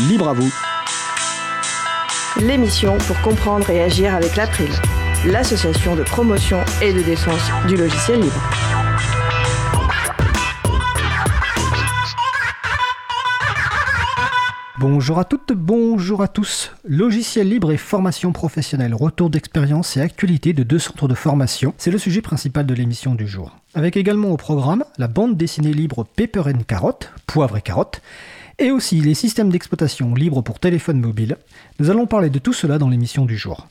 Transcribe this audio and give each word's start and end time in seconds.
Libre 0.00 0.28
à 0.28 0.34
vous. 0.34 0.52
L'émission 2.38 2.98
pour 2.98 3.18
comprendre 3.22 3.70
et 3.70 3.82
agir 3.82 4.14
avec 4.14 4.36
l'April, 4.36 4.68
l'association 5.24 5.96
de 5.96 6.02
promotion 6.02 6.58
et 6.82 6.92
de 6.92 7.00
défense 7.00 7.40
du 7.66 7.76
logiciel 7.76 8.20
libre. 8.20 8.42
Bonjour 14.78 15.18
à 15.18 15.24
toutes, 15.24 15.54
bonjour 15.54 16.20
à 16.20 16.28
tous. 16.28 16.72
Logiciel 16.86 17.48
libre 17.48 17.72
et 17.72 17.78
formation 17.78 18.32
professionnelle, 18.32 18.94
retour 18.94 19.30
d'expérience 19.30 19.96
et 19.96 20.02
actualité 20.02 20.52
de 20.52 20.62
deux 20.62 20.78
centres 20.78 21.08
de 21.08 21.14
formation, 21.14 21.72
c'est 21.78 21.90
le 21.90 21.96
sujet 21.96 22.20
principal 22.20 22.66
de 22.66 22.74
l'émission 22.74 23.14
du 23.14 23.26
jour. 23.26 23.56
Avec 23.74 23.96
également 23.96 24.28
au 24.28 24.36
programme 24.36 24.84
la 24.98 25.08
bande 25.08 25.38
dessinée 25.38 25.72
libre 25.72 26.04
Paper 26.04 26.42
and 26.54 26.64
Carotte, 26.68 27.10
poivre 27.26 27.56
et 27.56 27.62
carotte, 27.62 28.02
et 28.58 28.70
aussi 28.70 29.00
les 29.00 29.14
systèmes 29.14 29.50
d'exploitation 29.50 30.14
libres 30.14 30.42
pour 30.42 30.58
téléphone 30.58 31.00
mobile. 31.00 31.36
Nous 31.78 31.90
allons 31.90 32.06
parler 32.06 32.30
de 32.30 32.38
tout 32.38 32.52
cela 32.52 32.78
dans 32.78 32.88
l'émission 32.88 33.24
du 33.24 33.36
jour. 33.36 33.68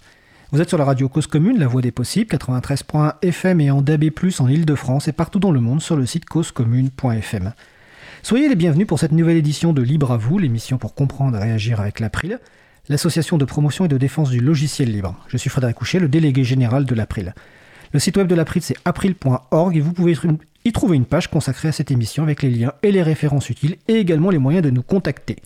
Vous 0.52 0.62
êtes 0.62 0.70
sur 0.70 0.78
la 0.78 0.86
radio 0.86 1.10
Cause 1.10 1.28
Commune, 1.28 1.58
la 1.58 1.68
voix 1.68 1.82
des 1.82 1.92
possibles, 1.92 2.34
93.1 2.36 3.16
FM 3.22 3.62
et 3.62 3.72
en 3.72 3.82
DAB+, 3.82 4.06
en 4.40 4.48
Ile-de-France 4.48 5.08
et 5.08 5.12
partout 5.12 5.40
dans 5.40 5.52
le 5.52 5.60
monde 5.60 5.82
sur 5.82 5.96
le 5.96 6.06
site 6.06 6.26
causecommune.fm. 6.26 7.54
Soyez 8.22 8.48
les 8.48 8.56
bienvenus 8.56 8.88
pour 8.88 9.00
cette 9.00 9.12
nouvelle 9.12 9.38
édition 9.38 9.74
de 9.74 9.82
Libre 9.82 10.12
à 10.12 10.18
vous, 10.18 10.38
l'émission 10.38 10.78
pour 10.78 10.94
comprendre 10.94 11.38
et 11.38 11.42
réagir 11.42 11.82
avec 11.82 12.00
l'April, 12.00 12.40
l'association 12.88 13.38
de 13.38 13.46
promotion 13.46 13.86
et 13.86 13.88
de 13.88 13.98
défense 13.98 14.30
du 14.30 14.40
logiciel 14.40 14.92
libre. 14.92 15.16
Je 15.28 15.38
suis 15.38 15.50
Frédéric 15.50 15.78
Couchet, 15.78 16.00
le 16.00 16.08
délégué 16.08 16.44
général 16.44 16.86
de 16.86 16.96
l'April. 16.96 17.34
Le 17.92 18.00
site 18.00 18.18
web 18.18 18.28
de 18.28 18.36
l'April 18.36 18.62
c'est 18.62 18.78
april.org 18.86 19.76
et 19.76 19.82
vous 19.82 19.94
pouvez 19.94 20.16
y 20.66 20.72
trouver 20.72 20.98
une 20.98 21.06
page 21.06 21.30
consacrée 21.30 21.70
à 21.70 21.72
cette 21.72 21.92
émission 21.92 22.24
avec 22.24 22.42
les 22.42 22.50
liens 22.50 22.74
et 22.84 22.92
les 22.92 23.04
références 23.04 23.50
utiles 23.50 23.78
et 23.88 23.96
également 23.96 24.32
les 24.32 24.40
moyens 24.40 24.66
de 24.66 24.72
nous 24.72 24.82
contacter. 24.82 25.38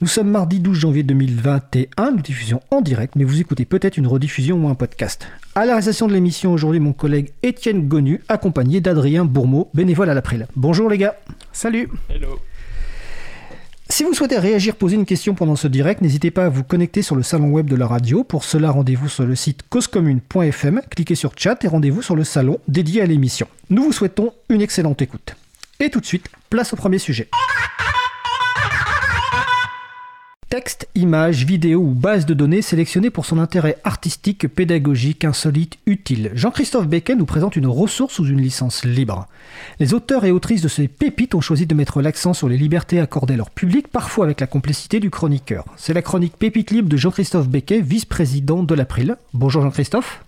Nous 0.00 0.08
sommes 0.08 0.30
mardi 0.30 0.60
12 0.60 0.78
janvier 0.78 1.02
2021, 1.02 2.10
nous 2.10 2.22
diffusion 2.22 2.60
en 2.70 2.80
direct, 2.80 3.14
mais 3.16 3.24
vous 3.24 3.40
écoutez 3.40 3.64
peut-être 3.64 3.96
une 3.96 4.06
rediffusion 4.06 4.64
ou 4.64 4.68
un 4.68 4.74
podcast. 4.74 5.28
À 5.54 5.60
la 5.60 5.72
réalisation 5.72 6.08
de 6.08 6.14
l'émission 6.14 6.52
aujourd'hui, 6.52 6.80
mon 6.80 6.92
collègue 6.92 7.32
Étienne 7.42 7.86
Gonu, 7.86 8.22
accompagné 8.28 8.80
d'Adrien 8.80 9.24
Bourmeau, 9.24 9.70
bénévole 9.74 10.10
à 10.10 10.14
l'April. 10.14 10.46
Bonjour 10.56 10.88
les 10.88 10.98
gars. 10.98 11.16
Salut. 11.52 11.88
Hello. 12.08 12.40
Si 13.90 14.04
vous 14.04 14.14
souhaitez 14.14 14.38
réagir, 14.38 14.76
poser 14.76 14.94
une 14.94 15.04
question 15.04 15.34
pendant 15.34 15.56
ce 15.56 15.66
direct, 15.66 16.00
n'hésitez 16.00 16.30
pas 16.30 16.44
à 16.44 16.48
vous 16.48 16.62
connecter 16.62 17.02
sur 17.02 17.16
le 17.16 17.24
salon 17.24 17.50
web 17.50 17.68
de 17.68 17.74
la 17.74 17.88
radio. 17.88 18.22
Pour 18.22 18.44
cela, 18.44 18.70
rendez-vous 18.70 19.08
sur 19.08 19.24
le 19.24 19.34
site 19.34 19.64
causecommune.fm, 19.68 20.80
cliquez 20.88 21.16
sur 21.16 21.32
chat 21.36 21.62
et 21.64 21.68
rendez-vous 21.68 22.00
sur 22.00 22.14
le 22.14 22.22
salon 22.22 22.60
dédié 22.68 23.02
à 23.02 23.06
l'émission. 23.06 23.48
Nous 23.68 23.82
vous 23.82 23.92
souhaitons 23.92 24.32
une 24.48 24.62
excellente 24.62 25.02
écoute. 25.02 25.34
Et 25.80 25.90
tout 25.90 25.98
de 25.98 26.06
suite, 26.06 26.28
place 26.50 26.72
au 26.72 26.76
premier 26.76 26.98
sujet. 26.98 27.28
Texte, 30.50 30.88
images, 30.96 31.44
vidéos 31.44 31.78
ou 31.78 31.94
bases 31.94 32.26
de 32.26 32.34
données 32.34 32.60
sélectionnées 32.60 33.10
pour 33.10 33.24
son 33.24 33.38
intérêt 33.38 33.76
artistique, 33.84 34.52
pédagogique, 34.52 35.24
insolite, 35.24 35.78
utile. 35.86 36.32
Jean-Christophe 36.34 36.88
Becquet 36.88 37.14
nous 37.14 37.24
présente 37.24 37.54
une 37.54 37.68
ressource 37.68 38.14
sous 38.14 38.26
une 38.26 38.40
licence 38.40 38.84
libre. 38.84 39.28
Les 39.78 39.94
auteurs 39.94 40.24
et 40.24 40.32
autrices 40.32 40.60
de 40.60 40.66
ces 40.66 40.88
pépites 40.88 41.36
ont 41.36 41.40
choisi 41.40 41.68
de 41.68 41.74
mettre 41.76 42.02
l'accent 42.02 42.34
sur 42.34 42.48
les 42.48 42.56
libertés 42.56 42.98
accordées 42.98 43.34
à 43.34 43.36
leur 43.36 43.50
public, 43.50 43.86
parfois 43.86 44.24
avec 44.24 44.40
la 44.40 44.48
complicité 44.48 44.98
du 44.98 45.08
chroniqueur. 45.08 45.64
C'est 45.76 45.94
la 45.94 46.02
chronique 46.02 46.36
Pépite 46.36 46.72
libre 46.72 46.88
de 46.88 46.96
Jean-Christophe 46.96 47.46
Becquet, 47.46 47.78
vice-président 47.78 48.64
de 48.64 48.74
l'April. 48.74 49.18
Bonjour 49.32 49.62
Jean-Christophe. 49.62 50.24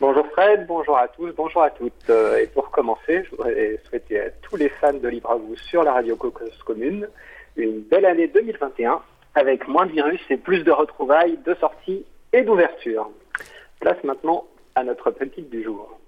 Bonjour 0.00 0.26
Fred, 0.28 0.64
bonjour 0.66 0.96
à 0.96 1.08
tous, 1.08 1.30
bonjour 1.36 1.62
à 1.62 1.68
toutes. 1.68 1.92
Euh, 2.08 2.38
et 2.38 2.46
pour 2.46 2.70
commencer, 2.70 3.24
je 3.24 3.30
voudrais 3.36 3.78
souhaiter 3.86 4.18
à 4.18 4.30
tous 4.40 4.56
les 4.56 4.70
fans 4.70 4.94
de 4.94 5.08
Libre 5.08 5.30
à 5.30 5.36
vous 5.36 5.56
sur 5.56 5.82
la 5.82 5.92
radio 5.92 6.16
Cocos 6.16 6.46
Commune 6.64 7.06
une 7.56 7.80
belle 7.80 8.04
année 8.04 8.28
2021 8.28 9.00
avec 9.36 9.68
moins 9.68 9.84
de 9.84 9.92
virus 9.92 10.20
et 10.30 10.38
plus 10.38 10.64
de 10.64 10.72
retrouvailles, 10.72 11.38
de 11.44 11.54
sorties 11.54 12.04
et 12.32 12.42
d'ouverture. 12.42 13.10
Place 13.80 14.02
maintenant 14.02 14.44
à 14.74 14.82
notre 14.82 15.10
petite 15.10 15.50
du 15.50 15.62
jour. 15.62 15.98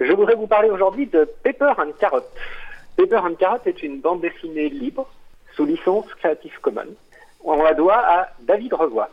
Je 0.00 0.12
voudrais 0.12 0.34
vous 0.34 0.48
parler 0.48 0.68
aujourd'hui 0.68 1.06
de 1.06 1.28
Paper 1.44 1.72
and 1.78 1.92
Carrot. 1.98 2.26
Paper 2.96 3.18
and 3.18 3.34
Carrot 3.36 3.60
est 3.66 3.82
une 3.82 4.00
bande 4.00 4.20
dessinée 4.20 4.68
libre 4.68 5.08
sous 5.54 5.64
licence 5.64 6.12
Creative 6.14 6.58
Commons. 6.60 6.96
On 7.44 7.62
la 7.62 7.72
doit 7.72 7.98
à 8.04 8.28
David 8.40 8.74
Revoy. 8.74 9.08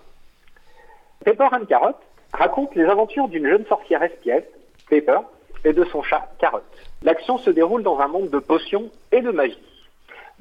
Paper 1.24 1.50
and 1.54 1.66
Carrot 1.66 1.96
raconte 2.34 2.74
les 2.74 2.86
aventures 2.86 3.28
d'une 3.28 3.48
jeune 3.48 3.66
sorcière 3.68 4.02
espiègle, 4.02 4.48
Paper, 4.90 5.20
et 5.64 5.74
de 5.74 5.86
son 5.86 6.02
chat 6.02 6.28
Carrot. 6.40 6.60
L'action 7.04 7.38
se 7.38 7.52
déroule 7.52 7.84
dans 7.84 8.00
un 8.00 8.08
monde 8.08 8.32
de 8.32 8.40
potions 8.40 8.90
et 9.12 9.22
de 9.22 9.30
magie. 9.30 9.73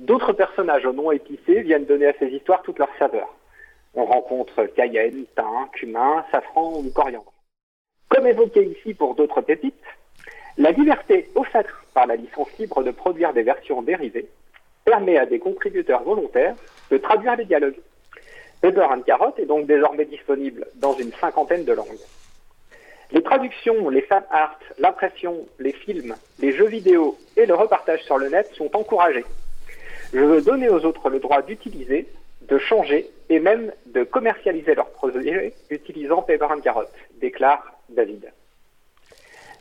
D'autres 0.02 0.32
personnages 0.32 0.84
au 0.84 0.92
nom 0.92 1.12
épicé 1.12 1.60
viennent 1.60 1.84
donner 1.84 2.08
à 2.08 2.12
ces 2.18 2.26
histoires 2.26 2.62
toute 2.62 2.80
leur 2.80 2.88
saveur. 2.98 3.32
On 3.94 4.04
rencontre 4.04 4.64
cayenne, 4.64 5.26
thym, 5.36 5.68
cumin, 5.72 6.24
safran 6.32 6.80
ou 6.80 6.90
coriandre. 6.90 7.32
Comme 8.08 8.26
évoqué 8.26 8.64
ici 8.64 8.94
pour 8.94 9.14
d'autres 9.14 9.42
pépites, 9.42 9.76
la 10.58 10.72
liberté 10.72 11.28
offerte 11.36 11.68
par 11.94 12.08
la 12.08 12.16
licence 12.16 12.48
libre 12.58 12.82
de 12.82 12.90
produire 12.90 13.32
des 13.32 13.44
versions 13.44 13.80
dérivées 13.80 14.26
permet 14.84 15.18
à 15.18 15.26
des 15.26 15.38
contributeurs 15.38 16.02
volontaires 16.02 16.56
de 16.90 16.98
traduire 16.98 17.36
les 17.36 17.44
dialogues. 17.44 17.78
Paper 18.60 18.88
and 18.90 19.02
Carrot 19.02 19.34
est 19.38 19.46
donc 19.46 19.66
désormais 19.66 20.04
disponible 20.04 20.66
dans 20.74 20.94
une 20.94 21.12
cinquantaine 21.12 21.64
de 21.64 21.74
langues. 21.74 21.86
Les 23.12 23.22
traductions, 23.22 23.88
les 23.88 24.02
fan 24.02 24.24
art, 24.32 24.58
l'impression, 24.78 25.46
les 25.60 25.72
films, 25.72 26.16
les 26.40 26.50
jeux 26.50 26.66
vidéo 26.66 27.16
et 27.36 27.46
le 27.46 27.54
repartage 27.54 28.02
sur 28.02 28.18
le 28.18 28.30
net 28.30 28.50
sont 28.54 28.74
encouragés. 28.76 29.24
Je 30.12 30.18
veux 30.18 30.42
donner 30.42 30.68
aux 30.68 30.84
autres 30.84 31.08
le 31.08 31.20
droit 31.20 31.40
d'utiliser, 31.40 32.06
de 32.42 32.58
changer 32.58 33.10
et 33.30 33.40
même 33.40 33.72
de 33.86 34.04
commercialiser 34.04 34.74
leurs 34.74 34.90
projets 34.90 35.54
utilisant 35.70 36.26
and 36.28 36.60
Carrot, 36.60 36.84
déclare 37.20 37.72
David. 37.88 38.30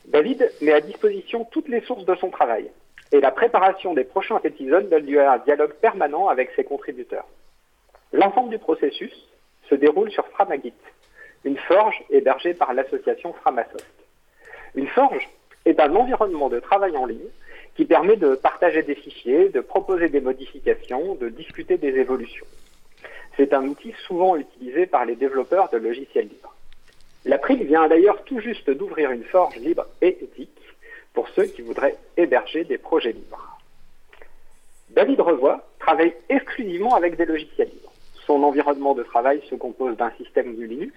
David 0.06 0.52
met 0.62 0.74
à 0.74 0.82
disposition 0.82 1.46
toutes 1.52 1.70
les 1.70 1.82
sources 1.82 2.06
de 2.06 2.16
son 2.16 2.30
travail 2.30 2.70
et 3.14 3.22
la 3.22 3.32
préparation 3.32 3.94
des 3.94 4.04
prochains 4.04 4.40
épisodes 4.44 4.90
donne 4.90 5.06
lieu 5.06 5.22
à 5.22 5.34
un 5.34 5.38
dialogue 5.38 5.74
permanent 5.76 6.28
avec 6.28 6.52
ses 6.56 6.66
contributeurs. 6.66 7.28
L'ensemble 8.12 8.50
du 8.50 8.58
processus 8.58 9.14
se 9.70 9.76
déroule 9.76 10.12
sur 10.12 10.28
Framagit, 10.30 10.74
une 11.46 11.58
forge 11.58 12.04
hébergée 12.10 12.54
par 12.54 12.74
l'association 12.74 13.32
Framasoft. 13.34 13.86
Une 14.76 14.88
forge 14.88 15.30
est 15.64 15.80
un 15.80 15.96
environnement 15.96 16.50
de 16.50 16.60
travail 16.60 16.98
en 16.98 17.06
ligne 17.06 17.30
qui 17.76 17.86
permet 17.86 18.18
de 18.18 18.36
partager 18.36 18.84
des 18.84 18.96
fichiers, 18.96 19.50
de 19.50 19.62
proposer 19.62 20.10
des 20.10 20.22
modifications, 20.22 21.16
de 21.16 21.30
discuter 21.30 21.78
des 21.78 21.96
évolutions. 22.00 22.46
C'est 23.38 23.54
un 23.54 23.66
outil 23.66 23.94
souvent 24.08 24.36
utilisé 24.36 24.86
par 24.86 25.06
les 25.06 25.16
développeurs 25.16 25.70
de 25.70 25.78
logiciels 25.78 26.28
libres. 26.28 26.54
L'April 27.26 27.64
vient 27.64 27.88
d'ailleurs 27.88 28.24
tout 28.24 28.40
juste 28.40 28.70
d'ouvrir 28.70 29.12
une 29.12 29.24
forge 29.24 29.56
libre 29.58 29.86
et 30.02 30.18
éthique 30.24 30.50
pour 31.14 31.30
ceux 31.30 31.46
qui 31.46 31.62
voudraient 31.62 31.98
héberger 32.18 32.64
des 32.64 32.78
projets 32.78 33.12
libres. 33.14 33.58
David 34.90 35.22
Revoy 35.22 35.62
travaille 35.80 36.14
exclusivement 36.30 36.96
avec 36.96 37.16
des 37.16 37.26
logiciels 37.26 37.70
libres. 37.70 37.92
Son 38.26 38.44
environnement 38.44 38.94
de 38.94 39.04
travail 39.04 39.42
se 39.50 39.56
compose 39.56 39.96
d'un 39.98 40.12
système 40.12 40.56
du 40.56 40.68
Linux 40.68 40.94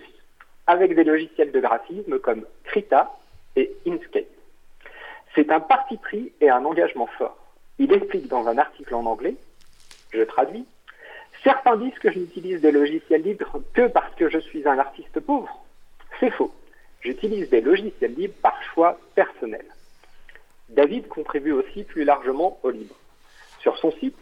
avec 0.67 0.95
des 0.95 1.05
logiciels 1.05 1.53
de 1.53 1.61
graphisme 1.61 2.19
comme 2.19 2.45
Krita 2.65 3.17
et 3.57 3.73
Inkscape. 3.87 4.25
C'est 5.35 5.51
un 5.51 5.61
parti 5.61 5.97
pris 5.97 6.33
et 6.41 6.51
un 6.51 6.65
engagement 6.65 7.09
fort. 7.19 7.37
Il 7.79 7.93
explique 7.93 8.29
dans 8.29 8.47
un 8.47 8.59
article 8.59 8.95
en 8.95 9.05
anglais, 9.05 9.35
je 10.13 10.23
traduis, 10.23 10.67
Certains 11.45 11.77
disent 11.77 11.99
que 11.99 12.11
je 12.11 12.19
n'utilise 12.19 12.63
des 12.63 12.73
logiciels 12.73 13.21
libres 13.21 13.63
que 13.75 13.87
parce 13.87 14.15
que 14.15 14.31
je 14.31 14.39
suis 14.39 14.67
un 14.67 14.79
artiste 14.79 15.21
pauvre. 15.21 15.63
C'est 16.19 16.31
faux. 16.31 16.51
J'utilise 17.03 17.51
des 17.51 17.61
logiciels 17.61 18.15
libres 18.15 18.35
par 18.41 18.61
choix 18.63 18.99
personnel. 19.15 19.67
David 20.71 21.07
contribue 21.09 21.53
aussi 21.53 21.85
plus 21.85 22.05
largement 22.05 22.59
au 22.63 22.71
libre. 22.71 22.95
Sur 23.61 23.77
son 23.77 23.93
site, 23.93 24.17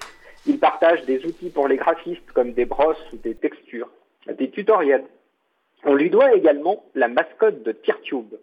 il 0.46 0.58
partage 0.58 1.04
des 1.04 1.24
outils 1.24 1.50
pour 1.50 1.68
les 1.68 1.76
graphistes 1.76 2.32
comme 2.32 2.54
des 2.54 2.64
brosses 2.64 3.12
ou 3.12 3.16
des 3.18 3.36
textures, 3.36 3.88
des 4.26 4.50
tutoriels. 4.50 5.04
On 5.84 5.94
lui 5.94 6.10
doit 6.10 6.34
également 6.34 6.84
la 6.96 7.06
mascotte 7.06 7.62
de 7.62 7.70
TearTube, 7.70 8.34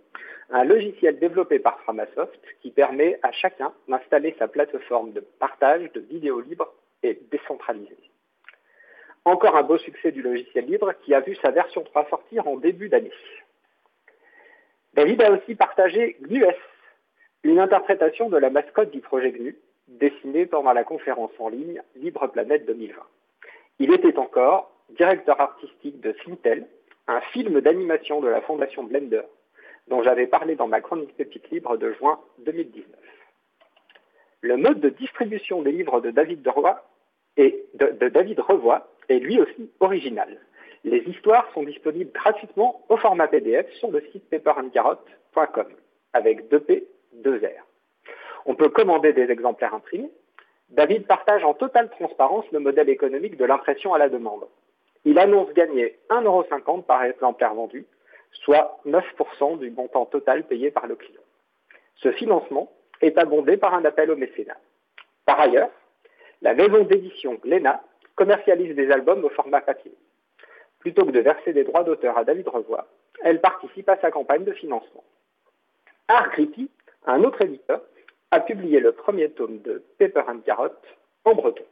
un 0.52 0.64
logiciel 0.64 1.20
développé 1.20 1.60
par 1.60 1.80
Framasoft 1.82 2.40
qui 2.62 2.72
permet 2.72 3.20
à 3.24 3.32
chacun 3.32 3.74
d'installer 3.88 4.36
sa 4.40 4.48
plateforme 4.48 5.12
de 5.12 5.20
partage 5.20 5.92
de 5.94 6.00
vidéos 6.00 6.42
libres 6.42 6.74
et 7.04 7.20
décentralisées. 7.32 7.98
Encore 9.26 9.56
un 9.56 9.64
beau 9.64 9.78
succès 9.78 10.12
du 10.12 10.22
logiciel 10.22 10.66
libre 10.66 10.94
qui 11.04 11.14
a 11.14 11.20
vu 11.20 11.36
sa 11.36 11.52
version 11.52 11.84
3 11.84 12.08
sortir 12.10 12.48
en 12.48 12.58
début 12.58 12.90
d'année. 12.90 13.12
David 14.94 15.22
a 15.22 15.32
aussi 15.32 15.56
partagé 15.56 16.18
GNUS, 16.22 16.56
une 17.44 17.60
interprétation 17.60 18.30
de 18.30 18.38
la 18.38 18.50
mascotte 18.50 18.92
du 18.92 19.02
projet 19.02 19.32
GNU, 19.32 19.56
dessinée 19.88 20.46
pendant 20.46 20.74
la 20.74 20.84
conférence 20.84 21.32
en 21.40 21.50
ligne 21.50 21.82
Libre 21.96 22.28
Planète 22.28 22.66
2020. 22.66 22.96
Il 23.80 23.94
était 23.94 24.18
encore 24.18 24.72
directeur 24.90 25.40
artistique 25.40 26.02
de 26.02 26.16
Sintel, 26.24 26.68
un 27.08 27.22
film 27.34 27.62
d'animation 27.62 28.22
de 28.22 28.28
la 28.28 28.42
fondation 28.42 28.84
Blender, 28.84 29.22
dont 29.90 30.04
j'avais 30.04 30.28
parlé 30.28 30.56
dans 30.56 30.68
ma 30.68 30.82
chronique 30.82 31.16
Pépite 31.16 31.50
Libre 31.50 31.78
de 31.78 31.92
juin 31.94 32.20
2019. 32.40 32.86
Le 34.42 34.56
mode 34.56 34.80
de 34.80 34.90
distribution 34.90 35.62
des 35.62 35.72
livres 35.72 36.00
de 36.00 36.12
David, 36.12 36.42
de, 36.42 36.50
Roy 36.50 36.82
et 37.36 37.66
de, 37.74 38.08
David 38.10 38.40
Revoy 38.40 38.82
est 39.10 39.20
lui 39.20 39.40
aussi 39.42 39.70
original. 39.80 40.40
Les 40.86 41.00
histoires 41.00 41.52
sont 41.54 41.64
disponibles 41.64 42.12
gratuitement 42.12 42.86
au 42.88 42.96
format 42.96 43.28
PDF 43.28 43.70
sur 43.74 43.92
le 43.92 44.02
site 44.12 44.30
paperandcarrot.com 44.30 45.68
avec 46.14 46.50
2P, 46.50 46.86
2R. 47.22 47.62
On 48.46 48.56
peut 48.56 48.70
commander 48.70 49.12
des 49.12 49.30
exemplaires 49.30 49.74
imprimés. 49.74 50.12
David 50.70 51.06
partage 51.08 51.44
en 51.44 51.54
totale 51.54 51.90
transparence 51.90 52.46
le 52.52 52.60
modèle 52.60 52.90
économique 52.90 53.36
de 53.36 53.46
l'impression 53.46 53.94
à 53.94 53.98
la 53.98 54.08
demande. 54.08 54.48
Il 55.04 55.20
annonce 55.20 55.52
gagner 55.54 55.98
1,50€ 56.10 56.84
par 56.84 57.04
exemplaire 57.04 57.54
vendu, 57.54 57.86
soit 58.32 58.80
9% 58.86 59.60
du 59.60 59.72
montant 59.72 60.06
total 60.06 60.44
payé 60.44 60.72
par 60.72 60.88
le 60.88 60.96
client. 60.96 61.22
Ce 61.96 62.12
financement 62.12 62.72
est 63.02 63.18
abondé 63.18 63.58
par 63.58 63.74
un 63.74 63.86
appel 63.86 64.12
au 64.12 64.16
mécénat. 64.16 64.58
Par 65.26 65.40
ailleurs, 65.40 65.72
la 66.42 66.54
maison 66.54 66.84
d'édition 66.84 67.36
Glénat 67.36 67.84
commercialise 68.16 68.76
des 68.76 68.92
albums 68.92 69.24
au 69.24 69.30
format 69.30 69.62
papier. 69.62 69.94
Plutôt 70.80 71.06
que 71.06 71.12
de 71.12 71.20
verser 71.20 71.54
des 71.54 71.64
droits 71.64 71.84
d'auteur 71.84 72.18
à 72.18 72.24
David 72.24 72.48
Revoy, 72.48 72.86
elle 73.22 73.42
participe 73.42 73.90
à 73.90 73.98
sa 73.98 74.12
campagne 74.12 74.46
de 74.46 74.54
financement. 74.54 75.04
Art 76.08 76.32
un 77.06 77.24
autre 77.24 77.42
éditeur, 77.42 77.82
a 78.32 78.40
publié 78.40 78.80
le 78.80 78.92
premier 78.92 79.30
tome 79.32 79.60
de 79.60 79.84
Paper 79.98 80.24
and 80.28 80.40
Carrot 80.46 80.76
en 81.26 81.34
breton. 81.34 81.64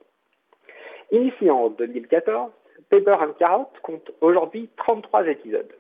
Initié 1.12 1.52
en 1.52 1.70
2014, 1.70 2.52
Paper 2.90 3.18
and 3.22 3.34
Carrot 3.40 3.70
compte 3.84 4.12
aujourd'hui 4.22 4.70
33 4.78 5.28
épisodes. 5.28 5.72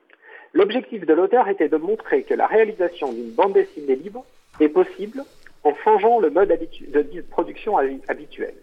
L'objectif 0.54 1.06
de 1.06 1.14
l'auteur 1.14 1.48
était 1.50 1.70
de 1.70 1.78
montrer 1.78 2.24
que 2.24 2.34
la 2.34 2.48
réalisation 2.48 3.12
d'une 3.12 3.32
bande 3.32 3.54
dessinée 3.54 3.96
libre 3.96 4.26
est 4.60 4.70
possible 4.70 5.24
en 5.64 5.76
changeant 5.84 6.20
le 6.20 6.30
mode 6.30 6.50
de 6.50 7.22
production 7.22 7.78
habituel. 8.08 8.54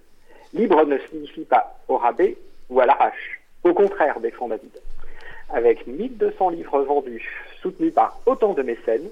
Libre 0.53 0.85
ne 0.87 0.99
signifie 1.11 1.45
pas 1.45 1.79
au 1.89 1.97
rabais 1.97 2.37
ou 2.71 2.81
à 2.81 2.87
l'arrache. 2.87 3.41
Au 3.65 3.75
contraire, 3.75 4.21
défend 4.21 4.49
David. 4.49 4.71
Avec 5.51 5.87
1200 5.87 6.51
livres 6.51 6.81
vendus, 6.83 7.29
soutenus 7.61 7.93
par 7.93 8.21
autant 8.27 8.55
de 8.55 8.63
mécènes, 8.63 9.09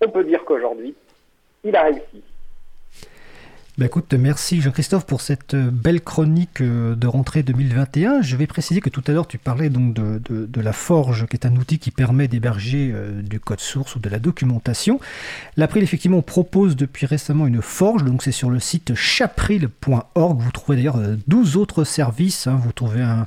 on 0.00 0.08
peut 0.08 0.24
dire 0.24 0.44
qu'aujourd'hui, 0.44 0.94
il 1.64 1.76
a 1.76 1.84
réussi. 1.84 2.22
Bah 3.80 3.86
écoute, 3.86 4.12
merci 4.12 4.60
Jean-Christophe 4.60 5.06
pour 5.06 5.22
cette 5.22 5.54
euh, 5.54 5.70
belle 5.72 6.02
chronique 6.02 6.60
euh, 6.60 6.94
de 6.94 7.06
rentrée 7.06 7.42
2021. 7.42 8.20
Je 8.20 8.36
vais 8.36 8.46
préciser 8.46 8.82
que 8.82 8.90
tout 8.90 9.02
à 9.06 9.12
l'heure 9.12 9.26
tu 9.26 9.38
parlais 9.38 9.70
donc 9.70 9.94
de, 9.94 10.20
de, 10.28 10.60
la 10.60 10.74
Forge, 10.74 11.26
qui 11.26 11.36
est 11.36 11.46
un 11.46 11.56
outil 11.56 11.78
qui 11.78 11.90
permet 11.90 12.28
d'héberger 12.28 12.90
euh, 12.92 13.22
du 13.22 13.40
code 13.40 13.60
source 13.60 13.96
ou 13.96 13.98
de 13.98 14.10
la 14.10 14.18
documentation. 14.18 15.00
L'April 15.56 15.82
effectivement 15.82 16.20
propose 16.20 16.76
depuis 16.76 17.06
récemment 17.06 17.46
une 17.46 17.62
Forge, 17.62 18.04
donc 18.04 18.22
c'est 18.22 18.32
sur 18.32 18.50
le 18.50 18.60
site 18.60 18.94
chapril.org. 18.94 20.40
Vous 20.42 20.52
trouvez 20.52 20.76
d'ailleurs 20.76 21.00
12 21.26 21.56
autres 21.56 21.84
services. 21.84 22.48
Hein. 22.48 22.60
Vous 22.62 22.72
trouvez 22.72 23.00
un, 23.00 23.26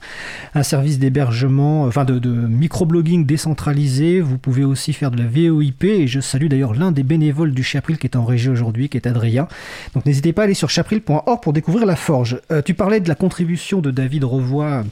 un 0.53 0.61
service 0.61 0.99
d'hébergement, 0.99 1.85
enfin 1.85 2.05
de, 2.05 2.19
de 2.19 2.29
microblogging 2.29 3.25
décentralisé. 3.25 4.21
Vous 4.21 4.37
pouvez 4.37 4.63
aussi 4.63 4.93
faire 4.93 5.09
de 5.09 5.17
la 5.17 5.25
VOIP 5.25 5.83
et 5.83 6.05
je 6.05 6.19
salue 6.19 6.45
d'ailleurs 6.45 6.75
l'un 6.75 6.91
des 6.91 7.01
bénévoles 7.01 7.55
du 7.55 7.63
Chapril 7.63 7.97
qui 7.97 8.05
est 8.05 8.15
en 8.15 8.23
régie 8.23 8.49
aujourd'hui, 8.49 8.87
qui 8.87 8.97
est 8.97 9.07
Adrien. 9.07 9.47
Donc 9.95 10.05
n'hésitez 10.05 10.31
pas 10.31 10.42
aller 10.43 10.53
sur 10.53 10.69
chapril.org 10.69 11.41
pour 11.41 11.53
découvrir 11.53 11.85
la 11.85 11.95
forge. 11.95 12.39
Euh, 12.51 12.61
tu 12.61 12.73
parlais 12.73 12.99
de 12.99 13.09
la 13.09 13.15
contribution 13.15 13.79
de 13.79 13.91
David 13.91 14.23
Revoy 14.23 14.83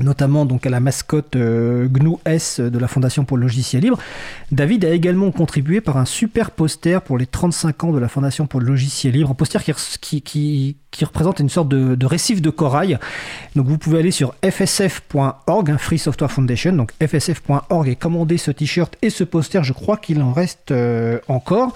notamment 0.00 0.44
donc 0.44 0.66
à 0.66 0.70
la 0.70 0.80
mascotte 0.80 1.36
euh, 1.36 1.88
GNU 1.88 2.16
S 2.24 2.60
de 2.60 2.78
la 2.78 2.88
Fondation 2.88 3.24
pour 3.24 3.36
le 3.36 3.42
logiciel 3.42 3.82
libre. 3.82 3.98
David 4.52 4.84
a 4.84 4.90
également 4.90 5.30
contribué 5.30 5.80
par 5.80 5.96
un 5.96 6.04
super 6.04 6.50
poster 6.50 7.02
pour 7.02 7.18
les 7.18 7.26
35 7.26 7.84
ans 7.84 7.92
de 7.92 7.98
la 7.98 8.08
Fondation 8.08 8.46
pour 8.46 8.60
le 8.60 8.66
logiciel 8.66 9.14
libre, 9.14 9.30
un 9.30 9.34
poster 9.34 9.62
qui, 9.62 10.22
qui, 10.22 10.76
qui 10.96 11.04
représente 11.04 11.40
une 11.40 11.48
sorte 11.48 11.68
de, 11.68 12.06
récif 12.06 12.40
de 12.40 12.50
corail. 12.50 12.98
Donc 13.54 13.66
vous 13.66 13.78
pouvez 13.78 13.98
aller 13.98 14.10
sur 14.10 14.34
fsf.org, 14.42 15.70
un 15.70 15.78
Free 15.78 15.98
Software 15.98 16.30
Foundation, 16.30 16.72
donc 16.72 16.92
fsf.org 17.06 17.88
et 17.88 17.96
commander 17.96 18.38
ce 18.38 18.50
t-shirt 18.50 18.96
et 19.02 19.10
ce 19.10 19.24
poster, 19.24 19.62
je 19.62 19.72
crois 19.72 19.98
qu'il 19.98 20.22
en 20.22 20.32
reste 20.32 20.70
euh, 20.70 21.18
encore. 21.28 21.74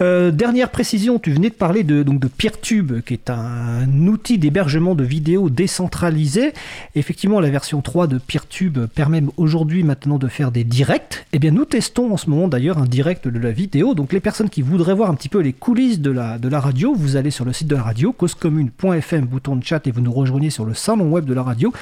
Euh, 0.00 0.30
dernière 0.30 0.70
précision, 0.70 1.18
tu 1.18 1.32
venais 1.32 1.50
de 1.50 1.54
parler 1.54 1.82
de, 1.82 2.02
donc 2.02 2.20
de 2.20 2.28
PeerTube, 2.28 3.02
qui 3.02 3.14
est 3.14 3.30
un 3.30 3.88
outil 4.06 4.38
d'hébergement 4.38 4.94
de 4.94 5.04
vidéos 5.04 5.50
décentralisé. 5.50 6.52
Effectivement, 6.94 7.40
la 7.40 7.50
version 7.52 7.80
3 7.80 8.08
de 8.08 8.18
PeerTube 8.18 8.86
permet 8.86 9.22
aujourd'hui 9.36 9.84
maintenant 9.84 10.18
de 10.18 10.26
faire 10.26 10.50
des 10.50 10.64
directs. 10.64 11.26
Eh 11.32 11.38
bien, 11.38 11.52
nous 11.52 11.64
testons 11.64 12.12
en 12.12 12.16
ce 12.16 12.28
moment 12.28 12.48
d'ailleurs 12.48 12.78
un 12.78 12.86
direct 12.86 13.28
de 13.28 13.38
la 13.38 13.52
vidéo. 13.52 13.94
Donc 13.94 14.12
les 14.12 14.20
personnes 14.20 14.50
qui 14.50 14.62
voudraient 14.62 14.94
voir 14.94 15.10
un 15.10 15.14
petit 15.14 15.28
peu 15.28 15.38
les 15.38 15.52
coulisses 15.52 16.00
de 16.00 16.10
la, 16.10 16.60
radio, 16.60 16.94
vous 16.94 17.16
allez 17.16 17.30
sur 17.30 17.44
le 17.44 17.52
site 17.52 17.68
de 17.68 17.76
la 17.76 17.82
radio, 17.82 18.12
Coscom 18.12 18.52
commune.fm, 18.52 19.26
bouton 19.26 19.56
de 19.56 19.64
chat, 19.64 19.86
et 19.86 19.90
vous 19.90 20.00
nous 20.00 20.12
rejoignez 20.12 20.50
sur 20.50 20.64
le 20.64 20.74
salon 20.74 21.10
web 21.10 21.24
de 21.24 21.34
la 21.34 21.42
radio, 21.42 21.72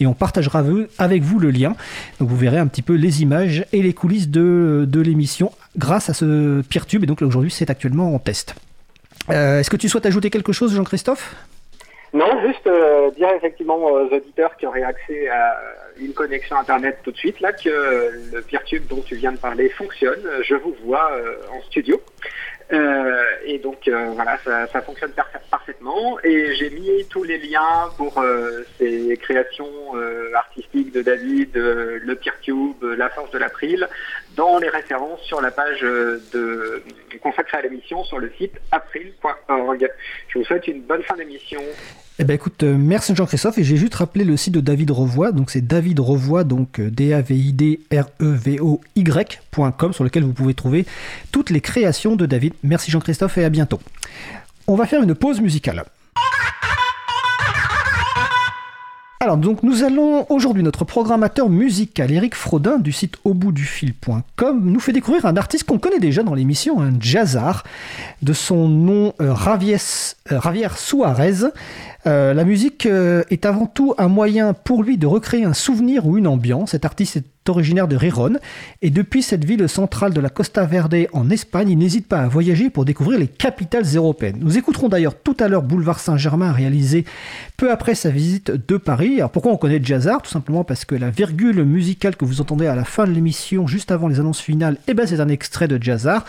et 0.00 0.06
on 0.06 0.14
partagera 0.14 0.64
avec 0.98 1.22
vous 1.22 1.38
le 1.38 1.50
lien. 1.50 1.74
Donc 2.20 2.28
vous 2.28 2.36
verrez 2.36 2.58
un 2.58 2.66
petit 2.66 2.82
peu 2.82 2.94
les 2.94 3.22
images 3.22 3.66
et 3.72 3.82
les 3.82 3.92
coulisses 3.92 4.28
de, 4.28 4.88
l'émission 4.94 5.52
grâce 5.76 6.08
à 6.08 6.14
ce 6.14 6.62
PeerTube, 6.62 7.04
et 7.04 7.06
donc 7.06 7.20
aujourd'hui 7.20 7.50
c'est 7.50 7.68
actuellement 7.68 8.14
en 8.14 8.18
test. 8.18 8.54
Euh, 9.30 9.60
est-ce 9.60 9.70
que 9.70 9.76
tu 9.76 9.88
souhaites 9.88 10.06
ajouter 10.06 10.30
quelque 10.30 10.52
chose, 10.52 10.74
Jean-Christophe? 10.74 11.34
Non, 12.12 12.40
juste 12.46 12.66
euh, 12.66 13.10
dire 13.10 13.30
effectivement 13.36 13.76
aux 13.76 14.06
auditeurs 14.06 14.56
qui 14.56 14.66
auraient 14.66 14.82
accès 14.82 15.28
à 15.28 15.56
une 15.98 16.12
connexion 16.12 16.56
Internet 16.56 16.98
tout 17.02 17.10
de 17.10 17.16
suite, 17.16 17.40
là, 17.40 17.52
que 17.52 18.32
le 18.32 18.42
PeerTube 18.42 18.86
dont 18.86 19.02
tu 19.02 19.16
viens 19.16 19.32
de 19.32 19.38
parler 19.38 19.68
fonctionne. 19.70 20.22
Je 20.42 20.54
vous 20.54 20.74
vois 20.84 21.10
euh, 21.12 21.36
en 21.52 21.60
studio. 21.62 22.00
Euh, 22.72 23.22
et 23.44 23.58
donc 23.58 23.88
voilà, 23.88 24.38
ça, 24.44 24.80
fonctionne 24.82 25.12
parfaitement. 25.50 26.18
Et 26.24 26.54
j'ai 26.54 26.70
mis 26.70 27.04
tous 27.08 27.22
les 27.22 27.38
liens 27.38 27.90
pour 27.96 28.22
ces 28.78 29.16
créations 29.22 29.94
artistiques 30.34 30.92
de 30.92 31.02
David, 31.02 31.54
le 31.54 32.14
PeerTube, 32.14 32.82
la 32.82 33.08
force 33.10 33.30
de 33.30 33.38
l'April, 33.38 33.88
dans 34.36 34.58
les 34.58 34.68
références 34.68 35.20
sur 35.22 35.40
la 35.40 35.50
page 35.50 35.80
de, 35.80 36.82
consacrée 37.22 37.58
à 37.58 37.62
l'émission 37.62 38.04
sur 38.04 38.18
le 38.18 38.30
site 38.38 38.52
april.org. 38.70 39.90
Je 40.28 40.38
vous 40.38 40.44
souhaite 40.44 40.68
une 40.68 40.82
bonne 40.82 41.02
fin 41.02 41.16
d'émission. 41.16 41.60
Eh 42.18 42.24
ben 42.24 42.34
écoute, 42.34 42.62
merci 42.62 43.14
Jean-Christophe 43.14 43.58
et 43.58 43.64
j'ai 43.64 43.76
juste 43.76 43.94
rappelé 43.94 44.24
le 44.24 44.36
site 44.38 44.54
de 44.54 44.60
David 44.60 44.90
Revoy, 44.90 45.32
donc 45.32 45.50
c'est 45.50 45.60
David 45.60 46.00
Revoy, 46.00 46.44
donc 46.44 46.80
D 46.80 47.12
A 47.12 47.20
V 47.20 47.34
I 47.34 47.52
D 47.52 47.80
R 47.92 48.06
E 48.22 48.32
V 48.32 48.58
O 48.60 48.80
Y.com 48.94 49.92
sur 49.92 50.02
lequel 50.04 50.22
vous 50.22 50.32
pouvez 50.32 50.54
trouver 50.54 50.86
toutes 51.30 51.50
les 51.50 51.60
créations 51.60 52.16
de 52.16 52.24
David. 52.24 52.54
Merci 52.62 52.90
Jean-Christophe 52.90 53.36
et 53.36 53.44
à 53.44 53.50
bientôt. 53.50 53.80
On 54.66 54.76
va 54.76 54.86
faire 54.86 55.02
une 55.02 55.14
pause 55.14 55.40
musicale. 55.40 55.84
Alors 59.26 59.38
donc 59.38 59.64
nous 59.64 59.82
allons 59.82 60.24
aujourd'hui 60.28 60.62
notre 60.62 60.84
programmateur 60.84 61.48
musical 61.48 62.12
Eric 62.12 62.36
Frodin 62.36 62.78
du 62.78 62.92
site 62.92 63.16
auboutdufil.com 63.24 64.60
nous 64.70 64.78
fait 64.78 64.92
découvrir 64.92 65.26
un 65.26 65.36
artiste 65.36 65.64
qu'on 65.64 65.80
connaît 65.80 65.98
déjà 65.98 66.22
dans 66.22 66.32
l'émission, 66.34 66.80
un 66.80 66.92
jazzard, 67.00 67.64
de 68.22 68.32
son 68.32 68.68
nom 68.68 69.14
euh, 69.20 69.34
euh, 70.30 70.68
Suarez. 70.76 71.32
Euh, 72.06 72.34
la 72.34 72.44
musique 72.44 72.86
est 72.86 73.44
avant 73.46 73.66
tout 73.66 73.94
un 73.98 74.06
moyen 74.06 74.52
pour 74.52 74.84
lui 74.84 74.96
de 74.96 75.08
recréer 75.08 75.42
un 75.42 75.54
souvenir 75.54 76.06
ou 76.06 76.18
une 76.18 76.28
ambiance. 76.28 76.70
Cet 76.70 76.84
artiste 76.84 77.16
originaire 77.48 77.88
de 77.88 77.96
Riron 77.96 78.34
et 78.82 78.90
depuis 78.90 79.22
cette 79.22 79.44
ville 79.44 79.68
centrale 79.68 80.12
de 80.12 80.20
la 80.20 80.28
Costa 80.28 80.64
Verde 80.64 80.96
en 81.12 81.30
Espagne, 81.30 81.70
il 81.70 81.78
n'hésite 81.78 82.06
pas 82.06 82.20
à 82.20 82.28
voyager 82.28 82.70
pour 82.70 82.84
découvrir 82.84 83.18
les 83.18 83.26
capitales 83.26 83.84
européennes. 83.94 84.36
Nous 84.40 84.58
écouterons 84.58 84.88
d'ailleurs 84.88 85.14
tout 85.14 85.36
à 85.40 85.48
l'heure 85.48 85.62
Boulevard 85.62 86.00
Saint-Germain 86.00 86.52
réalisé 86.52 87.04
peu 87.56 87.70
après 87.70 87.94
sa 87.94 88.10
visite 88.10 88.50
de 88.50 88.76
Paris. 88.76 89.16
Alors 89.16 89.30
pourquoi 89.30 89.52
on 89.52 89.56
connaît 89.56 89.80
Jazzard 89.82 90.22
Tout 90.22 90.30
simplement 90.30 90.64
parce 90.64 90.84
que 90.84 90.94
la 90.94 91.10
virgule 91.10 91.64
musicale 91.64 92.16
que 92.16 92.24
vous 92.24 92.40
entendez 92.40 92.66
à 92.66 92.74
la 92.74 92.84
fin 92.84 93.06
de 93.06 93.12
l'émission, 93.12 93.66
juste 93.66 93.90
avant 93.90 94.08
les 94.08 94.20
annonces 94.20 94.40
finales, 94.40 94.76
eh 94.88 94.94
ben 94.94 95.06
c'est 95.06 95.20
un 95.20 95.28
extrait 95.28 95.68
de 95.68 95.82
Jazzard. 95.82 96.24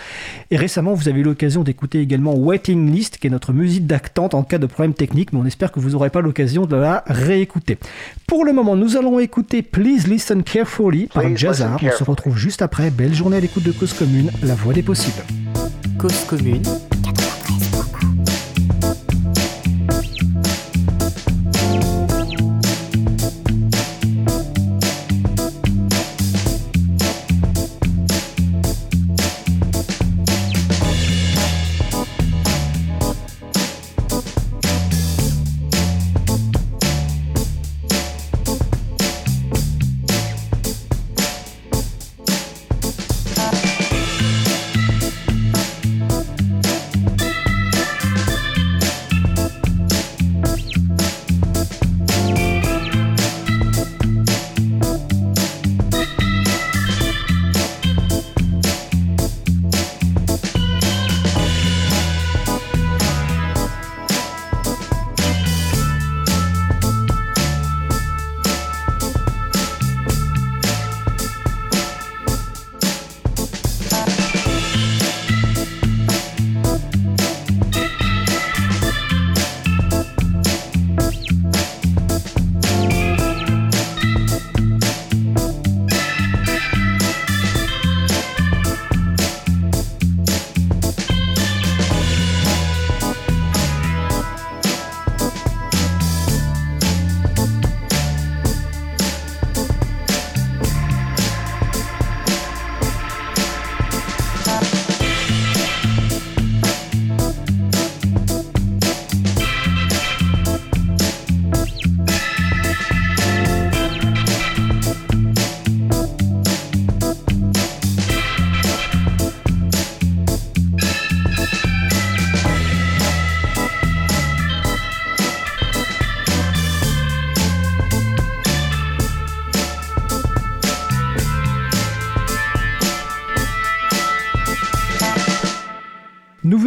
Et 0.51 0.57
récemment, 0.57 0.93
vous 0.93 1.09
avez 1.09 1.19
eu 1.19 1.24
l'occasion 1.24 1.63
d'écouter 1.63 2.00
également 2.00 2.36
Waiting 2.36 2.91
List, 2.91 3.17
qui 3.17 3.27
est 3.27 3.29
notre 3.29 3.53
musique 3.53 3.88
d'actante 3.88 4.33
en 4.33 4.43
cas 4.43 4.57
de 4.57 4.65
problème 4.65 4.93
technique, 4.93 5.33
mais 5.33 5.39
on 5.39 5.45
espère 5.45 5.71
que 5.71 5.79
vous 5.79 5.91
n'aurez 5.91 6.09
pas 6.09 6.21
l'occasion 6.21 6.65
de 6.65 6.75
la 6.75 7.03
réécouter. 7.07 7.77
Pour 8.27 8.45
le 8.45 8.53
moment, 8.53 8.75
nous 8.75 8.97
allons 8.97 9.19
écouter 9.19 9.62
Please 9.62 10.07
Listen 10.07 10.43
Carefully 10.43 11.07
par 11.08 11.24
Jazzard. 11.36 11.80
On 11.82 11.92
se 11.92 12.04
retrouve 12.04 12.38
juste 12.38 12.62
après. 12.62 12.90
Belle 12.90 13.14
journée 13.14 13.38
à 13.38 13.40
l'écoute 13.40 13.64
de 13.64 13.72
Cause 13.72 13.94
Commune, 13.94 14.32
la 14.44 14.56
voix 14.56 14.74
des 14.74 14.84
possibles. 14.84 15.24
Cause 15.98 16.26
Commune 16.28 16.64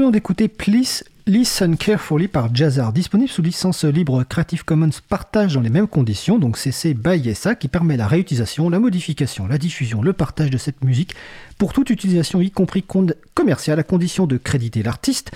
venons 0.00 0.10
d'écouter 0.10 0.48
Please 0.48 1.04
Listen 1.30 1.76
Carefully 1.76 2.26
par 2.26 2.52
Jazzar, 2.52 2.92
disponible 2.92 3.30
sous 3.30 3.40
licence 3.40 3.84
libre 3.84 4.24
Creative 4.24 4.64
Commons 4.64 4.90
partage 5.08 5.54
dans 5.54 5.60
les 5.60 5.70
mêmes 5.70 5.86
conditions, 5.86 6.40
donc 6.40 6.58
CC 6.58 6.92
by 6.92 7.32
SA, 7.36 7.54
qui 7.54 7.68
permet 7.68 7.96
la 7.96 8.08
réutilisation, 8.08 8.68
la 8.68 8.80
modification, 8.80 9.46
la 9.46 9.56
diffusion, 9.56 10.02
le 10.02 10.12
partage 10.12 10.50
de 10.50 10.58
cette 10.58 10.82
musique 10.82 11.14
pour 11.56 11.72
toute 11.72 11.90
utilisation, 11.90 12.40
y 12.40 12.50
compris 12.50 12.82
commerciale, 13.34 13.78
à 13.78 13.84
condition 13.84 14.26
de 14.26 14.38
créditer 14.38 14.82
l'artiste, 14.82 15.30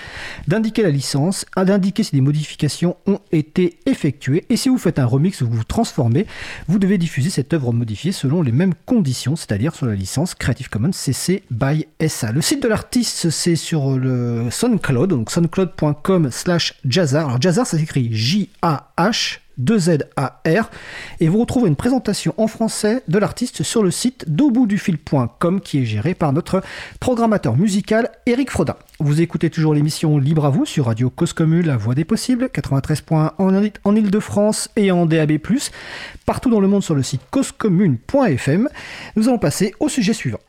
d'indiquer 0.49 0.83
la 0.83 0.91
licence, 0.91 1.47
d'indiquer 1.57 2.03
si 2.03 2.13
des 2.13 2.23
modifications 2.23 2.97
ont 3.07 3.21
été 3.31 3.79
effectuées, 3.87 4.47
et 4.49 4.57
si 4.57 4.71
vous 4.71 4.79
faites 4.79 4.99
un 4.99 5.05
remix 5.05 5.43
ou 5.43 5.47
vous 5.47 5.59
vous 5.59 5.65
transformez, 5.65 6.27
vous 6.67 6.81
devez 6.81 6.99
diffuser 6.99 7.31
cette 7.31 7.53
œuvre 7.53 7.73
modifiée 7.73 8.11
selon 8.11 8.43
les 8.43 8.53
mêmes 8.53 8.75
conditions, 8.87 9.37
c'est-à-dire 9.37 9.77
sur 9.77 9.87
la 9.87 9.95
licence 9.95 10.35
Creative 10.35 10.71
Commons 10.71 10.93
CC 10.93 11.45
by 11.53 11.87
SA. 12.09 12.33
Le 12.33 12.41
site 12.41 12.63
de 12.65 12.69
l'artiste, 12.69 13.31
c'est 13.31 13.55
sur 13.55 13.97
le 13.97 14.51
SoundCloud, 14.51 15.11
donc 15.11 15.31
soundcloud.com 15.31 15.84
Alors 15.85 17.41
jazzar, 17.41 17.67
ça 17.67 17.79
s'écrit 17.79 18.09
J-A-H 18.13 19.39
2ZAR 19.61 20.65
et 21.21 21.29
vous 21.29 21.39
retrouvez 21.39 21.69
une 21.69 21.77
présentation 21.77 22.35
en 22.37 22.47
français 22.47 23.03
de 23.09 23.19
l'artiste 23.19 23.63
sur 23.63 23.83
le 23.83 23.91
site 23.91 24.25
d'auboutdufil.com 24.29 25.61
qui 25.61 25.83
est 25.83 25.85
géré 25.85 26.15
par 26.15 26.33
notre 26.33 26.63
programmateur 27.01 27.57
musical 27.57 28.11
Eric 28.27 28.51
Frodin. 28.51 28.77
Vous 28.99 29.21
écoutez 29.21 29.51
toujours 29.51 29.75
l'émission 29.75 30.19
Libre 30.19 30.47
à 30.47 30.51
vous 30.51 30.67
sur 30.67 30.87
Radio 30.87 31.11
Cause 31.11 31.35
la 31.39 31.77
voix 31.77 31.95
des 31.95 32.05
possibles, 32.05 32.47
93.1 32.47 33.73
en 33.85 33.97
Ile-de-France 33.97 34.71
et 34.77 34.91
en 34.91 35.07
DAB+, 35.07 35.39
partout 36.27 36.51
dans 36.51 36.61
le 36.61 36.69
monde 36.69 36.83
sur 36.83 36.95
le 36.95 37.03
site 37.03 37.23
causecommune.fm. 37.31 38.69
Nous 39.17 39.29
allons 39.29 39.39
passer 39.39 39.75
au 39.81 39.89
sujet 39.89 40.13
suivant. 40.13 40.41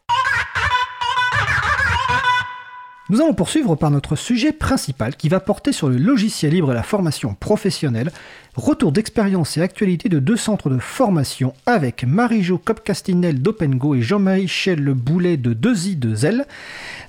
Nous 3.07 3.21
allons 3.21 3.35
poursuivre 3.35 3.75
par 3.75 3.91
notre 3.91 4.15
sujet 4.15 4.51
principal 4.51 5.15
qui 5.15 5.29
va 5.29 5.39
porter 5.39 5.71
sur 5.71 5.89
le 5.89 5.97
logiciel 5.97 6.53
libre 6.53 6.71
et 6.71 6.73
la 6.73 6.81
formation 6.81 7.35
professionnelle, 7.35 8.09
retour 8.55 8.91
d'expérience 8.91 9.57
et 9.57 9.61
actualité 9.61 10.09
de 10.09 10.17
deux 10.17 10.37
centres 10.37 10.71
de 10.71 10.79
formation 10.79 11.53
avec 11.67 12.03
Marie-Jo 12.03 12.57
Copcastinel 12.57 13.43
d'OpenGo 13.43 13.93
et 13.93 14.01
Jean-Michel 14.01 14.79
Le 14.79 14.95
Boulet 14.95 15.37
de 15.37 15.53
2i 15.53 15.99
de 15.99 16.15
Zelle. 16.15 16.47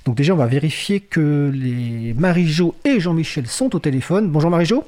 Donc 0.05 0.13
déjà 0.13 0.33
on 0.33 0.37
va 0.37 0.45
vérifier 0.45 0.99
que 0.99 1.51
les 1.51 2.13
Marie-Jo 2.13 2.75
et 2.85 2.99
Jean-Michel 2.99 3.47
sont 3.47 3.75
au 3.75 3.79
téléphone. 3.79 4.27
Bonjour 4.27 4.51
Marie-Jo. 4.51 4.83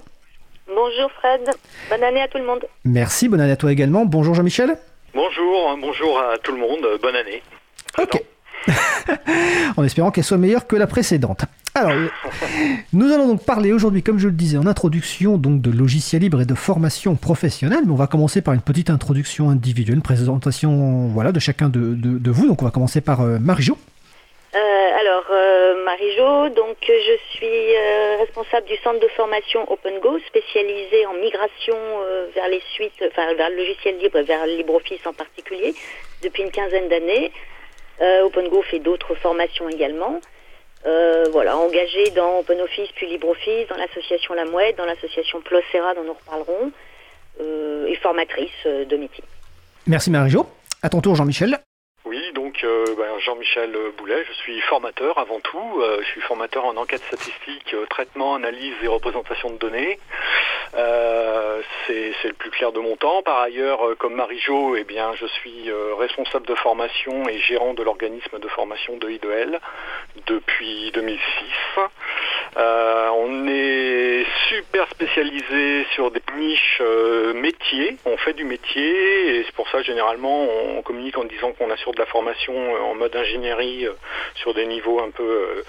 Bonjour 0.67 1.11
Fred, 1.13 1.49
bonne 1.89 2.03
année 2.03 2.21
à 2.21 2.27
tout 2.27 2.37
le 2.37 2.45
monde. 2.45 2.65
Merci, 2.85 3.29
bonne 3.29 3.41
année 3.41 3.53
à 3.53 3.57
toi 3.57 3.71
également. 3.71 4.05
Bonjour 4.05 4.35
Jean-Michel. 4.35 4.77
Bonjour, 5.15 5.75
bonjour 5.81 6.19
à 6.19 6.37
tout 6.37 6.51
le 6.51 6.59
monde, 6.59 6.85
bonne 7.01 7.15
année. 7.15 7.41
Ok. 7.97 8.23
en 9.77 9.83
espérant 9.83 10.11
qu'elle 10.11 10.23
soit 10.23 10.37
meilleure 10.37 10.67
que 10.67 10.75
la 10.75 10.87
précédente. 10.87 11.45
Alors, 11.75 11.93
nous 12.93 13.11
allons 13.11 13.27
donc 13.27 13.45
parler 13.45 13.71
aujourd'hui, 13.71 14.03
comme 14.03 14.19
je 14.19 14.27
le 14.27 14.33
disais 14.33 14.57
en 14.57 14.65
introduction, 14.65 15.37
donc 15.37 15.61
de 15.61 15.71
logiciels 15.71 16.21
libres 16.21 16.41
et 16.41 16.45
de 16.45 16.55
formation 16.55 17.15
professionnelle. 17.15 17.81
Mais 17.85 17.91
on 17.91 17.95
va 17.95 18.07
commencer 18.07 18.41
par 18.41 18.53
une 18.53 18.61
petite 18.61 18.89
introduction 18.89 19.49
individuelle, 19.49 19.97
une 19.97 20.01
présentation 20.01 21.07
voilà, 21.07 21.31
de 21.31 21.39
chacun 21.39 21.69
de, 21.69 22.31
vous. 22.31 22.47
Donc, 22.47 22.61
on 22.61 22.65
va 22.65 22.71
commencer 22.71 23.01
par 23.01 23.21
euh, 23.21 23.37
Marie-Jo. 23.39 23.77
Euh, 24.55 24.57
alors, 24.99 25.25
euh, 25.31 25.85
Marie-Jo, 25.85 26.49
donc 26.49 26.77
je 26.87 27.37
suis 27.37 27.47
responsable 28.19 28.65
du 28.67 28.75
centre 28.83 28.99
de 28.99 29.07
formation 29.09 29.71
OpenGo, 29.71 30.19
spécialisé 30.27 31.05
en 31.05 31.13
migration 31.13 31.77
vers 32.33 32.49
les 32.49 32.61
suites, 32.73 33.03
enfin 33.07 33.33
vers 33.35 33.49
le 33.51 33.57
logiciel 33.57 33.97
libre, 33.99 34.19
vers 34.21 34.45
LibreOffice 34.45 35.05
en 35.05 35.13
particulier, 35.13 35.73
depuis 36.23 36.43
une 36.43 36.51
quinzaine 36.51 36.89
d'années. 36.89 37.31
Euh, 38.01 38.23
OpenGo 38.23 38.61
fait 38.63 38.79
d'autres 38.79 39.15
formations 39.15 39.67
également. 39.69 40.19
Euh, 40.85 41.25
voilà, 41.31 41.57
engagé 41.57 42.11
dans 42.11 42.39
OpenOffice 42.39 42.89
puis 42.95 43.07
LibreOffice, 43.07 43.67
dans 43.69 43.75
l'association 43.75 44.33
La 44.33 44.45
Mouette, 44.45 44.77
dans 44.77 44.85
l'association 44.85 45.41
Plocera 45.41 45.93
dont 45.95 46.03
nous 46.03 46.13
reparlerons, 46.13 46.71
euh, 47.41 47.87
et 47.87 47.95
formatrice 47.95 48.65
de 48.65 48.95
métier. 48.95 49.23
Merci 49.87 50.09
Marie-Jo. 50.09 50.45
À 50.81 50.89
ton 50.89 51.01
tour 51.01 51.15
Jean-Michel. 51.15 51.59
Oui, 52.05 52.31
donc 52.33 52.65
ben, 52.97 53.19
Jean-Michel 53.19 53.75
Boulet, 53.97 54.23
je 54.27 54.33
suis 54.33 54.59
formateur 54.61 55.17
avant 55.17 55.39
tout. 55.41 55.83
je 55.99 56.05
suis 56.05 56.21
formateur 56.21 56.65
en 56.65 56.75
enquête 56.77 57.03
statistique, 57.03 57.75
traitement, 57.89 58.35
analyse 58.35 58.73
et 58.81 58.87
représentation 58.87 59.51
de 59.51 59.57
données. 59.57 59.99
Euh, 60.75 61.61
c'est 61.87 62.27
le 62.27 62.33
plus 62.33 62.51
clair 62.51 62.71
de 62.71 62.79
mon 62.79 62.95
temps. 62.95 63.23
Par 63.23 63.39
ailleurs, 63.39 63.87
euh, 63.87 63.95
comme 63.95 64.13
Marie-Jo, 64.13 64.75
eh 64.75 64.83
bien, 64.83 65.13
je 65.15 65.25
suis 65.25 65.69
euh, 65.69 65.95
responsable 65.95 66.45
de 66.45 66.53
formation 66.55 67.27
et 67.27 67.39
gérant 67.39 67.73
de 67.73 67.81
l'organisme 67.81 68.39
de 68.39 68.47
formation 68.47 68.97
de 68.97 69.09
I2L 69.09 69.59
depuis 70.27 70.91
2006. 70.91 71.19
on 72.55 73.47
est 73.47 74.25
super 74.49 74.87
spécialisé 74.89 75.85
sur 75.93 76.11
des 76.11 76.21
niches 76.37 76.81
métiers. 77.33 77.97
On 78.05 78.17
fait 78.17 78.33
du 78.33 78.43
métier 78.43 79.37
et 79.37 79.43
c'est 79.43 79.55
pour 79.55 79.67
ça 79.69 79.81
généralement 79.81 80.47
on 80.77 80.81
communique 80.81 81.17
en 81.17 81.25
disant 81.25 81.51
qu'on 81.53 81.69
de 81.91 81.99
la 81.99 82.05
formation 82.05 82.73
en 82.73 82.95
mode 82.95 83.15
ingénierie 83.15 83.87
sur 84.35 84.53
des 84.53 84.65
niveaux 84.65 85.01
un 85.01 85.11
peu 85.11 85.63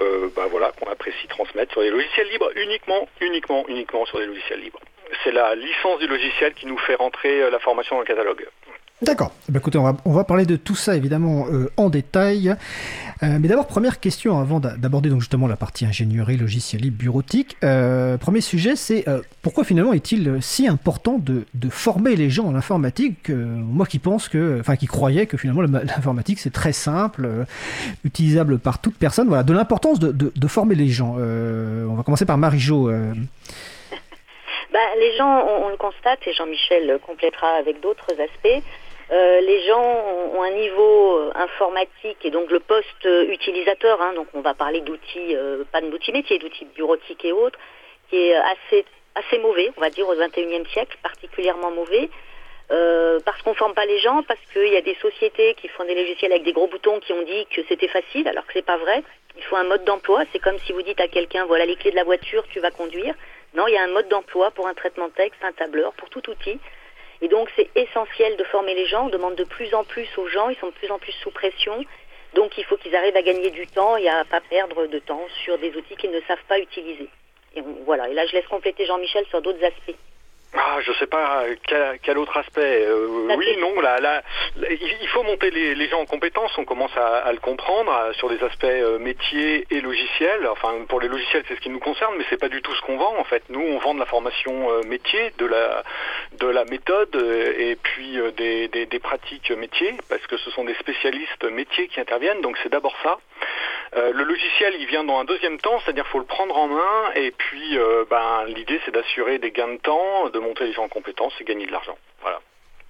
euh, 0.00 0.28
bah 0.36 0.46
voilà, 0.48 0.72
qu'on 0.72 0.90
apprécie 0.90 1.26
transmettre 1.26 1.72
sur 1.72 1.82
des 1.82 1.90
logiciels 1.90 2.28
libres, 2.28 2.50
uniquement, 2.54 3.08
uniquement, 3.20 3.64
uniquement 3.68 4.06
sur 4.06 4.18
des 4.18 4.26
logiciels 4.26 4.60
libres. 4.60 4.78
C'est 5.24 5.32
la 5.32 5.54
licence 5.56 5.98
du 5.98 6.06
logiciel 6.06 6.54
qui 6.54 6.66
nous 6.66 6.78
fait 6.78 6.94
rentrer 6.94 7.42
euh, 7.42 7.50
la 7.50 7.58
formation 7.58 7.96
dans 7.96 8.02
le 8.02 8.06
catalogue. 8.06 8.46
D'accord. 9.00 9.30
Eh 9.48 9.52
ben, 9.52 9.60
écoutez, 9.60 9.78
on 9.78 9.84
va, 9.84 9.96
on 10.04 10.12
va, 10.12 10.24
parler 10.24 10.44
de 10.44 10.56
tout 10.56 10.74
ça 10.74 10.96
évidemment 10.96 11.46
euh, 11.52 11.70
en 11.76 11.88
détail. 11.88 12.56
Euh, 13.22 13.38
mais 13.40 13.46
d'abord, 13.46 13.68
première 13.68 14.00
question 14.00 14.40
avant 14.40 14.58
d'aborder 14.58 15.08
donc 15.08 15.20
justement 15.20 15.46
la 15.46 15.54
partie 15.54 15.86
ingénierie, 15.86 16.36
logiciel 16.36 16.82
libre, 16.82 16.98
bureautique. 16.98 17.56
Euh, 17.62 18.16
premier 18.16 18.40
sujet, 18.40 18.74
c'est 18.74 19.04
pourquoi 19.40 19.62
finalement 19.62 19.92
est-il 19.92 20.38
si 20.40 20.66
important 20.66 21.18
de, 21.18 21.44
former 21.70 22.16
les 22.16 22.28
gens 22.28 22.46
en 22.46 22.56
informatique 22.56 23.28
Moi 23.30 23.86
qui 23.86 24.00
pense 24.00 24.28
que, 24.28 24.58
enfin 24.58 24.74
qui 24.74 24.86
croyais 24.86 25.26
que 25.26 25.36
finalement 25.36 25.62
l'informatique 25.84 26.40
c'est 26.40 26.52
très 26.52 26.72
simple, 26.72 27.46
utilisable 28.04 28.58
par 28.58 28.80
toute 28.80 28.96
personne. 28.96 29.28
Voilà, 29.28 29.44
de 29.44 29.52
l'importance 29.52 30.00
de, 30.00 30.10
de, 30.10 30.32
de, 30.34 30.46
former 30.48 30.74
les 30.74 30.88
gens. 30.88 31.16
on 31.18 31.94
va 31.94 32.02
commencer 32.02 32.24
par 32.24 32.38
Marie-Jo. 32.38 32.90
Bah, 34.72 34.80
les 34.98 35.16
gens, 35.16 35.46
on, 35.46 35.66
on, 35.66 35.68
le 35.70 35.76
constate, 35.76 36.18
et 36.26 36.32
Jean-Michel 36.34 36.98
complétera 37.06 37.48
avec 37.58 37.80
d'autres 37.80 38.12
aspects, 38.12 38.62
euh, 39.10 39.40
les 39.40 39.66
gens 39.66 39.82
ont, 40.34 40.42
un 40.42 40.50
niveau 40.50 41.18
euh, 41.18 41.32
informatique 41.34 42.18
et 42.24 42.30
donc 42.30 42.50
le 42.50 42.60
poste 42.60 43.06
euh, 43.06 43.24
utilisateur, 43.30 44.00
hein, 44.02 44.12
donc 44.14 44.28
on 44.34 44.42
va 44.42 44.52
parler 44.52 44.82
d'outils, 44.82 45.36
pas 45.72 45.80
d'outils 45.80 46.12
métiers, 46.12 46.38
d'outils 46.38 46.66
bureautiques 46.76 47.24
et 47.24 47.32
autres, 47.32 47.58
qui 48.10 48.16
est 48.16 48.34
assez, 48.34 48.84
assez 49.14 49.38
mauvais, 49.38 49.70
on 49.76 49.80
va 49.80 49.90
dire 49.90 50.08
au 50.08 50.14
XXIe 50.14 50.64
siècle, 50.72 50.96
particulièrement 51.02 51.70
mauvais. 51.70 52.10
parce 53.24 53.40
qu'on 53.42 53.50
ne 53.50 53.56
forme 53.56 53.74
pas 53.74 53.86
les 53.86 53.98
gens, 53.98 54.22
parce 54.24 54.40
qu'il 54.52 54.68
y 54.68 54.76
a 54.76 54.82
des 54.82 54.96
sociétés 54.96 55.54
qui 55.54 55.68
font 55.68 55.84
des 55.84 55.94
logiciels 55.94 56.32
avec 56.32 56.44
des 56.44 56.52
gros 56.52 56.66
boutons 56.66 57.00
qui 57.00 57.12
ont 57.12 57.22
dit 57.22 57.46
que 57.46 57.62
c'était 57.68 57.88
facile, 57.88 58.28
alors 58.28 58.46
que 58.46 58.52
c'est 58.52 58.64
pas 58.64 58.76
vrai. 58.76 59.02
Il 59.36 59.44
faut 59.44 59.56
un 59.56 59.64
mode 59.64 59.84
d'emploi. 59.84 60.24
C'est 60.32 60.38
comme 60.38 60.58
si 60.60 60.72
vous 60.72 60.82
dites 60.82 61.00
à 61.00 61.08
quelqu'un 61.08 61.46
voilà 61.46 61.64
les 61.64 61.76
clés 61.76 61.92
de 61.92 61.96
la 61.96 62.04
voiture, 62.04 62.44
tu 62.48 62.60
vas 62.60 62.70
conduire. 62.70 63.14
Non, 63.54 63.66
il 63.68 63.74
y 63.74 63.78
a 63.78 63.82
un 63.82 63.92
mode 63.92 64.08
d'emploi 64.08 64.50
pour 64.50 64.66
un 64.66 64.74
traitement 64.74 65.08
texte, 65.08 65.42
un 65.42 65.52
tableur, 65.52 65.92
pour 65.94 66.10
tout 66.10 66.28
outil. 66.28 66.58
Et 67.20 67.28
donc 67.28 67.50
c'est 67.56 67.68
essentiel 67.74 68.36
de 68.36 68.44
former 68.44 68.74
les 68.74 68.86
gens. 68.86 69.06
On 69.06 69.10
demande 69.10 69.34
de 69.34 69.44
plus 69.44 69.74
en 69.74 69.84
plus 69.84 70.08
aux 70.16 70.28
gens, 70.28 70.48
ils 70.48 70.56
sont 70.56 70.68
de 70.68 70.72
plus 70.72 70.90
en 70.90 70.98
plus 70.98 71.12
sous 71.12 71.30
pression. 71.30 71.84
Donc 72.34 72.56
il 72.58 72.64
faut 72.64 72.76
qu'ils 72.76 72.94
arrivent 72.94 73.16
à 73.16 73.22
gagner 73.22 73.50
du 73.50 73.66
temps 73.66 73.96
et 73.96 74.08
à 74.08 74.24
pas 74.24 74.40
perdre 74.40 74.86
de 74.86 74.98
temps 74.98 75.26
sur 75.44 75.58
des 75.58 75.74
outils 75.76 75.96
qu'ils 75.96 76.10
ne 76.10 76.20
savent 76.22 76.44
pas 76.48 76.58
utiliser. 76.58 77.08
Et 77.56 77.62
voilà. 77.84 78.08
Et 78.08 78.14
là 78.14 78.26
je 78.26 78.32
laisse 78.32 78.46
compléter 78.46 78.86
Jean-Michel 78.86 79.26
sur 79.26 79.42
d'autres 79.42 79.64
aspects. 79.64 79.96
Ah, 80.54 80.78
je 80.80 80.92
sais 80.94 81.06
pas 81.06 81.44
quel, 82.02 82.16
autre 82.16 82.38
aspect. 82.38 82.86
Euh, 82.86 83.34
oui, 83.36 83.56
non, 83.58 83.80
là, 83.80 84.00
là, 84.00 84.22
il 84.56 85.08
faut 85.08 85.22
monter 85.22 85.50
les, 85.50 85.88
gens 85.88 86.00
en 86.00 86.06
compétences. 86.06 86.56
On 86.56 86.64
commence 86.64 86.96
à, 86.96 87.30
le 87.32 87.38
comprendre 87.38 87.92
sur 88.14 88.30
des 88.30 88.42
aspects 88.42 88.64
euh, 88.64 88.98
métiers 88.98 89.66
et 89.70 89.82
logiciels. 89.82 90.46
Enfin, 90.48 90.72
pour 90.88 91.00
les 91.00 91.08
logiciels, 91.08 91.44
c'est 91.48 91.54
ce 91.54 91.60
qui 91.60 91.68
nous 91.68 91.80
concerne, 91.80 92.14
mais 92.16 92.24
c'est 92.30 92.40
pas 92.40 92.48
du 92.48 92.62
tout 92.62 92.74
ce 92.74 92.80
qu'on 92.80 92.96
vend. 92.96 93.14
En 93.18 93.24
fait, 93.24 93.42
nous, 93.50 93.60
on 93.60 93.78
vend 93.78 93.92
de 93.92 94.00
la 94.00 94.06
formation 94.06 94.70
euh, 94.70 94.82
métier, 94.84 95.32
de 95.36 95.44
la 95.44 95.82
de 96.38 96.46
la 96.46 96.64
méthode 96.64 97.14
et 97.58 97.76
puis 97.76 98.18
des, 98.36 98.68
des 98.68 98.98
pratiques 98.98 99.50
métiers, 99.50 99.94
parce 100.08 100.26
que 100.26 100.36
ce 100.38 100.50
sont 100.50 100.64
des 100.64 100.74
spécialistes 100.74 101.44
métiers 101.44 101.88
qui 101.88 102.00
interviennent. 102.00 102.40
Donc, 102.40 102.56
c'est 102.62 102.70
d'abord 102.70 102.96
ça. 103.02 103.18
Euh, 103.96 104.12
le 104.12 104.24
logiciel, 104.24 104.74
il 104.78 104.86
vient 104.86 105.04
dans 105.04 105.18
un 105.18 105.24
deuxième 105.24 105.58
temps, 105.58 105.80
c'est-à-dire 105.80 106.06
faut 106.08 106.18
le 106.18 106.24
prendre 106.24 106.56
en 106.56 106.68
main, 106.68 107.10
et 107.14 107.30
puis 107.30 107.78
euh, 107.78 108.04
ben, 108.10 108.44
l'idée 108.46 108.80
c'est 108.84 108.90
d'assurer 108.90 109.38
des 109.38 109.50
gains 109.50 109.72
de 109.72 109.78
temps, 109.78 110.28
de 110.28 110.37
monter 110.40 110.64
les 110.64 110.72
gens 110.72 110.84
en 110.84 110.88
compétences 110.88 111.34
et 111.40 111.44
gagner 111.44 111.66
de 111.66 111.72
l'argent. 111.72 111.96
Voilà, 112.20 112.40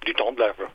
du 0.05 0.13
temps, 0.13 0.31
de 0.31 0.39
l'argent. 0.39 0.71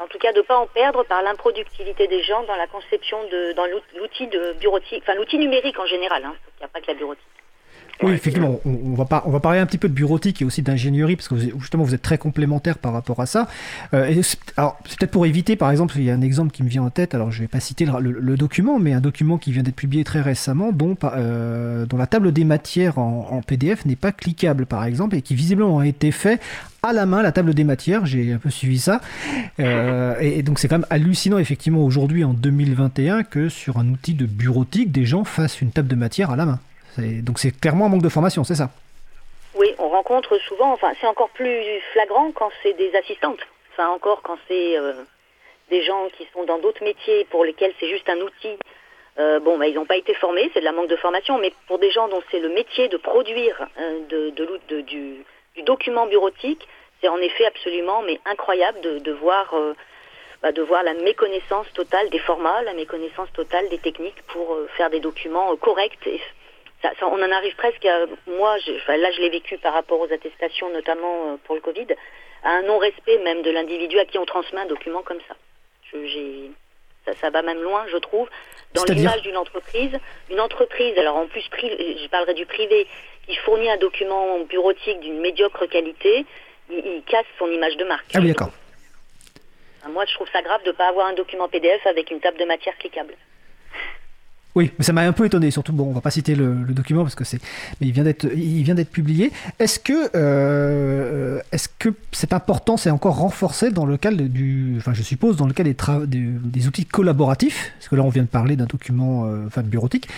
En 0.00 0.06
tout 0.06 0.18
cas, 0.18 0.32
de 0.32 0.38
ne 0.38 0.42
pas 0.42 0.56
en 0.56 0.66
perdre 0.66 1.04
par 1.04 1.22
l'improductivité 1.22 2.06
des 2.06 2.22
gens 2.22 2.42
dans 2.44 2.56
la 2.56 2.66
conception 2.66 3.22
de, 3.28 3.52
dans 3.52 3.66
l'outil 3.94 4.26
de 4.26 4.54
bureautique, 4.54 5.02
enfin 5.02 5.14
l'outil 5.14 5.38
numérique 5.38 5.78
en 5.78 5.86
général. 5.86 6.24
Hein. 6.24 6.34
Il 6.56 6.60
n'y 6.60 6.64
a 6.64 6.68
pas 6.68 6.80
que 6.80 6.86
la 6.86 6.94
bureautique. 6.94 7.26
Oui, 8.02 8.12
effectivement, 8.12 8.60
on, 8.64 8.94
va 8.94 9.04
pas, 9.04 9.22
on 9.26 9.30
va 9.30 9.38
parler 9.38 9.60
un 9.60 9.66
petit 9.66 9.78
peu 9.78 9.88
de 9.88 9.94
bureautique 9.94 10.42
et 10.42 10.44
aussi 10.44 10.62
d'ingénierie, 10.62 11.14
parce 11.14 11.28
que 11.28 11.36
justement, 11.36 11.84
vous 11.84 11.94
êtes 11.94 12.02
très 12.02 12.18
complémentaires 12.18 12.78
par 12.78 12.92
rapport 12.92 13.20
à 13.20 13.26
ça. 13.26 13.48
Euh, 13.94 14.22
alors, 14.56 14.78
c'est 14.86 14.98
peut-être 14.98 15.12
pour 15.12 15.24
éviter, 15.24 15.54
par 15.54 15.70
exemple, 15.70 15.94
il 15.96 16.04
y 16.04 16.10
a 16.10 16.14
un 16.14 16.20
exemple 16.20 16.50
qui 16.50 16.64
me 16.64 16.68
vient 16.68 16.82
en 16.82 16.90
tête, 16.90 17.14
alors 17.14 17.30
je 17.30 17.40
vais 17.40 17.48
pas 17.48 17.60
citer 17.60 17.86
le, 17.86 18.36
document, 18.36 18.78
mais 18.80 18.92
un 18.92 19.00
document 19.00 19.38
qui 19.38 19.52
vient 19.52 19.62
d'être 19.62 19.76
publié 19.76 20.02
très 20.02 20.20
récemment, 20.20 20.72
dont, 20.72 20.96
euh, 21.04 21.86
dont 21.86 21.96
la 21.96 22.06
table 22.06 22.32
des 22.32 22.44
matières 22.44 22.98
en, 22.98 23.40
PDF 23.46 23.84
n'est 23.86 23.96
pas 23.96 24.12
cliquable, 24.12 24.66
par 24.66 24.84
exemple, 24.84 25.16
et 25.16 25.22
qui 25.22 25.34
visiblement 25.34 25.78
a 25.78 25.86
été 25.86 26.10
fait 26.10 26.40
à 26.82 26.92
la 26.92 27.06
main 27.06 27.22
la 27.22 27.30
table 27.30 27.54
des 27.54 27.62
matières, 27.62 28.06
j'ai 28.06 28.32
un 28.32 28.38
peu 28.38 28.50
suivi 28.50 28.80
ça. 28.80 29.00
Euh, 29.60 30.16
et, 30.20 30.42
donc 30.42 30.58
c'est 30.58 30.66
quand 30.66 30.78
même 30.78 30.86
hallucinant 30.90 31.38
effectivement 31.38 31.84
aujourd'hui 31.84 32.24
en 32.24 32.32
2021 32.32 33.22
que 33.22 33.48
sur 33.48 33.78
un 33.78 33.88
outil 33.88 34.14
de 34.14 34.26
bureautique, 34.26 34.90
des 34.90 35.04
gens 35.04 35.22
fassent 35.22 35.60
une 35.60 35.70
table 35.70 35.86
de 35.86 35.94
matière 35.94 36.30
à 36.30 36.36
la 36.36 36.46
main. 36.46 36.58
Donc 36.98 37.38
c'est 37.38 37.58
clairement 37.58 37.86
un 37.86 37.88
manque 37.88 38.02
de 38.02 38.08
formation, 38.08 38.44
c'est 38.44 38.54
ça 38.54 38.70
Oui, 39.54 39.74
on 39.78 39.88
rencontre 39.88 40.38
souvent, 40.38 40.72
enfin 40.72 40.92
c'est 41.00 41.06
encore 41.06 41.30
plus 41.30 41.80
flagrant 41.92 42.32
quand 42.32 42.50
c'est 42.62 42.74
des 42.74 42.94
assistantes, 42.94 43.40
enfin 43.72 43.88
encore 43.88 44.22
quand 44.22 44.36
c'est 44.48 44.76
euh, 44.78 44.92
des 45.70 45.82
gens 45.84 46.08
qui 46.16 46.26
sont 46.34 46.44
dans 46.44 46.58
d'autres 46.58 46.84
métiers 46.84 47.24
pour 47.30 47.44
lesquels 47.44 47.72
c'est 47.80 47.88
juste 47.88 48.08
un 48.08 48.20
outil. 48.20 48.58
Euh, 49.18 49.40
bon, 49.40 49.58
bah, 49.58 49.66
ils 49.66 49.74
n'ont 49.74 49.84
pas 49.84 49.96
été 49.96 50.14
formés, 50.14 50.50
c'est 50.54 50.60
de 50.60 50.64
la 50.64 50.72
manque 50.72 50.88
de 50.88 50.96
formation, 50.96 51.38
mais 51.38 51.52
pour 51.66 51.78
des 51.78 51.90
gens 51.90 52.08
dont 52.08 52.22
c'est 52.30 52.40
le 52.40 52.48
métier 52.48 52.88
de 52.88 52.96
produire 52.96 53.66
euh, 53.78 54.00
de, 54.08 54.30
de, 54.30 54.80
du, 54.80 55.24
document 55.64 56.06
bureautique, 56.06 56.66
c'est 57.00 57.08
en 57.08 57.18
effet 57.18 57.44
absolument 57.44 58.02
mais 58.02 58.18
incroyable 58.24 58.80
de, 58.80 58.98
de 59.00 59.12
voir 59.12 59.54
bah, 60.42 60.50
de 60.52 60.62
voir 60.62 60.82
la 60.82 60.94
méconnaissance 60.94 61.66
totale 61.74 62.08
des 62.10 62.18
formats, 62.18 62.62
la 62.62 62.72
méconnaissance 62.74 63.30
totale 63.32 63.68
des 63.68 63.78
techniques 63.78 64.22
pour 64.28 64.56
faire 64.76 64.88
des 64.88 65.00
documents 65.00 65.54
corrects 65.56 66.06
et 66.06 66.20
on 67.02 67.22
en 67.22 67.32
arrive 67.32 67.54
presque 67.56 67.84
à, 67.84 68.06
moi, 68.26 68.56
là 68.88 69.10
je 69.12 69.20
l'ai 69.20 69.30
vécu 69.30 69.58
par 69.58 69.74
rapport 69.74 70.00
aux 70.00 70.12
attestations, 70.12 70.70
notamment 70.70 71.32
euh, 71.32 71.36
pour 71.44 71.54
le 71.54 71.60
Covid, 71.60 71.86
à 72.42 72.50
un 72.50 72.62
non-respect 72.62 73.18
même 73.18 73.42
de 73.42 73.50
l'individu 73.50 73.98
à 73.98 74.04
qui 74.04 74.18
on 74.18 74.26
transmet 74.26 74.60
un 74.60 74.66
document 74.66 75.02
comme 75.02 75.20
ça. 75.28 75.34
ça, 77.04 77.12
ça 77.20 77.30
va 77.30 77.42
même 77.42 77.62
loin, 77.62 77.84
je 77.88 77.96
trouve, 77.98 78.28
dans 78.74 78.84
l'image 78.84 79.22
d'une 79.22 79.36
entreprise. 79.36 79.98
Une 80.30 80.40
entreprise, 80.40 80.96
alors 80.98 81.16
en 81.16 81.26
plus, 81.26 81.42
je 81.42 82.08
parlerai 82.08 82.34
du 82.34 82.46
privé, 82.46 82.86
qui 83.26 83.36
fournit 83.36 83.70
un 83.70 83.76
document 83.76 84.40
bureautique 84.40 85.00
d'une 85.00 85.20
médiocre 85.20 85.66
qualité, 85.66 86.26
il, 86.70 87.02
casse 87.06 87.26
son 87.38 87.50
image 87.50 87.76
de 87.76 87.84
marque. 87.84 88.06
Ah 88.14 88.18
oui, 88.20 88.28
d'accord. 88.28 88.50
Moi, 89.88 90.04
je 90.06 90.14
trouve 90.14 90.28
ça 90.32 90.42
grave 90.42 90.62
de 90.62 90.68
ne 90.68 90.76
pas 90.76 90.88
avoir 90.88 91.06
un 91.08 91.12
document 91.12 91.48
PDF 91.48 91.84
avec 91.86 92.10
une 92.10 92.20
table 92.20 92.38
de 92.38 92.44
matière 92.44 92.76
cliquable. 92.78 93.14
Oui, 94.54 94.70
mais 94.78 94.84
ça 94.84 94.92
m'a 94.92 95.02
un 95.02 95.12
peu 95.12 95.24
étonné. 95.24 95.50
Surtout, 95.50 95.72
bon, 95.72 95.88
on 95.88 95.92
va 95.92 96.02
pas 96.02 96.10
citer 96.10 96.34
le, 96.34 96.54
document 96.68 97.02
parce 97.02 97.14
que 97.14 97.24
c'est, 97.24 97.40
mais 97.80 97.86
il 97.86 97.92
vient 97.92 98.04
d'être, 98.04 98.26
il 98.34 98.62
vient 98.62 98.74
d'être 98.74 98.90
publié. 98.90 99.32
Est-ce 99.58 99.78
que, 99.78 100.10
euh, 100.14 101.40
est-ce 101.52 101.68
que 101.78 101.90
cette 102.12 102.32
importance 102.32 102.86
est 102.86 102.90
encore 102.90 103.16
renforcée 103.16 103.70
dans 103.70 103.86
le 103.86 103.96
cadre 103.96 104.22
du, 104.22 104.74
enfin, 104.78 104.92
je 104.92 105.02
suppose 105.02 105.36
dans 105.36 105.46
le 105.46 105.54
cadre 105.54 105.70
des, 106.06 106.18
des, 106.18 106.66
outils 106.68 106.84
collaboratifs, 106.84 107.72
parce 107.78 107.88
que 107.88 107.96
là, 107.96 108.02
on 108.02 108.10
vient 108.10 108.22
de 108.22 108.28
parler 108.28 108.56
d'un 108.56 108.66
document, 108.66 109.24
euh, 109.24 109.46
enfin, 109.46 109.62
bureautique. 109.62 110.08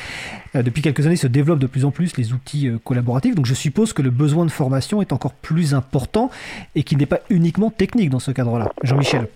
Euh, 0.57 0.63
depuis 0.63 0.83
quelques 0.83 1.07
années, 1.07 1.17
se 1.17 1.29
développent 1.29 1.61
de 1.61 1.69
plus 1.69 1.85
en 1.85 1.93
plus 1.93 2.17
les 2.17 2.33
outils 2.33 2.71
collaboratifs. 2.83 3.35
Donc, 3.37 3.47
je 3.47 3.55
suppose 3.55 3.93
que 3.93 4.03
le 4.03 4.11
besoin 4.11 4.45
de 4.45 4.51
formation 4.51 5.01
est 5.01 5.13
encore 5.13 5.35
plus 5.35 5.75
important 5.75 6.31
et 6.75 6.83
qu'il 6.83 6.99
n'est 6.99 7.07
pas 7.07 7.21
uniquement 7.31 7.71
technique 7.71 8.11
dans 8.11 8.19
ce 8.19 8.33
cadre-là. 8.33 8.73
Jean-Michel. 8.83 9.29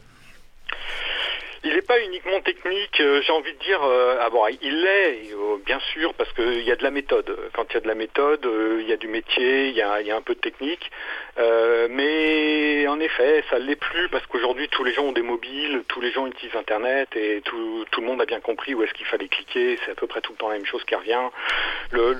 Il 1.65 1.75
n'est 1.75 1.83
pas 1.83 2.01
uniquement 2.01 2.41
technique, 2.41 3.01
euh, 3.01 3.21
j'ai 3.23 3.33
envie 3.33 3.53
de 3.53 3.59
dire. 3.59 3.83
Euh, 3.83 4.19
ah 4.21 4.31
bon, 4.31 4.47
il 4.63 4.81
l'est, 4.81 5.33
euh, 5.33 5.57
bien 5.67 5.81
sûr, 5.93 6.15
parce 6.15 6.33
qu'il 6.35 6.63
y 6.63 6.71
a 6.71 6.77
de 6.77 6.85
la 6.85 6.93
méthode. 6.93 7.37
Quand 7.53 7.65
il 7.71 7.75
y 7.75 7.77
a 7.79 7.81
de 7.81 7.89
la 7.89 7.97
méthode, 7.97 8.49
il 8.81 8.89
y 8.89 8.93
a 8.93 8.97
du 8.97 9.09
métier, 9.09 9.69
il 9.69 9.75
y 9.75 9.83
a, 9.83 10.17
un 10.17 10.23
peu 10.23 10.35
de 10.35 10.41
technique. 10.41 10.91
Mais 11.39 12.87
en 12.89 13.01
effet, 13.01 13.45
ça 13.51 13.59
ne 13.59 13.65
l'est 13.65 13.77
plus 13.77 14.09
parce 14.09 14.27
qu'aujourd'hui, 14.27 14.69
tous 14.69 14.85
les 14.85 14.93
gens 14.93 15.05
ont 15.05 15.13
des 15.13 15.23
mobiles, 15.23 15.83
tous 15.89 16.01
les 16.01 16.11
gens 16.11 16.27
utilisent 16.27 16.57
Internet 16.57 17.09
et 17.17 17.41
tout, 17.45 17.85
le 17.97 18.03
monde 18.05 18.21
a 18.21 18.27
bien 18.27 18.41
compris 18.41 18.75
où 18.75 18.83
est-ce 18.83 18.93
qu'il 18.95 19.07
fallait 19.07 19.29
cliquer. 19.29 19.79
C'est 19.85 19.93
à 19.93 19.95
peu 19.95 20.07
près 20.07 20.21
tout 20.21 20.33
le 20.33 20.39
temps 20.39 20.49
la 20.49 20.57
même 20.57 20.67
chose 20.67 20.85
qui 20.85 20.95
revient. 20.95 21.29
Le, 21.91 22.13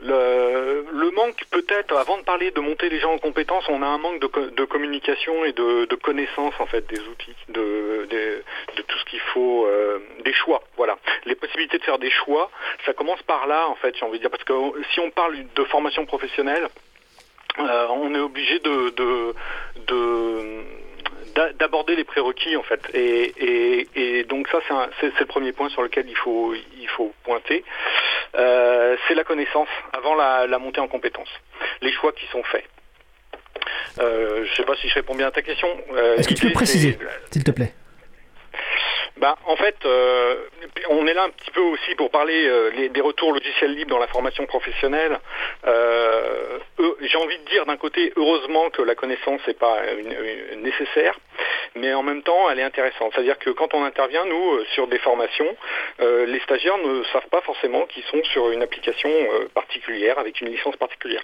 le, 0.00 1.10
manque, 1.12 1.44
peut-être, 1.50 1.96
avant 1.96 2.18
de 2.18 2.22
parler 2.22 2.50
de 2.50 2.60
monter 2.60 2.88
les 2.88 2.98
gens 2.98 3.12
en 3.12 3.18
compétences, 3.18 3.68
on 3.68 3.82
a 3.82 3.86
un 3.86 3.98
manque 3.98 4.20
de, 4.20 4.64
communication 4.64 5.44
et 5.44 5.52
de, 5.52 5.84
de 5.84 5.94
connaissance 5.96 6.54
en 6.58 6.66
fait 6.66 6.86
des 6.88 7.00
outils. 7.00 7.36
De, 7.48 8.06
de, 8.10 8.42
tout 8.82 8.98
ce 8.98 9.04
qu'il 9.04 9.20
faut, 9.20 9.66
euh, 9.66 9.98
des 10.24 10.32
choix. 10.32 10.62
Voilà, 10.76 10.98
les 11.24 11.34
possibilités 11.34 11.78
de 11.78 11.84
faire 11.84 11.98
des 11.98 12.10
choix, 12.10 12.50
ça 12.84 12.92
commence 12.92 13.22
par 13.22 13.46
là 13.46 13.68
en 13.68 13.74
fait, 13.76 13.94
j'ai 13.96 14.04
envie 14.04 14.18
de 14.18 14.22
dire, 14.22 14.30
parce 14.30 14.44
que 14.44 14.52
si 14.92 15.00
on 15.00 15.10
parle 15.10 15.36
de 15.54 15.64
formation 15.64 16.04
professionnelle, 16.06 16.64
euh, 16.64 16.91
on 17.58 18.14
est 18.14 18.18
obligé 18.18 18.58
de, 18.60 19.34
d'aborder 21.58 21.96
les 21.96 22.04
prérequis 22.04 22.56
en 22.56 22.62
fait. 22.62 22.80
Et, 22.94 24.24
donc 24.28 24.48
ça 24.48 24.58
c'est, 25.00 25.18
le 25.18 25.26
premier 25.26 25.52
point 25.52 25.68
sur 25.68 25.82
lequel 25.82 26.08
il 26.08 26.16
faut 26.16 26.54
il 26.54 26.88
faut 26.88 27.12
pointer. 27.24 27.64
Euh, 28.34 28.96
c'est 29.06 29.14
la 29.14 29.24
connaissance 29.24 29.68
avant 29.92 30.14
la, 30.14 30.46
la, 30.46 30.58
montée 30.58 30.80
en 30.80 30.88
compétences 30.88 31.28
les 31.82 31.92
choix 31.92 32.12
qui 32.12 32.26
sont 32.28 32.42
faits. 32.44 32.64
Euh, 34.00 34.44
je 34.44 34.50
ne 34.50 34.56
sais 34.56 34.64
pas 34.64 34.74
si 34.76 34.88
je 34.88 34.94
réponds 34.94 35.14
bien 35.14 35.26
à 35.26 35.30
ta 35.30 35.42
question. 35.42 35.68
Euh, 35.92 36.16
Est-ce 36.16 36.28
que 36.28 36.34
tu 36.34 36.46
peux 36.46 36.52
préciser, 36.52 36.98
s'il 37.30 37.44
te 37.44 37.50
plaît? 37.50 37.74
Bah, 39.18 39.36
en 39.46 39.56
fait, 39.56 39.76
euh, 39.84 40.36
on 40.88 41.06
est 41.06 41.14
là 41.14 41.24
un 41.24 41.30
petit 41.30 41.50
peu 41.50 41.60
aussi 41.60 41.94
pour 41.96 42.10
parler 42.10 42.88
des 42.88 43.00
retours 43.00 43.32
logiciels 43.32 43.74
libres 43.74 43.90
dans 43.90 43.98
la 43.98 44.06
formation 44.06 44.46
professionnelle. 44.46 45.18
J'ai 45.64 47.18
envie 47.18 47.38
de 47.38 47.44
dire 47.50 47.66
d'un 47.66 47.76
côté, 47.76 48.12
heureusement 48.16 48.70
que 48.70 48.82
la 48.82 48.94
connaissance 48.94 49.40
n'est 49.46 49.54
pas 49.54 49.78
nécessaire, 50.56 51.18
mais 51.76 51.92
en 51.94 52.02
même 52.02 52.22
temps, 52.22 52.50
elle 52.50 52.58
est 52.58 52.64
intéressante. 52.64 53.12
C'est-à-dire 53.14 53.38
que 53.38 53.50
quand 53.50 53.74
on 53.74 53.84
intervient, 53.84 54.24
nous, 54.24 54.64
sur 54.74 54.88
des 54.88 54.98
formations, 54.98 55.56
les 56.00 56.40
stagiaires 56.40 56.78
ne 56.78 57.04
savent 57.12 57.28
pas 57.30 57.42
forcément 57.42 57.86
qu'ils 57.86 58.04
sont 58.04 58.22
sur 58.24 58.50
une 58.50 58.62
application 58.62 59.10
particulière, 59.54 60.18
avec 60.18 60.40
une 60.40 60.48
licence 60.48 60.76
particulière. 60.76 61.22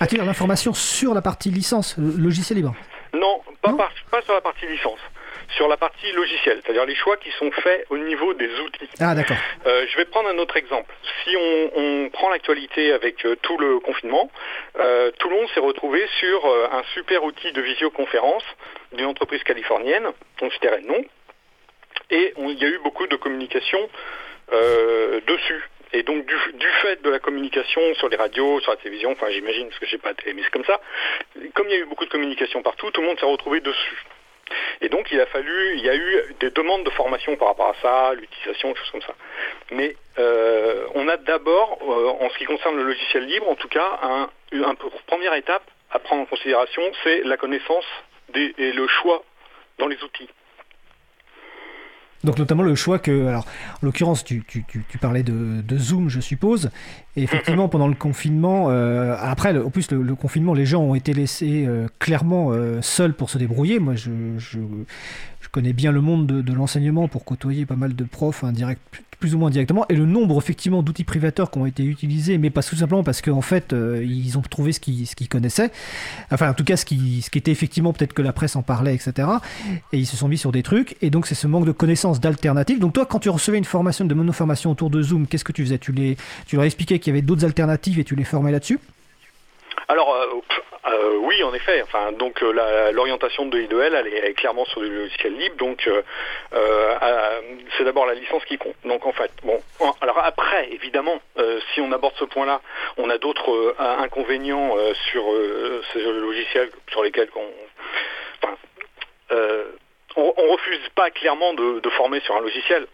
A-t-il 0.00 0.22
l'information 0.24 0.72
sur 0.72 1.12
la 1.12 1.22
partie 1.22 1.50
licence, 1.50 1.96
logiciel 1.98 2.58
libre? 2.58 2.74
Non, 3.12 3.42
pas, 3.60 3.90
pas 4.10 4.22
sur 4.22 4.32
la 4.34 4.40
partie 4.40 4.66
licence 4.66 5.00
sur 5.56 5.68
la 5.68 5.76
partie 5.76 6.10
logicielle, 6.12 6.60
c'est-à-dire 6.62 6.86
les 6.86 6.94
choix 6.94 7.16
qui 7.16 7.30
sont 7.32 7.50
faits 7.50 7.86
au 7.90 7.98
niveau 7.98 8.34
des 8.34 8.48
outils. 8.60 8.88
Ah 9.00 9.14
d'accord. 9.14 9.36
Euh, 9.66 9.86
je 9.88 9.96
vais 9.96 10.04
prendre 10.04 10.28
un 10.28 10.38
autre 10.38 10.56
exemple. 10.56 10.92
Si 11.24 11.36
on, 11.36 12.10
prend 12.12 12.30
l'actualité 12.30 12.92
avec 12.92 13.24
euh, 13.24 13.36
tout 13.42 13.56
le 13.58 13.80
confinement, 13.80 14.30
euh, 14.78 15.10
tout 15.18 15.28
le 15.30 15.36
monde 15.36 15.48
s'est 15.54 15.60
retrouvé 15.60 16.06
sur 16.18 16.44
un 16.46 16.82
super 16.94 17.24
outil 17.24 17.52
de 17.52 17.60
visioconférence 17.60 18.44
d'une 18.92 19.06
entreprise 19.06 19.42
californienne, 19.44 20.08
le 20.40 20.86
nom, 20.86 21.04
et 22.10 22.34
il 22.36 22.58
y 22.58 22.64
a 22.64 22.68
eu 22.68 22.78
beaucoup 22.82 23.06
de 23.06 23.16
communication 23.16 23.78
dessus. 25.26 25.62
Et 25.94 26.02
donc 26.02 26.26
du, 26.26 26.68
fait 26.82 27.02
de 27.02 27.10
la 27.10 27.18
communication 27.18 27.80
sur 27.94 28.08
les 28.08 28.16
radios, 28.16 28.60
sur 28.60 28.70
la 28.70 28.76
télévision, 28.78 29.12
enfin 29.12 29.30
j'imagine 29.30 29.68
parce 29.68 29.78
que 29.78 29.86
j'ai 29.86 29.98
pas 29.98 30.14
télé, 30.14 30.32
mais 30.34 30.42
c'est 30.42 30.50
comme 30.50 30.64
ça, 30.64 30.80
comme 31.54 31.68
il 31.68 31.72
y 31.72 31.76
a 31.76 31.80
eu 31.80 31.84
beaucoup 31.84 32.04
de 32.04 32.10
communication 32.10 32.62
partout, 32.62 32.90
tout 32.90 33.00
le 33.02 33.06
monde 33.06 33.18
s'est 33.18 33.26
retrouvé 33.26 33.60
dessus. 33.60 34.04
Et 34.80 34.88
donc 34.88 35.10
il 35.10 35.20
a 35.20 35.26
fallu, 35.26 35.76
il 35.76 35.84
y 35.84 35.90
a 35.90 35.94
eu 35.94 36.34
des 36.40 36.50
demandes 36.50 36.84
de 36.84 36.90
formation 36.90 37.36
par 37.36 37.48
rapport 37.48 37.68
à 37.68 37.74
ça, 37.82 38.14
l'utilisation, 38.14 38.74
choses 38.74 38.90
comme 38.90 39.02
ça. 39.02 39.14
Mais 39.70 39.96
euh, 40.18 40.86
on 40.94 41.08
a 41.08 41.16
d'abord, 41.16 41.78
euh, 41.82 42.24
en 42.24 42.30
ce 42.30 42.38
qui 42.38 42.44
concerne 42.44 42.76
le 42.76 42.84
logiciel 42.84 43.26
libre, 43.26 43.48
en 43.48 43.54
tout 43.54 43.68
cas, 43.68 43.98
un, 44.02 44.28
un, 44.52 44.74
première 45.06 45.34
étape 45.34 45.64
à 45.90 45.98
prendre 45.98 46.22
en 46.22 46.26
considération, 46.26 46.82
c'est 47.02 47.22
la 47.24 47.36
connaissance 47.36 47.86
des, 48.30 48.54
et 48.58 48.72
le 48.72 48.86
choix 48.88 49.22
dans 49.78 49.86
les 49.86 50.02
outils. 50.02 50.28
Donc 52.24 52.38
notamment 52.38 52.62
le 52.62 52.74
choix 52.76 52.98
que, 52.98 53.26
alors 53.26 53.46
en 53.82 53.86
l'occurrence 53.86 54.22
tu, 54.22 54.44
tu, 54.46 54.64
tu, 54.68 54.98
parlais 54.98 55.24
de, 55.24 55.62
Zoom 55.76 56.08
je 56.08 56.20
suppose, 56.20 56.70
et 57.16 57.22
effectivement 57.24 57.68
pendant 57.68 57.88
le 57.88 57.94
confinement, 57.94 58.70
euh, 58.70 59.16
après 59.18 59.56
au 59.56 59.70
plus 59.70 59.90
le, 59.90 60.14
confinement 60.14 60.54
les 60.54 60.66
gens 60.66 60.82
ont 60.82 60.94
été 60.94 61.14
laissés 61.14 61.64
euh, 61.66 61.88
clairement 61.98 62.50
euh, 62.50 62.80
seuls 62.80 63.14
pour 63.14 63.28
se 63.28 63.38
débrouiller. 63.38 63.80
Moi 63.80 63.96
je, 63.96 64.10
je, 64.38 64.60
je, 65.40 65.48
connais 65.48 65.72
bien 65.72 65.90
le 65.90 66.00
monde 66.00 66.26
de, 66.26 66.52
l'enseignement 66.52 67.08
pour 67.08 67.24
côtoyer 67.24 67.66
pas 67.66 67.76
mal 67.76 67.94
de 67.94 68.04
profs 68.04 68.44
indirect, 68.44 68.80
plus 69.22 69.36
ou 69.36 69.38
moins 69.38 69.50
directement, 69.50 69.86
et 69.88 69.94
le 69.94 70.04
nombre 70.04 70.36
effectivement 70.36 70.82
d'outils 70.82 71.04
privateurs 71.04 71.48
qui 71.52 71.58
ont 71.58 71.64
été 71.64 71.84
utilisés, 71.84 72.38
mais 72.38 72.50
pas 72.50 72.60
tout 72.60 72.74
simplement 72.74 73.04
parce 73.04 73.22
qu'en 73.22 73.40
fait 73.40 73.72
euh, 73.72 74.04
ils 74.04 74.36
ont 74.36 74.42
trouvé 74.42 74.72
ce 74.72 74.80
qu'ils 74.80 75.06
qu'ils 75.06 75.28
connaissaient, 75.28 75.70
enfin 76.32 76.50
en 76.50 76.54
tout 76.54 76.64
cas 76.64 76.76
ce 76.76 76.84
qui, 76.84 77.22
ce 77.22 77.30
qui 77.30 77.38
était 77.38 77.52
effectivement 77.52 77.92
peut-être 77.92 78.14
que 78.14 78.22
la 78.22 78.32
presse 78.32 78.56
en 78.56 78.62
parlait, 78.62 78.96
etc. 78.96 79.28
Et 79.92 79.98
ils 79.98 80.06
se 80.06 80.16
sont 80.16 80.26
mis 80.26 80.38
sur 80.38 80.50
des 80.50 80.64
trucs, 80.64 80.96
et 81.02 81.10
donc 81.10 81.28
c'est 81.28 81.36
ce 81.36 81.46
manque 81.46 81.66
de 81.66 81.70
connaissances 81.70 82.18
d'alternatives. 82.18 82.80
Donc 82.80 82.94
toi, 82.94 83.06
quand 83.06 83.20
tu 83.20 83.30
recevais 83.30 83.58
une 83.58 83.64
formation 83.64 84.04
de 84.04 84.12
monoformation 84.12 84.72
autour 84.72 84.90
de 84.90 85.00
Zoom, 85.00 85.28
qu'est-ce 85.28 85.44
que 85.44 85.52
tu 85.52 85.62
faisais? 85.62 85.78
Tu, 85.78 85.92
les, 85.92 86.16
tu 86.46 86.56
leur 86.56 86.64
expliquais 86.64 86.98
qu'il 86.98 87.12
y 87.12 87.14
avait 87.14 87.22
d'autres 87.22 87.44
alternatives 87.44 88.00
et 88.00 88.04
tu 88.04 88.16
les 88.16 88.24
formais 88.24 88.50
là-dessus? 88.50 88.80
Alors 89.86 90.08
euh, 90.86 91.16
oui, 91.18 91.42
en 91.44 91.54
effet. 91.54 91.82
Enfin, 91.82 92.12
donc 92.12 92.40
l'orientation 92.40 93.46
de 93.46 93.58
I2L, 93.58 93.94
elle 93.94 94.06
est, 94.08 94.34
clairement 94.34 94.64
sur 94.64 94.80
du 94.80 94.88
logiciel 94.88 95.36
libre. 95.36 95.56
Donc 95.56 95.88
c'est 97.76 97.84
d'abord 97.84 98.06
la 98.06 98.14
licence 98.14 98.44
qui 98.44 98.58
compte. 98.58 98.74
Donc 98.84 99.06
en 99.06 99.12
fait, 99.12 99.30
bon. 99.42 99.60
Alors 100.00 100.18
après, 100.18 100.68
évidemment, 100.72 101.20
si 101.72 101.80
on 101.80 101.92
aborde 101.92 102.14
ce 102.18 102.24
point-là, 102.24 102.60
on 102.96 103.08
a 103.10 103.18
d'autres 103.18 103.74
inconvénients 103.78 104.76
sur 105.10 105.24
ces 105.92 106.02
logiciels 106.02 106.70
sur 106.90 107.02
lesquels 107.04 107.28
on, 107.36 107.48
enfin, 108.42 108.56
on, 110.16 110.52
refuse 110.52 110.88
pas 110.94 111.10
clairement 111.10 111.54
de 111.54 111.90
former 111.90 112.20
sur 112.20 112.36
un 112.36 112.40
logiciel. 112.40 112.86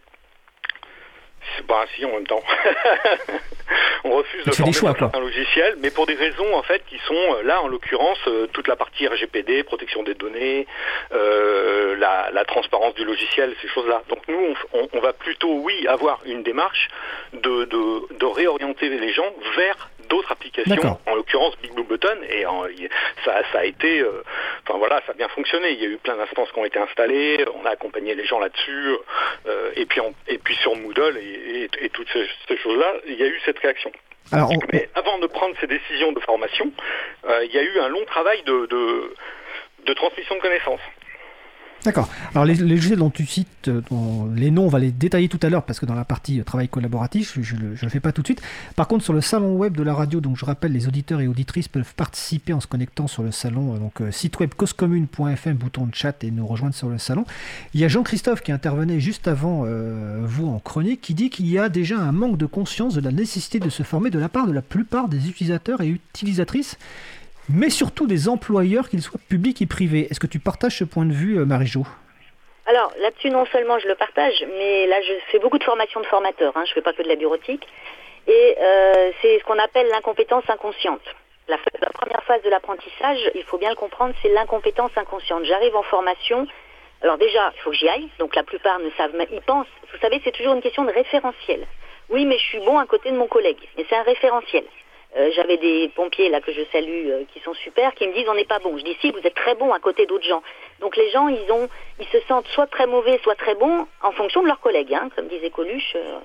Bah 1.66 1.85
si, 1.94 2.05
en 2.05 2.12
même 2.12 2.27
temps. 2.27 2.42
on 4.05 4.11
refuse 4.12 4.44
de 4.44 4.53
former 4.53 5.11
un 5.12 5.20
logiciel, 5.20 5.77
mais 5.81 5.90
pour 5.90 6.07
des 6.07 6.14
raisons 6.14 6.55
en 6.55 6.62
fait 6.62 6.83
qui 6.88 6.98
sont 7.07 7.14
euh, 7.14 7.42
là 7.42 7.62
en 7.62 7.68
l'occurrence 7.68 8.18
euh, 8.27 8.46
toute 8.53 8.68
la 8.68 8.77
partie 8.77 9.07
RGPD, 9.07 9.64
protection 9.64 10.03
des 10.03 10.14
données, 10.14 10.66
euh, 11.12 11.96
la, 11.96 12.44
transparence 12.44 12.94
du 12.94 13.05
logiciel, 13.05 13.55
ces 13.61 13.68
choses-là. 13.68 14.03
Donc 14.09 14.20
nous, 14.27 14.55
on, 14.72 15.01
va 15.01 15.12
plutôt, 15.12 15.53
oui, 15.61 15.87
avoir 15.87 16.20
une 16.24 16.42
démarche 16.42 16.88
de, 17.35 17.64
de 17.64 18.24
réorienter 18.24 18.88
les 18.88 19.12
gens 19.12 19.35
vers 19.57 19.90
d'autres 20.09 20.33
applications, 20.33 20.99
en 21.07 21.14
l'occurrence 21.14 21.57
Big 21.62 21.73
Blue 21.73 21.85
Button, 21.85 22.18
et 22.29 22.44
ça, 23.25 23.42
a 23.55 23.64
été, 23.64 24.01
euh, 24.01 24.23
enfin 24.66 24.79
voilà, 24.79 25.01
ça 25.07 25.12
a 25.12 25.14
bien 25.14 25.29
fonctionné. 25.29 25.71
Il 25.73 25.81
y 25.81 25.85
a 25.85 25.88
eu 25.88 25.99
plein 25.99 26.16
d'instances 26.16 26.51
qui 26.53 26.59
ont 26.59 26.64
été 26.64 26.79
installées, 26.79 27.44
on 27.55 27.66
a 27.66 27.71
accompagné 27.71 28.14
les 28.14 28.25
gens 28.25 28.38
là-dessus, 28.38 28.97
euh, 29.47 29.71
et 29.77 29.87
puis 29.87 30.01
et 30.27 30.38
puis 30.38 30.55
sur 30.57 30.77
Moodle 30.77 31.18
et, 31.18 31.88
toutes 31.90 32.09
ces, 32.12 32.57
choses-là, 32.57 32.94
il 33.07 33.14
y 33.14 33.23
a 33.23 33.27
eu 33.27 33.40
cette 33.44 33.59
réaction. 33.59 33.90
Alors, 34.31 34.51
Mais 34.73 34.88
avant 34.94 35.18
de 35.18 35.27
prendre 35.27 35.55
ces 35.61 35.66
décisions 35.66 36.12
de 36.12 36.21
formation, 36.21 36.71
euh, 37.25 37.44
il 37.44 37.53
y 37.53 37.59
a 37.59 37.62
eu 37.62 37.79
un 37.81 37.88
long 37.88 38.05
travail 38.05 38.42
de, 38.42 38.66
de 39.87 39.94
transmission 39.94 40.35
de 40.37 40.40
connaissances. 40.40 40.81
D'accord. 41.85 42.09
Alors 42.35 42.45
les, 42.45 42.55
les 42.55 42.97
dont 42.97 43.11
tu 43.11 43.25
cites, 43.25 43.69
euh, 43.69 43.81
les 44.35 44.51
noms, 44.51 44.64
on 44.64 44.69
va 44.69 44.81
les 44.81 44.91
détailler 44.91 45.29
tout 45.29 45.38
à 45.43 45.49
l'heure 45.49 45.62
parce 45.62 45.79
que 45.79 45.87
dans 45.87 45.95
la 45.95 46.05
partie 46.05 46.41
euh, 46.41 46.45
travail 46.45 46.69
collaboratif, 46.69 47.38
je 47.41 47.55
ne 47.55 47.71
le 47.81 47.88
fais 47.88 48.01
pas 48.01 48.11
tout 48.11 48.23
de 48.23 48.27
suite. 48.27 48.43
Par 48.75 48.88
contre, 48.88 49.05
sur 49.05 49.12
le 49.12 49.21
salon 49.21 49.55
web 49.55 49.77
de 49.77 49.85
la 49.85 49.95
radio, 49.95 50.21
donc 50.21 50.37
je 50.37 50.45
rappelle, 50.45 50.73
les 50.73 50.88
auditeurs 50.88 51.21
et 51.21 51.29
auditrices 51.29 51.69
peuvent 51.69 51.95
participer 51.95 52.53
en 52.53 52.61
se 52.61 52.67
connectant 52.67 53.07
sur 53.07 53.23
le 53.23 53.31
salon, 53.31 53.75
euh, 53.75 53.79
donc 53.79 54.03
site 54.12 54.41
web 54.41 54.55
causecommune.fm, 54.55 55.57
bouton 55.57 55.87
de 55.87 55.95
chat 55.95 56.25
et 56.25 56.33
nous 56.33 56.47
rejoindre 56.47 56.75
sur 56.75 56.88
le 56.88 56.99
salon. 56.99 57.25
Il 57.75 57.81
y 57.81 57.85
a 57.85 57.88
Jean-Christophe 57.88 58.43
qui 58.43 58.51
intervenait 58.51 59.01
juste 59.01 59.29
avant 59.29 59.64
vous 60.23 60.49
en 60.49 60.59
chronique 60.59 61.01
qui 61.01 61.14
dit 61.14 61.31
qu'il 61.31 61.47
y 61.47 61.59
a 61.59 61.69
déjà 61.69 61.99
un 61.99 62.12
manque 62.12 62.38
de 62.38 62.47
conscience 62.47 62.95
de 62.95 63.01
la 63.01 63.12
nécessité 63.12 63.61
de 63.61 63.71
se 63.71 63.83
former 63.83 64.11
de 64.11 64.19
la 64.19 64.29
part 64.29 64.47
de 64.47 64.53
la 64.53 64.62
plupart 64.62 65.09
des 65.09 65.29
utilisateurs 65.29 65.81
et 65.81 65.88
utilisatrices 65.88 66.77
mais 67.49 67.71
surtout 67.71 68.07
des 68.07 68.29
employeurs, 68.29 68.89
qu'ils 68.89 69.03
soient 69.03 69.21
publics 69.29 69.63
et 69.63 69.67
privés. 69.67 70.07
Est-ce 70.11 70.21
que 70.21 70.27
tu 70.27 70.39
partages 70.39 70.79
ce 70.79 70.85
point 70.85 71.07
de 71.07 71.13
vue, 71.13 71.39
euh, 71.39 71.45
Marie-Jo? 71.45 71.83
Alors 72.67 72.93
là-dessus, 73.01 73.31
non 73.31 73.47
seulement 73.47 73.79
je 73.79 73.89
le 73.89 73.95
partage, 73.95 74.45
mais 74.59 74.87
là 74.87 74.97
je 75.01 75.15
fais 75.31 75.39
beaucoup 75.39 75.59
de 75.59 75.65
formation 75.65 76.01
de 76.01 76.07
formateurs, 76.07 76.53
hein, 76.55 76.65
je 76.67 76.73
ne 76.73 76.75
fais 76.75 76.83
pas 76.83 76.93
que 76.93 77.03
de 77.03 77.09
la 77.09 77.17
bureautique, 77.17 77.67
et 78.27 78.57
euh, 78.61 79.11
c'est 79.23 79.39
ce 79.39 79.45
qu'on 79.45 79.59
appelle 79.59 79.89
l'incompétence 79.89 80.45
inconsciente. 80.49 81.01
La, 81.49 81.57
la, 81.81 81.89
première 81.89 82.23
phase 82.25 82.43
de 82.43 82.51
l'apprentissage, 82.51 83.19
il 83.35 83.43
faut 83.45 83.57
bien 83.57 83.71
le 83.71 83.75
comprendre, 83.75 84.15
c'est 84.21 84.29
l'incompétence 84.29 84.91
inconsciente. 84.97 85.45
J'arrive 85.45 85.75
en 85.77 85.83
formation, 85.83 86.47
alors 87.01 87.17
déjà, 87.17 87.53
il 87.57 87.61
faut 87.61 87.71
que 87.71 87.77
j'y 87.77 87.89
aille, 87.89 88.11
donc 88.19 88.37
la 88.37 88.43
plupart 88.43 88.79
ne 88.81 88.91
savent, 88.99 89.13
ils 89.33 89.41
pensent, 89.41 89.67
vous 89.91 89.99
savez, 90.01 90.21
c'est 90.23 90.33
toujours 90.33 90.53
une 90.53 90.61
question 90.61 90.85
de 90.85 90.93
référentiel. 90.93 91.67
Oui, 92.11 92.27
mais 92.27 92.37
je 92.37 92.45
suis 92.45 92.61
bon 92.61 92.79
à 92.79 92.85
côté 92.85 93.11
de 93.11 93.17
mon 93.17 93.29
collègue, 93.29 93.61
mais 93.79 93.87
c'est 93.89 93.97
un 93.97 94.03
référentiel. 94.03 94.65
Euh, 95.19 95.31
j'avais 95.35 95.57
des 95.57 95.89
pompiers 95.95 96.29
là 96.29 96.41
que 96.41 96.53
je 96.53 96.63
salue 96.71 97.09
euh, 97.09 97.25
qui 97.33 97.41
sont 97.41 97.55
super, 97.55 97.93
qui 97.95 98.07
me 98.07 98.13
disent 98.13 98.29
on 98.29 98.35
n'est 98.35 98.45
pas 98.45 98.61
bon. 98.61 98.79
Je 98.79 98.85
dis 98.85 98.97
si 99.01 99.11
vous 99.11 99.19
êtes 99.25 99.35
très 99.35 99.55
bon 99.57 99.73
à 99.73 99.81
côté 99.81 100.07
d'autres 100.07 100.27
gens. 100.27 100.43
Donc 100.81 100.97
les 100.97 101.11
gens 101.11 101.29
ils 101.29 101.51
ont 101.51 101.69
ils 101.99 102.07
se 102.07 102.21
sentent 102.29 102.47
soit 102.49 102.69
très 102.69 102.87
mauvais, 102.87 103.19
soit 103.25 103.35
très 103.35 103.55
bons 103.55 103.87
en 104.03 104.13
fonction 104.13 104.43
de 104.43 104.47
leurs 104.47 104.61
collègues, 104.61 104.95
hein, 104.95 105.09
comme 105.17 105.27
disait 105.27 105.51
Coluche. 105.51 105.97
Euh, 105.97 106.19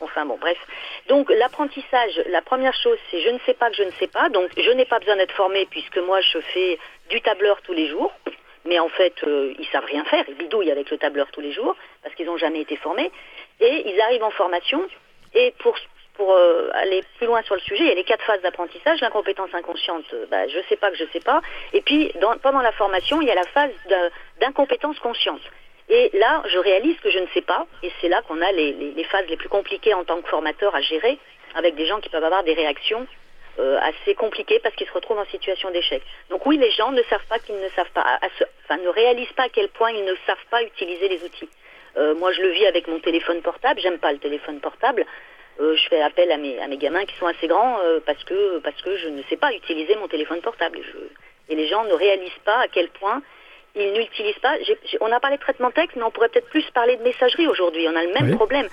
enfin 0.00 0.24
bon 0.24 0.36
bref. 0.36 0.58
Donc 1.08 1.30
l'apprentissage, 1.30 2.22
la 2.26 2.42
première 2.42 2.74
chose 2.74 2.98
c'est 3.10 3.20
je 3.20 3.30
ne 3.30 3.38
sais 3.40 3.54
pas 3.54 3.70
que 3.70 3.76
je 3.76 3.82
ne 3.82 3.92
sais 3.92 4.08
pas. 4.08 4.28
Donc 4.28 4.50
je 4.56 4.70
n'ai 4.70 4.84
pas 4.84 5.00
besoin 5.00 5.16
d'être 5.16 5.34
formé 5.34 5.66
puisque 5.68 5.98
moi 5.98 6.20
je 6.20 6.38
fais 6.38 6.78
du 7.10 7.20
tableur 7.22 7.60
tous 7.62 7.72
les 7.72 7.88
jours. 7.88 8.12
Mais 8.64 8.78
en 8.78 8.88
fait, 8.88 9.14
ils 9.26 9.66
savent 9.72 9.86
rien 9.86 10.04
faire, 10.04 10.24
ils 10.28 10.36
bidouillent 10.36 10.70
avec 10.70 10.88
le 10.88 10.96
tableur 10.96 11.28
tous 11.32 11.40
les 11.40 11.50
jours 11.50 11.74
parce 12.00 12.14
qu'ils 12.14 12.26
n'ont 12.26 12.36
jamais 12.36 12.60
été 12.60 12.76
formés. 12.76 13.10
Et 13.58 13.90
ils 13.90 14.00
arrivent 14.00 14.22
en 14.22 14.30
formation 14.30 14.86
et 15.34 15.52
pour 15.58 15.76
pour 16.14 16.32
euh, 16.32 16.68
aller 16.74 17.02
plus 17.16 17.26
loin 17.26 17.42
sur 17.42 17.54
le 17.54 17.60
sujet, 17.60 17.84
il 17.84 17.88
y 17.88 17.90
a 17.90 17.94
les 17.94 18.04
quatre 18.04 18.24
phases 18.24 18.40
d'apprentissage. 18.42 19.00
L'incompétence 19.00 19.52
inconsciente, 19.54 20.04
euh, 20.12 20.26
bah, 20.30 20.46
je 20.48 20.58
ne 20.58 20.62
sais 20.64 20.76
pas 20.76 20.90
que 20.90 20.96
je 20.96 21.04
ne 21.04 21.08
sais 21.08 21.20
pas. 21.20 21.40
Et 21.72 21.80
puis, 21.80 22.12
pendant 22.42 22.60
la 22.60 22.72
formation, 22.72 23.20
il 23.22 23.28
y 23.28 23.30
a 23.30 23.34
la 23.34 23.44
phase 23.44 23.72
d'incompétence 24.40 24.98
consciente. 24.98 25.40
Et 25.88 26.10
là, 26.14 26.42
je 26.46 26.58
réalise 26.58 26.98
que 27.00 27.10
je 27.10 27.18
ne 27.18 27.26
sais 27.34 27.40
pas. 27.40 27.66
Et 27.82 27.90
c'est 28.00 28.08
là 28.08 28.22
qu'on 28.22 28.40
a 28.40 28.52
les, 28.52 29.06
phases 29.10 29.26
les 29.28 29.36
plus 29.36 29.48
compliquées 29.48 29.94
en 29.94 30.04
tant 30.04 30.20
que 30.20 30.28
formateur 30.28 30.74
à 30.74 30.80
gérer, 30.80 31.18
avec 31.54 31.74
des 31.74 31.86
gens 31.86 32.00
qui 32.00 32.08
peuvent 32.08 32.24
avoir 32.24 32.44
des 32.44 32.54
réactions 32.54 33.06
euh, 33.58 33.78
assez 33.80 34.14
compliquées 34.14 34.60
parce 34.62 34.74
qu'ils 34.74 34.86
se 34.86 34.92
retrouvent 34.92 35.18
en 35.18 35.26
situation 35.26 35.70
d'échec. 35.70 36.02
Donc 36.30 36.46
oui, 36.46 36.56
les 36.56 36.70
gens 36.70 36.92
ne 36.92 37.02
savent 37.04 37.26
pas 37.28 37.38
qu'ils 37.38 37.60
ne 37.60 37.68
savent 37.70 37.90
pas, 37.92 38.18
enfin 38.64 38.80
ne 38.80 38.88
réalisent 38.88 39.32
pas 39.32 39.44
à 39.44 39.48
quel 39.50 39.68
point 39.68 39.90
ils 39.90 40.04
ne 40.04 40.14
savent 40.26 40.46
pas 40.50 40.62
utiliser 40.62 41.08
les 41.08 41.22
outils. 41.24 41.50
moi, 42.16 42.32
je 42.32 42.40
le 42.40 42.48
vis 42.48 42.66
avec 42.66 42.86
mon 42.86 43.00
téléphone 43.00 43.42
portable. 43.42 43.80
J'aime 43.80 43.98
pas 43.98 44.12
le 44.12 44.18
téléphone 44.18 44.60
portable. 44.60 45.04
Euh, 45.60 45.76
je 45.76 45.88
fais 45.88 46.00
appel 46.00 46.30
à 46.32 46.38
mes, 46.38 46.58
à 46.60 46.66
mes 46.66 46.78
gamins 46.78 47.04
qui 47.04 47.14
sont 47.16 47.26
assez 47.26 47.46
grands 47.46 47.78
euh, 47.80 48.00
parce, 48.04 48.22
que, 48.24 48.58
parce 48.60 48.80
que 48.82 48.96
je 48.96 49.08
ne 49.08 49.22
sais 49.24 49.36
pas 49.36 49.52
utiliser 49.52 49.96
mon 49.96 50.08
téléphone 50.08 50.40
portable. 50.40 50.78
et 51.48 51.54
les 51.54 51.68
gens 51.68 51.84
ne 51.84 51.92
réalisent 51.92 52.30
pas 52.44 52.58
à 52.60 52.68
quel 52.68 52.88
point 52.88 53.22
ils 53.74 53.92
n'utilisent 53.92 54.38
pas. 54.40 54.54
on 55.00 55.12
a 55.12 55.20
parlé 55.20 55.36
de 55.36 55.42
traitement 55.42 55.70
texte, 55.70 55.96
mais 55.96 56.02
on 56.02 56.10
pourrait 56.10 56.28
peut-être 56.28 56.48
plus 56.48 56.68
parler 56.72 56.96
de 56.96 57.02
messagerie 57.02 57.46
aujourd'hui. 57.46 57.86
On 57.88 57.96
a 57.96 58.04
le 58.04 58.12
même 58.12 58.36
problème. 58.36 58.68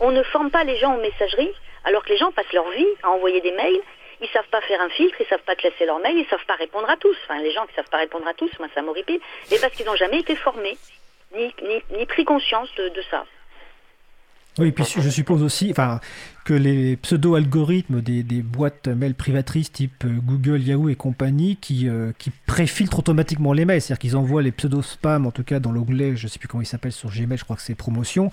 On 0.00 0.10
ne 0.10 0.22
forme 0.22 0.50
pas 0.50 0.64
les 0.64 0.76
gens 0.76 0.94
en 0.94 0.98
messagerie, 0.98 1.52
alors 1.84 2.04
que 2.04 2.10
les 2.10 2.18
gens 2.18 2.32
passent 2.32 2.52
leur 2.52 2.68
vie 2.70 2.86
à 3.02 3.10
envoyer 3.10 3.40
des 3.40 3.52
mails. 3.52 3.80
Ils 4.20 4.28
savent 4.28 4.48
pas 4.50 4.60
faire 4.60 4.80
un 4.80 4.88
filtre, 4.90 5.16
ils 5.20 5.26
savent 5.26 5.42
pas 5.42 5.56
classer 5.56 5.84
leurs 5.84 5.98
mails, 5.98 6.18
ils 6.18 6.26
savent 6.26 6.44
pas 6.46 6.54
répondre 6.54 6.88
à 6.88 6.96
tous. 6.96 7.16
Enfin, 7.24 7.40
les 7.40 7.50
gens 7.50 7.66
qui 7.66 7.74
savent 7.74 7.90
pas 7.90 7.98
répondre 7.98 8.26
à 8.26 8.34
tous, 8.34 8.50
moi 8.58 8.68
ça 8.74 8.82
m'horripile. 8.82 9.20
Et 9.50 9.58
parce 9.58 9.72
qu'ils 9.74 9.86
n'ont 9.86 9.96
jamais 9.96 10.20
été 10.20 10.36
formés, 10.36 10.76
ni, 11.34 11.52
ni, 11.90 12.06
pris 12.06 12.24
conscience 12.24 12.72
de 12.76 13.02
ça. 13.10 13.24
Oui, 14.58 14.70
puis 14.70 14.84
je 14.84 15.08
suppose 15.08 15.42
aussi 15.42 15.70
enfin, 15.70 15.98
que 16.44 16.52
les 16.52 16.96
pseudo-algorithmes 16.96 18.02
des, 18.02 18.42
boîtes 18.42 18.86
mail 18.86 19.14
privatrices 19.14 19.72
type 19.72 20.04
euh, 20.04 20.10
Google, 20.22 20.60
Yahoo 20.60 20.90
et 20.90 20.94
compagnie 20.94 21.56
qui, 21.56 21.88
euh, 21.88 22.12
qui 22.18 22.30
préfiltrent 22.46 22.98
automatiquement 22.98 23.54
les 23.54 23.64
mails, 23.64 23.80
c'est-à-dire 23.80 24.00
qu'ils 24.00 24.16
envoient 24.16 24.42
les 24.42 24.52
pseudo-spam, 24.52 25.26
en 25.26 25.30
tout 25.30 25.42
cas 25.42 25.58
dans 25.58 25.72
l'onglet, 25.72 26.16
je 26.16 26.26
ne 26.26 26.28
sais 26.28 26.38
plus 26.38 26.48
comment 26.48 26.62
il 26.62 26.66
s'appelle 26.66 26.92
sur 26.92 27.08
Gmail, 27.08 27.38
je 27.38 27.44
crois 27.44 27.56
que 27.56 27.62
c'est 27.62 27.74
promotion, 27.74 28.30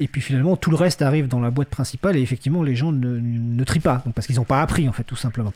et 0.00 0.08
puis 0.08 0.22
finalement 0.22 0.56
tout 0.56 0.70
le 0.70 0.76
reste 0.76 1.02
arrive 1.02 1.28
dans 1.28 1.40
la 1.40 1.50
boîte 1.50 1.68
principale 1.68 2.16
et 2.16 2.22
effectivement 2.22 2.62
les 2.62 2.74
gens 2.74 2.90
ne, 2.90 3.18
ne 3.20 3.64
trient 3.64 3.80
pas, 3.80 4.02
parce 4.14 4.26
qu'ils 4.26 4.36
n'ont 4.36 4.44
pas 4.44 4.62
appris 4.62 4.88
en 4.88 4.92
fait 4.92 5.04
tout 5.04 5.16
simplement. 5.16 5.52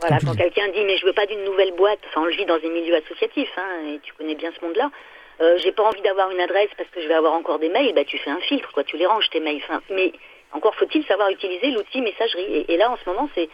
Voilà, 0.00 0.18
quand 0.20 0.36
quelqu'un 0.36 0.68
dit 0.72 0.84
mais 0.86 0.96
je 0.98 1.06
veux 1.06 1.14
pas 1.14 1.26
d'une 1.26 1.44
nouvelle 1.44 1.72
boîte, 1.76 1.98
enfin 2.08 2.20
on 2.22 2.26
le 2.26 2.36
vit 2.36 2.46
dans 2.46 2.54
un 2.54 2.72
milieu 2.72 2.94
associatif, 2.94 3.48
hein, 3.56 3.88
et 3.88 4.00
tu 4.04 4.12
connais 4.14 4.36
bien 4.36 4.50
ce 4.56 4.64
monde-là, 4.64 4.90
euh, 5.40 5.58
j'ai 5.58 5.72
pas 5.72 5.82
envie 5.82 6.02
d'avoir 6.02 6.30
une 6.30 6.40
adresse 6.40 6.70
parce 6.76 6.88
que 6.90 7.00
je 7.00 7.08
vais 7.08 7.14
avoir 7.14 7.32
encore 7.32 7.58
des 7.58 7.68
mails, 7.68 7.94
bah 7.94 8.04
tu 8.04 8.18
fais 8.18 8.30
un 8.30 8.40
filtre, 8.40 8.70
quoi, 8.72 8.84
tu 8.84 8.96
les 8.96 9.06
ranges 9.06 9.28
tes 9.30 9.40
mails. 9.40 9.62
mais 9.90 10.12
encore 10.52 10.74
faut-il 10.76 11.04
savoir 11.06 11.30
utiliser 11.30 11.70
l'outil 11.70 12.00
messagerie. 12.02 12.66
Et, 12.68 12.76
là, 12.76 12.90
en 12.90 12.96
ce 12.96 13.08
moment, 13.08 13.28
c'est 13.34 13.48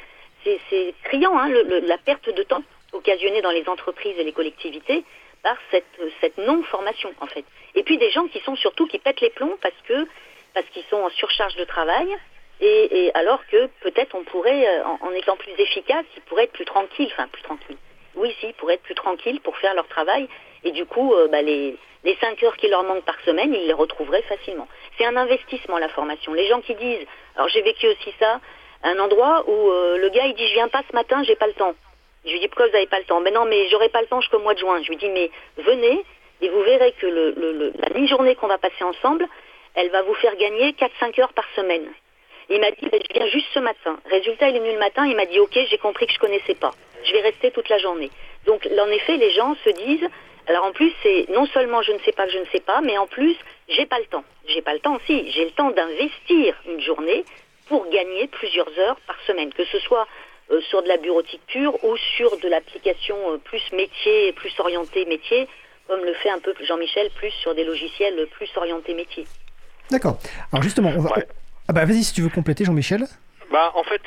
c'est 0.71 0.95
criant, 1.05 1.39
hein, 1.39 1.51
la 1.51 1.99
perte 1.99 2.31
de 2.31 2.43
temps 2.43 2.63
occasionnée 2.93 3.43
dans 3.43 3.51
les 3.51 3.69
entreprises 3.69 4.19
et 4.19 4.25
les 4.25 4.33
collectivités 4.33 5.05
par 5.43 5.57
cette, 5.71 5.85
cette 6.23 6.39
non-formation, 6.39 7.13
en 7.21 7.27
fait. 7.27 7.45
Et 7.75 7.83
puis 7.83 7.99
des 7.99 8.11
gens 8.11 8.27
qui 8.29 8.41
sont 8.41 8.57
surtout 8.57 8.87
qui 8.87 8.99
pètent 8.99 9.21
les 9.21 9.31
plombs 9.31 9.59
parce 9.61 9.75
que 9.87 10.07
parce 10.55 10.67
qu'ils 10.71 10.85
sont 10.85 10.97
en 10.97 11.11
surcharge 11.11 11.57
de 11.57 11.65
travail. 11.65 12.09
Et, 12.61 13.13
alors 13.15 13.47
que 13.47 13.67
peut-être 13.83 14.17
on 14.17 14.25
pourrait, 14.25 14.67
euh, 14.67 14.85
en, 14.85 14.99
en, 15.07 15.13
étant 15.13 15.37
plus 15.37 15.53
efficace, 15.59 16.05
ils 16.17 16.23
pourraient 16.23 16.45
être 16.45 16.53
plus 16.53 16.65
tranquilles, 16.65 17.09
enfin 17.13 17.29
plus 17.29 17.43
tranquilles. 17.43 17.77
Oui, 18.17 18.35
si, 18.41 18.47
ils 18.49 18.55
pourraient 18.55 18.75
être 18.75 18.83
plus 18.83 18.97
tranquilles 18.97 19.41
pour 19.41 19.57
faire 19.59 19.75
leur 19.75 19.87
travail 19.87 20.29
et 20.65 20.73
du 20.73 20.85
coup, 20.87 21.15
euh, 21.15 21.29
bah, 21.29 21.43
les, 21.43 21.77
les 22.05 22.17
5 22.21 22.43
heures 22.43 22.57
qui 22.57 22.69
leur 22.69 22.85
manquent 22.85 23.05
par 23.05 23.21
semaine, 23.21 23.55
ils 23.55 23.67
les 23.67 23.73
retrouveraient 23.73 24.23
facilement. 24.23 24.69
C'est 24.97 25.05
un 25.05 25.17
investissement, 25.17 25.79
la 25.79 25.89
formation. 25.89 26.33
Les 26.35 26.47
gens 26.47 26.61
qui 26.61 26.75
disent, 26.75 27.07
alors 27.37 27.49
j'ai 27.49 27.63
vécu 27.63 27.87
aussi 27.87 28.13
ça, 28.19 28.41
un 28.83 28.99
endroit 28.99 29.45
où 29.49 29.71
euh, 29.71 29.99
le 29.99 30.09
gars, 30.11 30.27
il 30.27 30.35
dit, 30.35 30.47
je 30.49 30.55
viens 30.55 30.69
pas 30.69 30.83
ce 30.89 30.95
matin, 30.95 31.23
j'ai 31.25 31.37
pas 31.37 31.47
le 31.47 31.55
temps. 31.55 31.75
Je 32.25 32.33
lui 32.33 32.41
dis, 32.41 32.49
pourquoi 32.49 32.67
vous 32.67 32.73
n'avez 32.73 32.87
pas 32.87 32.99
le 32.99 33.05
temps? 33.05 33.21
Mais 33.21 33.31
non, 33.31 33.45
mais 33.45 33.69
j'aurai 33.69 33.89
pas 33.89 34.01
le 34.01 34.07
temps 34.07 34.21
jusqu'au 34.21 34.41
mois 34.41 34.55
de 34.55 34.59
juin. 34.59 34.81
Je 34.83 34.89
lui 34.89 34.97
dis, 34.97 35.09
mais 35.09 35.31
venez 35.57 36.05
et 36.41 36.49
vous 36.49 36.63
verrez 36.63 36.93
que 36.93 37.07
le, 37.07 37.73
la 37.79 37.99
mi-journée 37.99 38.35
qu'on 38.37 38.47
va 38.47 38.59
passer 38.59 38.85
ensemble, 38.85 39.27
elle 39.75 39.91
va 39.91 40.03
vous 40.03 40.15
faire 40.15 40.37
gagner 40.37 40.73
4-5 40.73 41.21
heures 41.21 41.33
par 41.33 41.45
semaine. 41.57 41.87
Il 42.51 42.61
m'a 42.61 42.71
dit, 42.71 42.89
ben, 42.91 43.01
je 43.09 43.19
viens 43.19 43.27
juste 43.27 43.49
ce 43.53 43.59
matin. 43.59 43.99
Résultat, 44.11 44.49
il 44.49 44.57
est 44.57 44.61
venu 44.61 44.73
le 44.73 44.79
matin, 44.79 45.07
il 45.07 45.17
m'a 45.17 45.27
dit, 45.27 45.39
ok, 45.39 45.59
j'ai 45.69 45.79
compris 45.79 46.07
que 46.07 46.13
je 46.13 46.19
connaissais 46.19 46.55
pas. 46.55 46.71
Je 47.05 47.13
vais 47.13 47.21
rester 47.21 47.51
toute 47.51 47.69
la 47.69 47.79
journée. 47.79 48.11
Donc, 48.47 48.67
en 48.67 48.89
effet, 48.89 49.17
les 49.17 49.31
gens 49.33 49.55
se 49.65 49.71
disent, 49.71 50.09
alors 50.49 50.65
en 50.65 50.73
plus, 50.73 50.93
c'est 51.03 51.27
non 51.29 51.47
seulement 51.47 51.83
je 51.83 51.93
ne 51.93 51.99
sais 52.01 52.13
pas 52.13 52.27
que 52.27 52.33
je 52.33 52.39
ne 52.39 52.47
sais 52.47 52.61
pas, 52.61 52.81
mais 52.81 52.97
en 52.97 53.07
plus, 53.07 53.37
j'ai 53.69 53.87
pas 53.87 53.99
le 53.99 54.07
temps. 54.07 54.25
J'ai 54.47 54.63
pas 54.63 54.73
le 54.73 54.81
temps 54.81 54.97
aussi. 54.97 55.31
J'ai 55.31 55.45
le 55.45 55.51
temps 55.51 55.71
d'investir 55.71 56.55
une 56.67 56.81
journée 56.81 57.25
pour 57.69 57.89
gagner 57.91 58.29
plusieurs 58.29 58.71
heures 58.79 58.99
par 59.07 59.17
semaine, 59.27 59.53
que 59.53 59.65
ce 59.67 59.79
soit 59.79 60.07
sur 60.71 60.83
de 60.83 60.89
la 60.89 60.97
bureautique 60.97 61.43
pure 61.47 61.85
ou 61.85 61.97
sur 62.17 62.39
de 62.39 62.49
l'application 62.49 63.39
plus 63.45 63.63
métier, 63.73 64.33
plus 64.33 64.53
orientée 64.59 65.05
métier, 65.05 65.47
comme 65.87 66.03
le 66.03 66.15
fait 66.15 66.31
un 66.31 66.39
peu 66.39 66.55
Jean-Michel, 66.67 67.11
plus 67.17 67.31
sur 67.31 67.55
des 67.55 67.65
logiciels 67.65 68.27
plus 68.29 68.49
orientés 68.57 68.95
métier. 68.95 69.27
D'accord. 69.91 70.19
Alors 70.51 70.63
justement, 70.63 70.91
on 70.97 71.01
va... 71.01 71.11
Ah 71.69 71.75
bah 71.75 71.85
vas-y 71.85 72.03
si 72.03 72.15
tu 72.15 72.23
veux 72.23 72.31
compléter 72.31 72.65
Jean-Michel. 72.65 73.05
Bah 73.51 73.73
en 73.75 73.83
fait 73.83 74.01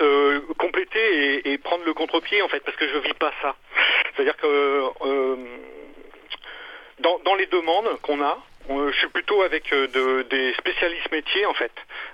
compléter 0.58 1.51
et, 1.51 1.58
prendre 1.60 1.84
le 1.86 1.93
contre-pied 1.93 2.41
en 2.41 2.47
fait 2.47 2.62
parce 2.62 2.77
que 2.77 2.88
je 2.88 2.97
vis 2.97 3.13
pas 3.13 3.32
ça. 3.43 3.56
C'est-à-dire 4.15 4.38
que 4.38 4.47
dans, 7.01 7.19
dans 7.19 7.35
les 7.35 7.47
demandes 7.47 7.99
qu'on 8.01 8.21
a, 8.21 8.37
je 8.69 8.97
suis 8.97 9.07
plutôt 9.09 9.41
avec 9.41 9.71
euh, 9.73 10.23
des 10.23 10.53
spécialistes 10.53 11.11
métiers 11.11 11.45
en 11.45 11.53
fait, 11.53 11.71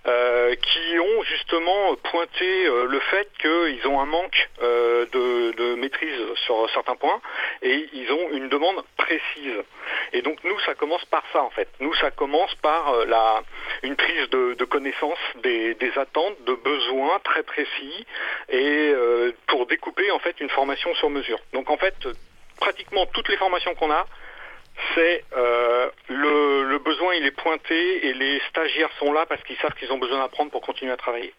euh, 0.07 0.55
qui 0.55 0.99
ont 0.99 1.23
justement 1.23 1.95
pointé 2.03 2.65
euh, 2.65 2.85
le 2.85 2.99
fait 2.99 3.27
qu'ils 3.39 3.87
ont 3.87 3.99
un 3.99 4.05
manque 4.05 4.49
de, 4.61 5.75
maîtrise 5.75 6.35
sur 6.45 6.69
certains 6.71 6.95
points 6.95 7.21
et 7.61 7.87
ils 7.93 8.11
ont 8.11 8.29
une 8.31 8.49
demande 8.49 8.83
précise. 8.97 9.63
Et 10.13 10.21
donc 10.21 10.43
nous, 10.43 10.59
ça 10.61 10.73
commence 10.73 11.05
par 11.05 11.23
ça 11.31 11.43
en 11.43 11.49
fait. 11.49 11.67
Nous, 11.79 11.93
ça 11.95 12.11
commence 12.11 12.53
par 12.55 13.05
la, 13.05 13.41
une 13.83 13.95
prise 13.95 14.29
de, 14.29 14.65
connaissance 14.65 15.19
des, 15.43 15.75
des, 15.75 15.97
attentes, 15.97 16.43
de 16.45 16.53
besoins 16.55 17.19
très 17.23 17.43
précis 17.43 18.05
et 18.49 18.93
pour 19.47 19.67
découper 19.67 20.09
en 20.11 20.19
fait 20.19 20.39
une 20.39 20.49
formation 20.49 20.93
sur 20.95 21.09
mesure. 21.09 21.39
Donc 21.53 21.69
en 21.69 21.77
fait, 21.77 21.95
pratiquement 22.59 23.05
toutes 23.07 23.29
les 23.29 23.37
formations 23.37 23.75
qu'on 23.75 23.91
a, 23.91 24.05
c'est 24.93 25.23
euh, 25.35 25.89
le, 26.09 26.77
besoin 26.79 27.15
il 27.15 27.25
est 27.25 27.31
pointé 27.31 28.07
et 28.07 28.13
les 28.13 28.39
stagiaires 28.49 28.91
sont 28.99 29.11
là 29.11 29.25
parce 29.27 29.41
qu'ils 29.43 29.57
savent 29.57 29.73
qu'ils 29.73 29.91
ont 29.91 29.97
besoin 29.97 30.19
d'apprendre 30.19 30.51
pour 30.51 30.61
continuer 30.61 30.91
à 30.91 30.97
travailler. 30.97 31.33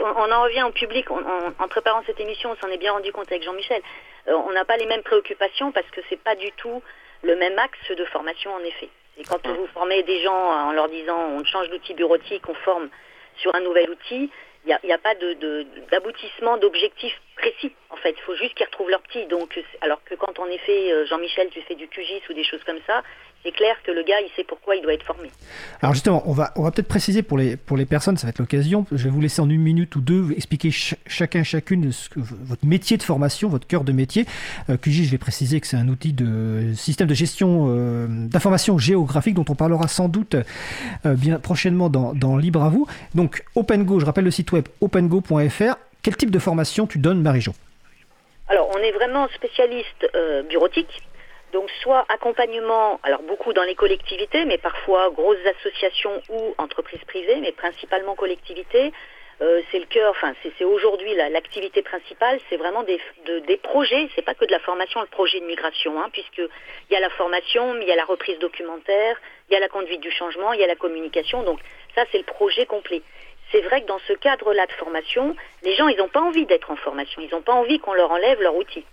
on 0.00 0.32
en 0.32 0.42
revient 0.42 0.62
au 0.62 0.70
public. 0.70 1.10
en 1.10 1.68
préparant 1.68 2.02
cette 2.06 2.20
émission, 2.20 2.50
on 2.52 2.56
s'en 2.56 2.70
est 2.70 2.78
bien 2.78 2.92
rendu 2.92 3.12
compte 3.12 3.30
avec 3.30 3.42
Jean-Michel. 3.42 3.82
Euh, 4.28 4.34
on 4.34 4.52
n'a 4.52 4.64
pas 4.64 4.76
les 4.76 4.86
mêmes 4.86 5.02
préoccupations 5.02 5.72
parce 5.72 5.88
que 5.90 6.00
c'est 6.08 6.20
pas 6.22 6.34
du 6.34 6.52
tout 6.52 6.82
le 7.22 7.36
même 7.36 7.58
axe 7.58 7.90
de 7.90 8.04
formation 8.06 8.54
en 8.54 8.60
effet. 8.60 8.88
Et 9.18 9.24
quand 9.24 9.44
hum. 9.46 9.56
vous 9.56 9.66
formez 9.68 10.02
des 10.02 10.22
gens 10.22 10.68
en 10.68 10.72
leur 10.72 10.88
disant 10.88 11.18
on 11.18 11.44
change 11.44 11.70
d'outil 11.70 11.94
bureautique, 11.94 12.48
on 12.48 12.54
forme 12.54 12.88
sur 13.36 13.54
un 13.54 13.60
nouvel 13.60 13.90
outil, 13.90 14.30
il 14.66 14.76
n'y 14.84 14.92
a, 14.92 14.98
pas 14.98 15.14
d'aboutissement, 15.90 16.56
d'objectif 16.56 17.12
précis. 17.36 17.72
En 17.90 17.96
fait, 17.96 18.10
il 18.10 18.22
faut 18.22 18.34
juste 18.34 18.54
qu'ils 18.54 18.66
retrouvent 18.66 18.90
leur 18.90 19.02
petit. 19.02 19.26
Donc, 19.26 19.58
alors 19.80 20.02
que 20.04 20.14
quand 20.16 20.38
en 20.40 20.46
effet, 20.46 20.92
euh, 20.92 21.06
Jean-Michel, 21.06 21.50
tu 21.50 21.62
fais 21.62 21.76
du 21.76 21.86
QGIS 21.86 22.22
ou 22.28 22.32
des 22.32 22.42
choses 22.42 22.64
comme 22.64 22.80
ça, 22.86 23.04
c'est 23.46 23.52
clair 23.52 23.76
que 23.84 23.92
le 23.92 24.02
gars, 24.02 24.20
il 24.20 24.30
sait 24.34 24.42
pourquoi 24.42 24.74
il 24.74 24.82
doit 24.82 24.92
être 24.92 25.04
formé. 25.04 25.30
Alors 25.80 25.94
justement, 25.94 26.22
on 26.26 26.32
va, 26.32 26.52
on 26.56 26.62
va 26.62 26.72
peut-être 26.72 26.88
préciser 26.88 27.22
pour 27.22 27.38
les, 27.38 27.56
pour 27.56 27.76
les 27.76 27.86
personnes, 27.86 28.16
ça 28.16 28.26
va 28.26 28.30
être 28.30 28.40
l'occasion, 28.40 28.86
je 28.90 29.04
vais 29.04 29.10
vous 29.10 29.20
laisser 29.20 29.40
en 29.40 29.48
une 29.48 29.60
minute 29.60 29.94
ou 29.94 30.00
deux 30.00 30.32
expliquer 30.32 30.70
chacun, 30.72 31.44
chacune 31.44 31.92
ce 31.92 32.08
que, 32.08 32.18
votre 32.18 32.66
métier 32.66 32.96
de 32.96 33.04
formation, 33.04 33.48
votre 33.48 33.68
cœur 33.68 33.84
de 33.84 33.92
métier. 33.92 34.26
Euh, 34.68 34.76
QGIS, 34.76 35.04
je 35.04 35.10
vais 35.12 35.18
préciser 35.18 35.60
que 35.60 35.66
c'est 35.68 35.76
un 35.76 35.88
outil 35.88 36.12
de 36.12 36.72
système 36.74 37.06
de 37.06 37.14
gestion 37.14 37.66
euh, 37.68 38.06
d'information 38.08 38.78
géographique 38.78 39.34
dont 39.34 39.44
on 39.48 39.54
parlera 39.54 39.86
sans 39.86 40.08
doute 40.08 40.34
euh, 40.34 41.14
bien 41.14 41.38
prochainement 41.38 41.88
dans, 41.88 42.14
dans 42.14 42.36
Libre 42.36 42.64
à 42.64 42.68
vous. 42.68 42.88
Donc 43.14 43.44
OpenGo, 43.54 44.00
je 44.00 44.06
rappelle 44.06 44.24
le 44.24 44.32
site 44.32 44.50
web 44.50 44.66
opengo.fr. 44.80 45.76
Quel 46.02 46.16
type 46.16 46.30
de 46.32 46.38
formation 46.38 46.86
tu 46.86 46.98
donnes, 46.98 47.22
Marie-Jo? 47.22 47.52
Alors, 48.48 48.70
on 48.74 48.78
est 48.78 48.92
vraiment 48.92 49.26
spécialiste 49.34 50.06
bureautique, 50.48 51.02
donc 51.56 51.70
soit 51.80 52.04
accompagnement, 52.10 53.00
alors 53.02 53.22
beaucoup 53.22 53.54
dans 53.54 53.62
les 53.62 53.74
collectivités, 53.74 54.44
mais 54.44 54.58
parfois 54.58 55.08
grosses 55.08 55.46
associations 55.58 56.22
ou 56.28 56.54
entreprises 56.58 57.02
privées, 57.06 57.38
mais 57.40 57.52
principalement 57.52 58.14
collectivités. 58.14 58.92
Euh, 59.40 59.62
c'est 59.70 59.78
le 59.78 59.86
cœur, 59.86 60.10
enfin 60.10 60.34
c'est 60.42 60.64
aujourd'hui 60.64 61.14
l'activité 61.14 61.80
principale, 61.80 62.38
c'est 62.48 62.58
vraiment 62.58 62.82
des, 62.82 63.00
de, 63.24 63.38
des 63.40 63.56
projets, 63.56 64.06
c'est 64.14 64.20
pas 64.20 64.34
que 64.34 64.44
de 64.44 64.50
la 64.50 64.60
formation, 64.60 65.00
le 65.00 65.06
projet 65.06 65.40
de 65.40 65.46
migration, 65.46 65.98
hein, 65.98 66.10
puisqu'il 66.12 66.48
y 66.90 66.96
a 66.96 67.00
la 67.00 67.10
formation, 67.10 67.74
il 67.80 67.88
y 67.88 67.92
a 67.92 67.96
la 67.96 68.04
reprise 68.04 68.38
documentaire, 68.38 69.18
il 69.48 69.54
y 69.54 69.56
a 69.56 69.60
la 69.60 69.68
conduite 69.68 70.02
du 70.02 70.10
changement, 70.10 70.52
il 70.52 70.60
y 70.60 70.64
a 70.64 70.66
la 70.66 70.76
communication, 70.76 71.42
donc 71.42 71.60
ça 71.94 72.04
c'est 72.12 72.18
le 72.18 72.24
projet 72.24 72.66
complet. 72.66 73.00
C'est 73.50 73.62
vrai 73.62 73.80
que 73.80 73.86
dans 73.86 74.00
ce 74.08 74.12
cadre-là 74.12 74.66
de 74.66 74.72
formation, 74.72 75.34
les 75.62 75.74
gens 75.74 75.88
ils 75.88 75.96
n'ont 75.96 76.08
pas 76.08 76.20
envie 76.20 76.44
d'être 76.44 76.70
en 76.70 76.76
formation, 76.76 77.22
ils 77.22 77.30
n'ont 77.30 77.42
pas 77.50 77.54
envie 77.54 77.78
qu'on 77.78 77.94
leur 77.94 78.10
enlève 78.10 78.42
leur 78.42 78.56
outil. 78.56 78.84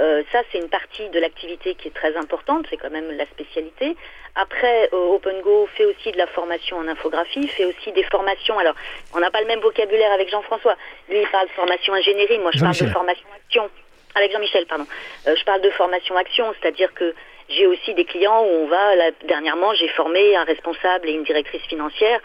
Euh, 0.00 0.22
ça, 0.32 0.42
c'est 0.50 0.58
une 0.58 0.68
partie 0.68 1.08
de 1.10 1.20
l'activité 1.20 1.74
qui 1.76 1.88
est 1.88 1.94
très 1.94 2.16
importante, 2.16 2.66
c'est 2.68 2.76
quand 2.76 2.90
même 2.90 3.10
la 3.12 3.26
spécialité. 3.26 3.96
Après, 4.34 4.90
euh, 4.92 5.14
OpenGo 5.14 5.68
fait 5.76 5.84
aussi 5.84 6.10
de 6.10 6.18
la 6.18 6.26
formation 6.26 6.78
en 6.78 6.88
infographie, 6.88 7.46
fait 7.46 7.64
aussi 7.64 7.92
des 7.92 8.02
formations. 8.04 8.58
Alors, 8.58 8.74
on 9.14 9.20
n'a 9.20 9.30
pas 9.30 9.40
le 9.40 9.46
même 9.46 9.60
vocabulaire 9.60 10.12
avec 10.12 10.30
Jean-François. 10.30 10.76
Lui, 11.08 11.20
il 11.20 11.28
parle 11.28 11.46
de 11.46 11.52
formation 11.52 11.94
ingénierie, 11.94 12.38
moi, 12.38 12.50
je 12.52 12.60
parle 12.60 12.76
de 12.76 12.86
formation 12.86 13.26
action. 13.36 13.70
Avec 14.16 14.32
Jean-Michel, 14.32 14.66
pardon. 14.66 14.86
Euh, 15.26 15.36
je 15.36 15.44
parle 15.44 15.60
de 15.60 15.70
formation 15.70 16.16
action, 16.16 16.52
c'est-à-dire 16.60 16.92
que 16.94 17.14
j'ai 17.48 17.66
aussi 17.66 17.94
des 17.94 18.04
clients 18.04 18.42
où 18.42 18.48
on 18.48 18.66
va, 18.66 18.96
là, 18.96 19.10
dernièrement, 19.24 19.74
j'ai 19.74 19.88
formé 19.88 20.34
un 20.34 20.44
responsable 20.44 21.08
et 21.08 21.12
une 21.12 21.24
directrice 21.24 21.62
financière 21.62 22.20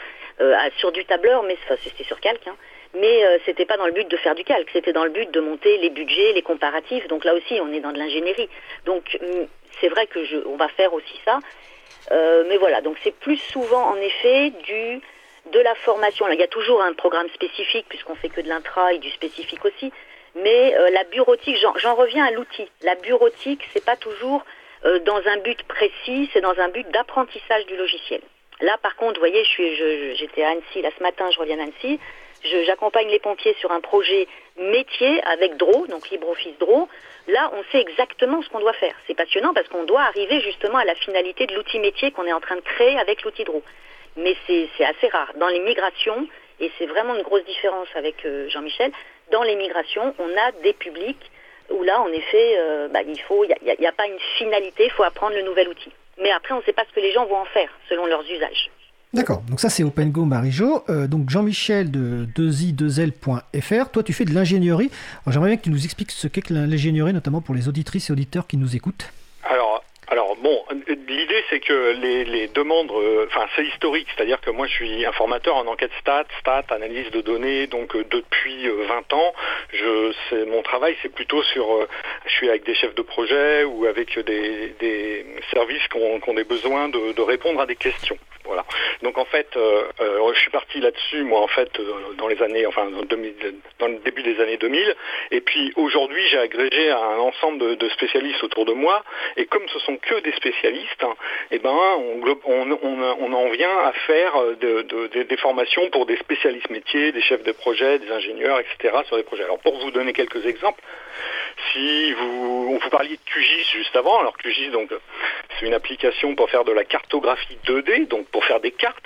sur 0.78 0.94
du 0.94 1.04
tableur, 1.04 1.44
mais 1.44 1.58
c'était 1.84 2.06
sur 2.06 2.22
calque, 2.22 2.48
hein, 2.48 2.56
mais 2.94 3.26
euh, 3.26 3.38
c'était 3.46 3.66
pas 3.66 3.78
dans 3.78 3.86
le 3.86 3.92
but 3.92 4.10
de 4.10 4.18
faire 4.18 4.36
du 4.36 4.44
calque, 4.44 4.70
c'était 4.74 4.94
dans 4.94 5.04
le 5.04 5.12
but 5.12 5.30
de 5.32 5.40
monter 5.40 5.78
les 5.78 5.90
budgets, 5.90 6.34
les 6.34 6.42
comparatifs. 6.42 7.08
Donc 7.08 7.24
là 7.24 7.34
aussi, 7.34 7.60
on 7.62 7.72
est 7.72 7.80
dans 7.80 7.92
de 7.92 8.00
l'ingénierie. 8.00 8.50
Donc 8.86 9.18
mm, 9.22 9.46
c'est 9.80 9.90
vrai 9.90 10.08
que 10.08 10.24
je, 10.26 10.38
on 10.46 10.58
va 10.58 10.68
faire 10.70 10.94
aussi 10.94 11.20
ça, 11.26 11.40
euh, 12.12 12.44
mais 12.48 12.58
voilà. 12.58 12.82
Donc 12.82 12.98
c'est 13.04 13.16
plus 13.16 13.38
souvent 13.38 13.84
en 13.92 13.96
effet 13.96 14.52
du 14.64 15.02
de 15.52 15.60
la 15.60 15.74
formation. 15.76 16.28
il 16.30 16.40
y 16.40 16.44
a 16.44 16.48
toujours 16.48 16.82
un 16.82 16.94
programme 16.94 17.30
spécifique 17.30 17.86
puisqu'on 17.90 18.16
fait 18.16 18.30
que 18.30 18.42
de 18.42 18.48
l'intra 18.48 18.94
et 18.94 19.00
du 19.00 19.10
spécifique 19.10 19.64
aussi. 19.66 19.92
Mais 20.36 20.76
euh, 20.78 20.90
la 20.92 21.04
bureautique, 21.06 21.58
j'en 21.78 21.96
reviens 21.96 22.26
à 22.26 22.32
l'outil. 22.32 22.68
La 22.84 22.96
bureautique, 22.96 23.68
c'est 23.74 23.84
pas 23.84 23.96
toujours 23.96 24.46
euh, 24.86 25.00
dans 25.00 25.18
un 25.28 25.38
but 25.38 25.62
précis, 25.64 26.30
c'est 26.34 26.42
dans 26.42 26.58
un 26.60 26.70
but 26.70 26.88
d'apprentissage 26.92 27.66
du 27.66 27.76
logiciel. 27.76 28.22
Là, 28.62 28.78
par 28.82 28.96
contre, 28.96 29.16
vous 29.16 29.22
voyez, 29.26 29.44
je 29.44 29.50
suis, 29.50 30.16
j'étais 30.16 30.44
à 30.44 30.50
Annecy 30.50 30.82
là 30.82 30.90
ce 30.96 31.02
matin, 31.02 31.30
je 31.32 31.40
reviens 31.40 31.58
d'Annecy. 31.58 32.00
J'accompagne 32.44 33.10
les 33.10 33.20
pompiers 33.20 33.56
sur 33.60 33.72
un 33.72 33.82
projet 33.82 34.28
métier 34.58 35.22
avec 35.24 35.58
DRO, 35.58 35.88
donc 35.88 36.10
LibreOffice 36.10 36.58
DRO. 36.60 36.88
Là, 37.28 37.52
on 37.54 37.64
sait 37.72 37.82
exactement 37.82 38.42
ce 38.42 38.50
qu'on 38.50 38.60
doit 38.60 38.74
faire. 38.74 38.96
C'est 39.08 39.14
passionnant 39.16 39.54
parce 39.54 39.68
qu'on 39.68 39.84
doit 39.84 40.02
arriver 40.02 40.40
justement 40.42 40.78
à 40.78 40.86
la 40.86 40.96
finalité 40.96 41.46
de 41.46 41.54
l'outil 41.54 41.80
métier 41.80 42.12
qu'on 42.12 42.26
est 42.26 42.34
en 42.34 42.40
train 42.40 42.56
de 42.56 42.62
créer 42.62 42.98
avec 42.98 43.24
l'outil 43.24 43.44
DRO. 43.44 43.62
Mais 44.16 44.36
c'est 44.48 44.86
assez 44.86 45.08
rare. 45.10 45.32
Dans 45.36 45.48
les 45.48 45.60
migrations, 45.60 46.28
et 46.60 46.72
c'est 46.78 46.88
vraiment 46.88 47.16
une 47.16 47.24
grosse 47.24 47.46
différence 47.46 47.88
avec 47.96 48.26
euh, 48.26 48.50
Jean-Michel, 48.50 48.92
dans 49.32 49.44
les 49.44 49.56
migrations, 49.56 50.14
on 50.18 50.38
a 50.38 50.52
des 50.64 50.74
publics 50.74 51.32
où 51.70 51.84
là, 51.84 52.02
en 52.02 52.12
effet, 52.12 52.56
euh, 52.58 52.88
bah, 52.88 53.02
il 53.04 53.20
faut, 53.22 53.44
il 53.44 53.56
n'y 53.62 53.86
a, 53.86 53.90
a, 53.90 53.94
pas 53.94 54.08
une 54.08 54.20
finalité, 54.38 54.86
il 54.86 54.92
faut 54.92 55.04
apprendre 55.04 55.36
le 55.36 55.44
nouvel 55.44 55.68
outil. 55.68 55.92
Mais 56.18 56.32
après, 56.32 56.54
on 56.54 56.58
ne 56.58 56.64
sait 56.64 56.74
pas 56.74 56.84
ce 56.90 56.94
que 56.94 57.00
les 57.00 57.12
gens 57.12 57.26
vont 57.26 57.38
en 57.38 57.46
faire 57.46 57.70
selon 57.88 58.06
leurs 58.06 58.30
usages. 58.30 58.72
D'accord, 59.12 59.42
donc 59.50 59.60
ça 59.60 59.70
c'est 59.70 59.84
OpenGo 59.84 60.24
Marijo. 60.24 60.84
Euh, 60.88 61.08
donc 61.08 61.32
Jean-Michel 61.32 61.90
de 61.90 62.28
2i2l.fr, 62.36 63.90
toi 63.90 64.04
tu 64.04 64.14
fais 64.14 64.24
de 64.26 64.34
l'ingénierie. 64.36 64.92
J'aimerais 65.26 65.50
bien 65.50 65.58
que 65.58 65.64
tu 65.64 65.72
nous 65.72 65.84
expliques 65.84 66.12
ce 66.12 66.28
qu'est 66.28 66.44
que 66.44 66.54
l'ingénierie, 66.54 67.12
notamment 67.12 67.42
pour 67.42 67.56
les 67.56 67.68
auditrices 67.68 68.12
et 68.12 68.14
auditeurs 68.14 68.46
qui 68.46 68.58
nous 68.58 68.76
écoutent. 68.76 69.12
Alors, 69.44 69.84
alors 70.10 70.36
bon, 70.36 70.64
l'idée 70.86 71.44
c'est 71.50 71.60
que 71.60 71.98
les, 72.00 72.50
demandes, 72.50 72.92
euh, 72.92 73.26
enfin 73.26 73.48
c'est 73.56 73.66
historique, 73.66 74.08
c'est-à-dire 74.16 74.40
que 74.42 74.52
moi 74.52 74.68
je 74.68 74.74
suis 74.74 75.04
informateur 75.08 75.56
en 75.56 75.66
enquête 75.66 75.92
stat, 76.00 76.26
stat, 76.40 76.66
analyse 76.70 77.10
de 77.10 77.22
données, 77.22 77.66
donc 77.66 77.96
euh, 77.96 78.06
depuis 78.12 78.68
20 78.68 79.14
ans, 79.14 79.34
je, 79.74 80.46
mon 80.52 80.62
travail 80.62 80.96
c'est 81.02 81.10
plutôt 81.12 81.42
sur, 81.42 81.66
je 82.28 82.32
suis 82.32 82.48
avec 82.48 82.64
des 82.64 82.76
chefs 82.76 82.94
de 82.94 83.02
projet 83.02 83.64
ou 83.64 83.88
avec 83.88 84.20
des, 84.20 85.26
services 85.52 85.88
qui 85.88 85.98
ont, 85.98 86.34
des 86.36 86.44
besoins 86.44 86.90
de 86.90 87.22
répondre 87.22 87.60
à 87.60 87.66
des 87.66 87.76
questions. 87.76 88.20
Voilà. 88.50 88.66
Donc 89.04 89.20
en 89.20 89.26
fait, 89.26 89.56
euh, 89.58 89.84
euh, 90.02 90.34
je 90.34 90.40
suis 90.40 90.50
parti 90.50 90.80
là-dessus, 90.80 91.22
moi 91.22 91.40
en 91.40 91.48
fait, 91.48 91.70
euh, 91.80 92.14
dans 92.18 92.28
les 92.28 92.42
années, 92.42 92.66
enfin 92.66 92.90
dans, 92.90 93.02
le 93.88 94.00
début 94.00 94.24
des 94.24 94.42
années 94.42 94.58
2000. 94.58 94.96
Et 95.30 95.40
puis 95.42 95.72
aujourd'hui, 95.76 96.28
j'ai 96.30 96.40
agrégé 96.40 96.90
un 96.90 97.20
ensemble 97.20 97.78
de, 97.78 97.90
spécialistes 97.90 98.44
autour 98.44 98.66
de 98.66 98.74
moi. 98.74 99.04
Et 99.38 99.46
comme 99.46 99.70
ce 99.70 99.78
sont 99.78 99.98
que 99.98 100.20
des 100.22 100.32
spécialistes, 100.32 101.04
hein, 101.04 101.14
eh 101.52 101.60
ben 101.60 101.70
on, 101.70 103.34
en 103.34 103.50
vient 103.50 103.78
à 103.86 103.94
faire 104.08 104.34
des 104.60 105.38
formations 105.38 105.88
pour 105.92 106.08
des 106.08 106.18
spécialistes 106.18 106.72
métiers, 106.72 107.12
des 107.12 107.22
chefs 107.22 107.44
de 107.44 107.52
projet, 107.52 108.00
des 108.00 108.12
ingénieurs, 108.12 108.60
etc. 108.60 108.98
sur 109.06 109.18
des 109.18 109.24
projets. 109.24 109.44
Alors 109.44 109.60
pour 109.60 109.78
vous 109.78 109.92
donner 109.92 110.14
quelques 110.14 110.44
exemples, 110.48 110.82
si 111.72 112.14
vous, 112.14 112.72
on 112.74 112.78
vous 112.78 112.90
parliez 112.90 113.18
de 113.18 113.32
QGIS 113.32 113.66
juste 113.72 113.96
avant, 113.96 114.20
alors 114.20 114.38
QGIS 114.38 114.72
donc 114.72 114.92
c'est 115.60 115.66
une 115.66 115.74
application 115.74 116.36
pour 116.36 116.50
faire 116.50 116.64
de 116.64 116.72
la 116.72 116.84
cartographie 116.84 117.58
2D, 117.66 118.08
donc 118.08 118.28
pour 118.28 118.46
faire 118.46 118.60
des 118.60 118.72
cartes. 118.72 119.06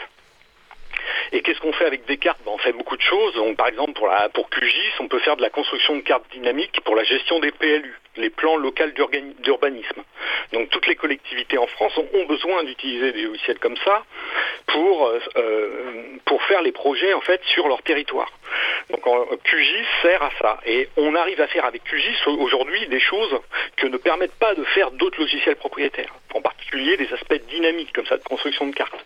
Et 1.32 1.42
qu'est-ce 1.42 1.60
qu'on 1.60 1.74
fait 1.74 1.86
avec 1.86 2.06
des 2.06 2.18
cartes? 2.18 2.40
Ben, 2.46 2.52
On 2.54 2.58
fait 2.60 2.74
beaucoup 2.74 2.96
de 2.96 3.02
choses. 3.02 3.34
par 3.58 3.68
exemple, 3.68 3.94
pour, 3.94 4.08
la, 4.08 4.30
pour 4.30 4.50
QGIS, 4.50 4.94
on 5.00 5.08
peut 5.08 5.20
faire 5.20 5.36
de 5.36 5.42
la 5.42 5.50
construction 5.50 5.96
de 5.96 6.02
cartes 6.02 6.26
dynamiques 6.32 6.80
pour 6.82 6.96
la 6.96 7.04
gestion 7.04 7.40
des 7.40 7.52
PLU, 7.52 8.00
les 8.18 8.30
plans 8.30 8.56
locaux 8.58 8.84
d'urbanisme. 9.40 10.04
Donc 10.52 10.70
toutes 10.70 10.88
les 10.88 10.96
collectivités 10.96 11.58
en 11.58 11.68
France 11.68 11.98
ont, 11.98 12.26
besoin 12.26 12.64
d'utiliser 12.64 13.12
des 13.12 13.24
logiciels 13.24 13.60
comme 13.60 13.78
ça 13.78 14.04
pour, 14.68 15.08
euh, 15.08 15.20
euh, 15.38 16.18
pour 16.26 16.42
faire 16.44 16.62
les 16.62 16.72
projets 16.72 17.14
en 17.14 17.22
fait 17.22 17.42
sur 17.46 17.68
leur 17.68 17.82
territoire. 17.82 18.32
Donc 18.90 19.44
QGIS 19.44 19.86
sert 20.02 20.22
à 20.22 20.32
ça. 20.40 20.60
Et 20.66 20.90
on 20.98 21.16
arrive 21.16 21.42
à 21.42 21.48
faire 21.48 21.66
avec 21.66 21.84
QGIS 21.84 22.28
aujourd'hui 22.28 22.88
des 22.88 23.00
choses 23.00 23.40
que 23.78 23.88
ne 23.88 23.98
permettent 23.98 24.36
pas 24.40 24.56
de 24.56 24.64
faire 24.66 24.92
d'autres 24.92 25.20
logiciels 25.20 25.56
propriétaires. 25.56 26.14
En 26.34 26.42
particulier 26.42 26.98
des 26.98 27.12
aspects 27.14 27.42
dynamiques 27.50 27.94
comme 27.94 28.06
ça 28.06 28.18
de 28.18 28.24
construction 28.24 28.68
de 28.68 28.76
cartes. 28.76 29.06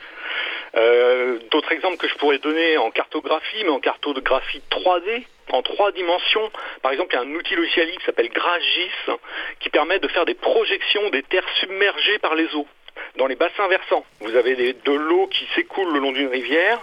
Euh, 0.76 1.40
d'autres 1.52 1.72
exemples 1.72 1.98
que 1.98 2.08
je 2.08 2.16
pourrais 2.16 2.40
donner 2.40 2.78
en 2.78 2.92
cartographie, 2.92 3.64
mais 3.64 3.70
en 3.70 3.80
cartographie 3.80 4.62
3D, 4.70 5.26
en 5.52 5.62
trois 5.62 5.92
dimensions. 5.92 6.52
Par 6.82 6.92
exemple, 6.92 7.14
il 7.14 7.16
y 7.16 7.20
a 7.20 7.22
un 7.22 7.36
outil 7.36 7.56
logiciel 7.56 7.90
qui 7.92 8.06
s'appelle 8.06 8.30
GrashGIS 8.30 9.18
qui 9.60 9.70
permet 9.70 10.00
de 10.00 10.08
faire 10.08 10.26
des 10.26 10.36
projections 10.36 11.10
des 11.10 11.24
terres 11.24 11.48
submergées 11.60 12.20
par 12.20 12.36
les 12.36 12.54
eaux 12.56 12.68
dans 13.18 13.28
les 13.28 13.36
bassins 13.36 13.68
versants. 13.68 14.06
Vous 14.22 14.36
avez 14.36 14.74
de 14.74 14.92
l'eau 14.92 15.28
qui 15.28 15.46
s'écoule 15.56 15.92
le 15.94 16.00
long 16.00 16.12
d'une 16.12 16.30
rivière 16.30 16.80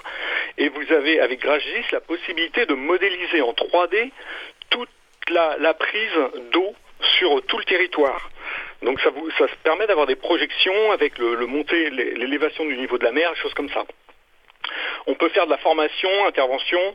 et 0.58 0.68
vous 0.68 0.92
avez 0.92 1.20
avec 1.20 1.40
GrashGIS 1.40 1.90
la 1.92 2.00
possibilité 2.00 2.66
de 2.66 2.74
modéliser 2.74 3.40
en 3.40 3.52
3D 3.52 4.10
toute 4.70 4.88
la, 5.30 5.74
prise 5.74 6.18
d'eau 6.52 6.74
sur 7.18 7.42
tout 7.46 7.58
le 7.58 7.64
territoire. 7.64 8.30
Donc 8.82 9.00
ça, 9.00 9.10
vous, 9.10 9.30
ça 9.38 9.46
permet 9.62 9.86
d'avoir 9.86 10.06
des 10.06 10.16
projections 10.16 10.92
avec 10.92 11.18
le, 11.18 11.46
montée, 11.46 11.90
l'élévation 11.90 12.64
du 12.66 12.76
niveau 12.76 12.98
de 12.98 13.04
la 13.04 13.12
mer, 13.12 13.32
des 13.32 13.40
choses 13.40 13.54
comme 13.54 13.70
ça. 13.70 13.84
On 15.06 15.14
peut 15.14 15.28
faire 15.30 15.46
de 15.46 15.50
la 15.50 15.58
formation, 15.58 16.08
intervention 16.26 16.94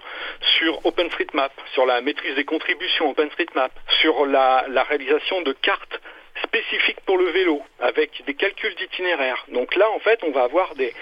sur 0.58 0.86
OpenStreetMap, 0.86 1.52
sur 1.74 1.86
la 1.86 2.02
maîtrise 2.02 2.36
des 2.36 2.46
contributions 2.46 3.10
OpenStreetMap, 3.10 3.72
sur 4.02 4.26
la 4.26 4.84
réalisation 4.90 5.42
de 5.42 5.54
cartes 5.54 6.00
spécifiques 6.44 7.02
pour 7.06 7.18
le 7.18 7.26
vélo, 7.26 7.62
avec 7.80 8.24
des 8.26 8.34
calculs 8.34 8.76
d'itinéraire. 8.76 9.46
Donc 9.50 9.76
là, 9.76 9.90
en 9.92 10.00
fait, 10.00 10.20
on 10.24 10.32
va 10.32 10.44
avoir 10.44 10.76
des, 10.76 10.94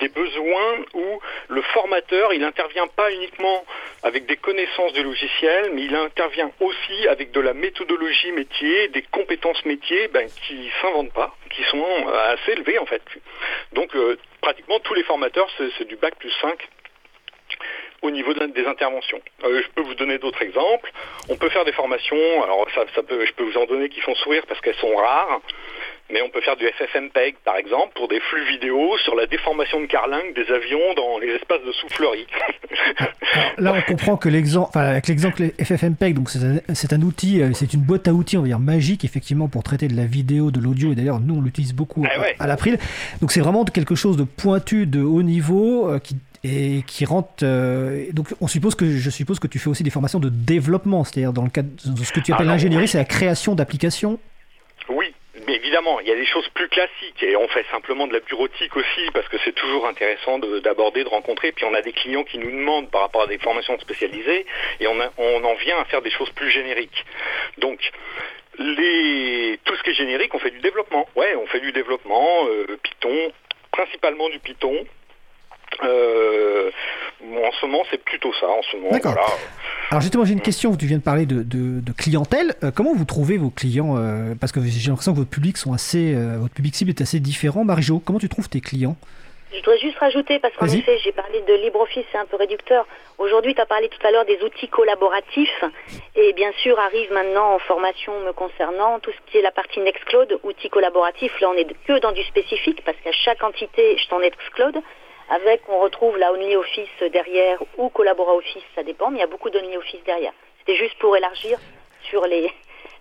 des 0.00 0.08
besoins 0.08 0.78
où 0.94 1.20
le 1.48 1.62
formateur, 1.62 2.32
il 2.32 2.40
n'intervient 2.40 2.86
pas 2.86 3.12
uniquement 3.12 3.64
avec 4.02 4.26
des 4.26 4.36
connaissances 4.36 4.92
du 4.92 5.02
logiciel, 5.02 5.70
mais 5.74 5.82
il 5.82 5.94
intervient 5.94 6.50
aussi 6.60 7.08
avec 7.08 7.32
de 7.32 7.40
la 7.40 7.54
méthodologie 7.54 8.32
métier, 8.32 8.88
des 8.88 9.02
compétences 9.02 9.64
métiers 9.64 10.08
ben, 10.08 10.28
qui 10.46 10.54
ne 10.54 10.70
s'inventent 10.80 11.12
pas, 11.12 11.34
qui 11.50 11.62
sont 11.64 12.08
assez 12.08 12.52
élevées 12.52 12.78
en 12.78 12.86
fait. 12.86 13.02
Donc 13.72 13.94
euh, 13.94 14.16
pratiquement 14.40 14.80
tous 14.80 14.94
les 14.94 15.02
formateurs, 15.04 15.48
c'est 15.78 15.86
du 15.86 15.96
bac 15.96 16.14
plus 16.18 16.32
5 16.40 16.58
au 18.02 18.10
niveau 18.10 18.32
des 18.32 18.66
interventions. 18.66 19.20
Euh, 19.44 19.62
je 19.62 19.68
peux 19.74 19.82
vous 19.82 19.94
donner 19.94 20.18
d'autres 20.18 20.42
exemples. 20.42 20.90
On 21.28 21.36
peut 21.36 21.50
faire 21.50 21.64
des 21.64 21.72
formations, 21.72 22.42
alors 22.42 22.66
ça, 22.74 22.84
ça 22.94 23.02
peut, 23.02 23.24
je 23.26 23.32
peux 23.32 23.44
vous 23.44 23.58
en 23.58 23.66
donner 23.66 23.88
qui 23.88 24.00
font 24.00 24.14
sourire 24.14 24.42
parce 24.48 24.60
qu'elles 24.60 24.76
sont 24.76 24.94
rares, 24.94 25.40
mais 26.10 26.22
on 26.22 26.30
peut 26.30 26.40
faire 26.40 26.56
du 26.56 26.66
FFmpeg 26.66 27.36
par 27.44 27.56
exemple 27.56 27.92
pour 27.94 28.08
des 28.08 28.20
flux 28.20 28.44
vidéo 28.46 28.96
sur 29.04 29.14
la 29.14 29.26
déformation 29.26 29.80
de 29.80 29.86
carlingue 29.86 30.34
des 30.34 30.50
avions 30.52 30.94
dans 30.94 31.18
les 31.18 31.28
espaces 31.34 31.62
de 31.64 31.72
soufflerie. 31.72 32.26
là, 33.58 33.74
on 33.76 33.82
comprend 33.82 34.16
que 34.16 34.28
l'exemple, 34.28 34.76
avec 34.76 35.06
l'exemple 35.06 35.42
FFmpeg, 35.62 36.14
donc 36.14 36.30
c'est 36.30 36.92
un, 36.92 37.02
outil, 37.02 37.42
euh, 37.42 37.50
c'est 37.52 37.74
une 37.74 37.82
boîte 37.82 38.08
à 38.08 38.12
outils, 38.12 38.38
on 38.38 38.42
va 38.42 38.48
dire 38.48 38.58
magique 38.58 39.04
effectivement 39.04 39.48
pour 39.48 39.62
traiter 39.62 39.88
de 39.88 39.96
la 39.96 40.06
vidéo, 40.06 40.50
de 40.50 40.60
l'audio, 40.60 40.92
et 40.92 40.94
d'ailleurs 40.94 41.20
nous 41.20 41.36
on 41.36 41.42
l'utilise 41.42 41.74
beaucoup 41.74 42.04
ah 42.06 42.22
à, 42.38 42.46
l'April. 42.46 42.78
Donc 43.20 43.30
c'est 43.30 43.40
vraiment 43.40 43.64
quelque 43.64 43.94
chose 43.94 44.16
de 44.16 44.24
pointu, 44.24 44.86
de 44.86 45.02
haut 45.02 45.22
niveau, 45.22 45.88
euh, 45.88 45.98
qui 45.98 46.16
et 46.44 46.82
qui 46.86 47.04
rentre. 47.04 47.42
Euh, 47.42 48.06
donc, 48.12 48.28
on 48.40 48.48
suppose 48.48 48.74
que 48.74 48.86
je 48.86 49.10
suppose 49.10 49.38
que 49.38 49.46
tu 49.46 49.58
fais 49.58 49.68
aussi 49.68 49.82
des 49.82 49.90
formations 49.90 50.20
de 50.20 50.28
développement, 50.28 51.04
c'est-à-dire 51.04 51.32
dans 51.32 51.44
le 51.44 51.50
cadre 51.50 51.68
de 51.84 52.04
ce 52.04 52.12
que 52.12 52.20
tu 52.20 52.32
appelles 52.32 52.46
l'ingénierie, 52.46 52.88
c'est 52.88 52.98
la 52.98 53.04
création 53.04 53.54
d'applications. 53.54 54.18
Oui, 54.88 55.12
mais 55.46 55.54
évidemment, 55.54 56.00
il 56.00 56.08
y 56.08 56.12
a 56.12 56.14
des 56.14 56.26
choses 56.26 56.48
plus 56.54 56.68
classiques 56.68 57.22
et 57.22 57.36
on 57.36 57.46
fait 57.48 57.64
simplement 57.70 58.06
de 58.06 58.12
la 58.12 58.20
bureautique 58.20 58.74
aussi 58.76 59.10
parce 59.12 59.28
que 59.28 59.36
c'est 59.44 59.54
toujours 59.54 59.86
intéressant 59.86 60.38
d'aborder, 60.38 61.04
de, 61.04 61.08
rencontrer. 61.08 61.52
Puis 61.52 61.64
on 61.64 61.74
a 61.74 61.82
des 61.82 61.92
clients 61.92 62.24
qui 62.24 62.38
nous 62.38 62.50
demandent 62.50 62.90
par 62.90 63.02
rapport 63.02 63.22
à 63.22 63.26
des 63.26 63.38
formations 63.38 63.78
spécialisées 63.78 64.46
et 64.80 64.86
on, 64.86 64.96
on 65.18 65.44
en 65.44 65.54
vient 65.54 65.78
à 65.78 65.84
faire 65.84 66.02
des 66.02 66.10
choses 66.10 66.30
plus 66.30 66.50
génériques. 66.50 67.04
Donc, 67.58 67.78
les, 68.58 69.58
tout 69.64 69.74
ce 69.76 69.82
qui 69.82 69.90
est 69.90 69.94
générique, 69.94 70.34
on 70.34 70.38
fait 70.38 70.50
du 70.50 70.60
développement. 70.60 71.06
Ouais, 71.16 71.34
on 71.36 71.46
fait 71.46 71.60
du 71.60 71.72
développement, 71.72 72.46
euh, 72.46 72.78
Python, 72.82 73.32
principalement 73.72 74.28
du 74.28 74.38
Python, 74.38 74.74
euh, 75.84 76.70
en 77.22 77.52
ce 77.52 77.66
moment, 77.66 77.82
c'est 77.90 78.02
plutôt 78.02 78.32
ça. 78.38 78.46
En 78.46 78.62
ce 78.62 78.76
moment, 78.76 78.90
Alors 79.90 80.00
justement, 80.00 80.24
j'ai 80.24 80.32
une 80.32 80.40
question. 80.40 80.74
Tu 80.76 80.86
viens 80.86 80.98
de 80.98 81.02
parler 81.02 81.26
de, 81.26 81.92
clientèle. 81.96 82.54
Euh, 82.62 82.70
comment 82.74 82.94
vous 82.94 83.04
trouvez 83.04 83.36
vos 83.36 83.50
clients 83.50 83.96
euh, 83.96 84.34
Parce 84.40 84.52
que 84.52 84.60
j'ai 84.62 84.88
l'impression 84.88 85.12
que 85.12 85.18
votre 85.18 85.30
public 85.30 85.56
sont 85.56 85.72
assez, 85.72 86.14
votre 86.38 86.54
public 86.54 86.74
cible 86.74 86.90
est 86.90 87.00
assez 87.00 87.20
différent. 87.20 87.64
Marie-Jo, 87.64 88.00
comment 88.04 88.18
tu 88.18 88.28
trouves 88.28 88.48
tes 88.48 88.60
clients? 88.60 88.96
Je 89.52 89.56
voudrais 89.56 89.78
juste 89.78 89.98
rajouter, 89.98 90.38
parce 90.38 90.54
qu'en 90.54 90.66
effet, 90.66 90.96
j'ai 91.02 91.10
parlé 91.10 91.40
de 91.40 91.54
LibreOffice, 91.54 92.04
c'est 92.12 92.18
un 92.18 92.24
peu 92.24 92.36
réducteur. 92.36 92.86
Aujourd'hui, 93.18 93.52
tu 93.52 93.60
as 93.60 93.66
parlé 93.66 93.88
tout 93.88 94.06
à 94.06 94.12
l'heure 94.12 94.24
des 94.24 94.40
outils 94.44 94.68
collaboratifs. 94.68 95.64
Et 96.14 96.32
bien 96.34 96.52
sûr, 96.62 96.78
arrive 96.78 97.12
maintenant 97.12 97.54
en 97.54 97.58
formation 97.58 98.12
me 98.20 98.32
concernant 98.32 99.00
tout 99.00 99.10
ce 99.10 99.30
qui 99.30 99.38
est 99.38 99.42
la 99.42 99.50
partie 99.50 99.80
Nextcloud, 99.80 100.38
outils 100.44 100.70
collaboratifs. 100.70 101.38
Là, 101.40 101.50
on 101.50 101.54
est 101.54 101.66
que 101.84 101.98
dans 101.98 102.12
du 102.12 102.22
spécifique, 102.22 102.84
parce 102.84 102.96
qu'à 103.02 103.10
chaque 103.10 103.42
entité, 103.42 103.98
je 103.98 104.08
t'en 104.08 104.20
Nextcloud 104.20 104.80
avec 105.30 105.62
on 105.68 105.78
retrouve 105.78 106.18
la 106.18 106.32
OnlyOffice 106.32 107.02
derrière 107.12 107.62
ou 107.78 107.88
Collabora 107.88 108.34
Office, 108.34 108.64
ça 108.74 108.82
dépend, 108.82 109.10
mais 109.10 109.18
il 109.18 109.20
y 109.20 109.24
a 109.24 109.28
beaucoup 109.28 109.48
d'OnlyOffice 109.48 110.04
derrière. 110.04 110.32
C'était 110.58 110.76
juste 110.76 110.98
pour 110.98 111.16
élargir 111.16 111.58
sur 112.02 112.26
les, 112.26 112.52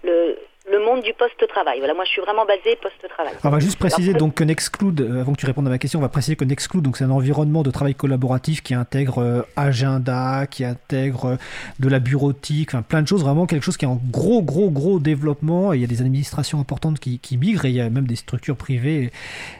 le, 0.03 0.37
le 0.67 0.85
monde 0.85 1.01
du 1.03 1.13
poste-travail. 1.13 1.79
Voilà, 1.79 1.93
moi 1.93 2.03
je 2.03 2.09
suis 2.09 2.21
vraiment 2.21 2.45
basé 2.45 2.77
poste-travail. 2.81 3.33
On 3.43 3.49
va 3.49 3.59
juste 3.59 3.79
préciser 3.79 4.13
donc 4.13 4.35
que 4.35 4.43
Nextcloud, 4.43 4.99
euh, 4.99 5.21
avant 5.21 5.33
que 5.33 5.39
tu 5.39 5.45
répondes 5.45 5.67
à 5.67 5.69
ma 5.69 5.77
question, 5.77 5.99
on 5.99 6.01
va 6.01 6.09
préciser 6.09 6.35
que 6.35 6.43
Nextcloud, 6.43 6.83
donc 6.83 6.97
c'est 6.97 7.05
un 7.05 7.11
environnement 7.11 7.63
de 7.63 7.71
travail 7.71 7.95
collaboratif 7.95 8.61
qui 8.61 8.73
intègre 8.73 9.19
euh, 9.19 9.41
agenda, 9.55 10.47
qui 10.47 10.65
intègre 10.65 11.25
euh, 11.25 11.35
de 11.79 11.87
la 11.87 11.99
bureautique, 11.99 12.73
enfin 12.73 12.81
plein 12.81 13.01
de 13.01 13.07
choses, 13.07 13.23
vraiment 13.23 13.45
quelque 13.45 13.63
chose 13.63 13.77
qui 13.77 13.85
est 13.85 13.87
en 13.87 14.01
gros, 14.11 14.43
gros, 14.43 14.69
gros 14.69 14.99
développement. 14.99 15.73
Et 15.73 15.77
il 15.77 15.81
y 15.81 15.85
a 15.85 15.87
des 15.87 16.01
administrations 16.01 16.59
importantes 16.59 16.99
qui, 16.99 17.19
qui 17.19 17.37
migrent 17.37 17.65
et 17.65 17.69
il 17.69 17.75
y 17.75 17.81
a 17.81 17.89
même 17.89 18.07
des 18.07 18.17
structures 18.17 18.57
privées 18.57 19.11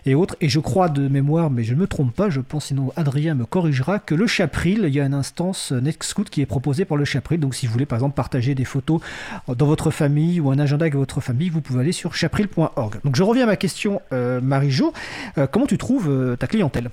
et, 0.05 0.15
autres. 0.15 0.35
Et 0.41 0.49
je 0.49 0.59
crois 0.59 0.89
de 0.89 1.07
mémoire, 1.07 1.49
mais 1.49 1.63
je 1.63 1.73
ne 1.73 1.79
me 1.79 1.87
trompe 1.87 2.13
pas, 2.13 2.29
je 2.29 2.41
pense, 2.41 2.65
sinon 2.65 2.91
Adrien 2.97 3.35
me 3.35 3.45
corrigera, 3.45 3.99
que 3.99 4.15
le 4.15 4.27
Chapril, 4.27 4.83
il 4.85 4.93
y 4.93 4.99
a 4.99 5.05
une 5.05 5.13
instance 5.13 5.71
Nextcloud 5.71 6.29
qui 6.29 6.41
est 6.41 6.45
proposée 6.45 6.83
par 6.83 6.97
le 6.97 7.05
Chapril. 7.05 7.39
Donc 7.39 7.55
si 7.55 7.65
vous 7.65 7.71
voulez 7.71 7.85
par 7.85 7.97
exemple 7.97 8.15
partager 8.15 8.53
des 8.53 8.65
photos 8.65 9.01
dans 9.47 9.65
votre 9.65 9.91
famille 9.91 10.39
ou 10.39 10.51
un 10.51 10.59
agenda 10.59 10.83
avec 10.83 10.98
votre 10.99 11.21
famille, 11.21 11.49
vous 11.49 11.61
pouvez 11.61 11.79
aller 11.79 11.91
sur 11.91 12.13
chapril.org. 12.13 12.95
Donc 13.03 13.15
je 13.15 13.23
reviens 13.23 13.43
à 13.43 13.47
ma 13.47 13.55
question, 13.55 14.01
euh, 14.11 14.39
Marie-Jo. 14.41 14.93
Euh, 15.37 15.47
comment 15.47 15.65
tu 15.65 15.77
trouves 15.77 16.09
euh, 16.09 16.35
ta 16.35 16.47
clientèle? 16.47 16.89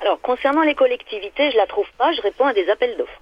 Alors, 0.00 0.20
concernant 0.20 0.62
les 0.62 0.74
collectivités, 0.74 1.50
je 1.50 1.56
la 1.56 1.66
trouve 1.66 1.86
pas, 1.98 2.12
je 2.12 2.20
réponds 2.20 2.46
à 2.46 2.54
des 2.54 2.68
appels 2.68 2.96
d'offres. 2.96 3.20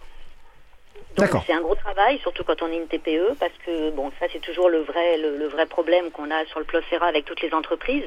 Donc 1.17 1.43
c'est 1.47 1.53
un 1.53 1.61
gros 1.61 1.75
travail, 1.75 2.19
surtout 2.21 2.43
quand 2.43 2.63
on 2.63 2.69
est 2.69 2.77
une 2.77 2.87
TPE, 2.87 3.37
parce 3.39 3.53
que 3.67 3.91
bon, 3.91 4.11
ça 4.19 4.27
c'est 4.33 4.41
toujours 4.41 4.71
le 4.71 4.79
vrai, 4.79 5.19
le, 5.19 5.47
vrai 5.47 5.67
problème 5.67 6.11
qu'on 6.11 6.31
a 6.31 6.45
sur 6.47 6.59
le 6.59 6.65
Plocera 6.65 7.07
avec 7.07 7.27
toutes 7.27 7.43
les 7.43 7.53
entreprises. 7.53 8.05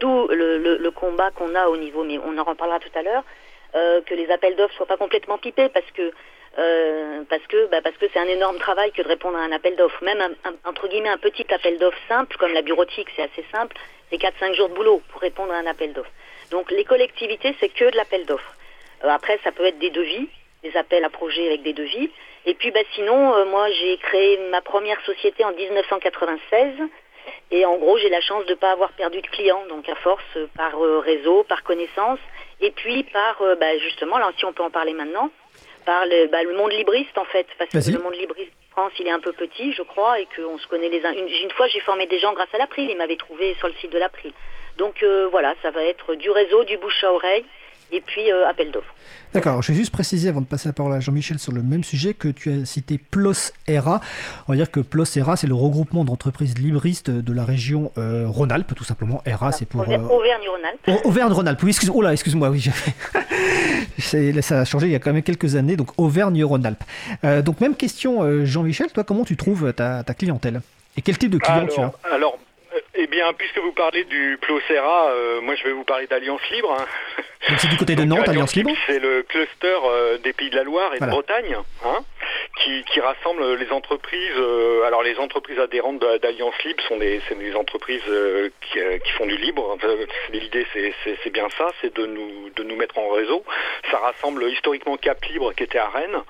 D'où 0.00 0.28
le, 0.28 0.90
combat 0.90 1.30
qu'on 1.30 1.54
a 1.54 1.68
au 1.68 1.76
niveau, 1.76 2.04
mais 2.04 2.18
on 2.18 2.38
en 2.38 2.44
reparlera 2.44 2.78
tout 2.78 2.98
à 2.98 3.02
l'heure, 3.02 3.22
que 3.74 4.14
les 4.14 4.30
appels 4.30 4.56
d'offres 4.56 4.74
soient 4.74 4.86
pas 4.86 4.96
complètement 4.96 5.36
pipés, 5.36 5.68
parce 5.68 5.90
que 5.92 6.10
euh, 6.58 7.22
parce 7.28 7.46
que 7.46 7.66
bah, 7.66 7.80
parce 7.82 7.96
que 7.98 8.06
c'est 8.12 8.18
un 8.18 8.26
énorme 8.26 8.58
travail 8.58 8.90
que 8.90 9.02
de 9.02 9.06
répondre 9.06 9.38
à 9.38 9.42
un 9.42 9.52
appel 9.52 9.76
d'offres. 9.76 10.02
Même 10.02 10.20
un, 10.20 10.54
entre 10.68 10.88
guillemets 10.88 11.08
un 11.08 11.18
petit 11.18 11.46
appel 11.54 11.78
d'offres 11.78 11.98
simple 12.08 12.36
comme 12.36 12.52
la 12.52 12.62
bureautique, 12.62 13.08
c'est 13.14 13.22
assez 13.22 13.44
simple, 13.52 13.76
c'est 14.10 14.16
4-5 14.16 14.54
jours 14.54 14.68
de 14.68 14.74
boulot 14.74 15.00
pour 15.10 15.20
répondre 15.20 15.52
à 15.52 15.56
un 15.56 15.66
appel 15.66 15.92
d'offres. 15.92 16.10
Donc 16.50 16.70
les 16.72 16.84
collectivités, 16.84 17.54
c'est 17.60 17.68
que 17.68 17.90
de 17.90 17.96
l'appel 17.96 18.26
d'offres. 18.26 18.54
Euh, 19.04 19.08
après, 19.08 19.38
ça 19.44 19.52
peut 19.52 19.66
être 19.66 19.78
des 19.78 19.90
devis, 19.90 20.28
des 20.64 20.76
appels 20.76 21.04
à 21.04 21.10
projets 21.10 21.46
avec 21.46 21.62
des 21.62 21.72
devis. 21.72 22.10
Et 22.44 22.54
puis 22.54 22.72
bah, 22.72 22.80
sinon, 22.94 23.34
euh, 23.34 23.44
moi 23.44 23.70
j'ai 23.70 23.96
créé 23.98 24.38
ma 24.50 24.60
première 24.60 25.00
société 25.02 25.44
en 25.44 25.52
1996. 25.52 26.74
Et 27.50 27.66
en 27.66 27.76
gros, 27.76 27.98
j'ai 27.98 28.08
la 28.08 28.22
chance 28.22 28.46
de 28.46 28.52
ne 28.52 28.56
pas 28.56 28.72
avoir 28.72 28.90
perdu 28.92 29.20
de 29.20 29.26
clients, 29.26 29.64
donc 29.68 29.88
à 29.88 29.94
force 29.96 30.38
par 30.56 30.80
réseau, 31.02 31.44
par 31.44 31.62
connaissance, 31.62 32.18
et 32.60 32.70
puis 32.70 33.04
par, 33.04 33.42
bah, 33.60 33.76
justement, 33.78 34.16
là 34.16 34.32
si 34.38 34.46
on 34.46 34.52
peut 34.54 34.62
en 34.62 34.70
parler 34.70 34.94
maintenant, 34.94 35.30
par 35.88 36.04
le, 36.04 36.26
bah, 36.26 36.42
le 36.42 36.52
monde 36.52 36.72
libriste 36.72 37.16
en 37.16 37.24
fait, 37.24 37.46
parce 37.56 37.70
que 37.70 37.90
le 37.90 38.02
monde 38.02 38.14
libriste 38.14 38.52
France, 38.72 38.92
il 39.00 39.06
est 39.06 39.10
un 39.10 39.20
peu 39.20 39.32
petit, 39.32 39.72
je 39.72 39.80
crois, 39.80 40.20
et 40.20 40.28
qu'on 40.36 40.58
se 40.58 40.66
connaît 40.66 40.90
les 40.90 41.02
uns. 41.02 41.12
Une, 41.12 41.26
une 41.26 41.50
fois, 41.52 41.66
j'ai 41.68 41.80
formé 41.80 42.04
des 42.06 42.18
gens 42.18 42.34
grâce 42.34 42.52
à 42.52 42.58
l'April, 42.58 42.90
ils 42.90 42.96
m'avaient 42.98 43.16
trouvé 43.16 43.54
sur 43.54 43.68
le 43.68 43.74
site 43.80 43.90
de 43.90 43.98
l'April. 43.98 44.32
Donc 44.76 45.02
euh, 45.02 45.28
voilà, 45.30 45.54
ça 45.62 45.70
va 45.70 45.82
être 45.82 46.14
du 46.14 46.30
réseau, 46.30 46.64
du 46.64 46.76
bouche 46.76 47.02
à 47.04 47.10
oreille, 47.10 47.46
et 47.92 48.00
puis 48.00 48.30
euh, 48.30 48.48
appel 48.48 48.70
d'offres. 48.70 48.94
D'accord, 49.34 49.60
je 49.60 49.72
vais 49.72 49.78
juste 49.78 49.92
préciser 49.92 50.30
avant 50.30 50.40
de 50.40 50.46
passer 50.46 50.70
la 50.70 50.72
parole 50.72 50.94
à 50.94 51.00
Jean-Michel 51.00 51.38
sur 51.38 51.52
le 51.52 51.62
même 51.62 51.84
sujet 51.84 52.14
que 52.14 52.28
tu 52.28 52.50
as 52.50 52.64
cité 52.64 52.96
PLOS 52.98 53.52
ERA. 53.66 54.00
On 54.46 54.52
va 54.52 54.56
dire 54.56 54.70
que 54.70 54.80
PLOS 54.80 55.16
ERA, 55.16 55.36
c'est 55.36 55.46
le 55.46 55.54
regroupement 55.54 56.04
d'entreprises 56.04 56.56
libristes 56.56 57.10
de 57.10 57.32
la 57.34 57.44
région 57.44 57.92
euh, 57.98 58.24
Rhône-Alpes, 58.26 58.74
tout 58.74 58.84
simplement. 58.84 59.22
ERA, 59.26 59.52
c'est 59.52 59.66
pour. 59.66 59.82
Euh, 59.82 59.98
Auvergne-Rhône-Alpes. 59.98 61.04
Auvergne-Rhône-Alpes, 61.04 61.62
oui, 61.62 61.70
excuse, 61.70 61.90
oh 61.92 62.00
là, 62.00 62.12
excuse-moi, 62.12 62.48
oui, 62.48 62.70
ça 63.98 64.60
a 64.60 64.64
changé 64.64 64.86
il 64.86 64.92
y 64.92 64.96
a 64.96 64.98
quand 64.98 65.12
même 65.12 65.22
quelques 65.22 65.56
années, 65.56 65.76
donc 65.76 65.90
Auvergne-Rhône-Alpes. 65.98 66.84
Euh, 67.24 67.42
donc, 67.42 67.60
même 67.60 67.76
question, 67.76 68.46
Jean-Michel, 68.46 68.90
toi, 68.92 69.04
comment 69.04 69.24
tu 69.24 69.36
trouves 69.36 69.74
ta, 69.74 70.02
clientèle? 70.16 70.62
Et 70.96 71.02
quel 71.02 71.18
type 71.18 71.30
de 71.30 71.38
client 71.38 71.66
tu 71.66 71.80
as? 71.80 71.92
Alors, 72.14 72.38
eh 73.00 73.06
bien, 73.06 73.32
puisque 73.32 73.58
vous 73.58 73.72
parlez 73.72 74.04
du 74.04 74.38
Plocera, 74.40 75.10
euh, 75.10 75.40
moi 75.40 75.54
je 75.54 75.62
vais 75.62 75.72
vous 75.72 75.84
parler 75.84 76.08
d'Alliance 76.08 76.40
Libre. 76.50 76.76
Hein. 76.78 76.84
C'est 77.58 77.68
du 77.68 77.76
côté 77.76 77.94
de 77.94 78.02
Nantes, 78.02 78.28
Alliance 78.28 78.56
Libre 78.56 78.72
C'est 78.86 78.98
le 78.98 79.22
cluster 79.22 79.78
euh, 79.84 80.18
des 80.18 80.32
Pays 80.32 80.50
de 80.50 80.56
la 80.56 80.64
Loire 80.64 80.92
et 80.94 80.98
de 80.98 81.06
Bretagne, 81.06 81.56
hein, 81.84 82.04
qui, 82.58 82.84
qui, 82.84 83.00
rassemble 83.00 83.54
les 83.54 83.70
entreprises. 83.70 84.36
Euh, 84.36 84.82
alors 84.84 85.02
les 85.02 85.16
entreprises 85.18 85.58
adhérentes 85.58 86.00
d'Alliance 86.22 86.54
Libre 86.64 86.82
sont 86.84 86.96
des, 86.96 87.20
des 87.36 87.54
entreprises 87.54 88.02
qui, 88.60 88.78
qui, 89.04 89.12
font 89.12 89.26
du 89.26 89.36
libre. 89.36 89.76
L'idée 90.30 90.66
c'est 90.72 91.30
bien 91.30 91.48
ça, 91.56 91.68
c'est 91.80 91.94
de 91.94 92.06
nous, 92.06 92.50
de 92.54 92.62
nous 92.62 92.76
mettre 92.76 92.98
en 92.98 93.08
réseau. 93.10 93.44
Ça 93.90 93.98
rassemble 93.98 94.44
historiquement 94.50 94.96
Cap 94.96 95.24
Libre 95.26 95.52
qui 95.54 95.64
était 95.64 95.78
à 95.78 95.88
Rennes. 95.88 96.22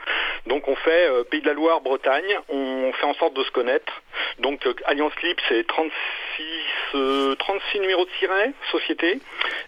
Donc 0.47 0.68
on 0.68 0.76
fait 0.76 1.09
Pays 1.31 1.41
de 1.41 1.47
la 1.47 1.55
Loire, 1.55 1.81
Bretagne, 1.81 2.39
on 2.49 2.93
fait 2.93 3.07
en 3.07 3.14
sorte 3.14 3.35
de 3.35 3.45
se 3.45 3.51
connaître. 3.51 4.03
Donc 4.39 4.66
Alliance 4.85 5.12
Libre 5.22 5.43
c'est 5.49 5.66
36, 5.66 7.37
36 7.39 7.81
numéros 7.81 8.05
de 8.05 8.11
siret, 8.18 8.53
société, 8.70 9.18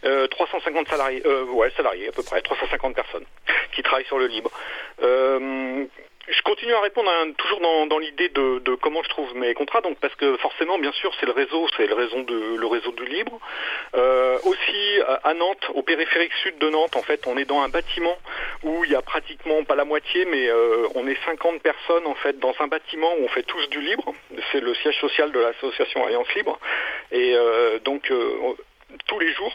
350 0.02 0.88
salariés. 0.88 1.22
Euh, 1.26 1.44
ouais, 1.44 1.70
salariés 1.76 2.08
à 2.08 2.12
peu 2.12 2.22
près, 2.22 2.40
350 2.42 2.94
personnes 2.94 3.24
qui 3.72 3.82
travaillent 3.82 4.06
sur 4.06 4.18
le 4.18 4.26
libre. 4.26 4.50
Euh, 6.60 6.66
continue 6.66 6.74
à 6.74 6.80
répondre 6.80 7.10
toujours 7.38 7.60
dans, 7.60 7.98
l'idée 7.98 8.28
de, 8.28 8.74
comment 8.76 9.02
je 9.02 9.08
trouve 9.08 9.34
mes 9.36 9.54
contrats, 9.54 9.80
donc 9.80 9.98
parce 9.98 10.14
que 10.16 10.36
forcément, 10.38 10.78
bien 10.78 10.92
sûr, 10.92 11.12
c'est 11.18 11.26
le 11.26 11.32
réseau, 11.32 11.66
c'est 11.76 11.86
le 11.86 11.94
réseau 11.94 12.24
le 12.28 12.66
réseau 12.66 12.92
du 12.92 13.04
libre. 13.06 13.38
Euh, 13.94 14.38
aussi 14.44 15.00
à 15.24 15.34
Nantes, 15.34 15.70
au 15.74 15.82
périphérique 15.82 16.32
sud 16.42 16.58
de 16.58 16.68
Nantes, 16.68 16.96
en 16.96 17.02
fait, 17.02 17.26
on 17.26 17.36
est 17.36 17.44
dans 17.44 17.60
un 17.60 17.68
bâtiment 17.68 18.16
où 18.62 18.84
il 18.84 18.90
y 18.90 18.94
a 18.94 19.02
pratiquement 19.02 19.64
pas 19.64 19.74
la 19.74 19.84
moitié, 19.84 20.24
mais 20.26 20.50
on 20.94 21.06
est 21.06 21.18
50 21.24 21.62
personnes 21.62 22.06
en 22.06 22.14
fait 22.14 22.38
dans 22.38 22.54
un 22.60 22.66
bâtiment 22.66 23.12
où 23.18 23.24
on 23.24 23.28
fait 23.28 23.42
tous 23.42 23.68
du 23.70 23.80
libre. 23.80 24.14
C'est 24.52 24.60
le 24.60 24.74
siège 24.74 24.98
social 25.00 25.32
de 25.32 25.40
l'association 25.40 26.04
Alliance 26.06 26.32
Libre, 26.34 26.58
et 27.12 27.34
donc 27.84 28.12
tous 29.06 29.18
les 29.18 29.32
jours, 29.32 29.54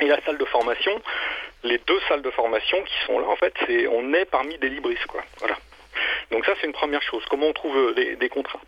et 0.00 0.06
la 0.06 0.20
salle 0.22 0.38
de 0.38 0.44
formation, 0.44 1.00
les 1.62 1.78
deux 1.78 2.00
salles 2.08 2.22
de 2.22 2.30
formation 2.30 2.82
qui 2.82 2.94
sont 3.06 3.18
là, 3.18 3.28
en 3.28 3.36
fait, 3.36 3.54
c'est 3.66 3.86
on 3.86 4.12
est 4.12 4.24
parmi 4.24 4.58
des 4.58 4.68
libristes, 4.68 5.06
quoi. 5.06 5.22
Voilà. 5.38 5.56
Donc 6.30 6.44
ça, 6.44 6.52
c'est 6.60 6.66
une 6.66 6.72
première 6.72 7.02
chose. 7.02 7.22
Comment 7.30 7.48
on 7.48 7.52
trouve 7.52 7.76
euh, 7.76 8.16
des, 8.16 8.28
contrats 8.28 8.60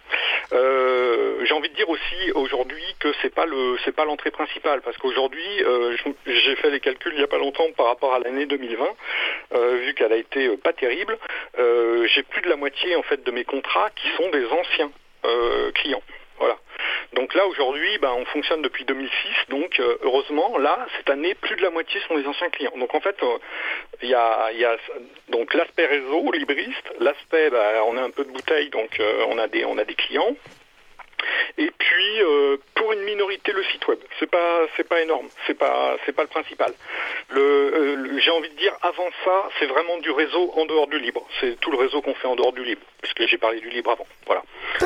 euh, 0.52 1.44
J'ai 1.44 1.54
envie 1.54 1.68
de 1.68 1.74
dire 1.74 1.88
aussi 1.88 2.32
aujourd'hui 2.34 2.82
que 3.00 3.12
c'est 3.22 3.34
pas 3.34 3.46
le, 3.46 3.76
c'est 3.84 3.94
pas 3.94 4.04
l'entrée 4.04 4.30
principale, 4.30 4.80
parce 4.82 4.96
qu'aujourd'hui, 4.98 5.64
euh, 5.64 5.96
j'ai 6.26 6.56
fait 6.56 6.70
les 6.70 6.80
calculs 6.80 7.12
il 7.14 7.20
y 7.20 7.24
a 7.24 7.28
pas 7.28 7.38
longtemps 7.38 7.70
par 7.76 7.86
rapport 7.86 8.14
à 8.14 8.18
l'année 8.18 8.46
2020, 8.46 8.86
vu 9.80 9.94
qu'elle 9.94 10.12
a 10.12 10.16
été 10.16 10.56
pas 10.58 10.72
terrible. 10.72 11.18
j'ai 11.56 12.22
plus 12.22 12.42
de 12.42 12.48
la 12.48 12.56
moitié 12.56 12.96
en 12.96 13.02
fait 13.02 13.22
de 13.22 13.30
mes 13.30 13.44
contrats 13.44 13.90
qui 13.96 14.08
sont 14.16 14.30
des 14.30 14.46
anciens 14.46 14.90
clients. 15.74 16.02
Donc 17.14 17.34
là 17.34 17.46
aujourd'hui, 17.46 17.98
ben, 17.98 18.12
on 18.12 18.24
fonctionne 18.26 18.62
depuis 18.62 18.84
2006, 18.84 19.10
donc 19.48 19.80
euh, 19.80 19.96
heureusement 20.02 20.58
là 20.58 20.86
cette 20.96 21.08
année 21.08 21.34
plus 21.34 21.56
de 21.56 21.62
la 21.62 21.70
moitié 21.70 22.00
sont 22.06 22.16
des 22.16 22.26
anciens 22.26 22.50
clients. 22.50 22.76
Donc 22.76 22.94
en 22.94 23.00
fait 23.00 23.16
euh, 23.22 23.38
il 24.02 24.08
y, 24.10 24.14
a, 24.14 24.76
donc 25.30 25.54
l'aspect 25.54 25.86
réseau 25.86 26.30
libriste, 26.32 26.92
l'aspect 27.00 27.50
ben, 27.50 27.82
on 27.86 27.96
a 27.96 28.02
un 28.02 28.10
peu 28.10 28.24
de 28.24 28.30
bouteille 28.30 28.68
donc 28.70 29.00
euh, 29.00 29.24
on 29.28 29.38
a 29.38 29.48
des 29.48 29.64
on 29.64 29.78
a 29.78 29.84
des 29.84 29.94
clients. 29.94 30.36
Et 31.56 31.70
puis 31.76 32.22
euh, 32.22 32.56
pour 32.74 32.92
une 32.92 33.02
minorité 33.02 33.52
le 33.52 33.64
site 33.64 33.86
web, 33.88 33.98
c'est 34.18 34.30
pas 34.30 34.66
c'est 34.76 34.86
pas 34.86 35.00
énorme, 35.02 35.28
c'est 35.46 35.54
pas 35.54 35.96
c'est 36.04 36.12
pas 36.12 36.22
le 36.22 36.28
principal. 36.28 36.72
Euh, 37.32 38.18
j'ai 38.18 38.30
envie 38.30 38.50
de 38.50 38.56
dire 38.56 38.72
avant 38.82 39.08
ça, 39.24 39.48
c'est 39.58 39.66
vraiment 39.66 39.98
du 39.98 40.10
réseau 40.10 40.52
en 40.56 40.66
dehors 40.66 40.86
du 40.86 40.98
libre. 40.98 41.26
C'est 41.40 41.58
tout 41.60 41.70
le 41.70 41.78
réseau 41.78 42.00
qu'on 42.00 42.14
fait 42.14 42.28
en 42.28 42.36
dehors 42.36 42.52
du 42.52 42.64
libre, 42.64 42.82
puisque 43.02 43.26
j'ai 43.26 43.38
parlé 43.38 43.60
du 43.60 43.70
libre 43.70 43.90
avant. 43.90 44.06
Voilà. 44.26 44.42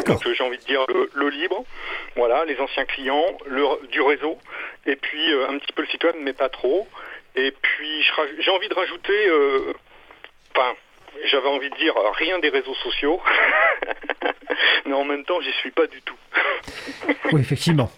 Donc 0.06 0.26
j'ai 0.32 0.42
envie 0.42 0.58
de 0.58 0.64
dire 0.64 0.86
le, 1.14 1.28
libre, 1.28 1.64
voilà, 2.16 2.44
les 2.44 2.58
anciens 2.58 2.86
clients, 2.86 3.36
le, 3.46 3.86
du 3.88 4.00
réseau, 4.00 4.38
et 4.86 4.96
puis 4.96 5.32
euh, 5.32 5.48
un 5.48 5.58
petit 5.58 5.72
peu 5.72 5.82
le 5.82 5.88
site 5.88 6.04
web, 6.04 6.16
mais 6.20 6.32
pas 6.32 6.48
trop. 6.48 6.88
Et 7.36 7.50
puis 7.50 8.02
j'ai 8.38 8.50
envie 8.50 8.68
de 8.68 8.74
rajouter, 8.74 9.30
enfin 10.54 10.74
j'avais 11.30 11.48
envie 11.48 11.70
de 11.70 11.76
dire 11.76 11.94
rien 12.14 12.38
des 12.40 12.48
réseaux 12.48 12.74
sociaux, 12.74 13.20
mais 14.86 14.92
en 14.92 15.04
même 15.04 15.24
temps, 15.24 15.40
j'y 15.40 15.52
suis 15.60 15.70
pas 15.70 15.86
du 15.86 16.00
tout. 16.02 16.16
oui, 17.32 17.40
effectivement. 17.40 17.90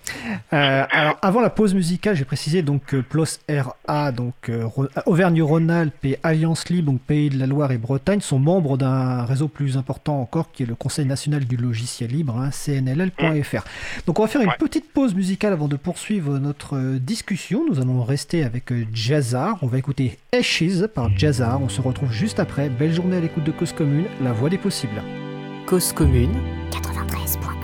Euh, 0.53 0.85
alors, 0.91 1.19
avant 1.23 1.41
la 1.41 1.51
pause 1.51 1.75
musicale, 1.75 2.17
j'ai 2.17 2.25
précisé 2.25 2.63
donc 2.63 2.85
que 2.85 2.97
PLOS 2.97 3.41
RA, 3.49 4.13
donc 4.13 4.35
euh, 4.49 4.69
Auvergne-Rhône-Alpes 5.07 6.05
et 6.05 6.19
Alliance 6.23 6.69
Libre, 6.69 6.93
donc 6.93 7.01
Pays 7.01 7.31
de 7.31 7.39
la 7.39 7.47
Loire 7.47 7.73
et 7.73 7.79
Bretagne, 7.79 8.21
sont 8.21 8.39
membres 8.39 8.77
d'un 8.77 9.25
réseau 9.25 9.49
plus 9.49 9.77
important 9.77 10.21
encore 10.21 10.53
qui 10.53 10.63
est 10.63 10.67
le 10.67 10.75
Conseil 10.75 11.07
national 11.07 11.45
du 11.45 11.57
logiciel 11.57 12.11
libre, 12.11 12.37
hein, 12.37 12.51
cnll.fr. 12.51 13.65
Donc, 14.07 14.19
on 14.19 14.23
va 14.23 14.29
faire 14.29 14.43
une 14.43 14.55
petite 14.59 14.93
pause 14.93 15.15
musicale 15.15 15.53
avant 15.53 15.69
de 15.69 15.77
poursuivre 15.77 16.39
notre 16.39 16.77
euh, 16.77 16.99
discussion. 16.99 17.65
Nous 17.69 17.81
allons 17.81 18.03
rester 18.03 18.45
avec 18.45 18.73
Jazzar. 18.93 19.59
On 19.63 19.67
va 19.67 19.79
écouter 19.79 20.19
Ashes 20.33 20.87
par 20.95 21.17
Jazzar. 21.17 21.61
On 21.63 21.69
se 21.69 21.81
retrouve 21.81 22.13
juste 22.13 22.41
après. 22.41 22.69
Belle 22.69 22.93
journée 22.93 23.04
à 23.13 23.21
l'écoute 23.21 23.45
de 23.45 23.53
Cause 23.53 23.73
Commune, 23.73 24.07
la 24.23 24.33
voix 24.33 24.49
des 24.49 24.59
possibles. 24.59 25.03
Cause 25.67 25.93
Commune 25.93 26.41
93.1 26.71 27.64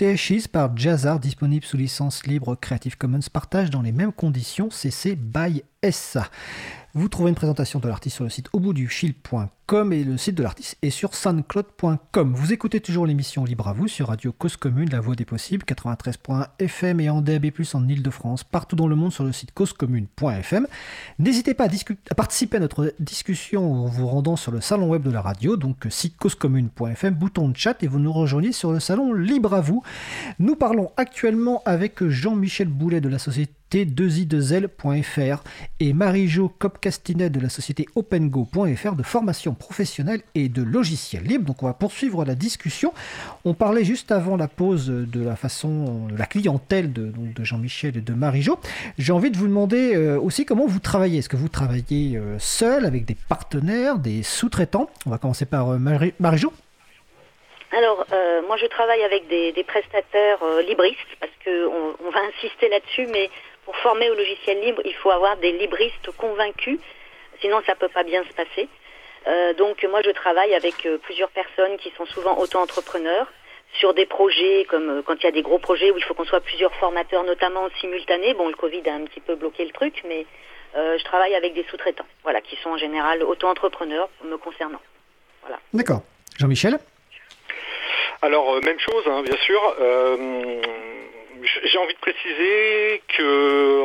Ashes 0.00 0.48
par 0.48 0.76
Jazzar, 0.76 1.20
disponible 1.20 1.64
sous 1.64 1.76
licence 1.76 2.26
libre 2.26 2.54
Creative 2.54 2.96
Commons, 2.96 3.20
partage 3.32 3.70
dans 3.70 3.82
les 3.82 3.92
mêmes 3.92 4.12
conditions 4.12 4.70
CC 4.70 5.16
by 5.16 5.62
SA. 5.90 6.30
Vous 6.94 7.08
trouvez 7.08 7.30
une 7.30 7.34
présentation 7.34 7.78
de 7.78 7.88
l'artiste 7.88 8.16
sur 8.16 8.24
le 8.24 8.28
site 8.28 8.50
auboutduchil.com 8.52 9.94
et 9.94 10.04
le 10.04 10.18
site 10.18 10.34
de 10.34 10.42
l'artiste 10.42 10.76
est 10.82 10.90
sur 10.90 11.14
soundcloud.com. 11.14 12.34
Vous 12.34 12.52
écoutez 12.52 12.80
toujours 12.80 13.06
l'émission 13.06 13.46
Libre 13.46 13.68
à 13.68 13.72
vous 13.72 13.88
sur 13.88 14.08
Radio 14.08 14.30
Cause 14.30 14.58
Commune, 14.58 14.90
la 14.90 15.00
voix 15.00 15.14
des 15.14 15.24
possibles, 15.24 15.64
93.1 15.64 16.48
FM 16.58 17.00
et 17.00 17.08
en 17.08 17.22
DAB+, 17.22 17.46
en 17.72 17.88
Ile-de-France, 17.88 18.44
partout 18.44 18.76
dans 18.76 18.88
le 18.88 18.94
monde 18.94 19.10
sur 19.10 19.24
le 19.24 19.32
site 19.32 19.54
causecommune.fm. 19.54 20.66
N'hésitez 21.18 21.54
pas 21.54 21.64
à, 21.64 22.14
participer 22.14 22.58
à 22.58 22.60
notre 22.60 22.92
discussion 23.00 23.84
en 23.84 23.86
vous 23.86 24.06
rendant 24.06 24.36
sur 24.36 24.52
le 24.52 24.60
salon 24.60 24.90
web 24.90 25.02
de 25.02 25.10
la 25.10 25.22
radio, 25.22 25.56
donc 25.56 25.86
site 25.88 26.18
causecommune.fm, 26.18 27.14
bouton 27.14 27.48
de 27.48 27.56
chat 27.56 27.82
et 27.82 27.86
vous 27.86 28.00
nous 28.00 28.12
rejoignez 28.12 28.52
sur 28.52 28.70
le 28.70 28.80
salon 28.80 29.14
Libre 29.14 29.54
à 29.54 29.62
vous. 29.62 29.82
Nous 30.38 30.56
parlons 30.56 30.92
actuellement 30.98 31.62
avec 31.64 32.06
Jean-Michel 32.06 32.68
Boulet 32.68 33.00
de 33.00 33.08
la 33.08 33.18
société 33.18 33.54
t2i2l.fr 33.72 35.42
et 35.80 35.92
Marie-Jo 35.94 36.50
Copcastinet 36.58 37.30
de 37.30 37.40
la 37.40 37.48
société 37.48 37.86
opengo.fr 37.94 38.92
de 38.92 39.02
formation 39.02 39.54
professionnelle 39.54 40.20
et 40.34 40.50
de 40.50 40.62
logiciels 40.62 41.24
libres. 41.24 41.46
Donc 41.46 41.62
on 41.62 41.66
va 41.66 41.72
poursuivre 41.72 42.24
la 42.26 42.34
discussion. 42.34 42.92
On 43.46 43.54
parlait 43.54 43.84
juste 43.84 44.12
avant 44.12 44.36
la 44.36 44.48
pause 44.48 44.88
de 44.88 45.24
la 45.24 45.36
façon, 45.36 46.08
de 46.08 46.18
la 46.18 46.26
clientèle 46.26 46.92
de, 46.92 47.12
de 47.16 47.44
Jean-Michel 47.44 47.96
et 47.96 48.02
de 48.02 48.12
Marie-Jo. 48.12 48.58
J'ai 48.98 49.12
envie 49.12 49.30
de 49.30 49.38
vous 49.38 49.48
demander 49.48 49.96
euh, 49.96 50.20
aussi 50.20 50.44
comment 50.44 50.66
vous 50.66 50.78
travaillez. 50.78 51.18
Est-ce 51.18 51.28
que 51.28 51.36
vous 51.36 51.48
travaillez 51.48 52.16
euh, 52.16 52.38
seul, 52.38 52.84
avec 52.84 53.06
des 53.06 53.16
partenaires, 53.28 53.98
des 53.98 54.22
sous-traitants? 54.22 54.90
On 55.06 55.10
va 55.10 55.18
commencer 55.18 55.46
par 55.46 55.70
euh, 55.70 55.78
Marie-Jo. 55.78 56.52
Alors, 57.74 58.04
moi, 58.48 58.58
je 58.58 58.66
travaille 58.66 59.02
avec 59.02 59.28
des, 59.28 59.64
prestataires 59.66 60.44
libristes 60.68 60.98
parce 61.18 61.32
qu'on 61.42 61.96
on 62.06 62.10
va 62.10 62.20
insister 62.28 62.68
là-dessus, 62.68 63.06
mais 63.10 63.30
pour 63.64 63.76
former 63.76 64.10
au 64.10 64.14
logiciel 64.14 64.60
libre, 64.60 64.82
il 64.84 64.94
faut 64.94 65.10
avoir 65.10 65.36
des 65.36 65.52
libristes 65.52 66.10
convaincus, 66.16 66.78
sinon 67.40 67.62
ça 67.66 67.74
peut 67.74 67.88
pas 67.88 68.02
bien 68.02 68.24
se 68.24 68.32
passer. 68.32 68.68
Euh, 69.26 69.54
donc 69.54 69.84
moi 69.88 70.00
je 70.04 70.10
travaille 70.10 70.54
avec 70.54 70.84
euh, 70.84 70.98
plusieurs 70.98 71.30
personnes 71.30 71.76
qui 71.78 71.92
sont 71.96 72.06
souvent 72.06 72.38
auto-entrepreneurs 72.38 73.30
sur 73.74 73.94
des 73.94 74.04
projets 74.04 74.66
comme 74.68 74.90
euh, 74.90 75.02
quand 75.02 75.14
il 75.14 75.22
y 75.22 75.28
a 75.28 75.32
des 75.32 75.42
gros 75.42 75.58
projets 75.58 75.92
où 75.92 75.96
il 75.96 76.02
faut 76.02 76.14
qu'on 76.14 76.24
soit 76.24 76.40
plusieurs 76.40 76.74
formateurs 76.74 77.22
notamment 77.22 77.68
simultanés. 77.80 78.34
Bon 78.34 78.48
le 78.48 78.54
Covid 78.54 78.82
a 78.88 78.94
un 78.94 79.04
petit 79.04 79.20
peu 79.20 79.36
bloqué 79.36 79.64
le 79.64 79.70
truc 79.70 80.02
mais 80.08 80.26
je 80.74 81.04
travaille 81.04 81.34
avec 81.34 81.52
des 81.52 81.64
sous-traitants, 81.64 82.06
voilà, 82.22 82.40
qui 82.40 82.56
sont 82.56 82.70
en 82.70 82.78
général 82.78 83.22
auto-entrepreneurs 83.22 84.08
me 84.24 84.38
concernant. 84.38 84.80
Voilà. 85.42 85.58
D'accord. 85.74 86.00
Jean-Michel? 86.38 86.78
Alors 88.22 88.54
même 88.62 88.78
chose 88.78 89.04
hein, 89.06 89.22
bien 89.22 89.36
sûr 89.36 89.60
j'ai 91.42 91.78
envie 91.78 91.94
de 91.94 91.98
préciser 92.00 93.02
que 93.08 93.84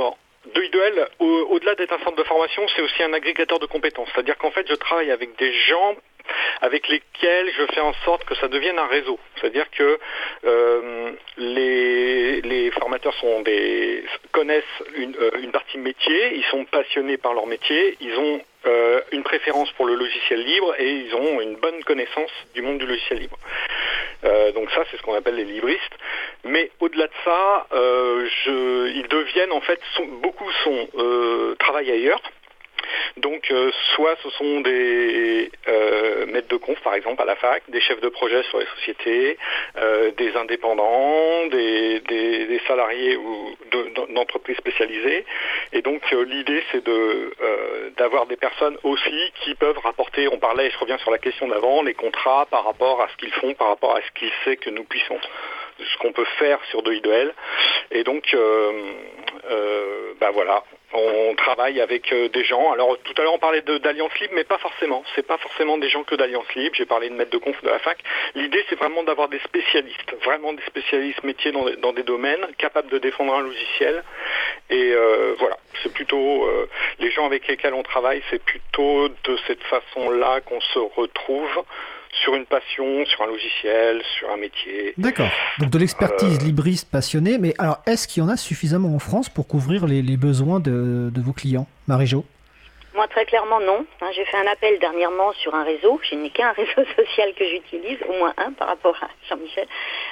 Duel, 0.54 1.08
au-delà 1.20 1.76
d'être 1.76 1.94
un 1.94 2.00
centre 2.00 2.16
de 2.16 2.24
formation, 2.24 2.66
c'est 2.76 2.82
aussi 2.82 3.04
un 3.04 3.14
agrégateur 3.14 3.60
de 3.60 3.66
compétences. 3.66 4.10
C'est-à-dire 4.14 4.38
qu'en 4.38 4.52
fait, 4.52 4.68
je 4.68 4.76
travaille 4.76 5.12
avec 5.12 5.38
des 5.38 5.54
gens 5.54 5.96
avec 6.62 6.88
lesquels 6.88 7.52
je 7.58 7.66
fais 7.74 7.82
en 7.82 7.94
sorte 8.06 8.24
que 8.26 8.36
ça 8.36 8.48
devienne 8.48 8.80
un 8.80 8.88
réseau. 8.88 9.20
C'est-à-dire 9.36 9.70
que 9.72 10.00
euh, 10.46 11.12
les, 11.38 12.72
formateurs 12.72 13.14
sont 13.16 13.42
des, 13.42 14.04
connaissent 14.32 14.64
une, 14.96 15.16
euh, 15.20 15.52
partie 15.52 15.78
métier, 15.78 16.36
ils 16.36 16.44
sont 16.46 16.66
passionnés 16.66 17.18
par 17.18 17.34
leur 17.34 17.48
métier, 17.48 17.98
ils 18.02 18.16
ont 18.18 18.42
euh, 18.66 19.02
une 19.12 19.24
préférence 19.24 19.72
pour 19.74 19.86
le 19.86 19.96
logiciel 19.96 20.44
libre 20.44 20.76
et 20.80 20.92
ils 20.92 21.16
ont 21.16 21.42
une 21.42 21.56
bonne 21.56 21.84
connaissance 21.84 22.32
du 22.54 22.62
monde 22.62 22.78
du 22.78 22.86
logiciel 22.86 23.20
libre. 23.20 23.38
Donc 24.24 24.70
ça, 24.72 24.84
c'est 24.90 24.98
ce 24.98 25.02
qu'on 25.04 25.14
appelle 25.16 25.36
les 25.36 25.46
libristes. 25.46 25.94
Mais 26.44 26.72
au-delà 26.80 27.08
de 27.08 27.14
ça, 27.24 27.68
je, 27.72 28.88
ils 28.90 29.08
deviennent 29.08 29.52
en 29.52 29.62
fait, 29.62 29.80
beaucoup 30.22 30.50
sont 30.64 30.88
travaillent 31.60 31.92
ailleurs. 31.92 32.22
Donc 33.18 33.50
euh, 33.52 33.72
soit 33.96 34.16
ce 34.24 34.30
sont 34.32 34.62
des 34.62 35.52
euh, 35.68 36.26
maîtres 36.28 36.50
de 36.50 36.58
conf 36.58 36.80
par 36.82 36.94
exemple 36.96 37.22
à 37.22 37.26
la 37.26 37.36
fac, 37.36 37.64
des 37.70 37.82
chefs 37.82 38.02
de 38.02 38.10
projet 38.10 38.44
sur 38.44 38.60
les 38.60 38.66
sociétés, 38.78 39.38
euh, 39.78 40.12
des 40.12 40.36
indépendants, 40.36 41.48
des, 41.48 42.62
salariés 42.68 43.16
ou 43.16 43.56
d'entreprises 44.10 44.58
spécialisées. 44.58 45.26
Et 45.72 45.82
donc 45.82 46.02
l'idée 46.12 46.62
c'est 46.72 46.84
d'avoir 47.98 48.26
des 48.26 48.36
personnes 48.36 48.78
aussi 48.84 49.32
qui 49.44 49.56
peuvent 49.56 49.78
rapporter, 49.78 50.28
on 50.28 50.38
parlait, 50.38 50.70
je 50.70 50.78
reviens 50.80 50.98
sur 50.98 51.12
la 51.12 51.18
question 51.18 51.48
d'avant, 51.48 51.82
les 51.82 51.94
contrats 51.94 52.46
par 52.50 52.66
rapport 52.66 53.02
à 53.02 53.08
ce 53.10 53.16
qu'ils 53.18 53.32
font, 53.32 53.54
par 53.54 53.70
rapport 53.70 53.96
à 53.96 54.02
ce 54.02 54.12
qu'ils 54.20 54.32
savent 54.44 54.56
que 54.56 54.70
nous 54.70 54.84
puissons 54.84 55.20
ce 55.80 55.98
qu'on 56.00 56.12
peut 56.12 56.26
faire 56.40 56.60
sur 56.70 56.82
de. 56.84 57.34
Et 57.92 58.04
donc, 58.04 58.36
bah 60.20 60.32
voilà, 60.32 60.64
on 60.94 61.36
travaille 61.36 61.82
avec 61.82 62.12
euh, 62.14 62.30
des 62.30 62.44
gens. 62.44 62.72
Alors 62.72 62.98
tout 63.04 63.14
à 63.18 63.22
l'heure 63.22 63.34
on 63.34 63.40
parlait 63.40 63.62
d'Alliance 63.62 64.18
Libre, 64.20 64.34
mais 64.36 64.44
pas 64.44 64.58
forcément. 64.58 65.04
C'est 65.16 65.26
pas 65.26 65.38
forcément 65.38 65.78
des 65.78 65.90
gens 65.90 66.04
que 66.04 66.16
d'Alliance 66.16 66.54
Libre. 66.56 66.76
J'ai 66.76 66.86
parlé 66.86 67.10
de 67.10 67.14
maître 67.14 67.32
de 67.32 67.38
conf 67.38 67.62
de 67.62 67.70
la 67.70 67.80
fac. 67.80 67.98
L'idée 68.36 68.64
c'est 68.70 68.76
vraiment 68.76 69.04
d'avoir 69.04 69.28
des 69.28 69.40
spécialistes, 69.40 70.16
vraiment 70.24 70.54
des 70.54 70.64
spécialistes 70.64 71.24
métiers 71.24 71.52
dans, 71.52 71.94
des 71.94 72.04
domaines, 72.04 72.46
capables 72.58 72.90
de 72.90 72.98
défendre 72.98 73.36
un 73.36 73.42
logiciel. 73.42 74.04
Et 74.70 74.94
voilà, 75.40 75.58
c'est 75.84 75.94
plutôt 75.94 76.50
les 77.00 77.12
gens 77.12 77.26
avec 77.26 77.48
lesquels 77.48 77.74
on 77.74 77.84
travaille, 77.84 78.22
c'est 78.30 78.44
plutôt 78.44 79.10
de 79.10 79.38
cette 79.48 79.64
façon-là 79.64 80.42
qu'on 80.42 80.62
se 80.62 80.80
retrouve 80.80 81.64
sur 82.12 82.36
une 82.36 82.46
passion, 82.46 83.06
sur 83.06 83.22
un 83.22 83.28
logiciel, 83.28 84.02
sur 84.18 84.30
un 84.32 84.38
métier. 84.38 84.94
D'accord. 84.98 85.30
Donc 85.60 85.70
de 85.70 85.78
l'expertise 85.78 86.40
euh, 86.42 86.46
libriste 86.46 86.90
passionnée, 86.92 87.38
mais 87.38 87.54
alors 87.58 87.80
est-ce 87.86 88.08
qu'il 88.08 88.24
y 88.24 88.26
en 88.26 88.30
a 88.30 88.38
suffisamment 88.38 88.94
en 88.96 89.00
France 89.00 89.30
pour 89.30 89.48
couvrir 89.48 89.86
les, 89.86 90.18
besoins 90.18 90.60
de, 90.60 91.12
vos 91.16 91.34
clients? 91.34 91.68
Marie-Jo? 91.88 92.26
Moi, 92.96 93.08
très 93.10 93.26
clairement, 93.26 93.60
non. 93.60 93.86
Hein, 94.02 94.10
j'ai 94.16 94.26
fait 94.26 94.38
un 94.38 94.48
appel 94.48 94.80
dernièrement 94.80 95.32
sur 95.34 95.54
un 95.54 95.64
réseau. 95.64 96.00
Je 96.10 96.16
n'ai 96.16 96.32
qu'un 96.32 96.52
réseau 96.58 96.84
social 96.96 97.34
que 97.36 97.46
j'utilise, 97.46 98.00
au 98.10 98.14
moins 98.14 98.34
un 98.38 98.52
par 98.54 98.68
rapport 98.70 98.98
à 99.02 99.08
Jean-Michel. 99.30 99.68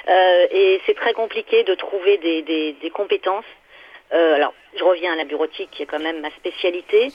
Euh, 0.08 0.46
et 0.52 0.80
c'est 0.86 0.94
très 0.94 1.12
compliqué 1.12 1.64
de 1.64 1.74
trouver 1.74 2.18
des, 2.18 2.90
compétences. 2.94 3.44
Euh, 4.12 4.36
alors, 4.36 4.54
je 4.78 4.84
reviens 4.84 5.12
à 5.14 5.16
la 5.16 5.24
bureautique, 5.24 5.70
qui 5.72 5.82
est 5.82 5.86
quand 5.86 5.98
même 5.98 6.20
ma 6.20 6.30
spécialité. 6.30 7.10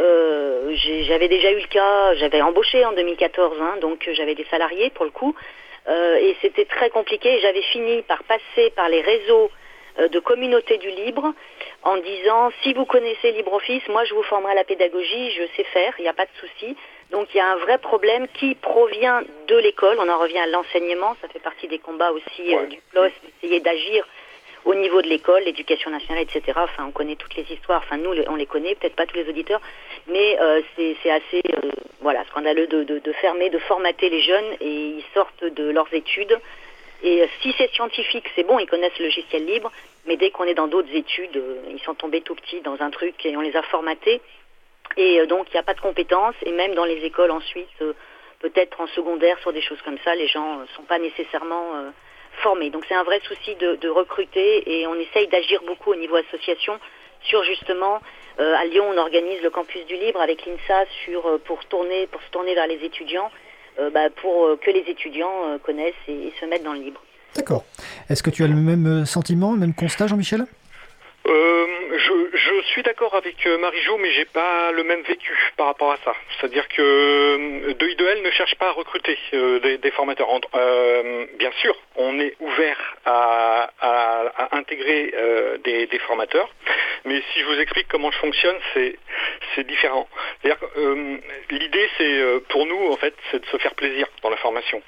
Euh, 0.00 0.74
j'avais 1.06 1.28
déjà 1.28 1.52
eu 1.52 1.60
le 1.60 1.66
cas, 1.66 2.14
j'avais 2.14 2.42
embauché 2.42 2.84
en 2.84 2.92
2014, 2.92 3.58
hein, 3.60 3.76
donc 3.80 4.06
euh, 4.08 4.14
j'avais 4.14 4.34
des 4.34 4.44
salariés 4.44 4.90
pour 4.90 5.04
le 5.04 5.10
coup, 5.10 5.34
euh, 5.88 6.16
et 6.16 6.36
c'était 6.42 6.64
très 6.64 6.90
compliqué. 6.90 7.38
J'avais 7.40 7.62
fini 7.62 8.02
par 8.02 8.24
passer 8.24 8.70
par 8.74 8.88
les 8.88 9.00
réseaux 9.00 9.50
de 9.96 10.18
communauté 10.18 10.76
du 10.78 10.90
libre 10.90 11.32
en 11.84 11.96
disant 11.98 12.50
si 12.64 12.74
vous 12.74 12.84
connaissez 12.84 13.30
LibreOffice, 13.30 13.86
moi 13.86 14.04
je 14.04 14.12
vous 14.12 14.24
formerai 14.24 14.50
à 14.50 14.56
la 14.56 14.64
pédagogie, 14.64 15.30
je 15.30 15.44
sais 15.56 15.62
faire, 15.62 15.94
il 15.98 16.02
n'y 16.02 16.08
a 16.08 16.12
pas 16.12 16.24
de 16.24 16.32
souci. 16.40 16.76
Donc 17.12 17.28
il 17.32 17.36
y 17.36 17.40
a 17.40 17.52
un 17.52 17.56
vrai 17.58 17.78
problème 17.78 18.26
qui 18.34 18.56
provient 18.56 19.22
de 19.46 19.56
l'école. 19.56 19.96
On 20.00 20.08
en 20.08 20.18
revient 20.18 20.40
à 20.40 20.48
l'enseignement, 20.48 21.14
ça 21.22 21.28
fait 21.28 21.38
partie 21.38 21.68
des 21.68 21.78
combats 21.78 22.10
aussi 22.10 22.56
du 22.70 22.80
PLOS, 22.90 23.10
d'essayer 23.22 23.60
d'agir 23.60 24.04
au 24.64 24.74
niveau 24.74 25.02
de 25.02 25.08
l'école, 25.08 25.42
l'éducation 25.44 25.90
nationale, 25.90 26.22
etc. 26.22 26.52
Enfin, 26.56 26.86
on 26.86 26.90
connaît 26.90 27.16
toutes 27.16 27.34
les 27.36 27.44
histoires. 27.50 27.82
Enfin, 27.84 27.98
nous, 27.98 28.14
on 28.28 28.36
les 28.36 28.46
connaît, 28.46 28.74
peut-être 28.74 28.96
pas 28.96 29.06
tous 29.06 29.16
les 29.16 29.28
auditeurs, 29.28 29.60
mais 30.06 30.38
euh, 30.40 30.62
c'est 30.76 31.10
assez, 31.10 31.42
euh, 31.52 31.70
voilà, 32.00 32.24
scandaleux 32.26 32.66
de, 32.66 32.82
de, 32.84 32.98
de, 32.98 33.12
fermer, 33.12 33.50
de 33.50 33.58
formater 33.58 34.08
les 34.08 34.20
jeunes 34.22 34.56
et 34.60 34.86
ils 34.98 35.04
sortent 35.12 35.44
de 35.44 35.70
leurs 35.70 35.92
études. 35.92 36.38
Et 37.02 37.22
euh, 37.22 37.26
si 37.42 37.54
c'est 37.58 37.70
scientifique, 37.72 38.24
c'est 38.34 38.44
bon, 38.44 38.58
ils 38.58 38.66
connaissent 38.66 38.98
le 38.98 39.06
logiciel 39.06 39.44
libre, 39.44 39.70
mais 40.06 40.16
dès 40.16 40.30
qu'on 40.30 40.44
est 40.44 40.54
dans 40.54 40.68
d'autres 40.68 40.94
études, 40.94 41.42
ils 41.70 41.80
sont 41.80 41.94
tombés 41.94 42.22
tout 42.22 42.34
petits 42.34 42.62
dans 42.62 42.80
un 42.80 42.90
truc 42.90 43.14
et 43.26 43.36
on 43.36 43.42
les 43.42 43.56
a 43.56 43.62
formatés. 43.62 44.20
Et 44.96 45.26
donc, 45.26 45.46
il 45.48 45.54
n'y 45.54 45.60
a 45.60 45.62
pas 45.62 45.74
de 45.74 45.80
compétences. 45.80 46.34
Et 46.44 46.52
même 46.52 46.74
dans 46.74 46.84
les 46.84 47.04
écoles 47.04 47.30
ensuite, 47.30 47.68
peut-être 48.40 48.80
en 48.80 48.86
secondaire, 48.88 49.38
sur 49.40 49.52
des 49.52 49.62
choses 49.62 49.80
comme 49.82 49.98
ça, 50.04 50.14
les 50.14 50.28
gens 50.28 50.58
ne 50.58 50.66
sont 50.76 50.82
pas 50.82 50.98
nécessairement 50.98 51.90
formés. 52.42 52.70
Donc 52.70 52.84
c'est 52.88 52.94
un 52.94 53.02
vrai 53.02 53.20
souci 53.26 53.54
de, 53.56 53.88
recruter 53.88 54.80
et 54.80 54.86
on 54.86 54.94
essaye 54.94 55.28
d'agir 55.28 55.60
beaucoup 55.66 55.92
au 55.92 55.96
niveau 55.96 56.16
association 56.16 56.78
sur 57.22 57.42
justement 57.44 58.00
euh, 58.40 58.54
à 58.56 58.64
Lyon 58.64 58.84
on 58.92 58.98
organise 58.98 59.40
le 59.42 59.50
campus 59.50 59.86
du 59.86 59.94
libre 59.94 60.20
avec 60.20 60.44
l'INSA 60.44 60.84
sur 61.04 61.26
euh, 61.26 61.38
pour 61.44 61.64
tourner 61.66 62.06
pour 62.08 62.20
se 62.22 62.30
tourner 62.30 62.54
vers 62.54 62.66
les 62.66 62.84
étudiants 62.84 63.30
euh, 63.78 63.90
bah, 63.90 64.10
pour 64.10 64.58
que 64.60 64.70
les 64.70 64.84
étudiants 64.88 65.58
connaissent 65.62 65.94
et, 66.08 66.32
se 66.40 66.46
mettent 66.46 66.64
dans 66.64 66.72
le 66.72 66.80
libre. 66.80 67.00
D'accord. 67.34 67.64
Est-ce 68.08 68.22
que 68.22 68.30
tu 68.30 68.44
as 68.44 68.46
le 68.46 68.54
même 68.54 69.06
sentiment, 69.06 69.52
le 69.52 69.58
même 69.58 69.74
constat 69.74 70.06
Jean-Michel? 70.06 70.46
Euh, 71.26 71.66
je, 71.96 72.36
je, 72.36 72.62
suis 72.66 72.82
d'accord 72.82 73.14
avec 73.14 73.46
euh, 73.46 73.56
Marie-Jo, 73.56 73.96
mais 73.96 74.10
j'ai 74.12 74.26
pas 74.26 74.72
le 74.72 74.84
même 74.84 75.00
vécu 75.02 75.32
par 75.56 75.66
rapport 75.66 75.92
à 75.92 75.96
ça. 76.04 76.14
C'est-à-dire 76.36 76.68
que 76.68 76.82
euh, 76.82 77.72
2i2L 77.72 78.22
ne 78.22 78.30
cherche 78.30 78.54
pas 78.56 78.68
à 78.68 78.72
recruter 78.72 79.18
euh, 79.32 79.58
des, 79.60 79.78
des, 79.78 79.90
formateurs. 79.90 80.28
Euh, 80.54 81.26
bien 81.38 81.50
sûr, 81.60 81.74
on 81.96 82.20
est 82.20 82.34
ouvert 82.40 82.96
à, 83.06 83.70
à, 83.80 84.26
à 84.36 84.56
intégrer 84.56 85.14
des, 85.64 85.86
des, 85.86 85.98
formateurs, 86.00 86.50
mais 87.04 87.22
si 87.32 87.40
je 87.40 87.46
vous 87.46 87.58
explique 87.60 87.88
comment 87.88 88.10
je 88.10 88.18
fonctionne, 88.18 88.56
c'est 88.74 89.66
différent. 89.66 90.08
C'est-à-dire 90.42 90.60
l'idée, 91.50 91.88
c'est 91.96 92.40
pour 92.48 92.66
nous 92.66 92.92
en 92.92 92.96
fait, 92.96 93.14
c'est 93.30 93.40
de 93.40 93.46
se 93.46 93.56
faire 93.58 93.74
plaisir 93.74 94.06
dans 94.22 94.30
la 94.30 94.36
formation. 94.36 94.82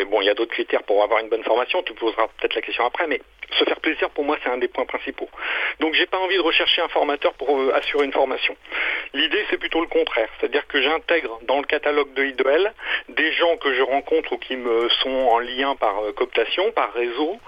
et 0.00 0.04
bon, 0.04 0.20
il 0.20 0.26
y 0.26 0.30
a 0.30 0.34
d'autres 0.34 0.52
critères 0.52 0.82
pour 0.82 1.02
avoir 1.02 1.20
une 1.20 1.28
bonne 1.28 1.44
formation. 1.44 1.82
Tu 1.82 1.94
poseras 1.94 2.26
peut-être 2.38 2.54
la 2.54 2.62
question 2.62 2.84
après, 2.86 3.06
mais 3.06 3.20
se 3.52 3.64
faire 3.64 3.80
plaisir 3.80 4.10
pour 4.10 4.24
moi, 4.24 4.36
c'est 4.42 4.50
un 4.50 4.58
des 4.58 4.68
points 4.68 4.84
principaux. 4.84 5.28
Donc 5.80 5.94
j'ai 5.94 6.06
pas 6.06 6.18
envie 6.18 6.36
de 6.36 6.42
rechercher 6.42 6.82
un 6.82 6.88
formateur 6.88 7.34
pour 7.34 7.58
euh, 7.58 7.72
assurer 7.74 8.04
une 8.04 8.12
formation. 8.12 8.56
L'idée 9.14 9.44
c'est 9.50 9.58
plutôt 9.58 9.80
le 9.80 9.86
contraire, 9.86 10.28
c'est-à-dire 10.38 10.66
que 10.66 10.80
j'intègre 10.80 11.38
dans 11.42 11.58
le 11.58 11.64
catalogue 11.64 12.12
de 12.14 12.24
IDOL 12.24 12.72
des 13.08 13.32
gens 13.32 13.56
que 13.58 13.72
je 13.74 13.82
rencontre 13.82 14.32
ou 14.32 14.38
qui 14.38 14.56
me 14.56 14.88
sont 14.88 15.10
en 15.10 15.38
lien 15.38 15.76
par 15.76 16.02
euh, 16.02 16.12
cooptation, 16.12 16.70
par 16.72 16.92
réseau, 16.92 17.38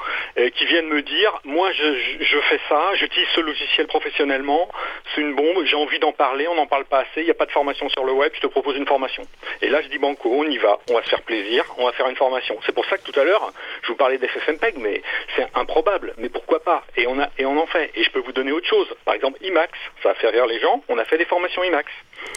qui 0.55 0.67
viennent 0.67 0.89
me 0.89 1.03
dire 1.03 1.41
moi 1.45 1.71
je, 1.73 1.95
je 2.21 2.39
fais 2.41 2.61
ça, 2.69 2.95
j'utilise 2.95 3.29
ce 3.35 3.41
logiciel 3.41 3.87
professionnellement, 3.87 4.69
c'est 5.15 5.21
une 5.21 5.35
bombe, 5.35 5.65
j'ai 5.65 5.77
envie 5.77 5.99
d'en 5.99 6.13
parler, 6.13 6.47
on 6.49 6.55
n'en 6.55 6.67
parle 6.67 6.85
pas 6.85 7.01
assez, 7.01 7.23
il 7.23 7.25
n'y 7.25 7.31
a 7.31 7.35
pas 7.35 7.47
de 7.47 7.51
formation 7.51 7.89
sur 7.89 8.05
le 8.05 8.13
web, 8.13 8.31
je 8.35 8.41
te 8.41 8.47
propose 8.47 8.77
une 8.77 8.87
formation. 8.87 9.23
Et 9.63 9.69
là 9.69 9.83
je 9.83 9.89
dis 9.89 9.99
banco, 9.99 10.31
on 10.33 10.45
y 10.45 10.59
va, 10.59 10.79
on 10.91 10.95
va 10.95 11.03
se 11.03 11.09
faire 11.09 11.23
plaisir, 11.23 11.65
on 11.79 11.87
va 11.87 11.93
faire 11.93 12.09
une 12.09 12.17
formation. 12.17 12.59
C'est 12.67 12.75
pour 12.75 12.85
ça 12.87 12.99
que 12.99 13.11
tout 13.11 13.19
à 13.19 13.25
l'heure 13.25 13.53
je 13.83 13.89
vous 13.89 13.97
parlais 13.97 14.19
d'FFmpeg, 14.19 14.77
mais 14.79 15.03
c'est 15.37 15.47
improbable, 15.55 15.88
mais 16.19 16.29
pourquoi 16.29 16.61
pas? 16.61 16.85
Et 16.97 17.07
on 17.07 17.19
a 17.19 17.29
et 17.39 17.47
on 17.47 17.59
en 17.59 17.67
fait. 17.67 17.91
Et 17.95 18.03
je 18.03 18.11
peux 18.11 18.21
vous 18.21 18.33
donner 18.33 18.53
autre 18.53 18.67
chose. 18.67 18.89
Par 19.05 19.15
exemple, 19.15 19.39
IMAX, 19.43 19.73
ça 20.03 20.11
a 20.11 20.15
fait 20.15 20.29
rire 20.29 20.47
les 20.47 20.61
gens. 20.61 20.83
On 20.89 20.99
a 20.99 21.05
fait 21.05 21.19
des 21.19 21.25
formations 21.25 21.63
IMAX. 21.65 21.91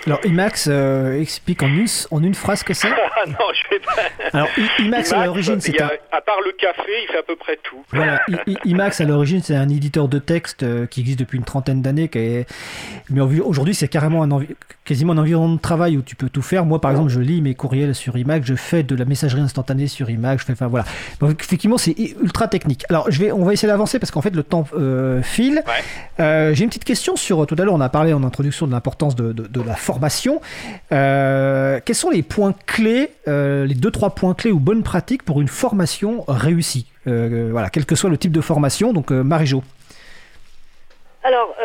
Alors 0.08 0.20
IMAX 0.26 0.68
euh, 0.68 1.20
explique 1.20 1.62
en 1.62 1.68
une, 1.68 1.88
en 2.10 2.24
une 2.24 2.34
phrase 2.34 2.64
que 2.64 2.74
c'est. 2.74 2.90
Ah 2.90 3.26
non, 3.28 3.36
je 3.54 3.70
vais 3.70 3.80
pas. 3.80 4.02
Alors 4.34 4.50
IMAX, 4.80 5.14
à 5.14 5.26
l'origine, 5.26 5.62
c'est 5.62 5.80
un... 5.80 5.92
à 6.12 6.22
part 6.22 6.38
le 6.44 6.52
café, 6.54 6.92
il 7.04 7.08
fait 7.12 7.20
à 7.20 7.24
peu 7.24 7.36
près 7.36 7.58
tout. 7.62 7.84
Voilà, 7.92 8.20
IMAX 8.66 9.02
à 9.02 9.06
l'origine, 9.06 9.42
c'est 9.44 9.56
un 9.56 9.70
éditeur 9.70 10.08
de 10.08 10.18
texte 10.18 10.64
euh, 10.64 10.88
qui 10.88 11.02
existe 11.02 11.20
depuis 11.20 11.38
une 11.38 11.44
trentaine 11.44 11.82
d'années. 11.82 12.10
Est... 12.16 12.48
Mais 13.10 13.22
aujourd'hui, 13.22 13.76
c'est 13.76 13.88
carrément 13.88 14.24
un 14.24 14.32
envi... 14.32 14.48
quasiment 14.86 15.14
un 15.14 15.20
environnement 15.20 15.56
de 15.56 15.62
travail 15.62 15.98
où 15.98 16.02
tu 16.02 16.16
peux 16.16 16.30
tout 16.30 16.42
faire. 16.42 16.66
Moi, 16.66 16.82
par 16.82 16.92
exemple, 16.92 17.10
je 17.10 17.20
lis 17.20 17.42
mes 17.42 17.54
courriels 17.54 17.94
sur 17.94 18.18
IMAX, 18.18 18.48
je 18.48 18.56
fais 18.56 18.82
de 18.82 18.96
la 18.96 19.06
messagerie 19.06 19.42
instantanée 19.42 19.88
sur 19.88 20.10
IMAX. 20.10 20.42
Je 20.42 20.46
fais, 20.48 20.54
enfin 20.54 20.68
voilà. 20.68 20.86
Donc 21.20 21.40
effectivement, 21.42 21.78
c'est 21.78 21.96
ultra 22.22 22.48
technique. 22.48 22.86
Alors 22.90 23.12
je 23.12 23.20
vais, 23.20 23.32
on 23.32 23.44
va 23.44 23.54
essayer 23.54 23.68
d'avancer 23.68 24.00
parce 24.00 24.10
qu'en 24.10 24.22
fait 24.22 24.36
le 24.36 24.44
temps 24.44 24.66
euh, 24.74 25.22
file. 25.22 25.62
Ouais. 25.68 26.54
J'ai 26.54 26.64
une 26.64 26.70
petite 26.70 26.86
question 26.86 27.16
sur. 27.16 27.46
Tout 27.46 27.56
à 27.60 27.64
l'heure, 27.66 27.74
on 27.74 27.82
a 27.82 27.90
parlé 27.90 28.14
en 28.14 28.24
introduction 28.24 28.68
de 28.68 28.72
l'importance 28.72 29.16
de, 29.16 29.34
de, 29.34 29.48
de 29.48 29.62
la 29.62 29.71
formation. 29.76 30.42
Euh, 30.92 31.80
quels 31.86 31.96
sont 31.96 32.10
les 32.10 32.24
points 32.24 32.54
clés, 32.66 33.12
euh, 33.28 33.66
les 33.66 33.76
deux 33.76 33.92
trois 33.92 34.12
points 34.12 34.34
clés 34.34 34.52
ou 34.52 34.60
bonnes 34.60 34.84
pratiques 34.84 35.24
pour 35.24 35.42
une 35.42 35.48
formation 35.48 36.24
réussie 36.28 36.88
euh, 37.08 37.50
Voilà, 37.52 37.70
quel 37.70 37.86
que 37.86 37.96
soit 37.96 38.10
le 38.10 38.18
type 38.18 38.32
de 38.32 38.42
formation. 38.42 38.94
Donc, 38.94 39.12
Marie-Jo. 39.12 39.64
Alors, 41.24 41.56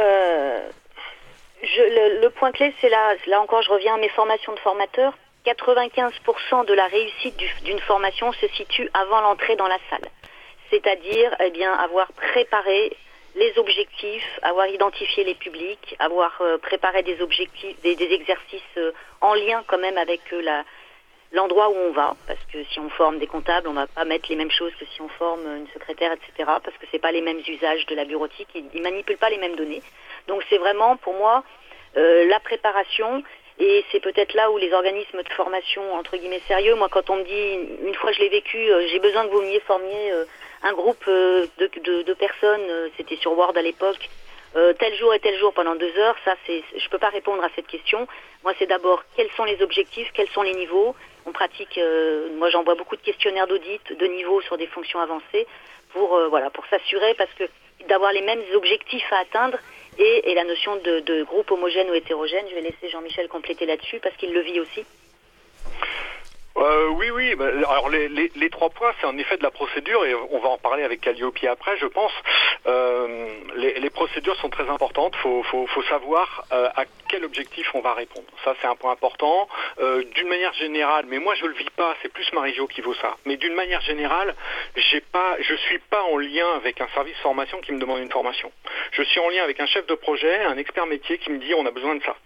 le, 1.62 2.28
point 2.28 2.52
clé, 2.52 2.74
c'est 2.80 2.90
là, 2.90 3.14
là 3.26 3.40
encore, 3.40 3.62
je 3.62 3.70
reviens 3.70 3.94
à 3.94 3.98
mes 3.98 4.10
formations 4.10 4.52
de 4.52 4.58
formateurs. 4.58 5.16
95% 5.46 6.66
de 6.66 6.74
la 6.74 6.86
réussite 6.86 7.36
d'une 7.64 7.78
formation 7.80 8.32
se 8.32 8.48
situe 8.48 8.90
avant 8.94 9.20
l'entrée 9.20 9.54
dans 9.56 9.68
la 9.68 9.78
salle. 9.88 10.08
C'est-à-dire, 10.70 11.36
eh 11.44 11.50
bien, 11.50 11.72
avoir 11.72 12.08
préparé 12.12 12.92
les 13.36 13.58
objectifs, 13.58 14.40
avoir 14.42 14.66
identifié 14.66 15.22
les 15.22 15.34
publics, 15.34 15.94
avoir 15.98 16.32
euh, 16.40 16.56
préparé 16.58 17.02
des 17.02 17.20
objectifs, 17.20 17.78
des, 17.82 17.96
exercices 18.12 18.62
euh, 18.78 18.92
en 19.20 19.34
lien 19.34 19.62
quand 19.66 19.78
même 19.78 19.98
avec 19.98 20.20
euh, 20.32 20.40
la 20.40 20.64
l'endroit 21.32 21.68
où 21.68 21.74
on 21.74 21.90
va, 21.90 22.14
parce 22.28 22.38
que 22.52 22.62
si 22.70 22.78
on 22.78 22.88
forme 22.88 23.18
des 23.18 23.26
comptables, 23.26 23.66
on 23.66 23.72
va 23.72 23.88
pas 23.88 24.04
mettre 24.04 24.26
les 24.30 24.36
mêmes 24.36 24.50
choses 24.50 24.72
que 24.78 24.86
si 24.86 25.02
on 25.02 25.08
forme 25.08 25.44
une 25.56 25.66
secrétaire, 25.74 26.12
etc. 26.12 26.32
Parce 26.62 26.76
que 26.78 26.86
c'est 26.90 27.00
pas 27.00 27.10
les 27.10 27.20
mêmes 27.20 27.40
usages 27.46 27.84
de 27.86 27.96
la 27.96 28.04
bureautique, 28.04 28.48
ils, 28.54 28.64
ils 28.72 28.80
manipulent 28.80 29.18
pas 29.18 29.28
les 29.28 29.36
mêmes 29.36 29.56
données. 29.56 29.82
Donc 30.28 30.44
c'est 30.48 30.56
vraiment 30.56 30.96
pour 30.96 31.14
moi 31.14 31.42
la 31.96 32.38
préparation 32.40 33.22
et 33.58 33.84
c'est 33.90 34.00
peut-être 34.00 34.34
là 34.34 34.50
où 34.50 34.58
les 34.58 34.72
organismes 34.72 35.22
de 35.22 35.28
formation 35.30 35.94
entre 35.94 36.16
guillemets 36.16 36.42
sérieux. 36.46 36.76
Moi, 36.76 36.88
quand 36.90 37.10
on 37.10 37.16
me 37.16 37.24
dit 37.24 37.86
une 37.86 37.94
fois 37.94 38.12
je 38.12 38.20
l'ai 38.20 38.28
vécu, 38.28 38.58
j'ai 38.92 39.00
besoin 39.00 39.26
que 39.26 39.30
vous 39.32 39.40
veniez 39.40 39.60
formiez 39.60 40.12
un 40.66 40.72
groupe 40.72 41.04
euh, 41.08 41.46
de, 41.58 42.14
personnes, 42.14 42.68
euh, 42.68 42.88
c'était 42.96 43.16
sur 43.16 43.36
Word 43.38 43.56
à 43.56 43.62
l'époque, 43.62 44.10
euh, 44.56 44.72
tel 44.78 44.94
jour 44.96 45.14
et 45.14 45.20
tel 45.20 45.38
jour 45.38 45.52
pendant 45.52 45.76
deux 45.76 45.96
heures, 45.98 46.16
ça 46.24 46.34
c'est, 46.46 46.62
je 46.76 46.88
peux 46.88 46.98
pas 46.98 47.10
répondre 47.10 47.42
à 47.44 47.48
cette 47.54 47.66
question. 47.66 48.06
Moi, 48.42 48.52
c'est 48.58 48.66
d'abord 48.66 49.02
quels 49.16 49.30
sont 49.36 49.44
les 49.44 49.62
objectifs, 49.62 50.10
quels 50.12 50.28
sont 50.30 50.42
les 50.42 50.54
niveaux? 50.54 50.94
On 51.26 51.32
pratique, 51.32 51.80
moi 52.36 52.50
j'envoie 52.50 52.76
beaucoup 52.76 52.94
de 52.94 53.02
questionnaires 53.02 53.48
d'audit 53.48 53.82
de 53.92 54.06
niveau 54.06 54.40
sur 54.42 54.56
des 54.56 54.68
fonctions 54.68 55.00
avancées 55.00 55.44
pour 55.92 56.16
voilà 56.30 56.50
pour 56.50 56.64
s'assurer 56.66 57.14
parce 57.14 57.32
que 57.34 57.42
d'avoir 57.88 58.12
les 58.12 58.20
mêmes 58.20 58.42
objectifs 58.54 59.12
à 59.12 59.18
atteindre 59.18 59.58
et, 59.98 60.34
la 60.34 60.44
notion 60.44 60.76
de, 60.76 61.24
groupe 61.24 61.50
homogène 61.50 61.90
ou 61.90 61.94
hétérogène. 61.94 62.46
Je 62.48 62.54
vais 62.54 62.60
laisser 62.60 62.88
Jean-Michel 62.90 63.26
compléter 63.26 63.66
là-dessus 63.66 63.98
parce 63.98 64.16
qu'il 64.16 64.32
le 64.32 64.40
vit 64.40 64.60
aussi. 64.60 64.84
Euh, 66.56 66.88
oui, 66.88 67.10
oui. 67.10 67.34
Bah, 67.34 67.48
alors 67.48 67.90
les, 67.90 68.08
les, 68.08 68.32
les, 68.34 68.50
trois 68.50 68.70
points, 68.70 68.92
c'est 69.00 69.06
en 69.06 69.16
effet 69.18 69.36
de 69.36 69.42
la 69.42 69.50
procédure 69.50 70.04
et 70.06 70.14
on 70.14 70.38
va 70.38 70.48
en 70.48 70.58
parler 70.58 70.84
avec 70.84 71.00
Calliope 71.00 71.38
après, 71.50 71.76
je 71.76 71.86
pense. 71.86 72.12
Euh, 72.66 73.28
les, 73.56 73.74
les, 73.74 73.90
procédures 73.90 74.36
sont 74.36 74.48
très 74.48 74.68
importantes. 74.68 75.14
Faut, 75.16 75.42
faut, 75.44 75.66
faut 75.66 75.82
savoir 75.84 76.44
euh, 76.52 76.68
à 76.76 76.84
quel 77.08 77.24
objectif 77.24 77.74
on 77.74 77.80
va 77.80 77.94
répondre. 77.94 78.26
Ça, 78.44 78.54
c'est 78.60 78.66
un 78.66 78.74
point 78.74 78.92
important. 78.92 79.48
Euh, 79.80 80.02
d'une 80.14 80.28
manière 80.28 80.52
générale, 80.54 81.04
mais 81.08 81.18
moi 81.18 81.34
je 81.34 81.44
le 81.44 81.54
vis 81.54 81.70
pas. 81.76 81.94
C'est 82.02 82.12
plus 82.12 82.30
Marie-Jo 82.32 82.66
qui 82.66 82.80
vaut 82.80 82.94
ça. 82.94 83.16
Mais 83.26 83.36
d'une 83.36 83.54
manière 83.54 83.82
générale, 83.82 84.34
j'ai 84.76 85.00
pas, 85.00 85.36
je 85.40 85.54
suis 85.54 85.78
pas 85.78 86.02
en 86.04 86.16
lien 86.16 86.48
avec 86.56 86.80
un 86.80 86.88
service 86.94 87.16
formation 87.18 87.60
qui 87.60 87.72
me 87.72 87.78
demande 87.78 88.00
une 88.00 88.10
formation. 88.10 88.50
Je 88.92 89.02
suis 89.02 89.20
en 89.20 89.28
lien 89.28 89.44
avec 89.44 89.60
un 89.60 89.66
chef 89.66 89.86
de 89.86 89.94
projet, 89.94 90.44
un 90.44 90.56
expert 90.56 90.86
métier 90.86 91.18
qui 91.18 91.30
me 91.30 91.38
dit 91.38 91.52
on 91.54 91.66
a 91.66 91.70
besoin 91.70 91.94
de 91.96 92.02
ça. 92.02 92.16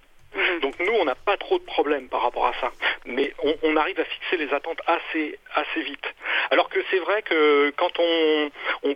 Donc 0.62 0.78
nous, 0.78 0.93
on 0.93 1.05
n'a 1.05 1.16
pas 1.16 1.37
trop 1.37 1.59
de 1.59 1.64
problèmes 1.64 2.09
par 2.09 2.22
rapport 2.22 2.47
à 2.47 2.53
ça, 2.61 2.70
mais 3.05 3.33
on, 3.62 3.76
arrive 3.76 3.99
à 3.99 4.05
fixer 4.05 4.37
les 4.37 4.53
attentes 4.53 4.81
assez 4.87 5.83
vite. 5.83 6.14
Alors 6.51 6.68
que 6.68 6.78
c'est 6.91 6.99
vrai 6.99 7.22
que 7.22 7.70
quand 7.76 7.99
on, 7.99 8.51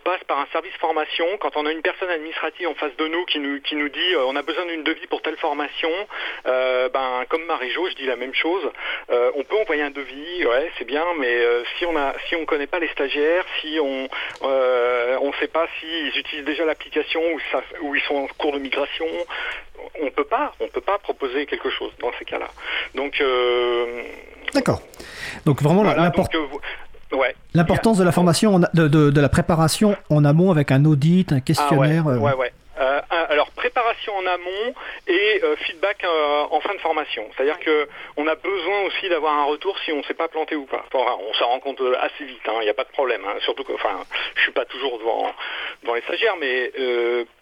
passe 0.04 0.24
par 0.24 0.38
un 0.38 0.46
service 0.52 0.74
formation, 0.74 1.24
quand 1.38 1.56
on 1.56 1.64
a 1.64 1.72
une 1.72 1.80
personne 1.80 2.10
administrative 2.10 2.68
en 2.68 2.74
face 2.74 2.94
de 2.96 3.08
nous 3.08 3.24
qui 3.24 3.38
nous 3.38 3.58
qui 3.62 3.74
nous 3.74 3.88
dit 3.88 4.14
euh, 4.14 4.26
on 4.26 4.36
a 4.36 4.42
besoin 4.42 4.66
d'une 4.66 4.82
devis 4.82 5.06
pour 5.06 5.22
telle 5.22 5.38
formation, 5.38 5.88
euh, 6.46 6.90
ben 6.90 7.24
comme 7.30 7.44
Marie-Jo, 7.44 7.88
je 7.88 7.94
dis 7.94 8.04
la 8.04 8.16
même 8.16 8.34
chose. 8.34 8.70
Euh, 9.10 9.30
on 9.34 9.44
peut 9.44 9.56
envoyer 9.56 9.82
un 9.82 9.90
devis, 9.90 10.44
ouais, 10.44 10.70
c'est 10.76 10.84
bien, 10.84 11.06
mais 11.18 11.42
si 11.78 11.86
on 11.86 11.94
on 11.94 12.44
connaît 12.44 12.66
pas 12.66 12.80
les 12.80 12.88
stagiaires, 12.88 13.46
si 13.60 13.78
on 13.80 14.08
on 14.42 15.32
sait 15.40 15.48
pas 15.48 15.66
s'ils 15.80 16.18
utilisent 16.18 16.44
déjà 16.44 16.66
l'application 16.66 17.22
ou, 17.32 17.40
ou 17.80 17.94
ils 17.94 18.02
sont 18.02 18.16
en 18.16 18.26
cours 18.26 18.52
de 18.52 18.58
migration, 18.58 19.06
on 20.02 20.10
peut 20.10 20.24
pas, 20.24 20.52
on 20.60 20.68
peut 20.68 20.80
pas 20.80 20.98
proposer 20.98 21.46
quelque 21.46 21.70
chose 21.70 21.92
dans 22.00 22.10
ces 22.18 22.24
cas-là. 22.24 22.48
Donc 22.94 23.20
euh, 23.20 24.02
d'accord. 24.52 24.80
Donc 25.44 25.62
vraiment 25.62 25.82
voilà, 25.82 26.02
l'importance. 26.02 26.42
Ouais. 27.12 27.34
De 27.54 28.04
la 28.04 28.12
formation, 28.12 28.58
de, 28.58 28.88
de, 28.88 29.10
de, 29.10 29.20
la 29.20 29.28
préparation 29.28 29.96
en 30.10 30.24
amont 30.24 30.50
avec 30.50 30.72
un 30.72 30.84
audit, 30.84 31.32
un 31.32 31.38
questionnaire. 31.38 32.04
Ah 32.08 32.18
ouais, 32.18 32.34
ouais. 32.34 32.52
Euh, 32.78 33.00
alors 33.10 33.50
préparation 33.52 34.16
en 34.16 34.26
amont 34.26 34.74
et 35.06 35.40
euh, 35.44 35.54
feedback 35.56 36.02
euh, 36.02 36.46
en 36.50 36.60
fin 36.60 36.74
de 36.74 36.80
formation. 36.80 37.28
C'est-à-dire 37.36 37.58
que 37.60 37.88
on 38.16 38.26
a 38.26 38.34
besoin 38.34 38.82
aussi 38.82 39.08
d'avoir 39.08 39.34
un 39.34 39.44
retour 39.44 39.78
si 39.84 39.92
on 39.92 39.98
ne 39.98 40.02
s'est 40.02 40.14
pas 40.14 40.28
planté 40.28 40.56
ou 40.56 40.66
pas. 40.66 40.84
On 40.92 41.32
s'en 41.34 41.46
rend 41.46 41.60
compte 41.60 41.80
assez 42.00 42.24
vite, 42.24 42.40
il 42.44 42.50
hein, 42.50 42.60
n'y 42.62 42.68
a 42.68 42.74
pas 42.74 42.84
de 42.84 42.90
problème. 42.90 43.22
Hein. 43.24 43.36
Surtout 43.40 43.62
que, 43.62 43.72
enfin, 43.72 44.04
je 44.34 44.42
suis 44.42 44.52
pas 44.52 44.64
toujours 44.64 44.98
devant, 44.98 45.32
devant 45.82 45.94
les 45.94 46.02
stagiaires, 46.02 46.36
mais 46.36 46.72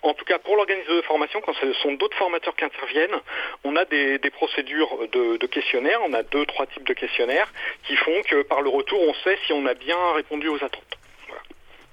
en 0.03 0.13
tout 0.15 0.25
cas 0.25 0.39
pour 0.39 0.57
l'organisateur 0.57 0.97
de 0.97 1.03
formation, 1.03 1.41
quand 1.41 1.55
ce 1.55 1.73
sont 1.75 1.93
d'autres 1.93 2.17
formateurs 2.17 2.55
qui 2.55 2.65
interviennent, 2.65 3.19
on 3.65 3.77
a 3.77 3.85
des, 3.87 4.19
procédures 4.33 5.09
de, 5.13 5.37
de, 5.37 5.47
questionnaires, 5.47 6.01
on 6.07 6.13
a 6.13 6.23
deux, 6.23 6.45
trois 6.47 6.67
types 6.67 6.87
de 6.87 6.95
questionnaires 6.95 7.51
qui 7.87 7.97
font 7.97 8.23
que 8.29 8.43
par 8.43 8.61
le 8.61 8.69
retour, 8.69 9.01
on 9.01 9.15
sait 9.25 9.39
si 9.47 9.53
on 9.53 9.65
a 9.67 9.75
bien 9.75 10.13
répondu 10.15 10.49
aux 10.49 10.57
attentes. 10.57 10.99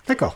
D'accord. 0.08 0.36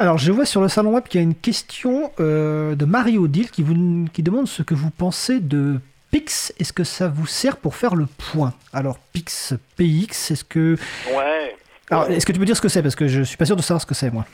Alors, 0.00 0.16
je 0.16 0.30
vois 0.30 0.46
sur 0.46 0.60
le 0.60 0.68
salon 0.68 0.94
web 0.94 1.04
qu'il 1.08 1.20
y 1.20 1.22
a 1.22 1.24
une 1.24 1.34
question 1.34 2.12
euh, 2.20 2.76
de 2.76 2.84
Marie 2.84 3.18
Odile 3.18 3.50
qui, 3.50 3.64
vous, 3.64 4.06
qui 4.12 4.22
demande 4.22 4.46
ce 4.46 4.62
que 4.62 4.72
vous 4.72 4.90
pensez 4.90 5.40
de 5.40 5.80
Pix. 6.12 6.54
Est-ce 6.60 6.72
que 6.72 6.84
ça 6.84 7.08
vous 7.08 7.26
sert 7.26 7.56
pour 7.56 7.74
faire 7.74 7.96
le 7.96 8.06
point? 8.06 8.54
Alors, 8.72 9.00
Pix, 9.12 9.54
PX, 9.76 10.30
est-ce 10.30 10.44
que. 10.44 10.76
Ouais. 11.16 11.56
Alors, 11.90 12.08
est-ce 12.10 12.24
que 12.24 12.30
tu 12.30 12.38
peux 12.38 12.44
dire 12.44 12.56
ce 12.56 12.60
que 12.62 12.68
c'est? 12.68 12.80
Parce 12.80 12.94
que 12.94 13.08
je 13.08 13.22
suis 13.22 13.36
pas 13.36 13.44
sûr 13.44 13.56
de 13.56 13.62
savoir 13.62 13.80
ce 13.80 13.86
que 13.86 13.94
c'est, 13.94 14.12
moi. 14.12 14.24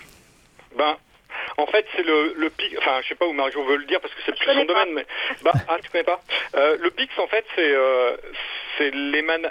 Ben, 0.77 0.97
en 1.57 1.67
fait, 1.67 1.87
c'est 1.97 2.03
le, 2.03 2.35
le 2.37 2.51
PIX, 2.51 2.77
enfin, 2.79 3.01
je 3.03 3.09
sais 3.09 3.15
pas 3.15 3.27
où 3.27 3.33
Marie-Jo 3.33 3.65
veut 3.65 3.77
le 3.77 3.85
dire 3.85 4.01
parce 4.01 4.13
que 4.15 4.21
c'est 4.27 4.37
plus 4.37 4.47
son 4.47 4.65
domaine, 4.65 4.89
mais. 4.93 5.07
Bah, 5.43 5.53
ah, 5.69 5.77
tu 5.83 5.91
connais 5.91 6.05
pas 6.05 6.21
euh, 6.57 6.77
Le 6.81 6.91
PIX, 6.91 7.11
en 7.19 7.27
fait, 7.27 7.45
c'est. 7.55 7.73
Euh, 7.75 8.17
c'est 8.77 8.91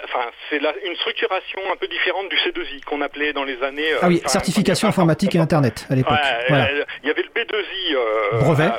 enfin, 0.04 0.30
c'est 0.50 0.58
une 0.58 0.96
structuration 0.96 1.60
un 1.72 1.76
peu 1.76 1.86
différente 1.86 2.28
du 2.28 2.36
C2I 2.36 2.84
qu'on 2.84 3.00
appelait 3.00 3.32
dans 3.32 3.44
les 3.44 3.62
années. 3.62 3.88
Ah 4.02 4.08
oui, 4.08 4.20
certification 4.26 4.86
informatique 4.86 5.34
et 5.34 5.38
Internet 5.38 5.86
à 5.88 5.94
l'époque. 5.94 6.12
Ouais, 6.12 6.44
voilà. 6.48 6.68
Il 7.02 7.08
y 7.08 7.10
avait 7.10 7.22
le 7.22 7.30
B2 7.30 7.54
C2I 7.54 8.38
brevet 8.40 8.70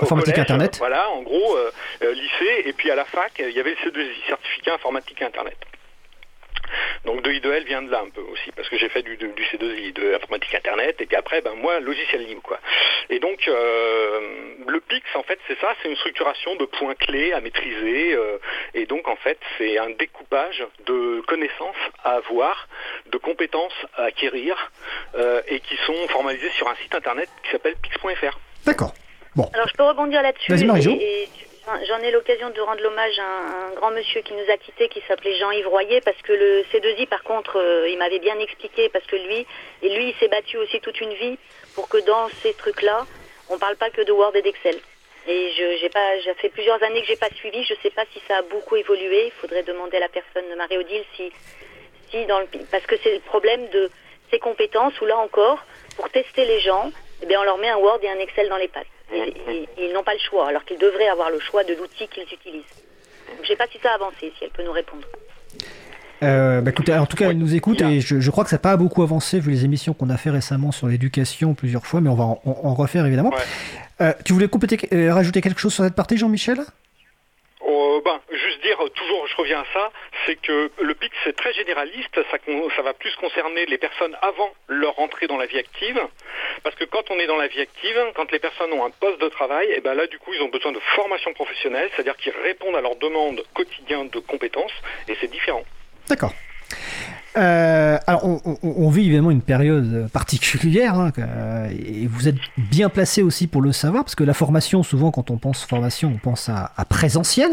informatique 0.00 0.38
internet. 0.38 0.76
Voilà, 0.78 1.10
en 1.10 1.22
gros 1.22 1.58
lycée 2.02 2.62
et 2.66 2.72
puis 2.72 2.92
à 2.92 2.94
la 2.94 3.04
fac 3.04 3.32
il 3.40 3.50
y 3.50 3.58
avait 3.58 3.70
le 3.82 3.90
C2I 3.90 4.28
certificat 4.28 4.74
informatique 4.74 5.20
internet. 5.22 5.56
Donc 7.04 7.22
2I2L 7.26 7.64
vient 7.64 7.82
de 7.82 7.90
là 7.90 8.02
un 8.04 8.10
peu 8.10 8.20
aussi, 8.20 8.50
parce 8.52 8.68
que 8.68 8.76
j'ai 8.76 8.88
fait 8.88 9.02
du, 9.02 9.16
du, 9.16 9.26
C2I, 9.26 9.92
de 9.92 10.14
informatique 10.14 10.54
internet, 10.54 11.00
et 11.00 11.06
puis 11.06 11.16
après, 11.16 11.40
ben 11.40 11.54
moi, 11.54 11.80
logiciel 11.80 12.26
libre, 12.26 12.42
quoi. 12.42 12.58
Et 13.08 13.18
donc, 13.18 13.48
euh, 13.48 14.20
le 14.66 14.80
PIX, 14.80 15.02
en 15.14 15.22
fait, 15.22 15.38
c'est 15.48 15.58
ça, 15.60 15.68
c'est 15.82 15.88
une 15.88 15.96
structuration 15.96 16.56
de 16.56 16.64
points 16.64 16.94
clés 16.94 17.32
à 17.32 17.40
maîtriser, 17.40 18.14
euh, 18.14 18.38
et 18.74 18.86
donc, 18.86 19.08
en 19.08 19.16
fait, 19.16 19.38
c'est 19.58 19.78
un 19.78 19.90
découpage 19.90 20.64
de 20.86 21.20
connaissances 21.26 21.76
à 22.04 22.12
avoir, 22.12 22.68
de 23.10 23.18
compétences 23.18 23.86
à 23.96 24.04
acquérir, 24.04 24.70
euh, 25.14 25.40
et 25.48 25.60
qui 25.60 25.76
sont 25.86 26.08
formalisées 26.08 26.50
sur 26.50 26.68
un 26.68 26.74
site 26.76 26.94
internet 26.94 27.28
qui 27.44 27.50
s'appelle 27.50 27.76
pix.fr. 27.82 28.38
D'accord. 28.64 28.94
Bon. 29.36 29.48
Alors, 29.54 29.68
je 29.68 29.74
peux 29.74 29.84
rebondir 29.84 30.22
là-dessus. 30.22 30.52
Vas-y, 30.52 30.66
J'en 31.86 31.98
ai 32.00 32.10
l'occasion 32.10 32.50
de 32.50 32.60
rendre 32.60 32.82
l'hommage 32.82 33.18
à 33.18 33.68
un, 33.68 33.74
grand 33.74 33.90
monsieur 33.90 34.22
qui 34.22 34.32
nous 34.34 34.50
a 34.50 34.56
quittés, 34.56 34.88
qui 34.88 35.00
s'appelait 35.06 35.36
Jean-Yves 35.36 35.68
Royer, 35.68 36.00
parce 36.00 36.20
que 36.22 36.32
le 36.32 36.62
C2I, 36.72 37.06
par 37.06 37.22
contre, 37.22 37.58
euh, 37.58 37.88
il 37.88 37.96
m'avait 37.98 38.18
bien 38.18 38.38
expliqué, 38.38 38.88
parce 38.88 39.06
que 39.06 39.16
lui, 39.16 39.46
et 39.82 39.88
lui, 39.88 40.08
il 40.08 40.14
s'est 40.16 40.28
battu 40.28 40.56
aussi 40.58 40.80
toute 40.80 41.00
une 41.00 41.14
vie 41.14 41.38
pour 41.74 41.88
que 41.88 41.98
dans 41.98 42.28
ces 42.42 42.54
trucs-là, 42.54 43.06
on 43.48 43.58
parle 43.58 43.76
pas 43.76 43.90
que 43.90 44.02
de 44.02 44.12
Word 44.12 44.34
et 44.36 44.42
d'Excel. 44.42 44.76
Et 45.28 45.52
je 45.56 45.76
j'ai 45.80 45.88
pas, 45.90 46.18
j'ai 46.20 46.34
fait 46.34 46.48
plusieurs 46.48 46.82
années 46.82 47.02
que 47.02 47.06
j'ai 47.06 47.16
pas 47.16 47.30
suivi. 47.36 47.62
Je 47.64 47.74
sais 47.82 47.90
pas 47.90 48.04
si 48.12 48.20
ça 48.26 48.38
a 48.38 48.42
beaucoup 48.42 48.76
évolué. 48.76 49.26
Il 49.26 49.32
faudrait 49.32 49.62
demander 49.62 49.98
à 49.98 50.00
la 50.00 50.08
personne 50.08 50.48
de 50.50 50.54
Marie-Odile 50.54 51.04
si, 51.14 51.30
si 52.10 52.26
dans 52.26 52.40
le, 52.40 52.46
parce 52.70 52.86
que 52.86 52.96
c'est 53.02 53.14
le 53.14 53.20
problème 53.20 53.68
de 53.68 53.90
ces 54.30 54.38
compétences 54.38 54.98
où 55.00 55.06
là 55.06 55.18
encore, 55.18 55.58
pour 55.96 56.08
tester 56.10 56.44
les 56.46 56.60
gens, 56.60 56.90
eh 57.22 57.26
bien 57.26 57.40
on 57.40 57.44
leur 57.44 57.58
met 57.58 57.68
un 57.68 57.76
Word 57.76 58.00
et 58.02 58.08
un 58.08 58.18
Excel 58.18 58.48
dans 58.48 58.56
les 58.56 58.68
pattes. 58.68 58.86
Ils, 59.12 59.92
n'ont 59.92 60.02
pas 60.02 60.14
le 60.14 60.20
choix, 60.20 60.48
alors 60.48 60.64
qu'ils 60.64 60.78
devraient 60.78 61.08
avoir 61.08 61.30
le 61.30 61.40
choix 61.40 61.64
de 61.64 61.74
l'outil 61.74 62.06
qu'ils 62.08 62.22
utilisent. 62.32 62.62
je 63.36 63.42
ne 63.42 63.46
sais 63.46 63.56
pas 63.56 63.66
si 63.70 63.78
ça 63.82 63.90
a 63.90 63.94
avancé, 63.94 64.32
si 64.38 64.44
elle 64.44 64.50
peut 64.50 64.62
nous 64.62 64.72
répondre. 64.72 65.06
Euh, 66.22 66.60
bah, 66.60 66.70
écoutez, 66.70 66.94
en 66.94 67.06
tout 67.06 67.16
cas, 67.16 67.30
elle 67.30 67.38
nous 67.38 67.54
écoute 67.54 67.80
et 67.80 68.00
je, 68.00 68.30
crois 68.30 68.44
que 68.44 68.50
ça 68.50 68.56
n'a 68.56 68.60
pas 68.60 68.76
beaucoup 68.76 69.02
avancé 69.02 69.40
vu 69.40 69.50
les 69.50 69.64
émissions 69.64 69.94
qu'on 69.94 70.10
a 70.10 70.16
fait 70.16 70.30
récemment 70.30 70.70
sur 70.70 70.86
l'éducation 70.86 71.54
plusieurs 71.54 71.86
fois, 71.86 72.00
mais 72.00 72.10
on 72.10 72.14
va 72.14 72.24
en, 72.24 72.74
refaire 72.74 73.06
évidemment. 73.06 73.32
Euh, 74.00 74.12
tu 74.24 74.32
voulais 74.32 74.48
compléter, 74.48 74.88
euh, 74.92 75.12
rajouter 75.12 75.40
quelque 75.40 75.60
chose 75.60 75.74
sur 75.74 75.84
cette 75.84 75.94
partie, 75.94 76.16
Jean-Michel? 76.16 76.60
Oh, 77.62 78.00
ben, 78.04 78.20
juste 78.32 78.62
dire, 78.62 78.78
toujours, 78.94 79.26
je 79.26 79.36
reviens 79.36 79.60
à 79.60 79.66
ça, 79.74 79.92
c'est 80.24 80.36
que 80.40 80.70
le 80.80 80.94
PIC, 80.94 81.12
c'est 81.24 81.36
très 81.36 81.52
généraliste, 81.52 82.14
ça, 82.14 82.38
ça, 82.76 82.82
va 82.82 82.94
plus 82.94 83.14
concerner 83.16 83.66
les 83.66 83.76
personnes 83.76 84.16
avant 84.22 84.50
leur 84.68 84.98
entrée 84.98 85.26
dans 85.26 85.36
la 85.36 85.46
vie 85.46 85.58
active, 85.58 86.00
parce 86.62 86.74
que 86.76 86.84
quand 86.84 87.10
on 87.10 87.18
est 87.18 87.26
dans 87.26 87.36
la 87.36 87.48
vie 87.48 87.60
active, 87.60 88.12
quand 88.14 88.30
les 88.32 88.38
personnes 88.38 88.72
ont 88.72 88.84
un 88.84 88.90
poste 88.90 89.20
de 89.20 89.28
travail, 89.28 89.68
et 89.68 89.74
eh 89.76 89.80
ben 89.80 89.94
là, 89.94 90.06
du 90.06 90.18
coup, 90.18 90.32
ils 90.32 90.42
ont 90.42 90.48
besoin 90.48 90.72
de 90.72 90.80
formation 90.96 91.32
professionnelle, 91.34 91.90
c'est-à-dire 91.94 92.16
qu'ils 92.16 92.32
répondent 92.42 92.76
à 92.76 92.80
leurs 92.80 92.96
demandes 92.96 93.42
quotidiennes 93.52 94.08
de 94.08 94.20
compétences, 94.20 94.72
et 95.08 95.16
c'est 95.20 95.30
différent. 95.30 95.64
D'accord. 96.08 96.32
Euh, 97.36 97.98
on, 98.62 98.90
vit 98.90 99.06
évidemment 99.06 99.30
une 99.30 99.40
période 99.40 100.08
particulière, 100.12 100.98
hein, 100.98 101.12
et 101.70 102.06
vous 102.08 102.26
êtes 102.26 102.36
bien 102.56 102.88
placé 102.88 103.22
aussi 103.22 103.46
pour 103.46 103.62
le 103.62 103.72
savoir, 103.72 104.04
parce 104.04 104.16
que 104.16 104.24
la 104.24 104.34
formation, 104.34 104.82
souvent, 104.82 105.10
quand 105.12 105.30
on 105.30 105.38
pense 105.38 105.64
formation, 105.64 106.12
on 106.14 106.18
pense 106.18 106.48
à, 106.48 106.72
à 106.76 106.84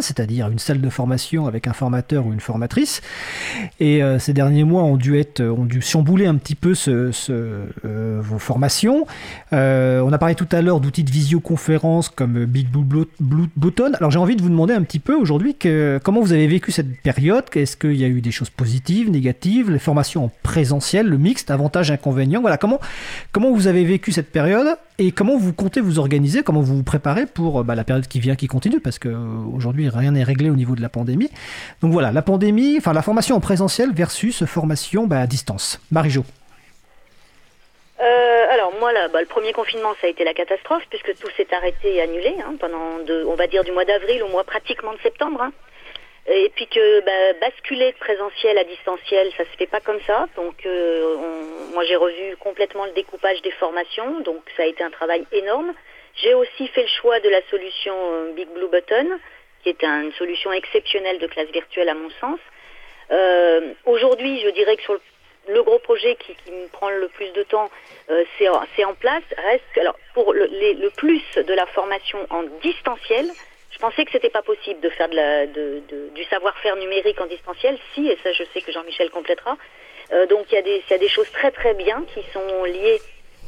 c'est-à-dire 0.02 0.50
une 0.50 0.60
salle 0.60 0.82
de 0.82 0.90
formation 0.90 1.48
avec 1.48 1.68
un 1.68 1.74
formateur 1.74 2.26
ou 2.26 2.34
une 2.34 2.40
formatrice. 2.40 3.02
Et 3.80 4.04
euh, 4.04 4.20
ces 4.20 4.34
derniers 4.34 4.64
mois 4.64 4.84
ont 4.84 4.98
dû 4.98 5.20
être, 5.20 5.42
ont 5.42 5.66
dû 5.66 5.82
chambouler 5.82 6.26
un 6.26 6.36
petit 6.36 6.56
peu 6.56 6.74
euh, 6.90 8.20
vos 8.22 8.40
formations. 8.40 9.06
on 9.52 10.12
a 10.12 10.18
parlé 10.18 10.36
tout 10.36 10.48
à 10.52 10.62
l'heure 10.62 10.80
d'outils 10.80 11.04
de 11.04 11.12
visioconférence 11.12 12.10
comme 12.10 12.46
Big 12.46 12.68
Blue, 12.70 13.06
Button. 13.56 13.92
Alors, 14.00 14.12
j'ai 14.12 14.20
envie 14.20 14.36
de 14.36 14.42
vous 14.42 14.50
demander 14.50 14.74
un 14.74 14.84
petit 14.84 15.00
peu 15.00 15.14
aujourd'hui 15.14 15.56
comment 16.04 16.22
vous 16.22 16.34
avez 16.34 16.48
vécu 16.48 16.72
cette 16.72 17.02
période? 17.02 17.46
Est-ce 17.56 17.78
qu'il 17.78 17.96
y 17.96 18.04
a 18.04 18.08
eu 18.08 18.22
des 18.22 18.32
choses 18.32 18.50
positives, 18.50 19.10
négatives? 19.10 19.67
Les 19.72 19.80
formations 19.80 20.26
en 20.26 20.32
présentiel, 20.44 21.08
le 21.08 21.18
mixte, 21.18 21.52
avantages, 21.52 21.92
inconvénients. 21.92 22.42
Voilà, 22.42 22.58
comment, 22.58 22.80
comment 23.32 23.52
vous 23.52 23.68
avez 23.68 23.84
vécu 23.84 24.12
cette 24.12 24.32
période 24.32 24.78
et 25.00 25.12
comment 25.12 25.38
vous 25.38 25.54
comptez 25.54 25.80
vous 25.80 26.00
organiser, 26.00 26.44
comment 26.44 26.62
vous 26.62 26.78
vous 26.78 26.84
préparez 26.84 27.26
pour 27.26 27.64
bah, 27.64 27.76
la 27.76 27.84
période 27.84 28.08
qui 28.08 28.20
vient, 28.20 28.36
qui 28.36 28.48
continue, 28.48 28.80
parce 28.80 29.00
qu'aujourd'hui, 29.00 29.90
rien 29.90 30.12
n'est 30.12 30.24
réglé 30.24 30.50
au 30.50 30.56
niveau 30.56 30.76
de 30.76 30.82
la 30.82 30.90
pandémie. 30.90 31.30
Donc 31.82 31.92
voilà, 31.92 32.12
la 32.12 32.22
pandémie, 32.22 32.78
enfin 32.78 32.94
la 32.94 33.02
formation 33.02 33.36
en 33.36 33.40
présentiel 33.40 33.92
versus 33.94 34.46
formation 34.46 35.08
bah, 35.08 35.20
à 35.20 35.28
distance. 35.28 35.80
Marie-Jo. 35.92 36.24
Euh, 38.00 38.54
alors 38.54 38.74
moi 38.80 38.94
là, 38.94 39.08
bah, 39.08 39.22
le 39.22 39.28
premier 39.28 39.54
confinement 39.54 39.94
ça 40.00 40.08
a 40.08 40.10
été 40.10 40.24
la 40.24 40.34
catastrophe 40.34 40.84
puisque 40.90 41.18
tout 41.20 41.30
s'est 41.36 41.48
arrêté 41.52 41.96
et 41.96 42.02
annulé 42.02 42.36
hein, 42.46 42.54
pendant 42.60 43.00
on 43.28 43.36
va 43.36 43.48
dire 43.48 43.64
du 43.64 43.72
mois 43.72 43.86
d'avril 43.86 44.22
au 44.22 44.30
mois 44.30 44.44
pratiquement 44.44 44.94
de 44.94 45.00
septembre. 45.00 45.42
Hein. 45.42 45.52
Et 46.30 46.52
puis 46.56 46.68
que 46.68 47.00
bah, 47.02 47.40
basculer 47.40 47.94
de 47.94 47.98
présentiel 47.98 48.58
à 48.58 48.66
distanciel, 48.66 49.32
ça 49.38 49.46
se 49.46 49.58
fait 49.58 49.68
pas 49.68 49.80
comme 49.80 50.02
ça. 50.06 50.28
Donc 50.36 50.66
euh, 50.66 51.16
moi 51.74 51.86
j'ai 51.86 51.96
revu 51.96 52.36
complètement 52.38 52.86
le 52.86 52.92
découpage 52.92 53.42
des 53.44 53.52
formations, 53.52 54.20
donc 54.22 54.42
ça 54.58 54.64
a 54.64 54.66
été 54.66 54.84
un 54.84 54.90
travail 54.90 55.26
énorme. 55.32 55.74
J'ai 56.16 56.34
aussi 56.34 56.68
fait 56.68 56.82
le 56.82 56.88
choix 57.02 57.22
de 57.22 57.30
la 57.30 57.42
solution 57.50 57.96
euh, 57.96 58.34
Big 58.34 58.50
Blue 58.50 58.68
Button, 58.68 59.20
qui 59.64 59.70
est 59.70 59.84
une 59.84 60.12
solution 60.14 60.52
exceptionnelle 60.52 61.20
de 61.20 61.28
classe 61.28 61.50
virtuelle 61.50 61.88
à 61.88 61.94
mon 61.94 62.10
sens. 62.20 62.40
Euh, 63.12 63.74
Aujourd'hui, 63.86 64.42
je 64.42 64.50
dirais 64.50 64.76
que 64.76 64.84
sur 64.84 65.00
le, 65.48 65.64
gros 65.64 65.80
projet 65.80 66.18
qui, 66.18 66.36
me 66.52 66.68
prend 66.68 66.90
le 66.90 67.08
plus 67.08 67.32
de 67.32 67.44
temps, 67.44 67.70
c'est 68.38 68.84
en 68.84 68.96
place. 68.96 69.24
Reste 69.38 69.78
alors 69.78 69.98
pour 70.14 70.34
le 70.34 70.90
plus 70.90 71.24
de 71.38 71.54
la 71.54 71.66
formation 71.68 72.20
en 72.30 72.44
distanciel, 72.62 73.32
je 73.78 73.82
pensais 73.84 74.06
que 74.06 74.12
c'était 74.12 74.32
pas 74.32 74.42
possible 74.42 74.80
de 74.80 74.90
faire 74.90 75.08
du 75.08 76.24
savoir-faire 76.32 76.76
numérique 76.78 77.22
en 77.22 77.28
distanciel. 77.28 77.78
Si, 77.94 78.08
et 78.08 78.18
ça 78.24 78.32
je 78.34 78.44
sais 78.52 78.62
que 78.62 78.72
Jean-Michel 78.72 79.12
complétera. 79.12 79.56
Euh, 80.14 80.26
donc 80.26 80.48
il 80.52 80.56
y, 80.56 80.58
a 80.58 80.98
des, 80.98 81.08
choses 81.10 81.30
très 81.32 81.52
très 81.52 81.76
bien 81.76 82.04
qui 82.12 82.24
sont 82.34 82.64
liées 82.64 83.00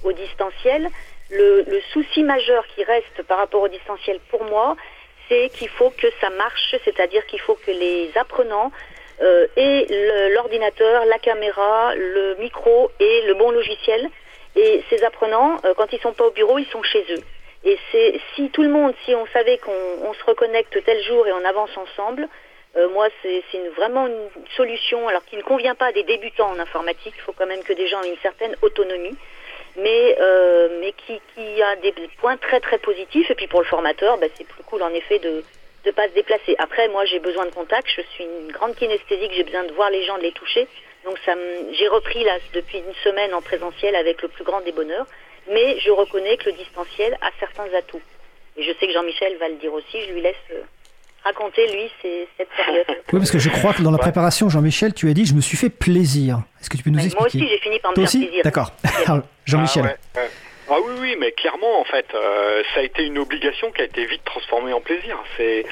au 0.04 0.12
distanciel. 0.12 0.88
Le, 1.32 1.64
le 1.64 1.82
souci 1.94 2.22
majeur 2.22 2.64
qui 2.76 2.84
reste 2.84 3.24
par 3.24 3.40
rapport 3.40 3.64
au 3.64 3.70
distanciel 3.70 4.20
pour 4.30 4.44
moi, 4.44 4.76
c'est 5.28 5.50
qu'il 5.50 5.70
faut 5.70 5.90
que 5.90 6.08
ça 6.22 6.30
marche, 6.30 6.76
c'est-à-dire 6.86 7.26
qu'il 7.26 7.40
faut 7.40 7.56
que 7.56 7.72
les 7.72 8.12
apprenants 8.16 8.72
euh, 9.22 9.48
aient 9.56 9.88
l'ordinateur, 10.36 11.06
la 11.06 11.18
caméra, 11.18 11.96
le 11.96 12.36
micro 12.36 12.92
et 13.00 13.24
le 13.26 13.34
bon 13.34 13.50
logiciel. 13.50 14.08
Et 14.56 14.84
ces 14.92 15.04
apprenants, 15.04 15.58
euh, 15.66 15.74
quand 15.76 15.92
ils 15.92 16.00
sont 16.02 16.14
pas 16.14 16.28
au 16.28 16.32
bureau, 16.32 16.60
ils 16.60 16.68
sont 16.68 16.84
chez 16.84 17.04
eux. 17.10 17.24
Et 17.64 17.78
c'est 17.92 18.20
si 18.36 18.50
tout 18.52 18.64
le 18.64 18.70
monde, 18.70 18.94
si 19.06 19.14
on 19.14 19.26
savait 19.28 19.58
qu'on 19.58 20.14
se 20.14 20.24
reconnecte 20.26 20.84
tel 20.84 21.04
jour 21.04 21.28
et 21.28 21.34
on 21.34 21.44
avance 21.44 21.76
ensemble, 21.76 22.28
euh, 22.78 22.88
moi 22.90 23.08
c'est 23.22 23.44
vraiment 23.76 24.08
une 24.08 24.30
solution, 24.56 25.08
alors 25.08 25.26
qui 25.26 25.36
ne 25.36 25.42
convient 25.42 25.76
pas 25.76 25.88
à 25.88 25.92
des 25.92 26.04
débutants 26.04 26.52
en 26.52 26.60
informatique. 26.60 27.14
Il 27.18 27.22
faut 27.22 27.34
quand 27.34 27.48
même 27.48 27.64
que 27.64 27.74
des 27.74 27.88
gens 27.88 28.02
aient 28.04 28.10
une 28.10 28.18
certaine 28.18 28.56
autonomie, 28.62 29.16
mais 29.76 30.16
euh, 30.20 30.80
mais 30.80 30.94
qui, 30.94 31.20
qui 31.36 31.62
a 31.62 31.76
des 31.78 31.94
points 32.20 32.38
très 32.38 32.60
très 32.62 32.78
positifs. 32.78 33.30
Et 33.30 33.36
puis 33.36 33.48
pour 33.48 33.60
le 33.60 33.66
formateur, 33.66 34.18
bah, 34.18 34.28
c'est 34.36 34.48
plus 34.48 34.64
cool 34.64 34.82
en 34.82 34.94
effet 34.94 35.20
de 35.20 35.44
de 35.86 35.92
pas 35.92 36.08
se 36.08 36.14
déplacer. 36.14 36.56
Après, 36.60 36.88
moi 36.90 37.04
j'ai 37.06 37.20
besoin 37.20 37.46
de 37.46 37.52
contact. 37.52 37.88
Je 37.94 38.02
suis 38.14 38.24
une 38.24 38.52
grande 38.52 38.76
kinesthésique. 38.76 39.34
J'ai 39.34 39.44
besoin 39.44 39.64
de 39.64 39.74
voir 39.74 39.90
les 39.90 40.04
gens, 40.04 40.18
de 40.18 40.24
les 40.24 40.32
toucher. 40.32 40.68
Donc 41.06 41.18
ça, 41.26 41.34
j'ai 41.72 41.88
repris 41.88 42.24
là 42.24 42.38
depuis 42.54 42.80
une 42.80 42.94
semaine 43.04 43.34
en 43.34 43.42
présentiel 43.42 43.96
avec 43.96 44.22
le 44.22 44.28
plus 44.28 44.44
grand 44.44 44.62
des 44.62 44.74
bonheurs 44.74 45.08
mais 45.52 45.80
je 45.80 45.92
reconnais 45.92 46.38
que 46.38 46.50
le 46.50 46.54
distanciel 46.54 47.18
a 47.22 47.30
certains 47.40 47.72
atouts. 47.78 48.02
Et 48.58 48.64
je 48.64 48.72
sais 48.80 48.88
que 48.88 48.94
Jean-Michel 48.94 49.38
va 49.38 49.50
le 49.50 49.56
dire 49.56 49.74
aussi, 49.74 49.98
je 50.08 50.14
lui 50.14 50.22
laisse 50.22 50.36
euh, 50.52 50.62
raconter, 51.24 51.66
lui, 51.68 51.90
cette 52.38 52.50
période. 52.50 52.86
Oui, 53.14 53.20
parce 53.20 53.32
que 53.32 53.40
je 53.40 53.50
crois 53.50 53.74
que 53.74 53.82
dans 53.82 53.92
la 53.92 53.98
préparation, 53.98 54.50
Jean-Michel, 54.50 54.94
tu 54.94 55.10
as 55.10 55.14
dit, 55.14 55.26
je 55.26 55.34
me 55.34 55.42
suis 55.42 55.58
fait 55.58 55.70
plaisir. 55.70 56.42
Est-ce 56.60 56.70
que 56.70 56.78
tu 56.78 56.84
peux 56.84 56.90
nous 56.90 57.00
expliquer 57.00 57.20
Moi 57.20 57.28
aussi, 57.28 57.48
j'ai 57.48 57.60
fini 57.60 57.80
par 57.80 57.92
me 57.92 57.96
faire 57.96 58.10
plaisir. 58.10 58.44
D'accord. 58.44 58.72
Jean-Michel. 59.46 59.98
Ah, 60.16 60.20
ah, 60.70 60.76
oui, 60.86 60.94
oui, 61.00 61.16
mais 61.20 61.32
clairement, 61.32 61.80
en 61.80 61.86
fait, 61.86 62.06
euh, 62.14 62.64
ça 62.74 62.82
a 62.82 62.84
été 62.84 63.04
une 63.04 63.18
obligation 63.18 63.72
qui 63.72 63.82
a 63.82 63.86
été 63.86 64.06
vite 64.06 64.24
transformée 64.24 64.74
en 64.74 64.82
plaisir. 64.82 65.18
C'est 65.38 65.66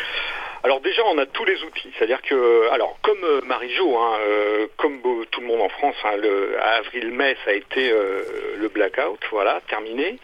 alors 0.68 0.82
déjà, 0.82 1.02
on 1.06 1.18
a 1.18 1.26
tous 1.26 1.46
les 1.46 1.64
outils. 1.64 1.90
C'est-à-dire 1.98 2.22
que, 2.22 2.68
alors 2.74 2.98
comme 3.02 3.24
euh, 3.24 3.40
Marie-Jo, 3.46 3.98
hein, 3.98 4.18
euh, 4.20 4.68
comme 4.76 5.00
tout 5.32 5.40
le 5.40 5.48
monde 5.48 5.62
en 5.62 5.70
France, 5.70 5.96
hein, 6.04 6.18
le, 6.18 6.62
avril-mai, 6.62 7.38
ça 7.46 7.52
a 7.52 7.54
été 7.54 7.90
euh, 7.90 8.22
le 8.58 8.68
blackout, 8.68 9.18
voilà, 9.32 9.62
terminé. 9.70 10.20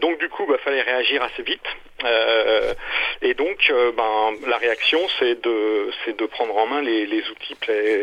donc 0.00 0.18
du 0.18 0.28
coup, 0.28 0.42
il 0.48 0.50
bah, 0.50 0.58
fallait 0.64 0.82
réagir 0.82 1.22
assez 1.22 1.44
vite. 1.44 1.62
et 3.22 3.34
donc, 3.34 3.72
ben, 3.96 4.32
la 4.48 4.56
réaction, 4.56 4.98
c'est 5.20 5.40
de, 5.40 5.92
c'est 6.04 6.16
de 6.18 6.26
prendre 6.26 6.56
en 6.56 6.66
main 6.66 6.82
les, 6.82 7.06
les 7.06 7.22
outils 7.30 7.56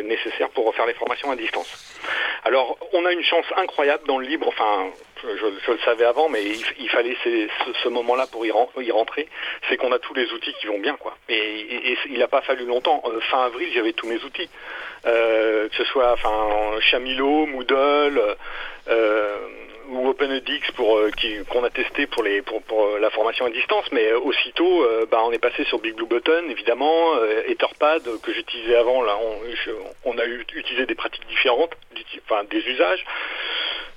nécessaires 0.05 0.51
pour 0.51 0.67
refaire 0.67 0.85
les 0.85 0.93
formations 0.93 1.31
à 1.31 1.35
distance. 1.35 1.99
Alors, 2.45 2.77
on 2.93 3.05
a 3.05 3.11
une 3.11 3.23
chance 3.23 3.45
incroyable 3.57 4.03
dans 4.07 4.17
le 4.17 4.25
libre, 4.25 4.47
enfin, 4.47 4.89
je, 5.21 5.71
le 5.71 5.77
savais 5.79 6.05
avant, 6.05 6.29
mais 6.29 6.43
il, 6.45 6.89
fallait 6.89 7.15
ce, 7.83 7.89
moment-là 7.89 8.27
pour 8.27 8.45
y, 8.45 8.51
rentrer, 8.91 9.27
c'est 9.67 9.77
qu'on 9.77 9.91
a 9.91 9.99
tous 9.99 10.13
les 10.13 10.31
outils 10.31 10.53
qui 10.59 10.67
vont 10.67 10.79
bien, 10.79 10.95
quoi. 10.95 11.17
Et, 11.27 11.97
il 12.09 12.19
n'a 12.19 12.27
pas 12.27 12.41
fallu 12.41 12.65
longtemps. 12.65 13.03
Euh, 13.05 13.19
fin 13.21 13.45
avril, 13.45 13.69
j'avais 13.73 13.93
tous 13.93 14.07
mes 14.07 14.23
outils, 14.23 14.49
euh, 15.05 15.67
que 15.69 15.75
ce 15.75 15.83
soit, 15.85 16.13
enfin, 16.13 16.79
Chamilo, 16.79 17.45
Moodle. 17.45 18.35
Euh, 18.87 19.37
ou 19.91 20.09
OpenEDX 20.09 20.71
pour 20.75 20.99
qu'on 21.49 21.63
a 21.63 21.69
testé 21.69 22.07
pour 22.07 22.23
les 22.23 22.41
pour, 22.41 22.61
la 22.99 23.09
formation 23.09 23.45
à 23.45 23.49
distance, 23.49 23.85
mais 23.91 24.11
aussitôt, 24.13 24.85
bah, 25.09 25.21
on 25.25 25.31
est 25.31 25.39
passé 25.39 25.63
sur 25.65 25.79
Big 25.79 25.95
Blue 25.95 26.05
Button, 26.05 26.49
évidemment, 26.49 27.15
Etherpad 27.47 28.03
que 28.21 28.33
j'utilisais 28.33 28.75
avant. 28.75 29.01
Là, 29.01 29.17
on, 29.21 30.11
on, 30.11 30.17
a 30.17 30.25
utilisé 30.25 30.85
des 30.85 30.95
pratiques 30.95 31.27
différentes, 31.27 31.71
enfin 32.25 32.43
des 32.49 32.59
usages. 32.67 33.03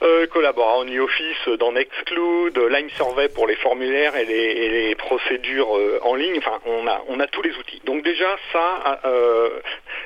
Euh, 0.02 0.26
collabora 0.26 0.78
en 0.78 0.84
e-office 0.84 1.48
dans 1.60 1.70
Nextcloud, 1.70 2.58
Lime 2.58 2.90
Survey 2.96 3.28
pour 3.28 3.46
les 3.46 3.54
formulaires 3.54 4.16
et 4.16 4.24
les, 4.24 4.96
procédures 4.96 5.76
euh, 5.76 6.00
en 6.02 6.16
ligne. 6.16 6.38
Enfin, 6.38 6.58
on 6.66 6.88
a, 6.88 7.02
on 7.06 7.20
a 7.20 7.28
tous 7.28 7.42
les 7.42 7.56
outils. 7.56 7.80
Donc 7.84 8.02
déjà, 8.02 8.36
ça. 8.52 9.00
Euh, 9.04 9.60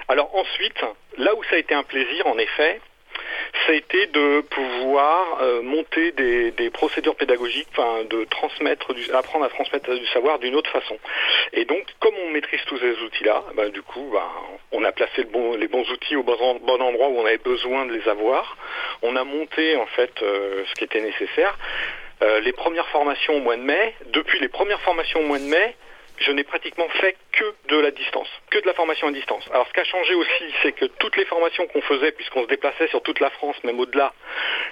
alors 0.09 0.35
ensuite, 0.37 0.85
là 1.17 1.35
où 1.35 1.43
ça 1.45 1.57
a 1.57 1.59
été 1.59 1.75
un 1.75 1.83
plaisir, 1.83 2.27
en 2.27 2.37
effet, 2.37 2.81
ça 3.65 3.73
a 3.73 3.75
été 3.75 4.07
de 4.07 4.41
pouvoir 4.43 5.39
euh, 5.43 5.63
monter 5.63 6.13
des, 6.13 6.71
procédures 6.71 7.17
pédagogiques, 7.17 7.69
enfin 7.73 8.05
de 8.05 8.25
transmettre, 8.25 8.93
du, 8.93 9.11
à 9.13 9.23
transmettre 9.23 9.95
du 9.95 10.07
savoir 10.09 10.39
d'une 10.39 10.55
autre 10.55 10.71
façon. 10.71 10.99
Et 11.53 11.65
donc, 11.65 11.85
comme 12.01 12.15
on 12.27 12.31
maîtrise 12.31 12.61
tous 12.67 12.79
ces 12.79 12.99
outils-là, 13.03 13.45
ben, 13.55 13.71
du 13.71 13.83
coup, 13.83 14.11
ben, 14.13 14.23
on 14.73 14.85
a 14.85 14.93
placé 14.93 15.27
les 15.59 15.69
bons 15.69 15.91
outils 15.91 16.17
au 16.17 16.23
bon, 16.23 16.35
endroit 16.35 17.09
où 17.09 17.19
on 17.19 17.27
avait 17.27 17.39
besoin 17.39 17.87
de 17.87 17.93
les 17.93 18.09
avoir. 18.09 18.57
On 19.03 19.17
a 19.17 19.25
monté 19.25 19.77
en 19.77 19.87
fait 19.87 20.13
euh, 20.23 20.65
ce 20.69 20.75
qui 20.75 20.85
était 20.85 21.01
nécessaire. 21.01 21.57
Euh, 22.23 22.41
les 22.41 22.53
premières 22.53 22.89
formations 22.89 23.35
au 23.35 23.41
mois 23.41 23.57
de 23.57 23.63
mai, 23.63 23.95
depuis 24.07 24.39
les 24.41 24.49
premières 24.49 24.81
formations 24.81 25.21
au 25.21 25.25
mois 25.25 25.39
de 25.39 25.45
mai, 25.45 25.77
je 26.19 26.33
n'ai 26.33 26.45
pratiquement 26.45 26.89
fait 27.01 27.17
que 27.33 27.45
de 27.69 27.79
la 27.79 27.91
distance, 27.91 28.29
que 28.51 28.59
de 28.59 28.67
la 28.67 28.75
formation 28.75 29.09
à 29.09 29.13
distance. 29.13 29.45
Alors 29.53 29.67
ce 29.69 29.73
qui 29.73 29.81
a 29.81 29.85
changé 29.85 30.15
aussi, 30.15 30.45
c'est 30.63 30.73
que 30.73 30.87
toutes 30.87 31.17
les 31.17 31.25
formations 31.27 31.67
qu'on 31.67 31.83
faisait, 31.83 32.13
puisqu'on 32.13 32.43
se 32.43 32.49
déplaçait 32.49 32.89
sur 32.89 33.03
toute 33.03 33.21
la 33.21 33.31
France, 33.31 33.57
même 33.65 33.79
au-delà, 33.79 34.13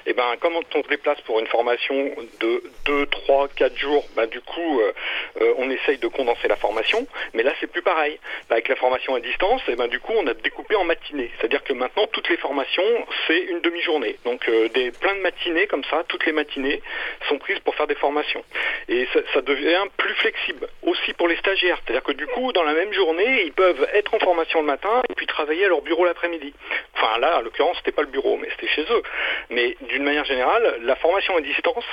et 0.07 0.11
eh 0.11 0.13
ben 0.13 0.35
quand 0.41 0.51
on 0.75 0.83
se 0.83 0.89
déplace 0.89 1.21
pour 1.23 1.41
une 1.41 1.47
formation 1.47 2.15
de 2.41 2.63
2, 2.87 3.07
3, 3.07 3.49
4 3.57 3.77
jours, 3.79 4.05
ben, 4.17 4.27
du 4.27 4.41
coup 4.41 4.81
euh, 4.81 4.93
euh, 5.41 5.55
on 5.59 5.71
essaye 5.71 5.99
de 5.99 6.09
condenser 6.09 6.49
la 6.49 6.57
formation, 6.57 7.07
mais 7.35 7.43
là 7.43 7.53
c'est 7.61 7.71
plus 7.71 7.83
pareil. 7.83 8.19
Avec 8.51 8.69
la 8.69 8.77
formation 8.77 9.15
à 9.15 9.21
distance, 9.21 9.63
et 9.69 9.73
eh 9.73 9.77
ben, 9.77 9.89
du 9.89 10.01
coup 10.01 10.13
on 10.17 10.27
a 10.27 10.35
découpé 10.35 10.77
en 10.77 10.85
matinées. 10.85 11.31
C'est-à-dire 11.39 11.63
que 11.65 11.73
maintenant 11.73 12.07
toutes 12.09 12.29
les 12.29 12.37
formations, 12.37 13.07
c'est 13.27 13.41
une 13.41 13.61
demi-journée. 13.61 14.17
Donc 14.25 14.49
euh, 14.49 14.69
des 14.69 14.91
plein 14.91 15.15
de 15.15 15.21
matinées 15.21 15.67
comme 15.67 15.85
ça, 15.85 16.05
toutes 16.09 16.27
les 16.27 16.33
matinées 16.33 16.83
sont 17.29 17.39
prises 17.39 17.59
pour 17.61 17.75
faire 17.75 17.87
des 17.87 17.95
formations. 17.95 18.45
Et 18.89 19.07
ça, 19.13 19.21
ça 19.33 19.43
devient 19.43 19.85
plus 19.97 20.15
flexible 20.15 20.69
aussi 20.83 21.13
pour 21.15 21.29
les 21.29 21.34
stagiaires. 21.37 21.79
C'est-à-dire 21.85 22.03
que 22.03 22.13
du 22.13 22.27
coup, 22.27 22.53
dans 22.53 22.63
la 22.63 22.75
même 22.75 22.93
journée, 22.93 23.45
ils 23.45 23.53
peuvent 23.53 23.87
être 23.93 24.15
en 24.15 24.19
formation 24.19 24.61
le 24.61 24.67
matin 24.67 25.03
et 25.09 25.15
puis 25.15 25.27
travailler 25.27 25.65
à 25.67 25.69
leur 25.69 25.83
bureau 25.83 26.05
l'après-midi. 26.05 26.53
Enfin 26.97 27.19
là, 27.19 27.39
en 27.39 27.41
l'occurrence, 27.43 27.77
c'était 27.79 27.93
pas 27.93 28.03
le 28.03 28.09
bureau, 28.09 28.37
mais 28.37 28.49
c'était 28.51 28.73
chez 28.73 28.83
eux. 28.91 29.03
Mais 29.51 29.77
d'une 29.89 30.05
manière 30.05 30.25
générale, 30.25 30.81
la 30.83 30.97
formation 30.97 31.37
à 31.37 31.41
distance, 31.41 31.85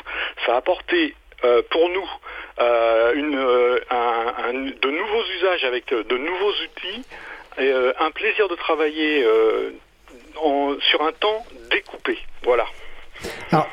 ça 0.46 0.54
a 0.54 0.58
apporté 0.58 1.16
euh, 1.44 1.64
pour 1.72 1.90
nous 1.90 2.08
euh, 2.60 3.80
euh, 3.92 4.54
de 4.54 4.90
nouveaux 4.92 5.24
usages 5.38 5.64
avec 5.64 5.92
de 5.92 6.18
nouveaux 6.18 6.52
outils, 6.52 7.04
un 7.58 8.12
plaisir 8.12 8.48
de 8.48 8.56
travailler 8.56 9.26
sur 10.80 11.02
un 11.02 11.12
temps 11.14 11.46
découpé. 11.72 12.20
Voilà. 12.44 12.66
Alors, 13.52 13.68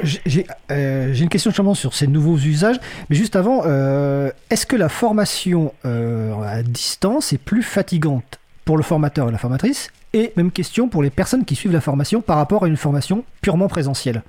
euh, 0.71 1.09
j'ai 1.13 1.23
une 1.23 1.29
question 1.29 1.51
justement 1.51 1.75
sur 1.75 1.95
ces 1.95 2.07
nouveaux 2.07 2.37
usages, 2.37 2.77
mais 3.09 3.17
juste 3.17 3.37
avant, 3.37 3.63
euh, 3.65 4.31
est-ce 4.51 4.67
que 4.67 4.77
la 4.77 4.89
formation 4.89 5.73
euh, 5.85 6.35
à 6.43 6.63
distance 6.63 7.33
est 7.33 7.43
plus 7.43 7.63
fatigante 7.63 8.41
pour 8.65 8.77
le 8.77 8.83
formateur 8.83 9.29
et 9.29 9.33
la 9.33 9.39
formatrice? 9.39 9.91
Et 10.15 10.33
même 10.37 10.51
question 10.51 10.89
pour 10.89 11.03
les 11.03 11.11
personnes 11.11 11.45
qui 11.45 11.55
suivent 11.55 11.73
la 11.73 11.81
formation 11.81 12.21
par 12.21 12.37
rapport 12.39 12.65
à 12.65 12.67
une 12.67 12.77
formation 12.77 13.25
purement 13.43 13.69
présentielle. 13.69 14.23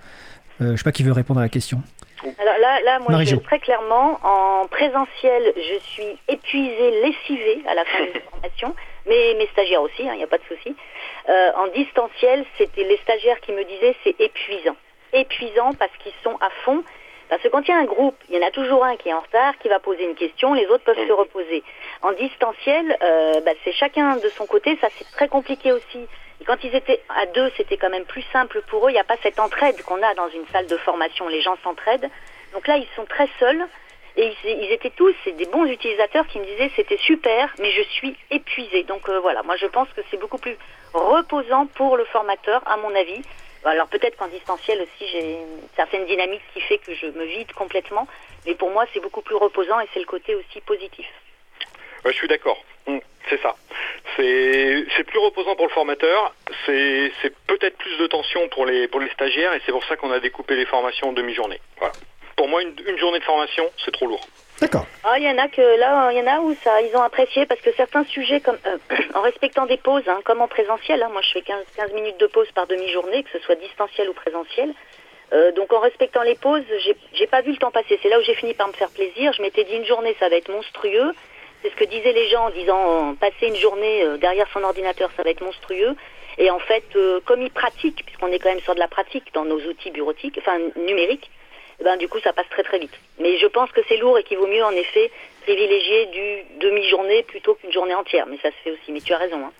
je 0.59 0.65
ne 0.65 0.75
sais 0.75 0.83
pas 0.83 0.91
qui 0.91 1.03
veut 1.03 1.13
répondre 1.13 1.39
à 1.39 1.43
la 1.43 1.49
question. 1.49 1.81
Alors 2.37 2.57
là, 2.59 2.81
là 2.83 2.99
moi, 2.99 3.23
je, 3.23 3.35
très 3.37 3.59
clairement, 3.59 4.19
en 4.23 4.67
présentiel, 4.67 5.53
je 5.55 5.79
suis 5.91 6.17
épuisée, 6.27 7.01
lessivée 7.01 7.63
à 7.65 7.75
la 7.75 7.85
fin 7.85 8.01
de 8.01 8.13
la 8.13 8.19
formation, 8.31 8.75
mais 9.07 9.35
mes 9.37 9.47
stagiaires 9.53 9.81
aussi, 9.81 10.03
il 10.03 10.09
hein, 10.09 10.15
n'y 10.17 10.23
a 10.23 10.27
pas 10.27 10.37
de 10.37 10.43
souci. 10.49 10.75
en 11.55 11.67
distanciel, 11.73 12.45
c'était 12.57 12.83
les 12.83 12.97
stagiaires 12.97 13.39
qui 13.39 13.53
me 13.53 13.63
disaient 13.63 13.95
c'est 14.03 14.19
épuisant 14.19 14.75
épuisant 15.13 15.73
parce 15.73 15.91
qu'ils 15.99 16.13
sont 16.23 16.35
à 16.41 16.49
fond. 16.63 16.83
Parce 17.29 17.43
que 17.43 17.47
quand 17.47 17.61
il 17.61 17.69
y 17.69 17.73
a 17.73 17.77
un 17.77 17.85
groupe, 17.85 18.15
il 18.29 18.35
y 18.35 18.43
en 18.43 18.47
a 18.47 18.51
toujours 18.51 18.83
un 18.83 18.97
qui 18.97 19.09
est 19.09 19.13
en 19.13 19.19
retard, 19.19 19.57
qui 19.59 19.69
va 19.69 19.79
poser 19.79 20.03
une 20.03 20.15
question, 20.15 20.55
les 20.55 20.65
autres 20.65 20.83
peuvent 20.83 21.07
se 21.07 21.13
reposer. 21.13 21.63
En 22.01 22.11
distanciel, 22.13 22.97
euh, 23.03 23.41
bah, 23.41 23.51
c'est 23.63 23.71
chacun 23.71 24.17
de 24.17 24.29
son 24.29 24.47
côté, 24.47 24.77
ça 24.81 24.87
c'est 24.97 25.09
très 25.11 25.27
compliqué 25.27 25.71
aussi. 25.71 26.07
Quand 26.47 26.63
ils 26.63 26.73
étaient 26.73 27.01
à 27.09 27.27
deux, 27.27 27.51
c'était 27.55 27.77
quand 27.77 27.89
même 27.89 28.05
plus 28.05 28.23
simple 28.33 28.61
pour 28.67 28.87
eux. 28.87 28.89
Il 28.89 28.93
n'y 28.93 28.99
a 28.99 29.03
pas 29.03 29.17
cette 29.21 29.39
entraide 29.39 29.81
qu'on 29.83 30.01
a 30.01 30.15
dans 30.15 30.29
une 30.29 30.47
salle 30.47 30.67
de 30.67 30.77
formation. 30.77 31.27
Les 31.27 31.41
gens 31.41 31.57
s'entraident. 31.63 32.09
Donc 32.53 32.65
là, 32.67 32.77
ils 32.77 32.87
sont 32.95 33.05
très 33.05 33.27
seuls. 33.39 33.67
Et 34.17 34.33
ils, 34.43 34.71
étaient 34.71 34.89
tous, 34.89 35.15
des 35.25 35.45
bons 35.45 35.65
utilisateurs 35.65 36.27
qui 36.27 36.39
me 36.39 36.45
disaient 36.45 36.71
c'était 36.75 36.97
super, 36.97 37.53
mais 37.59 37.71
je 37.71 37.83
suis 37.83 38.17
épuisé. 38.31 38.83
Donc 38.83 39.07
euh, 39.07 39.19
voilà, 39.19 39.43
moi 39.43 39.55
je 39.55 39.67
pense 39.67 39.87
que 39.95 40.01
c'est 40.09 40.19
beaucoup 40.19 40.39
plus 40.39 40.57
reposant 40.93 41.67
pour 41.67 41.95
le 41.95 42.03
formateur, 42.05 42.61
à 42.65 42.75
mon 42.77 42.93
avis, 42.95 43.21
alors 43.65 43.87
peut-être 43.87 44.17
qu'en 44.17 44.27
distanciel 44.27 44.81
aussi, 44.81 45.09
j'ai 45.11 45.33
une 45.33 45.67
certaine 45.75 46.05
dynamique 46.05 46.41
qui 46.53 46.61
fait 46.61 46.77
que 46.77 46.93
je 46.93 47.07
me 47.07 47.25
vide 47.25 47.51
complètement, 47.53 48.07
mais 48.45 48.55
pour 48.55 48.71
moi 48.71 48.85
c'est 48.93 48.99
beaucoup 48.99 49.21
plus 49.21 49.35
reposant 49.35 49.79
et 49.79 49.87
c'est 49.93 49.99
le 49.99 50.05
côté 50.05 50.35
aussi 50.35 50.61
positif. 50.61 51.07
je 52.05 52.11
suis 52.11 52.27
d'accord, 52.27 52.63
hum, 52.87 53.01
c'est 53.29 53.41
ça. 53.41 53.55
C'est 54.15 55.03
plus 55.05 55.19
reposant 55.19 55.55
pour 55.55 55.65
le 55.65 55.71
formateur, 55.71 56.33
c'est 56.65 57.11
peut-être 57.47 57.77
plus 57.77 57.97
de 57.97 58.07
tension 58.07 58.47
pour 58.49 58.65
les, 58.65 58.87
pour 58.87 58.99
les 58.99 59.09
stagiaires 59.11 59.53
et 59.53 59.61
c'est 59.65 59.71
pour 59.71 59.83
ça 59.85 59.95
qu'on 59.95 60.11
a 60.11 60.19
découpé 60.19 60.55
les 60.55 60.65
formations 60.65 61.09
en 61.09 61.13
demi-journée. 61.13 61.59
Voilà. 61.77 61.93
Pour 62.35 62.47
moi, 62.47 62.61
une 62.61 62.97
journée 62.97 63.19
de 63.19 63.23
formation, 63.23 63.69
c'est 63.83 63.91
trop 63.91 64.07
lourd. 64.07 64.25
D'accord. 64.61 64.85
Ah, 65.05 65.17
il 65.17 65.23
y 65.23 65.29
en 65.29 65.37
a 65.37 65.47
que 65.47 65.61
là, 65.61 66.11
il 66.11 66.17
y 66.17 66.21
en 66.21 66.27
a 66.27 66.41
où 66.41 66.53
ça, 66.63 66.81
ils 66.81 66.95
ont 66.95 67.01
apprécié 67.01 67.45
parce 67.45 67.61
que 67.61 67.71
certains 67.73 68.03
sujets, 68.05 68.41
comme 68.41 68.57
euh, 68.65 68.77
en 69.13 69.21
respectant 69.21 69.65
des 69.65 69.77
pauses, 69.77 70.07
hein, 70.07 70.19
comme 70.25 70.41
en 70.41 70.49
présentiel, 70.49 71.01
hein, 71.01 71.09
moi 71.11 71.21
je 71.21 71.31
fais 71.31 71.41
15, 71.41 71.63
15 71.77 71.93
minutes 71.93 72.19
de 72.19 72.27
pause 72.27 72.51
par 72.53 72.67
demi-journée, 72.67 73.23
que 73.23 73.29
ce 73.31 73.39
soit 73.39 73.55
distanciel 73.55 74.09
ou 74.09 74.13
présentiel. 74.13 74.73
Euh, 75.31 75.53
donc 75.53 75.71
en 75.71 75.79
respectant 75.79 76.23
les 76.23 76.35
pauses, 76.35 76.63
j'ai 77.13 77.27
pas 77.27 77.41
vu 77.41 77.51
le 77.51 77.57
temps 77.57 77.71
passer. 77.71 77.97
C'est 78.01 78.09
là 78.09 78.19
où 78.19 78.23
j'ai 78.23 78.35
fini 78.35 78.53
par 78.53 78.67
me 78.67 78.73
faire 78.73 78.89
plaisir. 78.89 79.31
Je 79.31 79.41
m'étais 79.41 79.63
dit 79.63 79.75
une 79.75 79.85
journée, 79.85 80.15
ça 80.19 80.27
va 80.27 80.35
être 80.35 80.51
monstrueux. 80.51 81.13
C'est 81.61 81.69
ce 81.69 81.75
que 81.75 81.85
disaient 81.85 82.13
les 82.13 82.29
gens 82.29 82.47
en 82.47 82.49
disant 82.49 83.15
passer 83.15 83.47
une 83.47 83.55
journée 83.55 84.03
euh, 84.03 84.17
derrière 84.17 84.47
son 84.51 84.63
ordinateur, 84.63 85.09
ça 85.15 85.23
va 85.23 85.29
être 85.29 85.43
monstrueux. 85.43 85.95
Et 86.37 86.49
en 86.51 86.59
fait, 86.59 86.85
comme 87.25 87.41
ils 87.41 87.51
pratiquent, 87.51 88.05
puisqu'on 88.05 88.31
est 88.31 88.39
quand 88.39 88.47
même 88.47 88.61
sur 88.61 88.73
de 88.73 88.79
la 88.79 88.87
pratique 88.87 89.25
dans 89.33 89.43
nos 89.43 89.59
outils 89.59 89.91
bureautiques, 89.91 90.37
enfin 90.37 90.57
numériques, 90.77 91.29
eh 91.79 91.83
ben, 91.83 91.97
du 91.97 92.07
coup, 92.07 92.19
ça 92.23 92.33
passe 92.33 92.49
très 92.49 92.63
très 92.63 92.79
vite. 92.79 92.93
Mais 93.19 93.37
je 93.37 93.47
pense 93.47 93.71
que 93.71 93.81
c'est 93.87 93.97
lourd 93.97 94.17
et 94.17 94.23
qu'il 94.23 94.37
vaut 94.37 94.47
mieux, 94.47 94.63
en 94.63 94.71
effet, 94.71 95.11
privilégier 95.43 96.07
du 96.07 96.59
demi-journée 96.59 97.23
plutôt 97.23 97.55
qu'une 97.55 97.71
journée 97.71 97.95
entière. 97.95 98.25
Mais 98.29 98.37
ça 98.41 98.49
se 98.49 98.55
fait 98.63 98.71
aussi. 98.71 98.91
Mais 98.91 99.01
tu 99.01 99.13
as 99.13 99.17
raison. 99.17 99.37
Hein. 99.37 99.51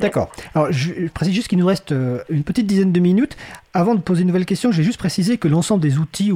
D'accord. 0.00 0.30
Alors, 0.54 0.70
je 0.70 1.08
précise 1.08 1.34
juste 1.34 1.48
qu'il 1.48 1.58
nous 1.58 1.66
reste 1.66 1.92
euh, 1.92 2.22
une 2.28 2.44
petite 2.44 2.66
dizaine 2.66 2.92
de 2.92 3.00
minutes. 3.00 3.36
Avant 3.74 3.94
de 3.94 4.00
poser 4.00 4.22
une 4.22 4.28
nouvelle 4.28 4.46
question, 4.46 4.72
j'ai 4.72 4.82
juste 4.82 4.98
précisé 4.98 5.36
que 5.36 5.46
l'ensemble 5.46 5.82
des 5.82 5.98
outils 5.98 6.32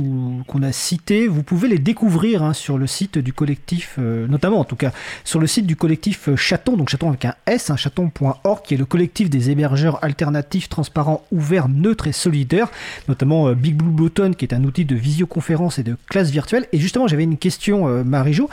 qu'on 0.46 0.62
a 0.62 0.70
cités, 0.70 1.28
vous 1.28 1.42
pouvez 1.42 1.66
les 1.66 1.78
découvrir 1.78 2.42
hein, 2.42 2.52
sur 2.52 2.76
le 2.76 2.86
site 2.86 3.16
du 3.16 3.32
collectif, 3.32 3.96
euh, 3.98 4.26
notamment 4.28 4.60
en 4.60 4.64
tout 4.64 4.76
cas 4.76 4.92
sur 5.24 5.40
le 5.40 5.46
site 5.46 5.66
du 5.66 5.74
collectif 5.74 6.28
euh, 6.28 6.36
Chaton, 6.36 6.76
donc 6.76 6.90
Chaton 6.90 7.08
avec 7.08 7.24
un 7.24 7.34
S, 7.46 7.70
un 7.70 7.76
chaton.org, 7.76 8.62
qui 8.62 8.74
est 8.74 8.76
le 8.76 8.84
collectif 8.84 9.30
des 9.30 9.48
hébergeurs 9.48 10.04
alternatifs, 10.04 10.68
transparents, 10.68 11.24
ouverts, 11.32 11.70
neutres 11.70 12.06
et 12.06 12.12
solidaires, 12.12 12.70
notamment 13.08 13.48
euh, 13.48 13.54
Big 13.54 13.76
Blue 13.76 14.10
qui 14.36 14.44
est 14.44 14.52
un 14.52 14.64
outil 14.64 14.84
de 14.84 14.94
visioconférence 14.94 15.78
et 15.78 15.82
de 15.82 15.96
classe 16.10 16.30
virtuelle. 16.30 16.66
Et 16.72 16.78
justement, 16.78 17.06
j'avais 17.06 17.22
une 17.22 17.38
question, 17.38 18.04
Marie-Jo. 18.04 18.50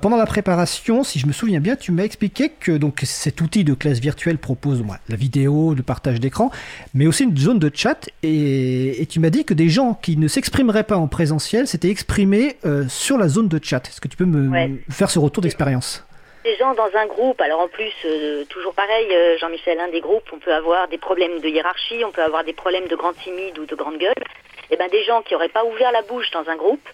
pendant 0.00 0.16
la 0.16 0.26
préparation, 0.26 1.04
si 1.04 1.18
je 1.18 1.26
me 1.26 1.32
souviens 1.32 1.60
bien, 1.60 1.76
tu 1.76 1.92
m'as 1.92 2.02
expliqué 2.02 2.50
que 2.58 2.72
donc 2.72 3.02
cet 3.04 3.40
outil 3.40 3.62
de 3.62 3.74
classe 3.74 4.00
virtuelle 4.00 4.38
propose 4.38 4.82
la 5.08 5.16
vidéo, 5.16 5.74
le 5.74 5.82
partage 5.82 6.18
d'écran, 6.18 6.50
mais 6.94 7.06
aussi 7.06 7.24
une 7.24 7.36
zone 7.36 7.58
de 7.58 7.70
chat 7.72 8.08
et, 8.26 9.06
tu 9.06 9.20
m'as 9.20 9.30
dit 9.30 9.44
que 9.44 9.54
des 9.54 9.68
gens 9.68 9.94
qui 9.94 10.16
ne 10.16 10.28
s'exprimeraient 10.28 10.84
pas 10.84 10.96
en 10.96 11.08
présentiel 11.08 11.66
s'étaient 11.66 11.90
exprimés 11.90 12.56
euh, 12.64 12.84
sur 12.88 13.18
la 13.18 13.28
zone 13.28 13.48
de 13.48 13.60
chat. 13.62 13.86
Est-ce 13.88 14.00
que 14.00 14.08
tu 14.08 14.16
peux 14.16 14.24
me 14.24 14.78
faire 14.90 15.10
ce 15.10 15.18
retour 15.18 15.42
d'expérience? 15.42 16.04
Des 16.44 16.56
gens 16.56 16.74
dans 16.74 16.90
un 16.94 17.06
groupe, 17.06 17.40
alors 17.40 17.60
en 17.60 17.68
plus, 17.68 17.92
euh, 18.04 18.44
toujours 18.44 18.74
pareil, 18.74 19.06
euh, 19.12 19.36
Jean-Michel, 19.38 19.80
un 19.80 19.88
des 19.88 20.00
groupes, 20.00 20.28
on 20.32 20.38
peut 20.38 20.54
avoir 20.54 20.88
des 20.88 20.98
problèmes 20.98 21.40
de 21.40 21.48
hiérarchie, 21.48 22.04
on 22.04 22.12
peut 22.12 22.22
avoir 22.22 22.44
des 22.44 22.52
problèmes 22.52 22.86
de 22.86 22.94
grande 22.94 23.16
timide 23.16 23.58
ou 23.58 23.66
de 23.66 23.74
grande 23.74 23.98
gueule. 23.98 24.22
Et 24.68 24.74
eh 24.74 24.76
ben 24.76 24.88
des 24.88 25.04
gens 25.04 25.22
qui 25.22 25.34
n'auraient 25.34 25.48
pas 25.48 25.64
ouvert 25.64 25.92
la 25.92 26.02
bouche 26.02 26.30
dans 26.32 26.48
un 26.48 26.56
groupe, 26.56 26.88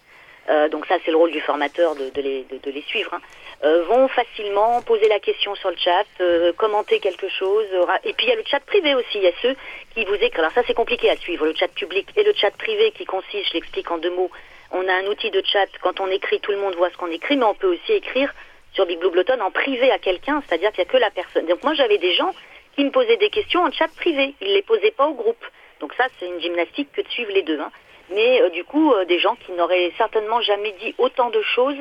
donc 0.71 0.85
ça 0.85 0.97
c'est 1.03 1.11
le 1.11 1.17
rôle 1.17 1.31
du 1.31 1.41
formateur 1.41 1.95
de, 1.95 2.21
les, 2.21 2.45
de, 2.51 2.71
les, 2.71 2.83
suivre, 2.83 3.15
hein, 3.15 3.21
euh, 3.65 3.85
vont 3.85 4.09
facilement 4.09 4.83
poser 4.83 5.09
la 5.09 5.21
question 5.21 5.55
sur 5.55 5.71
le 5.71 5.77
chat, 5.77 6.05
euh, 6.21 6.53
commenter 6.55 6.99
quelque 6.99 7.29
chose. 7.29 7.67
Et 8.03 8.13
puis 8.13 8.27
il 8.27 8.29
y 8.31 8.33
a 8.33 8.37
le 8.37 8.43
chat 8.45 8.59
privé 8.59 8.95
aussi. 8.97 9.19
Il 9.19 9.23
y 9.23 9.29
a 9.29 9.33
ceux 9.41 9.55
qui 9.95 10.05
vous 10.05 10.15
écrivent. 10.15 10.41
Alors 10.41 10.51
ça 10.53 10.63
c'est 10.67 10.75
compliqué 10.75 11.09
à 11.09 11.17
suivre, 11.17 11.47
le 11.47 11.55
chat 11.55 11.69
public 11.69 12.09
et 12.17 12.25
le 12.25 12.33
chat 12.35 12.51
privé 12.51 12.91
qui 12.91 13.05
consiste, 13.05 13.49
je 13.51 13.55
l'explique 13.55 13.89
en 13.91 13.99
deux 13.99 14.11
mots, 14.11 14.31
on 14.73 14.89
a 14.89 14.95
un 14.95 15.07
outil 15.07 15.31
de 15.31 15.41
chat. 15.45 15.69
Quand 15.81 16.01
on 16.01 16.09
écrit, 16.09 16.41
tout 16.41 16.51
le 16.51 16.59
monde 16.59 16.75
voit 16.75 16.91
ce 16.91 16.97
qu'on 16.97 17.11
écrit, 17.11 17.37
mais 17.37 17.45
on 17.45 17.55
peut 17.55 17.73
aussi 17.73 17.93
écrire 17.93 18.35
sur 18.73 18.85
Big 18.87 18.99
Blue 18.99 19.11
Blueton 19.11 19.41
en 19.41 19.53
privé 19.53 19.93
à 19.93 19.99
quelqu'un, 19.99 20.43
c'est-à-dire 20.47 20.73
qu'il 20.73 20.83
n'y 20.83 20.89
a 20.89 20.93
que 20.93 20.99
la 20.99 21.11
personne. 21.11 21.47
Donc 21.47 21.63
moi 21.63 21.75
j'avais 21.75 21.99
des 21.99 22.15
gens 22.15 22.35
qui 22.75 22.85
me 22.85 22.91
posaient 22.91 23.19
des 23.19 23.31
questions 23.31 23.63
en 23.63 23.71
chat 23.71 23.89
privé. 23.95 24.35
Ils 24.41 24.49
ne 24.49 24.55
les 24.55 24.63
posaient 24.63 24.91
pas 24.91 25.07
au 25.07 25.15
groupe. 25.15 25.45
Donc 25.79 25.95
ça 25.95 26.07
c'est 26.19 26.27
une 26.27 26.41
gymnastique 26.41 26.91
que 26.93 27.03
de 27.03 27.09
suivre 27.11 27.31
les 27.33 27.43
deux. 27.43 27.61
Hein. 27.61 27.71
mais 28.11 28.51
du 28.51 28.65
coup, 28.65 28.93
des 29.07 29.21
gens 29.21 29.37
qui 29.37 29.53
n'auraient 29.53 29.93
certainement 29.97 30.41
jamais 30.41 30.75
dit 30.81 30.97
autant 30.99 31.31
de 31.31 31.43
choses 31.43 31.79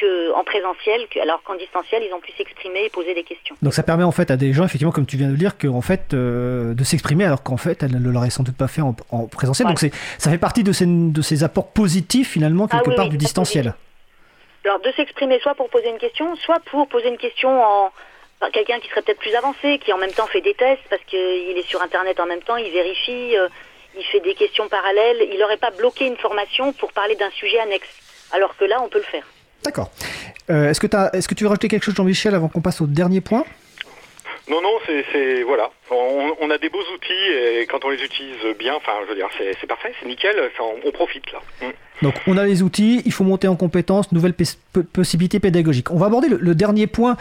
qu'en 0.00 0.44
présentiel, 0.44 1.06
alors 1.20 1.42
qu'en 1.42 1.56
distanciel, 1.56 2.02
ils 2.06 2.12
ont 2.14 2.20
pu 2.20 2.32
s'exprimer 2.32 2.84
et 2.84 2.90
poser 2.90 3.14
des 3.14 3.24
questions. 3.24 3.56
Donc 3.62 3.74
ça 3.74 3.82
permet 3.82 4.04
en 4.04 4.12
fait 4.12 4.30
à 4.30 4.36
des 4.36 4.52
gens, 4.52 4.64
effectivement, 4.64 4.92
comme 4.92 5.06
tu 5.06 5.16
viens 5.16 5.26
de 5.26 5.32
le 5.32 5.38
dire, 5.38 5.58
que, 5.58 5.66
en 5.66 5.80
fait, 5.80 6.14
de 6.14 6.84
s'exprimer 6.84 7.24
alors 7.24 7.42
qu'en 7.42 7.56
fait, 7.56 7.82
elles 7.82 8.00
ne 8.00 8.10
l'auraient 8.10 8.30
sans 8.30 8.42
doute 8.42 8.56
pas 8.56 8.68
fait 8.68 8.82
en, 8.82 8.94
présentiel. 9.26 9.68
Donc 9.68 9.78
ça 9.78 10.30
fait 10.30 10.38
partie 10.38 10.62
de 10.62 10.72
ces, 10.72 10.86
de 10.86 11.22
ces 11.22 11.44
apports 11.44 11.72
positifs, 11.72 12.30
finalement, 12.30 12.68
quelque 12.68 12.90
ah 12.92 12.96
part, 12.96 13.08
du 13.08 13.16
distanciel. 13.16 13.74
Alors 14.64 14.80
de 14.80 14.90
s'exprimer 14.92 15.38
soit 15.40 15.54
pour 15.54 15.68
poser 15.68 15.90
une 15.90 15.98
question, 15.98 16.36
soit 16.36 16.60
pour 16.70 16.88
poser 16.88 17.08
une 17.08 17.18
question 17.18 17.62
en 17.62 17.90
quelqu'un 18.52 18.80
qui 18.80 18.88
serait 18.88 19.02
peut-être 19.02 19.20
plus 19.20 19.34
avancé, 19.34 19.78
qui 19.78 19.92
en 19.92 19.98
même 19.98 20.12
temps 20.12 20.26
fait 20.26 20.40
des 20.40 20.54
tests 20.54 20.82
parce 20.90 21.02
qu'il 21.04 21.18
est 21.18 21.68
sur 21.68 21.82
Internet 21.82 22.18
en 22.20 22.26
même 22.26 22.42
temps, 22.42 22.56
il 22.56 22.70
vérifie, 22.70 23.36
euh, 23.36 23.48
il 23.96 24.04
fait 24.04 24.20
des 24.20 24.34
questions 24.34 24.68
parallèles. 24.68 25.28
Il 25.32 25.38
n'aurait 25.38 25.56
pas 25.56 25.70
bloqué 25.70 26.06
une 26.06 26.16
formation 26.16 26.72
pour 26.72 26.92
parler 26.92 27.14
d'un 27.16 27.30
sujet 27.30 27.58
annexe, 27.60 27.88
alors 28.32 28.56
que 28.56 28.64
là, 28.64 28.80
on 28.82 28.88
peut 28.88 28.98
le 28.98 29.04
faire. 29.04 29.24
D'accord. 29.64 29.90
Euh, 30.50 30.70
est-ce 30.70 30.80
que, 30.80 31.34
tu 31.34 31.44
veux 31.44 31.48
rajouter 31.48 31.68
quelque 31.68 31.84
chose, 31.84 31.94
Jean-Michel, 31.94 32.34
avant 32.34 32.48
qu'on 32.48 32.60
passe 32.60 32.80
au 32.80 32.86
dernier 32.86 33.20
point? 33.20 33.44
Non, 34.48 34.60
non, 34.60 34.78
c'est 34.86 35.42
voilà. 35.42 35.70
On, 35.90 36.50
a 36.50 36.58
des 36.58 36.68
beaux 36.68 36.84
outils 36.94 37.32
et 37.32 37.66
quand 37.66 37.82
on 37.84 37.88
les 37.88 38.02
utilise 38.04 38.44
bien, 38.58 38.74
enfin, 38.74 38.92
je 39.04 39.08
veux 39.08 39.14
dire, 39.14 39.28
c'est 39.38 39.66
parfait, 39.66 39.94
c'est 39.98 40.06
nickel. 40.06 40.36
on, 40.84 40.90
profite 40.92 41.32
là. 41.32 41.40
Mm. 41.62 41.70
Donc, 42.02 42.14
on 42.26 42.36
a 42.36 42.44
les 42.44 42.62
outils, 42.62 43.02
il 43.04 43.12
faut 43.12 43.24
monter 43.24 43.48
en 43.48 43.56
compétences, 43.56 44.10
nouvelles 44.12 44.34
possibilités 44.92 45.40
pédagogiques. 45.40 45.90
On 45.90 45.96
va 45.96 46.06
aborder 46.06 46.28
le, 46.28 46.54
dernier 46.54 46.86
point 46.86 47.16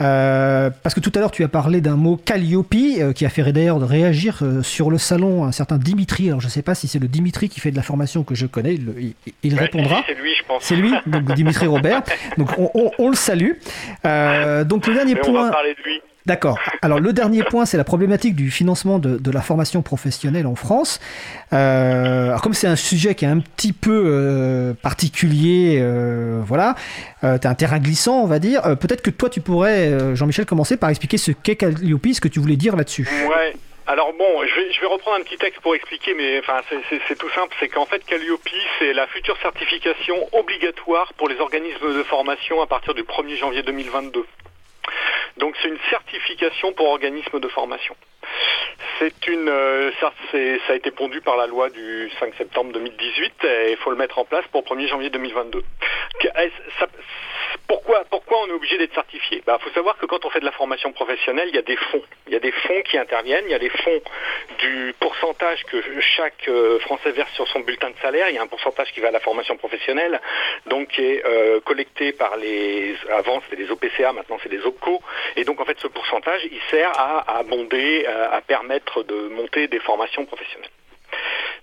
euh, 0.00 0.70
parce 0.82 0.94
que 0.94 1.00
tout 1.00 1.10
à 1.14 1.18
l'heure 1.18 1.32
tu 1.32 1.42
as 1.42 1.48
parlé 1.48 1.80
d'un 1.80 1.96
mot 1.96 2.16
Calliope 2.16 2.74
euh, 2.74 3.12
qui 3.12 3.26
a 3.26 3.28
fait 3.28 3.52
d'ailleurs 3.52 3.80
réagir 3.80 4.38
euh, 4.42 4.62
sur 4.62 4.90
le 4.90 4.98
salon 4.98 5.44
un 5.44 5.52
certain 5.52 5.76
Dimitri. 5.76 6.28
Alors 6.28 6.40
je 6.40 6.46
ne 6.46 6.50
sais 6.50 6.62
pas 6.62 6.74
si 6.76 6.86
c'est 6.86 7.00
le 7.00 7.08
Dimitri 7.08 7.48
qui 7.48 7.58
fait 7.58 7.72
de 7.72 7.76
la 7.76 7.82
formation 7.82 8.22
que 8.22 8.34
je 8.34 8.46
connais, 8.46 8.78
il, 9.42 9.54
répondra. 9.56 10.04
C'est 10.06 10.14
lui, 10.14 10.34
je 10.38 10.44
pense. 10.44 10.62
C'est 10.62 10.76
lui, 10.76 10.92
donc 11.06 11.34
Dimitri 11.34 11.66
Robert. 11.66 12.02
Donc 12.38 12.50
on, 12.58 13.08
le 13.08 13.16
salue. 13.16 13.52
donc 14.64 14.86
le 14.86 14.94
dernier 14.94 15.16
point. 15.16 15.40
On 15.40 15.44
va 15.44 15.50
parler 15.50 15.74
de 15.74 15.82
lui. 15.82 16.00
D'accord. 16.28 16.58
Alors 16.82 17.00
le 17.00 17.14
dernier 17.14 17.42
point, 17.42 17.64
c'est 17.64 17.78
la 17.78 17.84
problématique 17.84 18.36
du 18.36 18.50
financement 18.50 18.98
de, 18.98 19.30
la 19.30 19.40
formation 19.40 19.80
professionnelle 19.80 20.46
en 20.46 20.56
France. 20.56 21.00
Euh, 21.54 22.26
alors 22.28 22.42
comme 22.42 22.52
c'est 22.52 22.66
un 22.66 22.76
sujet 22.76 23.14
qui 23.14 23.24
est 23.24 23.28
un 23.28 23.40
petit 23.40 23.72
peu 23.72 24.04
euh, 24.06 24.74
particulier, 24.74 25.78
euh, 25.80 26.42
voilà, 26.44 26.74
tu 27.22 27.26
as 27.26 27.48
un 27.48 27.54
terrain 27.54 27.78
glissant, 27.78 28.20
on 28.20 28.26
va 28.26 28.40
dire. 28.40 28.60
Peut-être 28.78 29.00
que 29.00 29.08
toi, 29.08 29.30
tu 29.30 29.40
pourrais, 29.40 30.14
Jean-Michel, 30.14 30.44
commencer 30.44 30.76
par 30.76 30.90
expliquer 30.90 31.16
ce 31.16 31.32
qu'est 31.32 31.56
Calliope, 31.56 32.08
ce 32.12 32.20
que 32.20 32.28
tu 32.28 32.40
voulais 32.40 32.56
dire 32.56 32.76
là-dessus. 32.76 33.08
Ouais. 33.26 33.54
Alors 33.86 34.12
bon, 34.12 34.44
je 34.44 34.80
vais, 34.82 34.86
reprendre 34.86 35.16
un 35.16 35.22
petit 35.22 35.38
texte 35.38 35.62
pour 35.62 35.74
expliquer, 35.74 36.12
mais 36.12 36.40
enfin 36.40 36.60
c'est 37.08 37.16
tout 37.16 37.30
simple, 37.30 37.56
c'est 37.58 37.68
qu'en 37.68 37.86
fait 37.86 38.04
Calliope, 38.04 38.46
c'est 38.78 38.92
la 38.92 39.06
future 39.06 39.38
certification 39.40 40.28
obligatoire 40.32 41.14
pour 41.14 41.26
les 41.26 41.40
organismes 41.40 41.96
de 41.96 42.02
formation 42.02 42.60
à 42.60 42.66
partir 42.66 42.92
du 42.92 43.02
1er 43.02 43.38
janvier 43.38 43.62
2022. 43.62 44.26
Donc 45.38 45.56
c'est 45.62 45.68
une 45.68 45.78
certification 45.90 46.72
pour 46.72 46.88
organismes 46.88 47.40
de 47.40 47.48
formation. 47.48 47.96
C'est 48.98 49.26
une, 49.28 49.48
euh, 49.48 49.90
ça, 50.00 50.12
ça, 50.32 50.72
a 50.72 50.74
été 50.74 50.90
pondu 50.90 51.20
par 51.20 51.36
la 51.36 51.46
loi 51.46 51.70
du 51.70 52.10
5 52.18 52.34
septembre 52.34 52.72
2018 52.72 53.44
et 53.44 53.70
il 53.70 53.76
faut 53.76 53.90
le 53.90 53.96
mettre 53.96 54.18
en 54.18 54.24
place 54.24 54.44
pour 54.50 54.62
1er 54.62 54.88
janvier 54.88 55.10
2022. 55.10 55.62
Pourquoi, 57.66 58.04
pourquoi 58.10 58.42
on 58.42 58.48
est 58.48 58.52
obligé 58.52 58.78
d'être 58.78 58.94
certifié? 58.94 59.38
Il 59.38 59.44
bah, 59.44 59.58
faut 59.60 59.70
savoir 59.70 59.96
que 59.98 60.06
quand 60.06 60.24
on 60.24 60.30
fait 60.30 60.40
de 60.40 60.44
la 60.44 60.52
formation 60.52 60.92
professionnelle, 60.92 61.48
il 61.48 61.54
y 61.54 61.58
a 61.58 61.62
des 61.62 61.76
fonds. 61.76 62.02
Il 62.26 62.32
y 62.32 62.36
a 62.36 62.40
des 62.40 62.52
fonds 62.52 62.82
qui 62.82 62.98
interviennent. 62.98 63.44
Il 63.46 63.50
y 63.50 63.54
a 63.54 63.58
les 63.58 63.68
fonds 63.70 64.00
du 64.58 64.94
pourcentage 65.00 65.64
que 65.64 65.82
chaque 66.00 66.48
euh, 66.48 66.78
Français 66.80 67.12
verse 67.12 67.32
sur 67.34 67.46
son 67.48 67.60
bulletin 67.60 67.90
de 67.90 67.96
salaire. 68.00 68.28
Il 68.30 68.36
y 68.36 68.38
a 68.38 68.42
un 68.42 68.46
pourcentage 68.46 68.92
qui 68.92 69.00
va 69.00 69.08
à 69.08 69.10
la 69.10 69.20
formation 69.20 69.56
professionnelle, 69.56 70.20
donc 70.66 70.88
qui 70.88 71.02
est 71.02 71.24
euh, 71.24 71.60
collecté 71.60 72.12
par 72.12 72.36
les. 72.36 72.96
Avant 73.10 73.40
c'était 73.42 73.62
les 73.62 73.70
OPCA, 73.70 74.12
maintenant 74.12 74.38
c'est 74.42 74.52
les 74.52 74.64
OPCO. 74.64 75.02
Et 75.36 75.44
donc 75.44 75.60
en 75.60 75.64
fait 75.64 75.78
ce 75.80 75.88
pourcentage, 75.88 76.42
il 76.50 76.60
sert 76.70 76.90
à, 76.98 77.38
abonder, 77.38 78.06
à 78.06 78.40
permettre 78.40 79.02
de 79.02 79.28
monter 79.28 79.68
des 79.68 79.80
formations 79.80 80.24
professionnelles. 80.24 80.70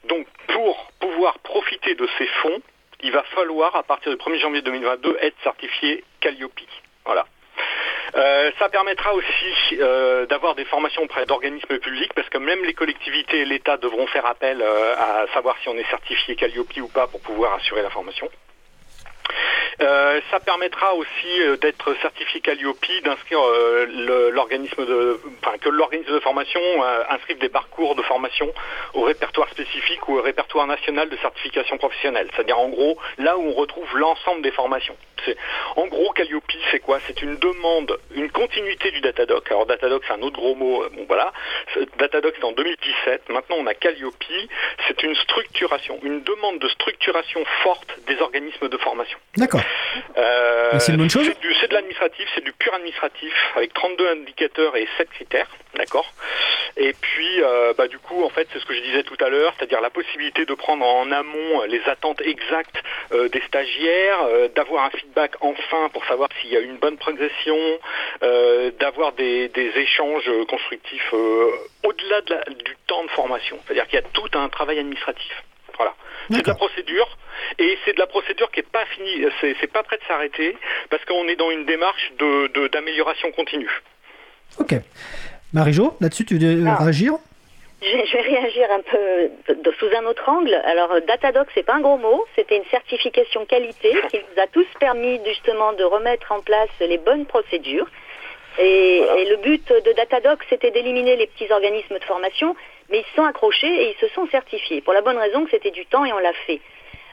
Donc 0.05 0.27
pour 0.47 0.91
pouvoir 0.99 1.39
profiter 1.39 1.95
de 1.95 2.07
ces 2.17 2.27
fonds, 2.27 2.61
il 3.05 3.11
va 3.11 3.21
falloir 3.35 3.75
à 3.75 3.83
partir 3.83 4.11
du 4.11 4.17
1er 4.17 4.39
janvier 4.39 4.61
2022 4.63 5.17
être 5.21 5.35
certifié 5.43 6.03
Calliope. 6.21 6.59
Voilà. 7.05 7.25
Euh, 8.15 8.51
ça 8.57 8.67
permettra 8.69 9.13
aussi 9.13 9.77
euh, 9.79 10.25
d'avoir 10.25 10.55
des 10.55 10.65
formations 10.65 11.03
auprès 11.03 11.25
d'organismes 11.25 11.77
publics 11.77 12.13
parce 12.13 12.29
que 12.29 12.39
même 12.39 12.63
les 12.63 12.73
collectivités 12.73 13.41
et 13.41 13.45
l'État 13.45 13.77
devront 13.77 14.07
faire 14.07 14.25
appel 14.25 14.61
euh, 14.61 14.95
à 14.97 15.25
savoir 15.33 15.55
si 15.61 15.69
on 15.69 15.75
est 15.75 15.89
certifié 15.89 16.35
Calliope 16.35 16.77
ou 16.77 16.87
pas 16.87 17.05
pour 17.07 17.21
pouvoir 17.21 17.53
assurer 17.53 17.83
la 17.83 17.91
formation. 17.91 18.27
Euh, 19.81 20.21
ça 20.31 20.39
permettra 20.39 20.93
aussi 20.95 21.41
euh, 21.41 21.57
d'être 21.57 21.93
certifié 22.01 22.39
Calliope, 22.39 22.85
d'inscrire 23.03 23.39
euh, 23.41 24.31
l'organisme 24.31 24.85
enfin 25.41 25.57
que 25.57 25.69
l'organisme 25.69 26.13
de 26.13 26.19
formation 26.19 26.61
inscrive 27.09 27.39
des 27.39 27.49
parcours 27.49 27.95
de 27.95 28.01
formation 28.01 28.51
au 28.93 29.01
répertoire 29.01 29.49
spécifique 29.49 30.07
ou 30.07 30.17
au 30.17 30.21
répertoire 30.21 30.67
national 30.67 31.09
de 31.09 31.17
certification 31.17 31.77
professionnelle. 31.77 32.27
C'est-à-dire 32.33 32.57
en 32.57 32.69
gros 32.69 32.97
là 33.17 33.37
où 33.37 33.49
on 33.49 33.53
retrouve 33.53 33.97
l'ensemble 33.97 34.41
des 34.41 34.51
formations. 34.51 34.95
En 35.75 35.87
gros, 35.87 36.11
Calliope, 36.11 36.43
c'est 36.71 36.79
quoi? 36.79 36.99
C'est 37.07 37.21
une 37.23 37.37
demande, 37.37 37.97
une 38.13 38.29
continuité 38.29 38.91
du 38.91 39.01
Datadoc. 39.01 39.49
Alors 39.49 39.65
Datadoc, 39.65 40.03
c'est 40.05 40.13
un 40.13 40.21
autre 40.21 40.35
gros 40.35 40.55
mot. 40.55 40.85
Bon 40.93 41.05
voilà, 41.07 41.33
Datadoc 41.97 42.35
c'est 42.37 42.45
en 42.45 42.51
2017. 42.51 43.29
Maintenant, 43.29 43.57
on 43.59 43.65
a 43.65 43.73
Calliope. 43.73 44.15
C'est 44.87 45.03
une 45.03 45.15
structuration, 45.15 45.99
une 46.03 46.21
demande 46.21 46.59
de 46.59 46.67
structuration 46.67 47.43
forte 47.63 47.99
des 48.07 48.19
organismes 48.21 48.69
de 48.69 48.77
formation. 48.77 49.14
D'accord. 49.37 49.61
Euh, 50.17 50.79
c'est 50.79 50.93
une 50.93 50.97
bonne 50.97 51.09
chose 51.09 51.29
C'est 51.59 51.67
de 51.67 51.73
l'administratif, 51.73 52.25
c'est 52.35 52.43
du 52.43 52.53
pur 52.53 52.73
administratif, 52.73 53.33
avec 53.55 53.73
32 53.73 54.07
indicateurs 54.09 54.75
et 54.77 54.87
7 54.97 55.09
critères, 55.09 55.49
d'accord 55.75 56.09
Et 56.77 56.93
puis, 56.93 57.41
euh, 57.41 57.73
bah, 57.77 57.87
du 57.87 57.97
coup, 57.99 58.23
en 58.23 58.29
fait, 58.29 58.47
c'est 58.53 58.59
ce 58.59 58.65
que 58.65 58.73
je 58.73 58.81
disais 58.81 59.03
tout 59.03 59.17
à 59.19 59.29
l'heure, 59.29 59.53
c'est-à-dire 59.57 59.81
la 59.81 59.89
possibilité 59.89 60.45
de 60.45 60.53
prendre 60.53 60.85
en 60.85 61.11
amont 61.11 61.63
les 61.67 61.81
attentes 61.87 62.21
exactes 62.21 62.81
euh, 63.11 63.27
des 63.29 63.41
stagiaires, 63.41 64.19
d'avoir 64.55 64.85
un 64.85 64.89
feedback 64.91 65.33
enfin 65.41 65.89
pour 65.89 66.05
savoir 66.05 66.29
s'il 66.39 66.51
y 66.51 66.57
a 66.57 66.61
une 66.61 66.77
bonne 66.77 66.97
progression, 66.97 67.57
d'avoir 68.79 69.11
des, 69.13 69.51
échanges 69.55 70.29
constructifs 70.47 71.13
au-delà 71.83 72.21
du 72.21 72.77
temps 72.87 73.03
de 73.03 73.09
formation. 73.09 73.59
C'est-à-dire 73.65 73.85
qu'il 73.87 73.99
y 73.99 74.03
a 74.03 74.07
tout 74.13 74.29
un 74.37 74.47
travail 74.49 74.79
administratif. 74.79 75.43
Voilà. 75.77 75.93
C'est 76.31 76.41
de 76.41 76.47
la 76.47 76.55
procédure 76.55 77.17
et 77.59 77.77
c'est 77.85 77.93
de 77.93 77.99
la 77.99 78.07
procédure 78.07 78.49
qui 78.51 78.59
n'est 78.59 78.67
pas 78.71 78.85
finie, 78.85 79.25
c'est 79.41 79.71
pas 79.71 79.83
prêt 79.83 79.97
de 79.97 80.03
s'arrêter 80.07 80.57
parce 80.89 81.03
qu'on 81.05 81.27
est 81.27 81.35
dans 81.35 81.51
une 81.51 81.65
démarche 81.65 82.11
d'amélioration 82.71 83.31
continue. 83.31 83.69
Ok. 84.59 84.75
Marie-Jo, 85.53 85.95
là-dessus, 86.01 86.25
tu 86.25 86.37
veux 86.37 86.65
ah. 86.67 86.83
réagir? 86.83 87.13
Je 87.81 88.17
vais 88.17 88.21
réagir 88.21 88.67
un 88.71 88.81
peu 88.81 89.71
sous 89.77 89.95
un 89.95 90.05
autre 90.05 90.27
angle. 90.27 90.55
Alors, 90.65 90.89
Datadoc, 91.07 91.47
c'est 91.53 91.63
pas 91.63 91.75
un 91.75 91.81
gros 91.81 91.97
mot. 91.97 92.25
C'était 92.35 92.57
une 92.57 92.65
certification 92.71 93.45
qualité 93.45 93.93
qui 94.09 94.17
nous 94.17 94.41
a 94.41 94.47
tous 94.47 94.65
permis 94.79 95.19
justement 95.25 95.73
de 95.73 95.83
remettre 95.83 96.31
en 96.31 96.41
place 96.41 96.69
les 96.79 96.97
bonnes 96.97 97.25
procédures. 97.27 97.87
Et, 98.57 99.03
et 99.17 99.25
le 99.25 99.37
but 99.37 99.67
de 99.67 99.91
Datadoc, 99.91 100.39
c'était 100.49 100.71
d'éliminer 100.71 101.15
les 101.15 101.27
petits 101.27 101.51
organismes 101.51 101.99
de 101.99 102.03
formation 102.05 102.55
mais 102.89 102.99
ils 102.99 103.09
se 103.09 103.15
sont 103.15 103.25
accrochés 103.25 103.67
et 103.67 103.91
ils 103.91 103.99
se 103.99 104.13
sont 104.13 104.27
certifiés, 104.27 104.81
pour 104.81 104.93
la 104.93 105.01
bonne 105.01 105.17
raison 105.17 105.45
que 105.45 105.51
c'était 105.51 105.71
du 105.71 105.85
temps 105.85 106.05
et 106.05 106.13
on 106.13 106.19
l'a 106.19 106.33
fait. 106.45 106.61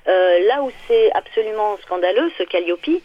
Euh, 0.09 0.41
là 0.47 0.63
où 0.63 0.73
c'est 0.89 1.13
absolument 1.13 1.77
scandaleux, 1.83 2.31
ce 2.37 2.43
Calliope, 2.43 3.01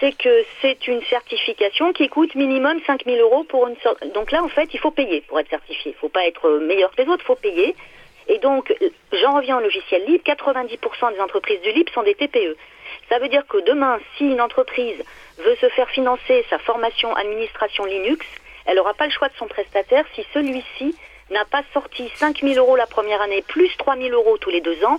c'est 0.00 0.16
que 0.16 0.44
c'est 0.62 0.86
une 0.86 1.02
certification 1.04 1.92
qui 1.92 2.08
coûte 2.08 2.34
minimum 2.34 2.80
5000 2.86 3.20
euros 3.20 3.44
pour 3.44 3.66
une 3.66 3.76
sorte. 3.78 4.06
Donc 4.14 4.30
là, 4.30 4.42
en 4.42 4.48
fait, 4.48 4.72
il 4.72 4.80
faut 4.80 4.90
payer 4.90 5.22
pour 5.22 5.40
être 5.40 5.50
certifié. 5.50 5.92
Il 5.92 5.94
ne 5.94 5.98
faut 5.98 6.08
pas 6.08 6.26
être 6.26 6.48
meilleur 6.60 6.90
que 6.92 7.02
les 7.02 7.08
autres, 7.08 7.22
il 7.24 7.26
faut 7.26 7.34
payer. 7.34 7.74
Et 8.28 8.38
donc, 8.38 8.74
j'en 9.12 9.34
reviens 9.36 9.58
au 9.58 9.60
logiciel 9.60 10.04
libre, 10.04 10.22
90% 10.24 11.14
des 11.14 11.20
entreprises 11.20 11.60
du 11.62 11.72
libre 11.72 11.92
sont 11.92 12.02
des 12.02 12.14
TPE. 12.14 12.56
Ça 13.08 13.18
veut 13.18 13.28
dire 13.28 13.46
que 13.46 13.58
demain, 13.58 13.98
si 14.16 14.24
une 14.24 14.40
entreprise 14.40 15.02
veut 15.38 15.56
se 15.56 15.68
faire 15.70 15.88
financer 15.90 16.44
sa 16.50 16.58
formation 16.58 17.14
administration 17.14 17.84
Linux, 17.86 18.24
elle 18.66 18.76
n'aura 18.76 18.94
pas 18.94 19.06
le 19.06 19.12
choix 19.12 19.28
de 19.28 19.36
son 19.36 19.46
prestataire 19.46 20.04
si 20.14 20.24
celui-ci 20.34 20.94
n'a 21.30 21.44
pas 21.44 21.62
sorti 21.72 22.10
5 22.14 22.40
000 22.42 22.54
euros 22.54 22.76
la 22.76 22.86
première 22.86 23.20
année 23.22 23.42
plus 23.42 23.70
3 23.76 23.96
000 23.96 24.10
euros 24.10 24.38
tous 24.38 24.50
les 24.50 24.60
deux 24.60 24.84
ans 24.84 24.98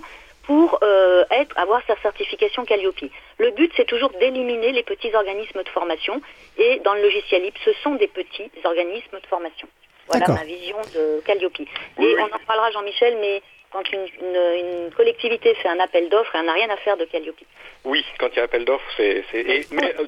pour 0.50 0.78
euh, 0.82 1.24
être, 1.30 1.56
avoir 1.58 1.80
sa 1.86 1.96
certification 2.00 2.64
Calliope. 2.64 3.04
Le 3.38 3.50
but, 3.52 3.72
c'est 3.76 3.84
toujours 3.84 4.10
d'éliminer 4.18 4.72
les 4.72 4.82
petits 4.82 5.14
organismes 5.14 5.62
de 5.62 5.68
formation. 5.68 6.20
Et 6.58 6.80
dans 6.80 6.94
le 6.94 7.02
logiciel 7.02 7.42
LIP, 7.42 7.56
ce 7.64 7.72
sont 7.84 7.94
des 7.94 8.08
petits 8.08 8.50
organismes 8.64 9.20
de 9.20 9.26
formation. 9.26 9.68
Voilà 10.08 10.26
ma 10.28 10.44
vision 10.44 10.78
de 10.94 11.20
Calliope. 11.24 11.60
Et 11.60 12.16
on 12.18 12.34
en 12.34 12.38
parlera, 12.46 12.70
Jean-Michel, 12.72 13.18
mais 13.20 13.42
quand 13.70 13.84
une, 13.92 14.90
collectivité 14.96 15.54
fait 15.54 15.68
un 15.68 15.78
appel 15.78 16.08
d'offres, 16.08 16.34
elle 16.34 16.46
n'a 16.46 16.52
rien 16.52 16.68
à 16.70 16.76
faire 16.78 16.96
de 16.96 17.04
Calliope. 17.04 17.38
Oui, 17.84 18.04
quand 18.18 18.28
il 18.32 18.36
y 18.36 18.40
a 18.40 18.44
appel 18.44 18.64
d'offres, 18.64 18.90
c'est... 18.96 19.22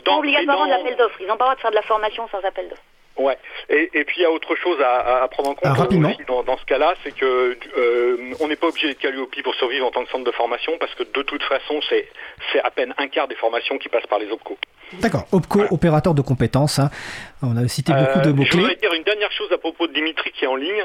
obligatoirement 0.09 0.67
de 0.67 0.71
l'appel 0.71 0.97
d'offres. 0.97 1.21
Ils 1.21 1.27
n'ont 1.27 1.37
pas 1.37 1.45
le 1.45 1.51
droit 1.51 1.55
de 1.55 1.61
faire 1.61 1.71
de 1.71 1.77
la 1.77 1.83
formation 1.83 2.29
sans 2.29 2.41
appel 2.41 2.69
d'offres. 2.69 2.83
Ouais. 3.17 3.37
Et, 3.69 3.91
et, 3.93 4.05
puis 4.05 4.21
il 4.21 4.23
y 4.23 4.25
a 4.25 4.31
autre 4.31 4.55
chose 4.57 4.81
à, 4.81 5.23
à 5.23 5.29
prendre 5.29 5.51
en 5.51 5.55
compte 5.55 5.73
ah, 5.79 5.87
aussi 5.87 6.25
dans, 6.27 6.43
dans, 6.43 6.57
ce 6.57 6.65
cas-là, 6.65 6.95
c'est 7.05 7.15
que 7.15 7.59
euh, 7.77 8.35
on 8.41 8.49
n'est 8.49 8.57
pas 8.57 8.69
obligé 8.69 8.89
d'être 8.89 9.01
Calliope 9.01 9.35
pour 9.43 9.55
survivre 9.55 9.87
en 9.87 9.91
tant 9.91 10.05
que 10.05 10.11
centre 10.11 10.25
de 10.25 10.31
formation, 10.31 10.73
parce 10.79 10.95
que 10.95 11.03
de 11.03 11.23
toute 11.23 11.43
façon, 11.43 11.81
c'est 11.89 12.09
c'est 12.53 12.61
à 12.61 12.71
peine 12.71 12.95
un 12.97 13.09
quart 13.09 13.29
des 13.29 13.35
formations 13.35 13.77
qui 13.79 13.89
passent 13.89 14.07
par 14.07 14.19
les 14.19 14.31
OPCO. 14.31 14.57
D'accord. 15.01 15.27
OPCO, 15.33 15.67
opérateur 15.71 16.15
de 16.15 16.23
compétences. 16.23 16.79
Hein. 16.79 16.91
On 17.43 17.57
a 17.57 17.67
cité 17.69 17.93
beaucoup 17.93 18.21
de 18.21 18.33
mots 18.33 18.45
clés. 18.45 18.51
Je 18.51 18.57
voudrais 18.59 18.77
dire 18.77 18.93
une 18.95 19.05
dernière 19.05 19.33
chose 19.33 19.51
à 19.53 19.59
propos 19.59 19.87
de 19.87 19.93
Dimitri 19.93 20.31
qui 20.33 20.45
est 20.45 20.49
en 20.49 20.57
ligne. 20.57 20.85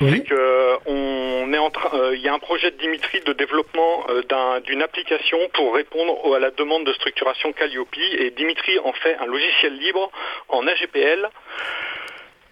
On 0.00 1.52
est 1.52 1.58
en 1.58 1.70
train, 1.70 1.98
euh, 1.98 2.14
il 2.14 2.22
y 2.22 2.28
a 2.28 2.34
un 2.34 2.38
projet 2.38 2.70
de 2.70 2.76
Dimitri 2.76 3.20
de 3.20 3.32
développement 3.32 4.06
euh, 4.10 4.60
d'une 4.60 4.82
application 4.82 5.38
pour 5.54 5.74
répondre 5.74 6.34
à 6.34 6.38
la 6.38 6.50
demande 6.50 6.84
de 6.84 6.92
structuration 6.92 7.52
Calliope. 7.52 7.96
Et 8.18 8.30
Dimitri 8.30 8.78
en 8.80 8.92
fait 8.92 9.16
un 9.16 9.26
logiciel 9.26 9.76
libre 9.76 10.10
en 10.48 10.66
AGPL 10.66 11.28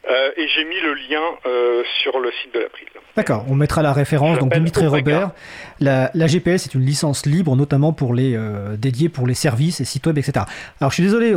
euh, 0.08 0.30
et 0.36 0.46
j'ai 0.46 0.64
mis 0.64 0.80
le 0.80 0.94
lien 0.94 1.22
euh, 1.46 1.82
sur 2.02 2.20
le 2.20 2.30
site 2.42 2.54
de 2.54 2.60
l'April. 2.60 2.86
D'accord, 3.16 3.44
on 3.48 3.56
mettra 3.56 3.82
la 3.82 3.92
référence. 3.92 4.38
Donc 4.38 4.52
Dimitri 4.52 4.86
Robert, 4.86 5.30
la, 5.80 6.10
la, 6.14 6.26
GPS 6.28 6.66
est 6.66 6.74
une 6.74 6.84
licence 6.84 7.26
libre, 7.26 7.56
notamment 7.56 7.92
pour 7.92 8.14
les 8.14 8.36
euh, 8.36 8.76
dédiée 8.76 9.08
pour 9.08 9.26
les 9.26 9.34
services 9.34 9.80
et 9.80 9.84
sites 9.84 10.06
web, 10.06 10.18
etc. 10.18 10.44
Alors 10.80 10.90
je 10.90 10.96
suis 10.96 11.02
désolé, 11.02 11.34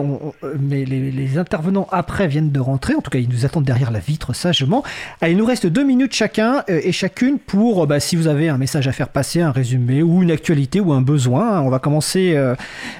mais 0.59 0.85
les, 0.85 1.37
intervenants 1.37 1.87
après 1.91 2.27
viennent 2.27 2.51
de 2.51 2.59
rentrer. 2.59 2.93
En 2.95 3.01
tout 3.01 3.09
cas, 3.09 3.19
ils 3.19 3.29
nous 3.29 3.45
attendent 3.45 3.63
derrière 3.63 3.91
la 3.91 3.99
vitre 3.99 4.33
sagement. 4.33 4.83
Allez, 5.21 5.33
il 5.33 5.37
nous 5.37 5.45
reste 5.45 5.65
deux 5.65 5.83
minutes 5.83 6.13
chacun 6.13 6.63
et 6.67 6.91
chacune 6.91 7.39
pour, 7.39 7.87
bah, 7.87 7.99
si 7.99 8.15
vous 8.15 8.27
avez 8.27 8.49
un 8.49 8.57
message 8.57 8.87
à 8.87 8.91
faire 8.91 9.09
passer, 9.09 9.41
un 9.41 9.51
résumé 9.51 10.03
ou 10.03 10.21
une 10.21 10.31
actualité 10.31 10.79
ou 10.79 10.91
un 10.91 11.01
besoin. 11.01 11.61
On 11.61 11.69
va 11.69 11.79
commencer 11.79 12.37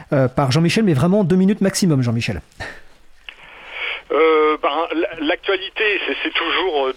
par 0.09 0.51
Jean-Michel, 0.51 0.83
mais 0.83 0.93
vraiment 0.93 1.23
deux 1.23 1.35
minutes 1.35 1.61
maximum, 1.61 2.01
Jean-Michel. 2.01 2.41
Euh, 4.11 4.57
ben, 4.57 4.87
L'actualité, 5.19 5.99
c'est 6.23 6.33
toujours 6.33 6.91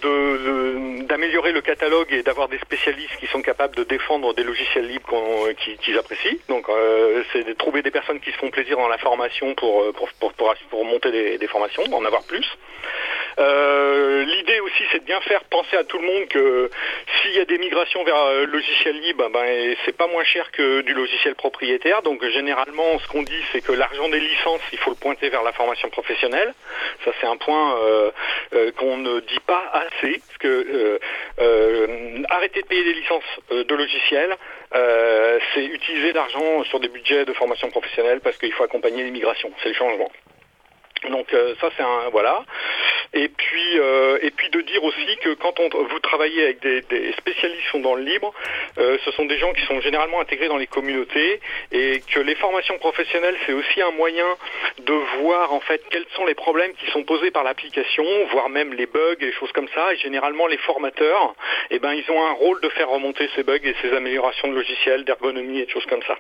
d'améliorer 1.07 1.53
le 1.53 1.61
catalogue 1.61 2.09
et 2.11 2.23
d'avoir 2.23 2.49
des 2.49 2.59
spécialistes 2.59 3.17
qui 3.19 3.27
sont 3.27 3.43
capables 3.43 3.77
de 3.77 3.85
défendre 3.85 4.35
des 4.35 4.45
logiciels 4.45 4.87
libres 4.87 5.53
qu'ils 5.81 5.99
apprécient. 5.99 6.39
Donc, 6.49 6.69
euh, 6.69 7.23
c'est 7.33 7.45
de 7.47 7.53
trouver 7.53 7.83
des 7.83 7.91
personnes 7.91 8.21
qui 8.21 8.33
se 8.33 8.37
font 8.39 8.51
plaisir 8.51 8.79
dans 8.79 8.89
la 8.89 8.99
formation 8.99 9.55
pour, 9.55 9.93
pour, 9.93 10.09
pour, 10.21 10.33
pour, 10.33 10.85
monter 10.85 11.11
des, 11.11 11.39
des 11.39 11.47
formations, 11.49 11.83
en 11.93 12.05
avoir 12.05 12.23
plus. 12.25 12.47
Euh, 13.39 14.25
l'idée 14.25 14.61
aussi, 14.61 14.83
c'est 14.91 15.01
de 15.01 15.05
bien 15.05 15.21
faire 15.23 15.45
penser 15.45 15.77
à 15.77 15.85
tout 15.85 15.99
le 15.99 16.07
monde 16.07 16.29
que 16.29 16.71
s'il 17.21 17.33
y 17.33 17.41
a 17.41 17.45
des 17.45 17.59
migrations 17.59 18.05
vers 18.05 18.33
le 18.33 18.43
euh, 18.43 18.47
logiciel 18.47 19.01
libre, 19.01 19.29
ben, 19.31 19.75
c'est 19.85 19.97
pas 19.97 20.07
moins 20.07 20.25
cher 20.25 20.51
que 20.53 20.83
du 20.83 20.95
logiciel 20.95 21.35
propriétaire. 21.35 22.03
Donc 22.03 22.25
généralement, 22.25 22.99
ce 22.99 23.09
qu'on 23.09 23.23
dit, 23.23 23.43
c'est 23.53 23.61
que 23.61 23.73
l'argent 23.73 24.09
des 24.09 24.21
licences, 24.21 24.61
il 24.73 24.79
faut 24.79 24.91
le 24.91 24.97
pointer 24.97 25.29
vers 25.29 25.43
la 25.43 25.53
formation 25.53 25.89
professionnelle. 25.91 26.53
Ça, 27.05 27.13
c'est 27.21 27.27
un 27.27 27.37
point 27.37 27.77
euh, 27.79 28.11
qu'on 28.77 28.99
ne 28.99 29.21
dit 29.21 29.41
pas 29.47 29.73
assez, 29.73 30.21
parce 30.27 30.39
que 30.39 31.01
arrêter 32.29 32.63
de 32.63 32.67
payer 32.67 32.85
des 32.85 32.95
licences 32.95 33.25
de 33.51 33.75
logiciels, 33.75 34.37
c'est 35.55 35.65
utiliser 35.65 36.13
l'argent 36.13 36.65
sur 36.65 36.81
des 36.81 36.89
budgets 36.89 37.25
de 37.25 37.33
formation 37.33 37.71
professionnelle 37.71 38.21
parce 38.21 38.37
qu'il 38.39 38.53
faut 38.53 38.65
accompagner 38.65 39.05
les 39.05 39.11
migrations. 39.11 39.51
C'est 39.63 39.69
le 39.69 39.75
changement. 39.75 40.11
Donc 41.11 41.33
euh, 41.35 41.55
ça 41.61 41.71
c'est 41.77 41.83
un 41.83 42.11
voilà. 42.11 42.45
Et 43.15 43.29
puis 43.29 43.79
euh, 43.79 44.19
et 44.23 44.31
puis 44.31 44.49
de 44.51 44.61
dire 44.61 44.83
aussi 44.85 45.17
que 45.21 45.35
quand 45.35 45.59
on, 45.59 45.69
vous 45.69 45.99
travaillez 45.99 46.45
avec 46.45 46.61
des, 46.61 47.13
spécialistes 47.19 47.63
qui 47.63 47.71
sont 47.71 47.81
dans 47.81 47.95
le 47.95 48.03
libre, 48.03 48.33
euh, 48.79 48.97
ce 49.05 49.11
sont 49.13 49.25
des 49.25 49.39
gens 49.39 49.53
qui 49.53 49.63
sont 49.67 49.81
généralement 49.81 50.21
intégrés 50.21 50.49
dans 50.49 50.57
les 50.57 50.67
communautés 50.67 51.41
et 51.73 52.01
que 52.13 52.21
les 52.21 52.35
formations 52.37 52.79
professionnelles 52.79 53.37
c'est 53.47 53.53
aussi 53.53 53.83
un 53.83 53.91
moyen 53.91 54.27
de 54.79 54.93
voir 55.21 55.53
en 55.53 55.61
fait 55.61 55.83
quels 55.91 56.07
sont 56.15 56.25
les 56.25 56.35
problèmes 56.35 56.73
qui 56.75 56.91
sont 56.93 57.03
posés 57.03 57.31
par 57.31 57.43
l'application, 57.43 58.05
voire 58.31 58.49
même 58.49 58.73
les 58.73 58.87
bugs 58.87 59.17
et 59.21 59.27
les 59.27 59.33
choses 59.33 59.53
comme 59.53 59.69
ça. 59.75 59.93
Et 59.93 59.97
généralement 59.97 60.47
les 60.47 60.59
formateurs, 60.59 61.35
eh 61.71 61.79
ben 61.81 61.93
ils 61.93 62.09
ont 62.11 62.25
un 62.25 62.33
rôle 62.33 62.61
de 62.61 62.69
faire 62.71 62.89
remonter 62.89 63.29
ces 63.35 63.43
bugs 63.43 63.59
et 63.63 63.75
ces 63.83 63.93
améliorations 63.93 64.49
de 64.49 64.55
logiciels, 64.55 65.05
d'ergonomie 65.05 65.61
et 65.61 65.67
de 65.67 65.71
choses 65.71 65.87
comme 65.87 66.03
ça. 66.03 66.17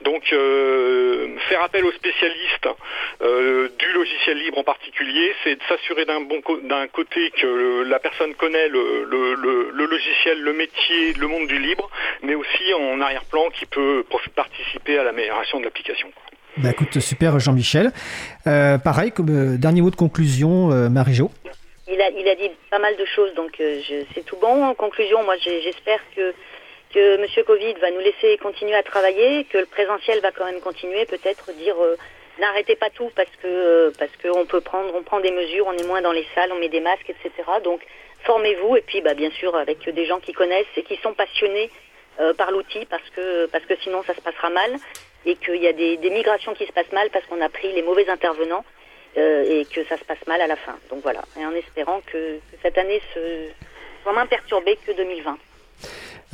Donc 0.00 0.24
faire 0.24 1.62
appel 1.62 1.84
aux 1.84 1.92
spécialistes 1.92 2.68
du 3.20 3.92
logiciel 3.92 4.13
logiciel 4.14 4.38
libre 4.38 4.58
en 4.58 4.64
particulier, 4.64 5.32
c'est 5.42 5.56
de 5.56 5.62
s'assurer 5.68 6.04
d'un 6.04 6.20
bon 6.20 6.40
d'un 6.64 6.86
côté 6.88 7.30
que 7.30 7.82
la 7.82 7.98
personne 7.98 8.34
connaît 8.34 8.68
le, 8.68 9.04
le, 9.04 9.86
logiciel, 9.86 10.40
le 10.40 10.52
métier, 10.52 11.12
le 11.14 11.26
monde 11.26 11.46
du 11.46 11.58
libre, 11.58 11.90
mais 12.22 12.34
aussi 12.34 12.72
en 12.74 13.00
arrière-plan 13.00 13.50
qui 13.50 13.66
peut 13.66 14.04
participer 14.34 14.98
à 14.98 15.04
l'amélioration 15.04 15.58
de 15.58 15.64
l'application. 15.64 16.08
Bah 16.58 16.70
écoute, 16.70 17.00
super 17.00 17.38
Jean-Michel. 17.40 17.90
Euh, 18.46 18.78
pareil, 18.78 19.10
comme 19.10 19.54
euh, 19.54 19.56
dernier 19.58 19.82
mot 19.82 19.90
de 19.90 19.96
conclusion, 19.96 20.70
euh, 20.70 20.88
Marie-Jo. 20.88 21.30
Il 21.88 22.00
a, 22.00 22.10
il 22.10 22.28
a 22.28 22.34
dit 22.36 22.50
pas 22.70 22.78
mal 22.78 22.96
de 22.96 23.04
choses, 23.04 23.34
donc 23.34 23.60
c'est 24.14 24.24
tout 24.24 24.36
bon. 24.40 24.64
En 24.64 24.74
conclusion, 24.74 25.22
moi 25.24 25.34
j'espère 25.36 26.00
que, 26.16 26.32
que 26.94 27.20
M. 27.20 27.44
Covid 27.44 27.74
va 27.74 27.90
nous 27.90 28.00
laisser 28.00 28.38
continuer 28.38 28.74
à 28.74 28.82
travailler, 28.82 29.44
que 29.44 29.58
le 29.58 29.66
présentiel 29.66 30.20
va 30.20 30.30
quand 30.30 30.46
même 30.46 30.60
continuer, 30.60 31.04
peut-être 31.04 31.52
dire 31.58 31.74
n'arrêtez 32.38 32.76
pas 32.76 32.90
tout 32.90 33.10
parce 33.14 33.30
que 33.42 33.92
parce 33.98 34.10
qu'on 34.22 34.46
peut 34.46 34.60
prendre, 34.60 34.94
on 34.94 35.02
prend 35.02 35.20
des 35.20 35.30
mesures, 35.30 35.66
on 35.66 35.72
est 35.72 35.86
moins 35.86 36.02
dans 36.02 36.12
les 36.12 36.26
salles, 36.34 36.52
on 36.52 36.58
met 36.58 36.68
des 36.68 36.80
masques, 36.80 37.10
etc. 37.10 37.30
Donc 37.62 37.80
formez-vous 38.24 38.76
et 38.76 38.82
puis 38.82 39.00
bah, 39.00 39.14
bien 39.14 39.30
sûr 39.30 39.54
avec 39.56 39.88
des 39.88 40.06
gens 40.06 40.20
qui 40.20 40.32
connaissent 40.32 40.66
et 40.76 40.82
qui 40.82 40.96
sont 40.96 41.14
passionnés 41.14 41.70
euh, 42.20 42.32
par 42.34 42.50
l'outil 42.50 42.86
parce 42.86 43.08
que 43.10 43.46
parce 43.46 43.64
que 43.66 43.76
sinon 43.76 44.02
ça 44.04 44.14
se 44.14 44.20
passera 44.20 44.50
mal 44.50 44.76
et 45.26 45.36
qu'il 45.36 45.62
y 45.62 45.66
a 45.66 45.72
des, 45.72 45.96
migrations 46.10 46.54
qui 46.54 46.66
se 46.66 46.72
passent 46.72 46.92
mal 46.92 47.08
parce 47.10 47.24
qu'on 47.26 47.40
a 47.40 47.48
pris 47.48 47.72
les 47.72 47.82
mauvais 47.82 48.08
intervenants 48.10 48.64
euh, 49.16 49.60
et 49.60 49.64
que 49.64 49.84
ça 49.84 49.96
se 49.96 50.04
passe 50.04 50.26
mal 50.26 50.40
à 50.40 50.46
la 50.46 50.56
fin. 50.56 50.76
Donc 50.90 51.02
voilà, 51.02 51.22
et 51.40 51.46
en 51.46 51.54
espérant 51.54 52.00
que, 52.02 52.36
que 52.36 52.56
cette 52.62 52.76
année 52.76 53.00
se, 53.14 53.48
soit 54.02 54.12
moins 54.12 54.26
perturbée 54.26 54.78
que 54.86 54.92
2020. 54.92 55.38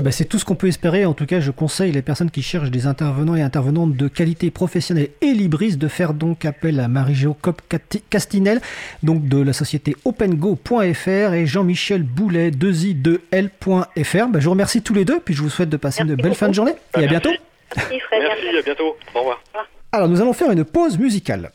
Ah 0.01 0.03
bah, 0.03 0.13
c'est 0.13 0.25
tout 0.25 0.39
ce 0.39 0.47
qu'on 0.47 0.55
peut 0.55 0.69
espérer. 0.69 1.05
En 1.05 1.13
tout 1.13 1.27
cas, 1.27 1.41
je 1.41 1.51
conseille 1.51 1.93
les 1.93 2.01
personnes 2.01 2.31
qui 2.31 2.41
cherchent 2.41 2.71
des 2.71 2.87
intervenants 2.87 3.37
et 3.37 3.43
intervenantes 3.43 3.99
de 3.99 4.09
qualité 4.09 4.51
professionnelle 4.51 5.11
et 5.21 5.33
libris 5.35 5.77
de 5.77 5.89
faire 5.89 6.15
donc 6.15 6.47
appel 6.47 6.81
à 6.81 6.89
Marie-Jo 6.89 7.37
Castinel, 8.09 8.63
donc 9.03 9.29
de 9.29 9.43
la 9.43 9.53
société 9.53 9.95
opengo.fr 10.07 11.35
et 11.35 11.45
Jean-Michel 11.45 12.03
Boulet, 12.03 12.51
2i2l.fr. 12.51 14.29
Bah, 14.31 14.41
je 14.41 14.45
vous 14.47 14.51
remercie 14.53 14.81
tous 14.81 14.95
les 14.95 15.05
deux, 15.05 15.21
puis 15.21 15.35
je 15.35 15.43
vous 15.43 15.51
souhaite 15.51 15.69
de 15.69 15.77
passer 15.77 16.03
une 16.03 16.15
belle 16.15 16.35
fin 16.35 16.49
de 16.49 16.55
journée. 16.55 16.73
Et 16.97 17.05
à 17.05 17.07
bientôt. 17.07 17.33
Merci, 17.77 18.01
à 18.59 18.63
bientôt. 18.65 18.97
Au 19.15 19.19
revoir. 19.19 19.43
Alors, 19.93 20.09
nous 20.09 20.23
allons 20.23 20.33
faire 20.33 20.51
une 20.51 20.65
pause 20.65 20.99
musicale. 20.99 21.51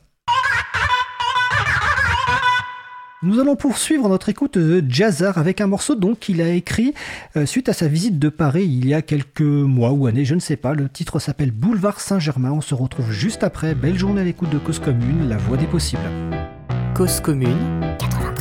Nous 3.26 3.40
allons 3.40 3.56
poursuivre 3.56 4.08
notre 4.08 4.30
écoute 4.30 4.56
de 4.60 4.84
Jazzar 4.88 5.40
avec 5.40 5.60
un 5.60 5.66
morceau 5.66 5.96
donc 5.96 6.20
qu'il 6.20 6.44
a 6.44 6.50
écrit 6.50 6.94
euh, 7.36 7.48
suite 7.48 7.70
à 7.70 7.74
sa 7.74 7.88
visite 7.88 8.20
de 8.20 8.30
Paris 8.30 8.66
il 8.66 8.88
y 8.88 8.94
a 8.94 9.02
quelques 9.02 9.42
mois 9.42 9.94
ou 9.94 10.06
années, 10.06 10.26
je 10.26 10.36
ne 10.36 10.40
sais 10.40 10.58
pas. 10.58 10.76
Le 10.76 10.88
titre 10.88 11.18
s'appelle 11.18 11.50
Boulevard 11.50 12.02
Saint-Germain. 12.02 12.52
On 12.52 12.62
se 12.62 12.76
retrouve 12.76 13.12
juste 13.12 13.44
après. 13.44 13.74
Belle 13.74 13.98
journée 13.98 14.22
à 14.22 14.24
l'écoute 14.24 14.52
de 14.52 14.60
Cause 14.60 14.78
Commune, 14.78 15.28
la 15.28 15.38
voix 15.38 15.58
des 15.58 15.66
possibles. 15.66 16.04
Cause 16.94 17.20
Commune 17.20 17.58
80. 17.98 18.35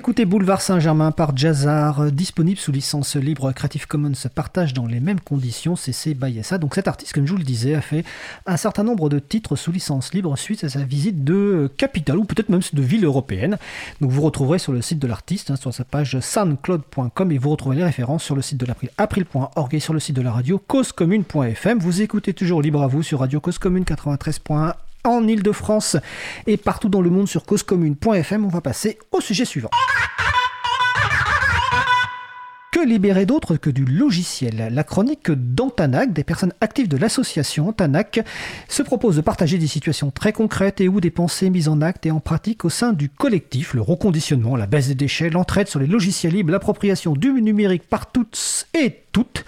D'écouter 0.00 0.24
Boulevard 0.24 0.62
Saint-Germain 0.62 1.12
par 1.12 1.36
Jazzar, 1.36 2.00
euh, 2.00 2.10
disponible 2.10 2.58
sous 2.58 2.72
licence 2.72 3.16
libre 3.16 3.52
Creative 3.52 3.86
Commons 3.86 4.14
partage 4.34 4.72
dans 4.72 4.86
les 4.86 4.98
mêmes 4.98 5.20
conditions 5.20 5.76
CC 5.76 6.14
by 6.14 6.42
SA. 6.42 6.56
Donc 6.56 6.74
cet 6.74 6.88
artiste, 6.88 7.12
comme 7.12 7.26
je 7.26 7.32
vous 7.32 7.36
le 7.36 7.44
disais, 7.44 7.74
a 7.74 7.82
fait 7.82 8.02
un 8.46 8.56
certain 8.56 8.82
nombre 8.82 9.10
de 9.10 9.18
titres 9.18 9.56
sous 9.56 9.70
licence 9.70 10.14
libre 10.14 10.38
suite 10.38 10.64
à 10.64 10.70
sa 10.70 10.84
visite 10.84 11.22
de 11.22 11.70
capitale 11.76 12.16
ou 12.16 12.24
peut-être 12.24 12.48
même 12.48 12.62
de 12.72 12.80
ville 12.80 13.04
européenne. 13.04 13.58
Donc 14.00 14.10
vous 14.10 14.22
retrouverez 14.22 14.58
sur 14.58 14.72
le 14.72 14.80
site 14.80 15.00
de 15.00 15.06
l'artiste, 15.06 15.50
hein, 15.50 15.56
sur 15.56 15.74
sa 15.74 15.84
page 15.84 16.18
soundcloud.com 16.18 17.30
et 17.30 17.36
vous 17.36 17.50
retrouverez 17.50 17.76
les 17.76 17.84
références 17.84 18.24
sur 18.24 18.34
le 18.34 18.40
site 18.40 18.56
de 18.56 18.64
l'April, 18.64 18.88
et 19.72 19.80
sur 19.80 19.92
le 19.92 20.00
site 20.00 20.16
de 20.16 20.22
la 20.22 20.32
radio 20.32 20.58
causecommune.fm. 20.66 21.78
Vous 21.78 22.00
écoutez 22.00 22.32
toujours 22.32 22.62
libre 22.62 22.80
à 22.80 22.86
vous 22.86 23.02
sur 23.02 23.20
Radio 23.20 23.38
Cause 23.38 23.58
Commune 23.58 23.84
93.1 23.84 24.72
en 25.04 25.26
Ile-de-France 25.26 25.96
et 26.46 26.56
partout 26.56 26.88
dans 26.88 27.02
le 27.02 27.10
monde 27.10 27.28
sur 27.28 27.44
causecommune.fm. 27.44 28.44
On 28.44 28.48
va 28.48 28.60
passer 28.60 28.98
au 29.12 29.20
sujet 29.20 29.44
suivant. 29.44 29.70
Libérer 32.86 33.26
d'autre 33.26 33.56
que 33.56 33.68
du 33.68 33.84
logiciel 33.84 34.70
La 34.72 34.84
chronique 34.84 35.30
d'Antanac, 35.30 36.12
des 36.12 36.24
personnes 36.24 36.54
actives 36.60 36.88
de 36.88 36.96
l'association 36.96 37.68
Antanac, 37.68 38.24
se 38.68 38.82
propose 38.82 39.16
de 39.16 39.20
partager 39.20 39.58
des 39.58 39.66
situations 39.66 40.10
très 40.10 40.32
concrètes 40.32 40.80
et 40.80 40.88
ou 40.88 41.00
des 41.00 41.10
pensées 41.10 41.50
mises 41.50 41.68
en 41.68 41.82
acte 41.82 42.06
et 42.06 42.10
en 42.10 42.20
pratique 42.20 42.64
au 42.64 42.70
sein 42.70 42.92
du 42.92 43.10
collectif, 43.10 43.74
le 43.74 43.82
reconditionnement, 43.82 44.56
la 44.56 44.66
baisse 44.66 44.88
des 44.88 44.94
déchets, 44.94 45.28
l'entraide 45.28 45.68
sur 45.68 45.78
les 45.78 45.86
logiciels 45.86 46.32
libres, 46.32 46.52
l'appropriation 46.52 47.12
du 47.12 47.30
numérique 47.42 47.82
par 47.82 48.10
toutes 48.10 48.66
et 48.72 49.02
toutes. 49.12 49.44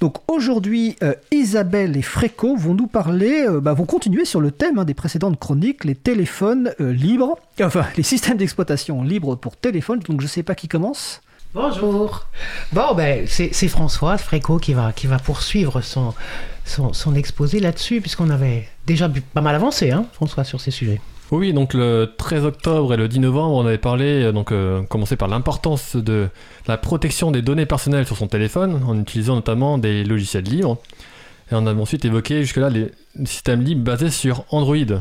Donc 0.00 0.18
aujourd'hui, 0.28 0.96
euh, 1.02 1.14
Isabelle 1.32 1.96
et 1.96 2.02
Fréco 2.02 2.56
vont 2.56 2.74
nous 2.74 2.86
parler, 2.86 3.46
euh, 3.48 3.60
bah, 3.60 3.72
vont 3.72 3.86
continuer 3.86 4.24
sur 4.24 4.40
le 4.40 4.52
thème 4.52 4.78
hein, 4.78 4.84
des 4.84 4.94
précédentes 4.94 5.40
chroniques, 5.40 5.84
les 5.84 5.94
téléphones 5.96 6.72
euh, 6.80 6.92
libres, 6.92 7.36
enfin 7.60 7.86
les 7.96 8.02
systèmes 8.02 8.36
d'exploitation 8.36 9.02
libres 9.02 9.34
pour 9.36 9.56
téléphone. 9.56 9.98
Donc 10.00 10.20
je 10.20 10.26
sais 10.26 10.42
pas 10.42 10.54
qui 10.54 10.68
commence. 10.68 11.20
Bonjour. 11.56 12.26
Bon, 12.74 12.94
ben, 12.94 13.24
c'est 13.26 13.68
Françoise 13.68 14.20
Fréco 14.20 14.58
qui 14.58 14.74
va, 14.74 14.92
qui 14.92 15.06
va 15.06 15.18
poursuivre 15.18 15.80
son, 15.80 16.12
son, 16.66 17.14
exposé 17.14 17.60
là-dessus, 17.60 18.02
puisqu'on 18.02 18.28
avait 18.28 18.68
déjà 18.86 19.08
pas 19.32 19.40
mal 19.40 19.54
avancé, 19.54 19.90
hein, 19.90 20.04
François, 20.12 20.44
sur 20.44 20.60
ces 20.60 20.70
sujets. 20.70 21.00
Oui, 21.30 21.54
donc 21.54 21.72
le 21.72 22.12
13 22.18 22.44
octobre 22.44 22.92
et 22.92 22.98
le 22.98 23.08
10 23.08 23.20
novembre, 23.20 23.54
on 23.54 23.64
avait 23.64 23.78
parlé, 23.78 24.24
euh, 24.24 24.32
donc 24.32 24.52
euh, 24.52 24.82
commencé 24.82 25.16
par 25.16 25.28
l'importance 25.28 25.96
de 25.96 26.28
la 26.68 26.76
protection 26.76 27.30
des 27.30 27.40
données 27.40 27.64
personnelles 27.64 28.06
sur 28.06 28.18
son 28.18 28.26
téléphone, 28.26 28.82
en 28.86 29.00
utilisant 29.00 29.36
notamment 29.36 29.78
des 29.78 30.04
logiciels 30.04 30.44
libres. 30.44 30.76
Et 31.50 31.54
on 31.54 31.66
a 31.66 31.72
ensuite 31.72 32.04
évoqué 32.04 32.42
jusque-là 32.42 32.68
les 32.68 32.92
systèmes 33.24 33.62
libres 33.62 33.82
basés 33.82 34.10
sur 34.10 34.44
Android. 34.50 35.00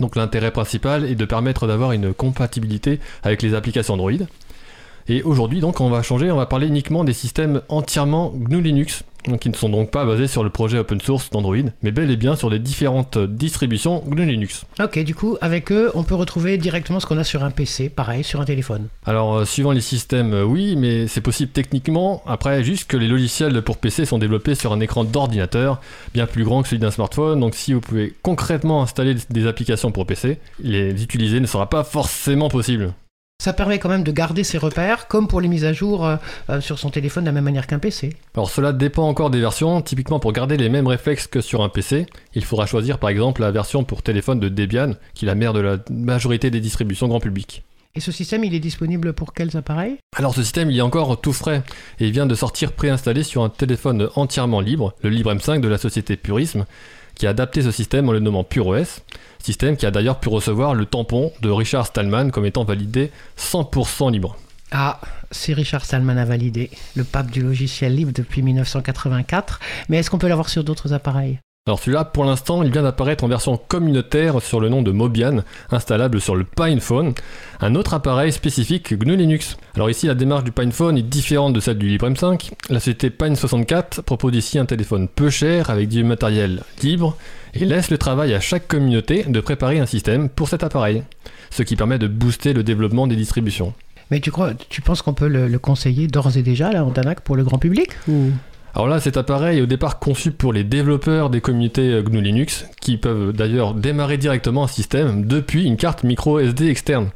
Donc 0.00 0.16
l'intérêt 0.16 0.50
principal 0.50 1.04
est 1.04 1.14
de 1.14 1.24
permettre 1.24 1.68
d'avoir 1.68 1.92
une 1.92 2.12
compatibilité 2.12 2.98
avec 3.22 3.42
les 3.42 3.54
applications 3.54 3.94
Android. 3.94 4.26
Et 5.10 5.22
aujourd'hui, 5.22 5.60
donc, 5.60 5.80
on 5.80 5.88
va 5.88 6.02
changer, 6.02 6.30
on 6.30 6.36
va 6.36 6.44
parler 6.44 6.66
uniquement 6.66 7.02
des 7.02 7.14
systèmes 7.14 7.62
entièrement 7.70 8.30
GNU 8.34 8.60
Linux, 8.60 9.04
qui 9.40 9.48
ne 9.48 9.54
sont 9.54 9.70
donc 9.70 9.90
pas 9.90 10.04
basés 10.04 10.26
sur 10.26 10.44
le 10.44 10.50
projet 10.50 10.78
open 10.78 11.00
source 11.00 11.30
d'Android, 11.30 11.56
mais 11.82 11.92
bel 11.92 12.10
et 12.10 12.16
bien 12.16 12.36
sur 12.36 12.50
les 12.50 12.58
différentes 12.58 13.18
distributions 13.18 14.02
GNU 14.06 14.26
Linux. 14.26 14.66
Ok, 14.78 14.98
du 14.98 15.14
coup, 15.14 15.38
avec 15.40 15.72
eux, 15.72 15.90
on 15.94 16.02
peut 16.02 16.14
retrouver 16.14 16.58
directement 16.58 17.00
ce 17.00 17.06
qu'on 17.06 17.16
a 17.16 17.24
sur 17.24 17.42
un 17.42 17.50
PC, 17.50 17.88
pareil, 17.88 18.22
sur 18.22 18.42
un 18.42 18.44
téléphone. 18.44 18.88
Alors, 19.06 19.34
euh, 19.34 19.44
suivant 19.46 19.72
les 19.72 19.80
systèmes, 19.80 20.34
euh, 20.34 20.44
oui, 20.44 20.76
mais 20.76 21.08
c'est 21.08 21.22
possible 21.22 21.52
techniquement. 21.52 22.22
Après, 22.26 22.62
juste 22.62 22.86
que 22.86 22.98
les 22.98 23.08
logiciels 23.08 23.62
pour 23.62 23.78
PC 23.78 24.04
sont 24.04 24.18
développés 24.18 24.54
sur 24.54 24.74
un 24.74 24.80
écran 24.80 25.04
d'ordinateur, 25.04 25.80
bien 26.12 26.26
plus 26.26 26.44
grand 26.44 26.60
que 26.60 26.68
celui 26.68 26.80
d'un 26.80 26.90
smartphone. 26.90 27.40
Donc, 27.40 27.54
si 27.54 27.72
vous 27.72 27.80
pouvez 27.80 28.14
concrètement 28.22 28.82
installer 28.82 29.16
des 29.30 29.46
applications 29.46 29.90
pour 29.90 30.04
PC, 30.04 30.38
les 30.62 31.02
utiliser 31.02 31.40
ne 31.40 31.46
sera 31.46 31.70
pas 31.70 31.82
forcément 31.82 32.50
possible. 32.50 32.92
Ça 33.40 33.52
permet 33.52 33.78
quand 33.78 33.88
même 33.88 34.02
de 34.02 34.10
garder 34.10 34.42
ses 34.42 34.58
repères, 34.58 35.06
comme 35.06 35.28
pour 35.28 35.40
les 35.40 35.46
mises 35.46 35.64
à 35.64 35.72
jour 35.72 36.04
euh, 36.04 36.16
euh, 36.50 36.60
sur 36.60 36.76
son 36.76 36.90
téléphone 36.90 37.22
de 37.22 37.28
la 37.28 37.32
même 37.32 37.44
manière 37.44 37.68
qu'un 37.68 37.78
PC. 37.78 38.16
Alors 38.34 38.50
cela 38.50 38.72
dépend 38.72 39.06
encore 39.06 39.30
des 39.30 39.38
versions. 39.38 39.80
Typiquement 39.80 40.18
pour 40.18 40.32
garder 40.32 40.56
les 40.56 40.68
mêmes 40.68 40.88
réflexes 40.88 41.28
que 41.28 41.40
sur 41.40 41.62
un 41.62 41.68
PC, 41.68 42.06
il 42.34 42.44
faudra 42.44 42.66
choisir 42.66 42.98
par 42.98 43.10
exemple 43.10 43.42
la 43.42 43.52
version 43.52 43.84
pour 43.84 44.02
téléphone 44.02 44.40
de 44.40 44.48
Debian, 44.48 44.94
qui 45.14 45.24
est 45.24 45.28
la 45.28 45.36
mère 45.36 45.52
de 45.52 45.60
la 45.60 45.76
majorité 45.88 46.50
des 46.50 46.58
distributions 46.58 47.06
grand 47.06 47.20
public. 47.20 47.62
Et 47.94 48.00
ce 48.00 48.10
système, 48.10 48.42
il 48.42 48.56
est 48.56 48.60
disponible 48.60 49.12
pour 49.12 49.32
quels 49.32 49.56
appareils? 49.56 49.98
Alors 50.16 50.34
ce 50.34 50.42
système, 50.42 50.68
il 50.72 50.76
est 50.76 50.80
encore 50.80 51.20
tout 51.20 51.32
frais 51.32 51.62
et 52.00 52.06
il 52.06 52.12
vient 52.12 52.26
de 52.26 52.34
sortir 52.34 52.72
préinstallé 52.72 53.22
sur 53.22 53.44
un 53.44 53.50
téléphone 53.50 54.08
entièrement 54.16 54.60
libre, 54.60 54.94
le 55.02 55.10
Libre 55.10 55.32
M5 55.32 55.60
de 55.60 55.68
la 55.68 55.78
société 55.78 56.16
Purisme, 56.16 56.66
qui 57.18 57.26
a 57.26 57.30
adapté 57.30 57.62
ce 57.62 57.70
système 57.70 58.08
en 58.08 58.12
le 58.12 58.20
nommant 58.20 58.44
PureOS, 58.44 59.02
système 59.42 59.76
qui 59.76 59.84
a 59.86 59.90
d'ailleurs 59.90 60.20
pu 60.20 60.28
recevoir 60.28 60.74
le 60.74 60.86
tampon 60.86 61.32
de 61.42 61.50
Richard 61.50 61.86
Stallman 61.86 62.30
comme 62.30 62.46
étant 62.46 62.64
validé 62.64 63.10
100% 63.38 64.10
libre. 64.10 64.36
Ah, 64.70 65.00
c'est 65.30 65.52
Richard 65.52 65.84
Stallman 65.84 66.18
à 66.18 66.24
valider, 66.24 66.70
le 66.94 67.04
pape 67.04 67.30
du 67.30 67.42
logiciel 67.42 67.94
libre 67.94 68.12
depuis 68.14 68.42
1984, 68.42 69.60
mais 69.88 69.98
est-ce 69.98 70.10
qu'on 70.10 70.18
peut 70.18 70.28
l'avoir 70.28 70.48
sur 70.48 70.64
d'autres 70.64 70.92
appareils? 70.92 71.38
Alors 71.68 71.80
celui-là, 71.80 72.06
pour 72.06 72.24
l'instant, 72.24 72.62
il 72.62 72.72
vient 72.72 72.82
d'apparaître 72.82 73.24
en 73.24 73.28
version 73.28 73.58
communautaire 73.58 74.40
sur 74.40 74.58
le 74.58 74.70
nom 74.70 74.80
de 74.80 74.90
Mobian, 74.90 75.42
installable 75.70 76.18
sur 76.18 76.34
le 76.34 76.44
PinePhone, 76.44 77.12
un 77.60 77.74
autre 77.74 77.92
appareil 77.92 78.32
spécifique 78.32 78.94
GNU 78.94 79.16
Linux. 79.16 79.58
Alors 79.74 79.90
ici, 79.90 80.06
la 80.06 80.14
démarche 80.14 80.44
du 80.44 80.50
PinePhone 80.50 80.96
est 80.96 81.02
différente 81.02 81.52
de 81.52 81.60
celle 81.60 81.76
du 81.76 81.94
LibreM5. 81.94 82.52
La 82.70 82.80
société 82.80 83.10
Pine64 83.10 84.00
propose 84.00 84.34
ici 84.34 84.58
un 84.58 84.64
téléphone 84.64 85.08
peu 85.08 85.28
cher 85.28 85.68
avec 85.68 85.90
du 85.90 86.04
matériel 86.04 86.62
libre 86.82 87.18
et 87.52 87.66
laisse 87.66 87.90
le 87.90 87.98
travail 87.98 88.32
à 88.32 88.40
chaque 88.40 88.66
communauté 88.66 89.24
de 89.28 89.40
préparer 89.40 89.78
un 89.78 89.84
système 89.84 90.30
pour 90.30 90.48
cet 90.48 90.64
appareil, 90.64 91.02
ce 91.50 91.62
qui 91.62 91.76
permet 91.76 91.98
de 91.98 92.08
booster 92.08 92.54
le 92.54 92.62
développement 92.62 93.06
des 93.06 93.16
distributions. 93.16 93.74
Mais 94.10 94.20
tu 94.20 94.30
crois, 94.30 94.54
tu 94.54 94.80
penses 94.80 95.02
qu'on 95.02 95.12
peut 95.12 95.28
le, 95.28 95.58
conseiller 95.58 96.06
d'ores 96.06 96.34
et 96.38 96.42
déjà 96.42 96.72
là 96.72 96.82
en 96.82 96.94
pour 97.22 97.36
le 97.36 97.44
grand 97.44 97.58
public 97.58 97.90
ou? 98.08 98.30
Alors 98.74 98.86
là, 98.86 99.00
cet 99.00 99.16
appareil 99.16 99.58
est 99.58 99.62
au 99.62 99.66
départ 99.66 99.98
conçu 99.98 100.30
pour 100.30 100.52
les 100.52 100.62
développeurs 100.62 101.30
des 101.30 101.40
communautés 101.40 102.02
GNU 102.02 102.20
Linux, 102.20 102.66
qui 102.80 102.96
peuvent 102.96 103.32
d'ailleurs 103.32 103.74
démarrer 103.74 104.18
directement 104.18 104.64
un 104.64 104.68
système 104.68 105.24
depuis 105.24 105.64
une 105.64 105.76
carte 105.76 106.04
micro 106.04 106.38
SD 106.38 106.68
externe. 106.68 107.08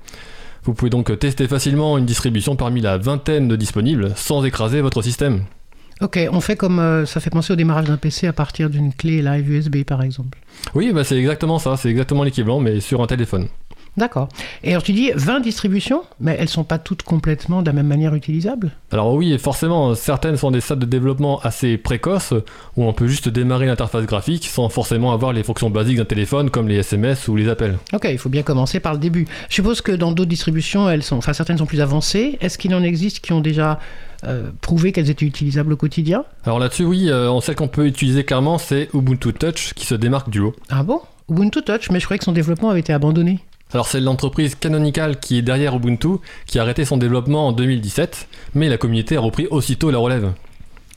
Vous 0.65 0.75
pouvez 0.75 0.91
donc 0.91 1.17
tester 1.19 1.49
facilement 1.49 1.99
une 1.99 2.07
distribution 2.07 2.57
parmi 2.57 2.81
la 2.81 2.97
vingtaine 2.97 3.49
de 3.49 3.57
disponibles 3.57 4.13
sans 4.17 4.45
écraser 4.45 4.81
votre 4.81 5.03
système. 5.03 5.45
Ok, 6.01 6.19
on 6.33 6.41
fait 6.41 6.57
comme 6.57 6.81
euh, 6.81 7.07
ça 7.07 7.21
fait 7.21 7.31
penser 7.31 7.53
au 7.53 7.57
démarrage 7.57 7.87
d'un 7.87 7.97
PC 7.97 8.27
à 8.27 8.33
partir 8.33 8.71
d'une 8.71 8.93
clé 8.93 9.23
live 9.23 9.51
USB 9.51 9.85
par 9.85 10.03
exemple. 10.03 10.39
Oui, 10.75 10.93
bah 10.93 11.05
c'est 11.05 11.17
exactement 11.17 11.59
ça, 11.59 11.77
c'est 11.77 11.91
exactement 11.91 12.25
l'équivalent, 12.25 12.61
mais 12.61 12.81
sur 12.81 13.03
un 13.03 13.07
téléphone. 13.07 13.47
D'accord. 13.97 14.29
Et 14.65 14.71
alors 14.71 14.83
tu 14.83 14.93
dis 14.93 15.11
20 15.15 15.41
distributions, 15.41 16.03
mais 16.19 16.37
elles 16.39 16.49
sont 16.49 16.65
pas 16.65 16.79
toutes 16.79 17.03
complètement 17.03 17.61
de 17.61 17.67
la 17.67 17.75
même 17.75 17.87
manière 17.87 18.15
utilisables? 18.15 18.71
Alors 18.91 19.13
oui, 19.15 19.39
forcément, 19.39 19.95
certaines 19.95 20.37
sont 20.37 20.51
des 20.51 20.61
stades 20.61 20.79
de 20.79 20.87
développement 20.87 21.41
assez 21.41 21.77
précoces, 21.77 22.33
où 22.77 22.85
on 22.85 22.93
peut 22.95 23.07
juste 23.07 23.29
démarrer 23.29 23.67
l'interface 23.67 24.07
graphique 24.07 24.47
sans 24.47 24.69
forcément 24.71 25.13
avoir 25.13 25.33
les 25.33 25.43
fonctions 25.43 25.69
basiques 25.69 25.99
d'un 25.99 26.07
téléphone 26.07 26.49
comme 26.49 26.69
les 26.69 26.77
SMS 26.77 27.29
ou 27.29 27.37
les 27.37 27.49
appels. 27.49 27.79
Ok, 27.93 28.09
il 28.11 28.19
faut 28.19 28.31
bien 28.31 28.43
commencer 28.43 28.81
par 28.81 28.95
le 28.95 28.99
début. 28.99 29.27
Je 29.49 29.55
suppose 29.55 29.83
que 29.83 29.93
dans 29.93 30.13
d'autres 30.13 30.31
distributions, 30.31 30.89
elles 30.89 31.03
sont, 31.03 31.17
enfin 31.17 31.35
certaines 31.35 31.59
sont 31.59 31.67
plus 31.67 31.81
avancées. 31.81 32.39
Est-ce 32.41 32.57
qu'il 32.57 32.75
en 32.75 32.83
existe 32.83 33.21
qui 33.21 33.33
ont 33.33 33.41
déjà 33.41 33.79
euh, 34.25 34.51
prouvé 34.63 34.93
qu'elles 34.93 35.11
étaient 35.11 35.27
utilisables 35.27 35.73
au 35.73 35.77
quotidien? 35.77 36.25
Alors 36.45 36.59
là-dessus, 36.59 36.85
oui, 36.85 37.11
euh, 37.11 37.31
on 37.31 37.43
sait 37.43 37.55
qu'on 37.55 37.69
peut 37.69 37.87
utiliser 37.87 38.25
clairement, 38.25 38.57
c'est 38.57 38.89
Ubuntu 38.95 39.35
Touch 39.35 39.75
qui 39.75 39.85
se 39.85 39.95
démarque 39.95 40.31
du 40.31 40.39
lot. 40.39 40.55
Ah 40.71 40.83
bon? 40.83 41.01
Ubuntu 41.29 41.63
Touch, 41.63 41.91
mais 41.91 42.01
je 42.01 42.05
croyais 42.07 42.19
que 42.19 42.25
son 42.25 42.33
développement 42.33 42.71
avait 42.71 42.81
été 42.81 42.93
abandonné. 42.93 43.41
Alors 43.75 43.87
c'est 43.87 44.01
l'entreprise 44.01 44.55
Canonical 44.55 45.19
qui 45.19 45.39
est 45.39 45.43
derrière 45.43 45.75
Ubuntu 45.75 46.19
qui 46.47 46.59
a 46.59 46.63
arrêté 46.63 46.85
son 46.85 46.99
développement 46.99 47.49
en 47.49 47.53
2017, 47.53 48.29
mais 48.55 48.69
la 48.69 48.77
communauté 48.77 49.17
a 49.17 49.21
repris 49.21 49.47
aussitôt 49.51 49.91
la 49.91 49.99
relève. 49.99 50.33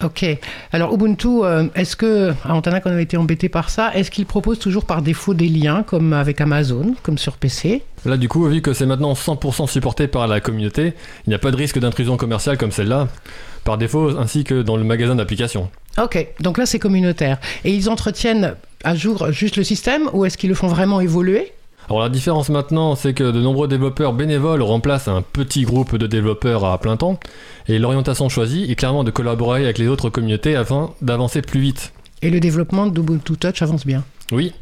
Ok. 0.04 0.26
Alors 0.74 0.94
Ubuntu, 0.94 1.44
euh, 1.44 1.68
est-ce 1.74 1.96
que, 1.96 2.34
à 2.44 2.54
Antana 2.54 2.82
qu'on 2.82 2.92
avait 2.92 3.04
été 3.04 3.16
embêté 3.16 3.48
par 3.48 3.70
ça, 3.70 3.96
est-ce 3.96 4.12
qu'il 4.12 4.26
propose 4.26 4.60
toujours 4.60 4.84
par 4.84 5.02
défaut 5.02 5.34
des 5.34 5.48
liens 5.48 5.84
comme 5.84 6.12
avec 6.12 6.42
Amazon, 6.42 6.96
comme 7.02 7.18
sur 7.18 7.38
PC 7.38 7.82
Là 8.04 8.18
du 8.18 8.28
coup, 8.28 8.46
vu 8.46 8.62
que 8.62 8.74
c'est 8.74 8.86
maintenant 8.86 9.14
100% 9.14 9.68
supporté 9.68 10.08
par 10.08 10.28
la 10.28 10.42
communauté, 10.42 10.94
il 11.26 11.30
n'y 11.30 11.36
a 11.36 11.40
pas 11.40 11.52
de 11.52 11.56
risque 11.56 11.80
d'intrusion 11.80 12.18
commerciale 12.18 12.58
comme 12.58 12.72
celle-là, 12.72 13.08
par 13.64 13.78
défaut, 13.78 14.18
ainsi 14.18 14.44
que 14.44 14.62
dans 14.62 14.76
le 14.76 14.84
magasin 14.84 15.16
d'applications. 15.16 15.70
Ok, 15.98 16.28
donc 16.42 16.58
là 16.58 16.66
c'est 16.66 16.80
communautaire. 16.80 17.40
Et 17.64 17.74
ils 17.74 17.90
entretiennent 17.90 18.56
à 18.84 18.96
jour 18.96 19.32
juste 19.32 19.56
le 19.56 19.64
système 19.64 20.10
ou 20.12 20.26
est-ce 20.26 20.38
qu'ils 20.38 20.50
le 20.50 20.56
font 20.56 20.68
vraiment 20.68 21.00
évoluer? 21.00 21.54
Alors 21.90 22.02
la 22.02 22.10
différence 22.10 22.50
maintenant, 22.50 22.96
c'est 22.96 23.14
que 23.14 23.24
de 23.32 23.40
nombreux 23.40 23.68
développeurs 23.68 24.14
bénévoles 24.14 24.62
remplacent 24.62 25.08
un 25.08 25.22
petit 25.22 25.64
groupe 25.64 25.96
de 25.98 26.08
développeurs 26.08 26.66
à 26.66 26.78
plein 26.80 26.98
temps, 26.98 27.20
et 27.68 27.78
l'orientation 27.80 28.30
choisie 28.30 28.66
est 28.70 28.76
clairement 28.76 29.04
de 29.04 29.12
collaborer 29.12 29.64
avec 29.64 29.78
les 29.78 29.88
autres 29.88 30.10
communautés 30.10 30.56
afin 30.56 30.92
d'avancer 31.02 31.42
plus 31.42 31.60
vite. 31.60 31.94
Et 32.22 32.30
le 32.30 32.40
développement 32.40 32.88
d'Ubuntu 32.88 33.38
Touch 33.38 33.62
avance 33.62 33.86
bien 33.86 34.04
Oui. 34.32 34.54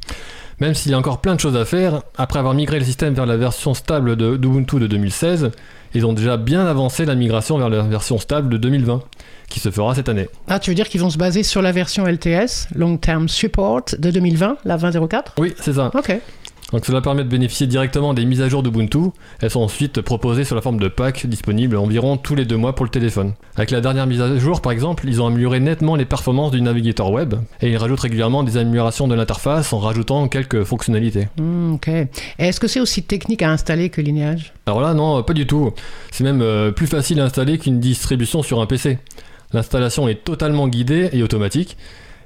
Même 0.59 0.73
s'il 0.73 0.91
y 0.91 0.95
a 0.95 0.97
encore 0.97 1.19
plein 1.19 1.35
de 1.35 1.39
choses 1.39 1.55
à 1.55 1.65
faire, 1.65 2.01
après 2.17 2.39
avoir 2.39 2.53
migré 2.53 2.77
le 2.79 2.85
système 2.85 3.13
vers 3.13 3.25
la 3.25 3.37
version 3.37 3.73
stable 3.73 4.15
d'Ubuntu 4.15 4.79
de 4.79 4.87
2016, 4.87 5.51
ils 5.95 6.05
ont 6.05 6.13
déjà 6.13 6.37
bien 6.37 6.65
avancé 6.65 7.05
la 7.05 7.15
migration 7.15 7.57
vers 7.57 7.69
la 7.69 7.81
version 7.83 8.17
stable 8.17 8.49
de 8.49 8.57
2020, 8.57 9.01
qui 9.49 9.59
se 9.59 9.71
fera 9.71 9.93
cette 9.95 10.09
année. 10.09 10.27
Ah, 10.47 10.59
tu 10.59 10.71
veux 10.71 10.75
dire 10.75 10.89
qu'ils 10.89 11.01
vont 11.01 11.09
se 11.09 11.17
baser 11.17 11.43
sur 11.43 11.61
la 11.61 11.71
version 11.71 12.05
LTS, 12.05 12.67
Long 12.75 12.97
Term 12.97 13.29
Support, 13.29 13.83
de 13.97 14.11
2020, 14.11 14.57
la 14.65 14.77
20.04 14.77 15.21
Oui, 15.39 15.53
c'est 15.59 15.73
ça. 15.73 15.91
Ok. 15.93 16.19
Donc 16.73 16.87
cela 16.87 17.01
permet 17.01 17.23
de 17.23 17.29
bénéficier 17.29 17.67
directement 17.67 18.15
des 18.15 18.25
mises 18.25 18.41
à 18.41 18.49
jour 18.49 18.63
d'Ubuntu. 18.63 19.11
Elles 19.39 19.51
sont 19.51 19.61
ensuite 19.61 20.01
proposées 20.01 20.43
sous 20.43 20.55
la 20.55 20.61
forme 20.61 20.79
de 20.79 20.87
packs 20.87 21.27
disponibles 21.27 21.77
environ 21.77 22.17
tous 22.17 22.33
les 22.33 22.45
deux 22.45 22.57
mois 22.57 22.73
pour 22.73 22.83
le 22.83 22.89
téléphone. 22.89 23.33
Avec 23.55 23.69
la 23.69 23.79
dernière 23.79 24.07
mise 24.07 24.21
à 24.21 24.35
jour 24.39 24.59
par 24.59 24.71
exemple, 24.71 25.05
ils 25.07 25.21
ont 25.21 25.27
amélioré 25.27 25.59
nettement 25.59 25.95
les 25.95 26.05
performances 26.05 26.51
du 26.51 26.61
navigateur 26.61 27.11
web 27.11 27.35
et 27.61 27.69
ils 27.69 27.77
rajoutent 27.77 27.99
régulièrement 27.99 28.41
des 28.41 28.57
améliorations 28.57 29.07
de 29.07 29.13
l'interface 29.13 29.71
en 29.71 29.77
rajoutant 29.77 30.27
quelques 30.27 30.63
fonctionnalités. 30.63 31.27
Hmm, 31.37 31.75
ok. 31.75 31.89
Est-ce 32.39 32.59
que 32.59 32.67
c'est 32.67 32.79
aussi 32.79 33.03
technique 33.03 33.43
à 33.43 33.51
installer 33.51 33.89
que 33.89 34.01
Lineage 34.01 34.51
Alors 34.65 34.81
là 34.81 34.95
non, 34.95 35.21
pas 35.21 35.33
du 35.33 35.45
tout. 35.45 35.71
C'est 36.11 36.23
même 36.23 36.41
euh, 36.41 36.71
plus 36.71 36.87
facile 36.87 37.19
à 37.19 37.25
installer 37.25 37.59
qu'une 37.59 37.79
distribution 37.79 38.41
sur 38.41 38.59
un 38.59 38.65
PC. 38.65 38.97
L'installation 39.53 40.07
est 40.07 40.23
totalement 40.23 40.67
guidée 40.67 41.09
et 41.13 41.21
automatique. 41.21 41.77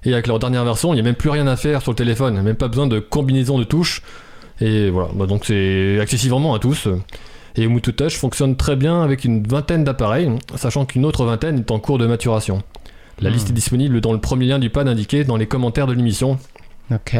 Et 0.05 0.13
avec 0.13 0.27
leur 0.27 0.39
dernière 0.39 0.63
version, 0.63 0.93
il 0.93 0.95
n'y 0.95 1.01
a 1.01 1.03
même 1.03 1.15
plus 1.15 1.29
rien 1.29 1.47
à 1.47 1.57
faire 1.57 1.81
sur 1.81 1.91
le 1.91 1.97
téléphone, 1.97 2.41
même 2.41 2.55
pas 2.55 2.69
besoin 2.69 2.87
de 2.87 2.99
combinaison 2.99 3.59
de 3.59 3.65
touches. 3.65 4.01
Et 4.61 4.89
voilà, 4.89 5.09
bah 5.13 5.25
donc 5.25 5.45
c'est 5.45 5.99
accessible 5.99 6.33
vraiment 6.33 6.53
à 6.55 6.59
tous. 6.59 6.87
Et 7.55 7.63
Ubuntu 7.63 7.93
Touch 7.93 8.15
fonctionne 8.17 8.55
très 8.55 8.75
bien 8.75 9.01
avec 9.01 9.23
une 9.25 9.45
vingtaine 9.47 9.83
d'appareils, 9.83 10.29
sachant 10.55 10.85
qu'une 10.85 11.05
autre 11.05 11.25
vingtaine 11.25 11.59
est 11.59 11.71
en 11.71 11.79
cours 11.79 11.97
de 11.97 12.05
maturation. 12.05 12.61
La 13.19 13.29
Hmm. 13.29 13.33
liste 13.33 13.49
est 13.49 13.53
disponible 13.53 13.99
dans 14.01 14.13
le 14.13 14.19
premier 14.19 14.45
lien 14.45 14.59
du 14.59 14.69
pad 14.69 14.87
indiqué 14.87 15.23
dans 15.23 15.37
les 15.37 15.47
commentaires 15.47 15.87
de 15.87 15.93
l'émission. 15.93 16.37
Ok. 16.89 17.17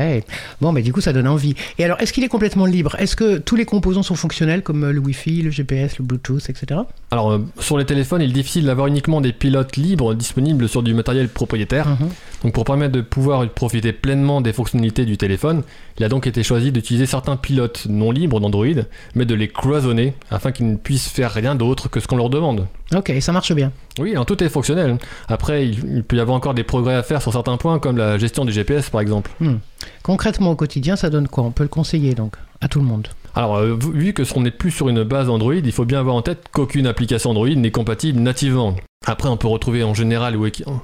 Bon, 0.62 0.72
mais 0.72 0.82
du 0.82 0.94
coup, 0.94 1.02
ça 1.02 1.12
donne 1.12 1.28
envie. 1.28 1.54
Et 1.78 1.84
alors, 1.84 2.00
est-ce 2.00 2.14
qu'il 2.14 2.24
est 2.24 2.30
complètement 2.30 2.66
libre? 2.66 2.96
Est-ce 3.00 3.18
que 3.18 3.38
tous 3.38 3.58
les 3.58 3.66
composants 3.66 4.04
sont 4.04 4.16
fonctionnels, 4.16 4.62
comme 4.64 4.86
euh, 4.86 4.94
le 4.94 5.00
Wi-Fi, 5.02 5.42
le 5.42 5.50
GPS, 5.52 5.98
le 6.00 6.06
Bluetooth, 6.06 6.50
etc. 6.50 6.80
Alors 7.12 7.32
euh, 7.34 7.40
sur 7.60 7.78
les 7.78 7.84
téléphones, 7.84 8.22
il 8.22 8.30
est 8.30 8.34
difficile 8.34 8.64
d'avoir 8.66 8.88
uniquement 8.88 9.20
des 9.20 9.34
pilotes 9.34 9.76
libres 9.76 10.14
disponibles 10.14 10.70
sur 10.70 10.84
du 10.84 10.94
matériel 10.94 11.28
propriétaire. 11.28 11.88
Mhm. 11.90 12.10
Donc 12.44 12.54
pour 12.54 12.66
permettre 12.66 12.92
de 12.92 13.02
pouvoir 13.02 13.48
profiter 13.50 13.94
pleinement 13.94 14.42
des 14.42 14.54
fonctionnalités 14.54 15.06
du 15.06 15.18
téléphone, 15.18 15.64
il 15.98 16.04
a 16.04 16.10
donc 16.10 16.28
été 16.28 16.44
choisi 16.44 16.72
d'utiliser 16.72 17.06
certains 17.06 17.36
pilotes 17.36 17.88
non 17.90 18.12
libres 18.12 18.40
d'Android, 18.40 18.84
mais 19.16 19.26
de 19.26 19.34
les 19.34 19.48
cloisonner 19.48 20.14
afin 20.30 20.52
qu'ils 20.52 20.70
ne 20.70 20.78
puissent 20.78 21.10
faire 21.10 21.32
rien 21.32 21.56
d'autre 21.56 21.90
que 21.90 22.00
ce 22.00 22.08
qu'on 22.08 22.18
leur 22.18 22.30
demande. 22.30 22.68
Ok, 22.96 23.12
ça 23.20 23.32
marche 23.32 23.54
bien. 23.54 23.72
Oui, 24.00 24.12
alors 24.12 24.26
tout 24.26 24.42
est 24.44 24.50
fonctionnel. 24.50 24.98
Après, 25.28 25.68
il, 25.68 26.04
peut 26.04 26.16
y 26.16 26.20
avoir 26.20 26.38
encore 26.38 26.54
des 26.54 26.64
progrès 26.64 26.96
à 26.96 27.04
faire 27.04 27.22
sur 27.22 27.34
certains 27.34 27.58
points, 27.58 27.80
comme 27.80 27.98
la 27.98 28.18
gestion 28.18 28.46
du 28.46 28.54
GPS 28.54 28.90
par 28.90 29.02
exemple. 29.02 29.32
Hmm. 29.40 29.56
Concrètement, 30.04 30.52
au 30.52 30.56
quotidien, 30.56 30.96
ça 30.96 31.10
donne 31.10 31.28
quoi? 31.28 31.44
On 31.44 31.52
peut 31.52 31.64
le 31.64 31.70
conseiller, 31.70 32.14
donc, 32.14 32.36
à 32.62 32.68
tout 32.68 32.80
le 32.80 32.86
monde. 32.86 33.08
Alors, 33.36 33.58
euh, 33.58 33.78
vu 33.94 34.14
que 34.14 34.24
ce 34.24 34.40
n'est 34.40 34.52
plus 34.52 34.72
sur 34.72 34.90
une 34.90 35.04
base 35.04 35.30
Android, 35.30 35.54
il 35.54 35.72
faut 35.72 35.86
bien 35.86 36.00
avoir 36.00 36.16
en 36.16 36.22
tête 36.22 36.46
qu'aucune 36.52 36.88
application 36.88 37.32
Android 37.32 37.50
n'est 37.50 37.72
compatible 37.72 38.20
nativement. 38.20 38.76
Après, 39.10 39.30
on 39.30 39.38
peut 39.38 39.48
retrouver 39.48 39.84
en 39.84 39.94
général 39.94 40.38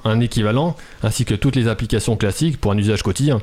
un 0.06 0.19
équivalent, 0.22 0.77
ainsi 1.03 1.26
que 1.26 1.35
toutes 1.35 1.57
les 1.57 1.68
applications 1.68 2.15
classiques 2.15 2.60
pour 2.60 2.72
un 2.72 2.77
usage 2.77 3.03
quotidien. 3.03 3.41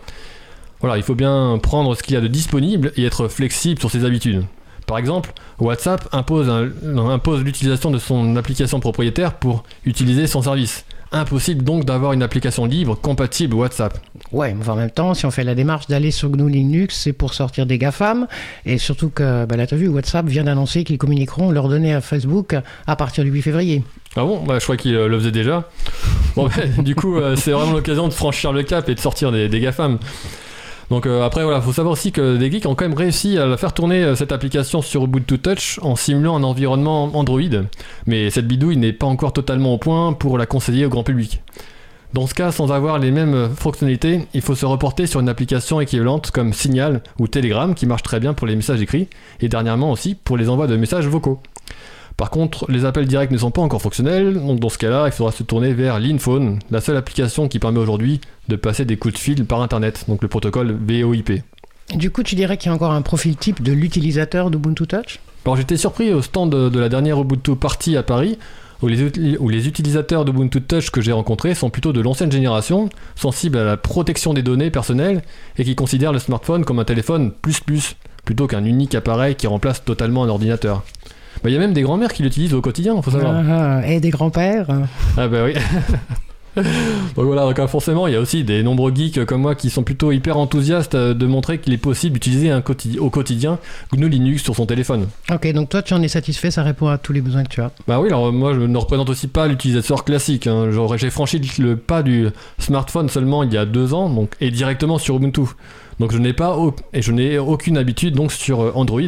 Voilà, 0.81 0.97
il 0.97 1.03
faut 1.03 1.15
bien 1.15 1.59
prendre 1.63 1.95
ce 1.95 2.03
qu'il 2.03 2.15
y 2.15 2.17
a 2.17 2.23
de 2.23 2.29
disponible 2.29 2.91
et 2.97 3.05
être 3.05 3.29
flexible 3.29 3.79
sur 3.79 3.91
ses 3.91 4.07
habitudes. 4.07 4.43
Par 4.87 4.97
exemple, 4.97 5.33
WhatsApp 5.59 6.09
impose 6.13 7.45
l'utilisation 7.45 7.91
de 7.91 7.99
son 7.99 8.37
application 8.37 8.81
propriétaire 8.81 9.35
pour 9.35 9.65
utiliser 9.85 10.27
son 10.27 10.41
service. 10.41 10.87
Impossible 11.13 11.63
donc 11.63 11.85
d'avoir 11.85 12.15
une 12.15 12.23
application 12.23 12.65
libre 12.65 12.95
compatible 12.95 13.55
WhatsApp. 13.55 13.99
Ouais, 14.33 14.55
mais 14.55 14.67
en 14.69 14.77
même 14.77 14.91
temps, 14.91 15.13
si 15.13 15.27
on 15.27 15.31
fait 15.31 15.45
la 15.45 15.55
démarche 15.55 15.89
d'aller 15.89 16.11
sur 16.11 16.31
GNU 16.31 16.51
Linux, 16.51 16.97
c'est 16.97 17.13
pour 17.13 17.35
sortir 17.35 17.67
des 17.67 17.77
GAFAM. 17.77 18.29
Et 18.65 18.79
surtout 18.79 19.11
que, 19.11 19.45
bah, 19.45 19.57
là, 19.57 19.67
t'as 19.67 19.77
vu, 19.77 19.89
WhatsApp 19.89 20.25
vient 20.27 20.45
d'annoncer 20.45 20.85
qu'ils 20.85 20.99
communiqueront 20.99 21.51
leurs 21.51 21.69
données 21.69 21.93
à 21.93 22.01
Facebook 22.01 22.57
à 22.87 22.97
partir 22.97 23.25
du 23.25 23.31
8 23.31 23.43
février. 23.43 23.85
Ah 24.17 24.25
bon 24.25 24.43
bah, 24.43 24.59
Je 24.59 24.65
crois 24.65 24.77
qu'il 24.77 24.95
euh, 24.95 25.09
le 25.09 25.19
faisait 25.19 25.31
déjà. 25.31 25.69
Bon, 26.35 26.47
bah, 26.47 26.53
du 26.83 26.95
coup, 26.95 27.17
euh, 27.17 27.37
c'est 27.37 27.53
vraiment 27.53 27.73
l'occasion 27.73 28.09
de 28.09 28.13
franchir 28.13 28.53
le 28.53 28.63
cap 28.63 28.89
et 28.89 28.95
de 28.95 29.01
sortir 29.01 29.31
des, 29.31 29.49
GAFAM. 29.49 29.99
Donc 30.91 31.07
euh, 31.07 31.23
après, 31.23 31.45
voilà, 31.45 31.61
faut 31.61 31.73
savoir 31.73 31.93
aussi 31.93 32.11
que 32.11 32.37
des 32.37 32.51
geeks 32.51 32.67
ont 32.67 32.75
quand 32.75 32.85
même 32.85 32.99
réussi 32.99 33.39
à 33.39 33.57
faire 33.57 33.73
tourner 33.73 34.17
cette 34.17 34.33
application 34.33 34.83
sur 34.83 35.05
Ubuntu 35.05 35.39
Touch 35.39 35.79
en 35.83 35.95
simulant 35.95 36.37
un 36.37 36.43
environnement 36.43 37.05
Android. 37.17 37.41
Mais 38.07 38.31
cette 38.31 38.49
bidouille 38.49 38.77
n'est 38.77 38.93
pas 38.93 39.07
encore 39.07 39.33
totalement 39.33 39.75
au 39.75 39.79
point 39.79 40.13
pour 40.13 40.37
la 40.37 40.47
conseiller 40.47 40.87
au 40.87 40.89
grand 40.89 41.05
public. 41.05 41.41
Dans 42.13 42.27
ce 42.27 42.35
cas, 42.35 42.51
sans 42.51 42.73
avoir 42.73 42.99
les 42.99 43.13
mêmes 43.13 43.51
fonctionnalités, 43.55 44.27
il 44.35 44.41
faut 44.41 44.57
se 44.57 44.67
reporter 44.67 45.07
sur 45.07 45.21
une 45.21 45.29
application 45.29 45.81
équivalente 45.81 46.33
comme 46.33 46.53
Signal 46.53 47.05
ou 47.21 47.29
Telegram 47.29 47.73
qui 47.73 47.87
marche 47.87 48.03
très 48.03 48.19
bien 48.19 48.35
pour 48.35 48.49
les 48.49 48.57
messages 48.57 48.83
écrits 48.83 49.07
et 49.39 49.49
dernièrement 49.49 49.93
aussi 49.93 50.17
pour 50.17 50.37
les 50.37 50.49
envois 50.49 50.67
de 50.67 50.75
messages 50.75 51.07
vocaux. 51.07 51.41
Par 52.21 52.29
contre, 52.29 52.71
les 52.71 52.85
appels 52.85 53.07
directs 53.07 53.31
ne 53.31 53.39
sont 53.39 53.51
pas 53.51 53.63
encore 53.63 53.81
fonctionnels, 53.81 54.35
donc 54.35 54.61
dans 54.61 54.69
ce 54.69 54.77
cas-là, 54.77 55.07
il 55.07 55.13
faudra 55.13 55.33
se 55.33 55.43
tourner 55.43 55.73
vers 55.73 55.99
l'Inphone, 55.99 56.59
la 56.71 56.83
seule 56.83 56.99
application 56.99 57.49
qui 57.49 57.59
permet 57.59 57.79
aujourd'hui 57.79 58.21
de 58.47 58.57
passer 58.57 58.85
des 58.85 58.99
coups 58.99 59.15
de 59.15 59.19
fil 59.19 59.47
par 59.47 59.63
Internet, 59.63 60.05
donc 60.07 60.21
le 60.21 60.29
protocole 60.29 60.77
VoIP. 60.87 61.43
Du 61.95 62.11
coup, 62.11 62.23
tu 62.23 62.35
dirais 62.35 62.59
qu'il 62.59 62.69
y 62.69 62.73
a 62.73 62.75
encore 62.75 62.93
un 62.93 63.01
profil 63.01 63.39
type 63.39 63.63
de 63.63 63.73
l'utilisateur 63.73 64.51
d'Ubuntu 64.51 64.87
Touch? 64.87 65.19
Alors 65.47 65.57
j'étais 65.57 65.79
surpris 65.79 66.13
au 66.13 66.21
stand 66.21 66.53
de, 66.53 66.69
de 66.69 66.79
la 66.79 66.91
dernière 66.91 67.19
Ubuntu 67.19 67.57
Party 67.57 67.97
à 67.97 68.03
Paris, 68.03 68.37
où 68.83 68.89
les, 68.89 69.39
où 69.39 69.49
les 69.49 69.67
utilisateurs 69.67 70.27
d'Ubuntu 70.27 70.61
Touch 70.61 70.91
que 70.91 71.01
j'ai 71.01 71.13
rencontrés 71.13 71.55
sont 71.55 71.71
plutôt 71.71 71.95
de 71.95 72.03
l'ancienne 72.03 72.31
génération, 72.31 72.91
sensibles 73.17 73.57
à 73.57 73.65
la 73.65 73.79
protection 73.79 74.35
des 74.35 74.43
données 74.43 74.71
personnelles 74.71 75.23
et 75.57 75.65
qui 75.65 75.75
considèrent 75.75 76.13
le 76.13 76.19
smartphone 76.19 76.67
comme 76.67 76.81
un 76.81 76.85
téléphone 76.85 77.33
plus 77.33 77.61
plus, 77.61 77.97
plutôt 78.27 78.47
qu'un 78.47 78.67
unique 78.67 78.95
appareil 78.95 79.37
qui 79.37 79.47
remplace 79.47 79.83
totalement 79.83 80.23
un 80.23 80.29
ordinateur. 80.29 80.85
Bah, 81.43 81.51
Il 81.51 81.53
y 81.53 81.57
a 81.57 81.59
même 81.61 81.73
des 81.73 81.83
grands-mères 81.83 82.13
qui 82.13 82.23
l'utilisent 82.23 82.55
au 82.55 82.61
quotidien, 82.61 83.01
faut 83.03 83.11
savoir. 83.11 83.35
Ah, 83.49 83.87
Et 83.87 84.01
des 84.01 84.11
grands-pères 84.11 84.67
Ah 85.17 85.29
bah 85.29 85.45
oui. 85.45 85.55
donc 86.57 87.27
voilà, 87.27 87.43
donc 87.45 87.59
euh, 87.61 87.69
forcément, 87.69 88.09
il 88.09 88.13
y 88.13 88.17
a 88.17 88.21
aussi 88.21 88.43
des 88.43 88.63
nombreux 88.65 88.93
geeks 88.93 89.25
comme 89.25 89.41
moi 89.43 89.55
qui 89.55 89.71
sont 89.71 89.85
plutôt 89.85 90.11
hyper 90.11 90.37
enthousiastes 90.37 90.97
euh, 90.97 91.15
de 91.15 91.27
montrer 91.27 91.59
qu'il 91.59 91.73
est 91.73 91.79
possible 91.79 92.15
d'utiliser 92.15 92.53
au 92.99 93.09
quotidien 93.11 93.59
GNU 93.95 94.09
Linux 94.09 94.43
sur 94.43 94.57
son 94.57 94.67
téléphone. 94.67 95.07
Ok, 95.33 95.51
donc 95.53 95.69
toi, 95.69 95.83
tu 95.83 95.95
en 95.95 96.03
es 96.03 96.09
satisfait, 96.09 96.51
ça 96.51 96.65
répond 96.65 96.89
à 96.89 96.99
tous 96.99 97.13
les 97.13 97.21
besoins 97.21 97.45
que 97.45 97.51
tu 97.51 97.61
as. 97.61 97.71
Bah 97.87 98.01
oui, 98.01 98.09
alors 98.09 98.33
moi 98.33 98.53
je 98.53 98.61
ne 98.61 98.77
représente 98.77 99.09
aussi 99.11 99.29
pas 99.29 99.47
l'utilisateur 99.47 100.05
classique. 100.05 100.49
hein. 100.49 100.71
J'ai 100.97 101.11
franchi 101.11 101.41
le 101.59 101.77
pas 101.77 102.03
du 102.03 102.27
smartphone 102.59 103.09
seulement 103.09 103.45
il 103.45 103.53
y 103.53 103.57
a 103.57 103.65
deux 103.65 103.95
ans, 103.95 104.11
donc 104.11 104.35
et 104.41 104.51
directement 104.51 104.99
sur 104.99 105.17
Ubuntu. 105.17 105.43
Donc 106.01 106.13
je 106.13 106.19
n'ai 106.19 106.33
pas 106.33 106.57
et 106.93 107.01
je 107.03 107.13
n'ai 107.13 107.39
aucune 107.39 107.77
habitude 107.77 108.15
donc 108.15 108.33
sur 108.33 108.61
euh, 108.61 108.73
Android. 108.75 109.01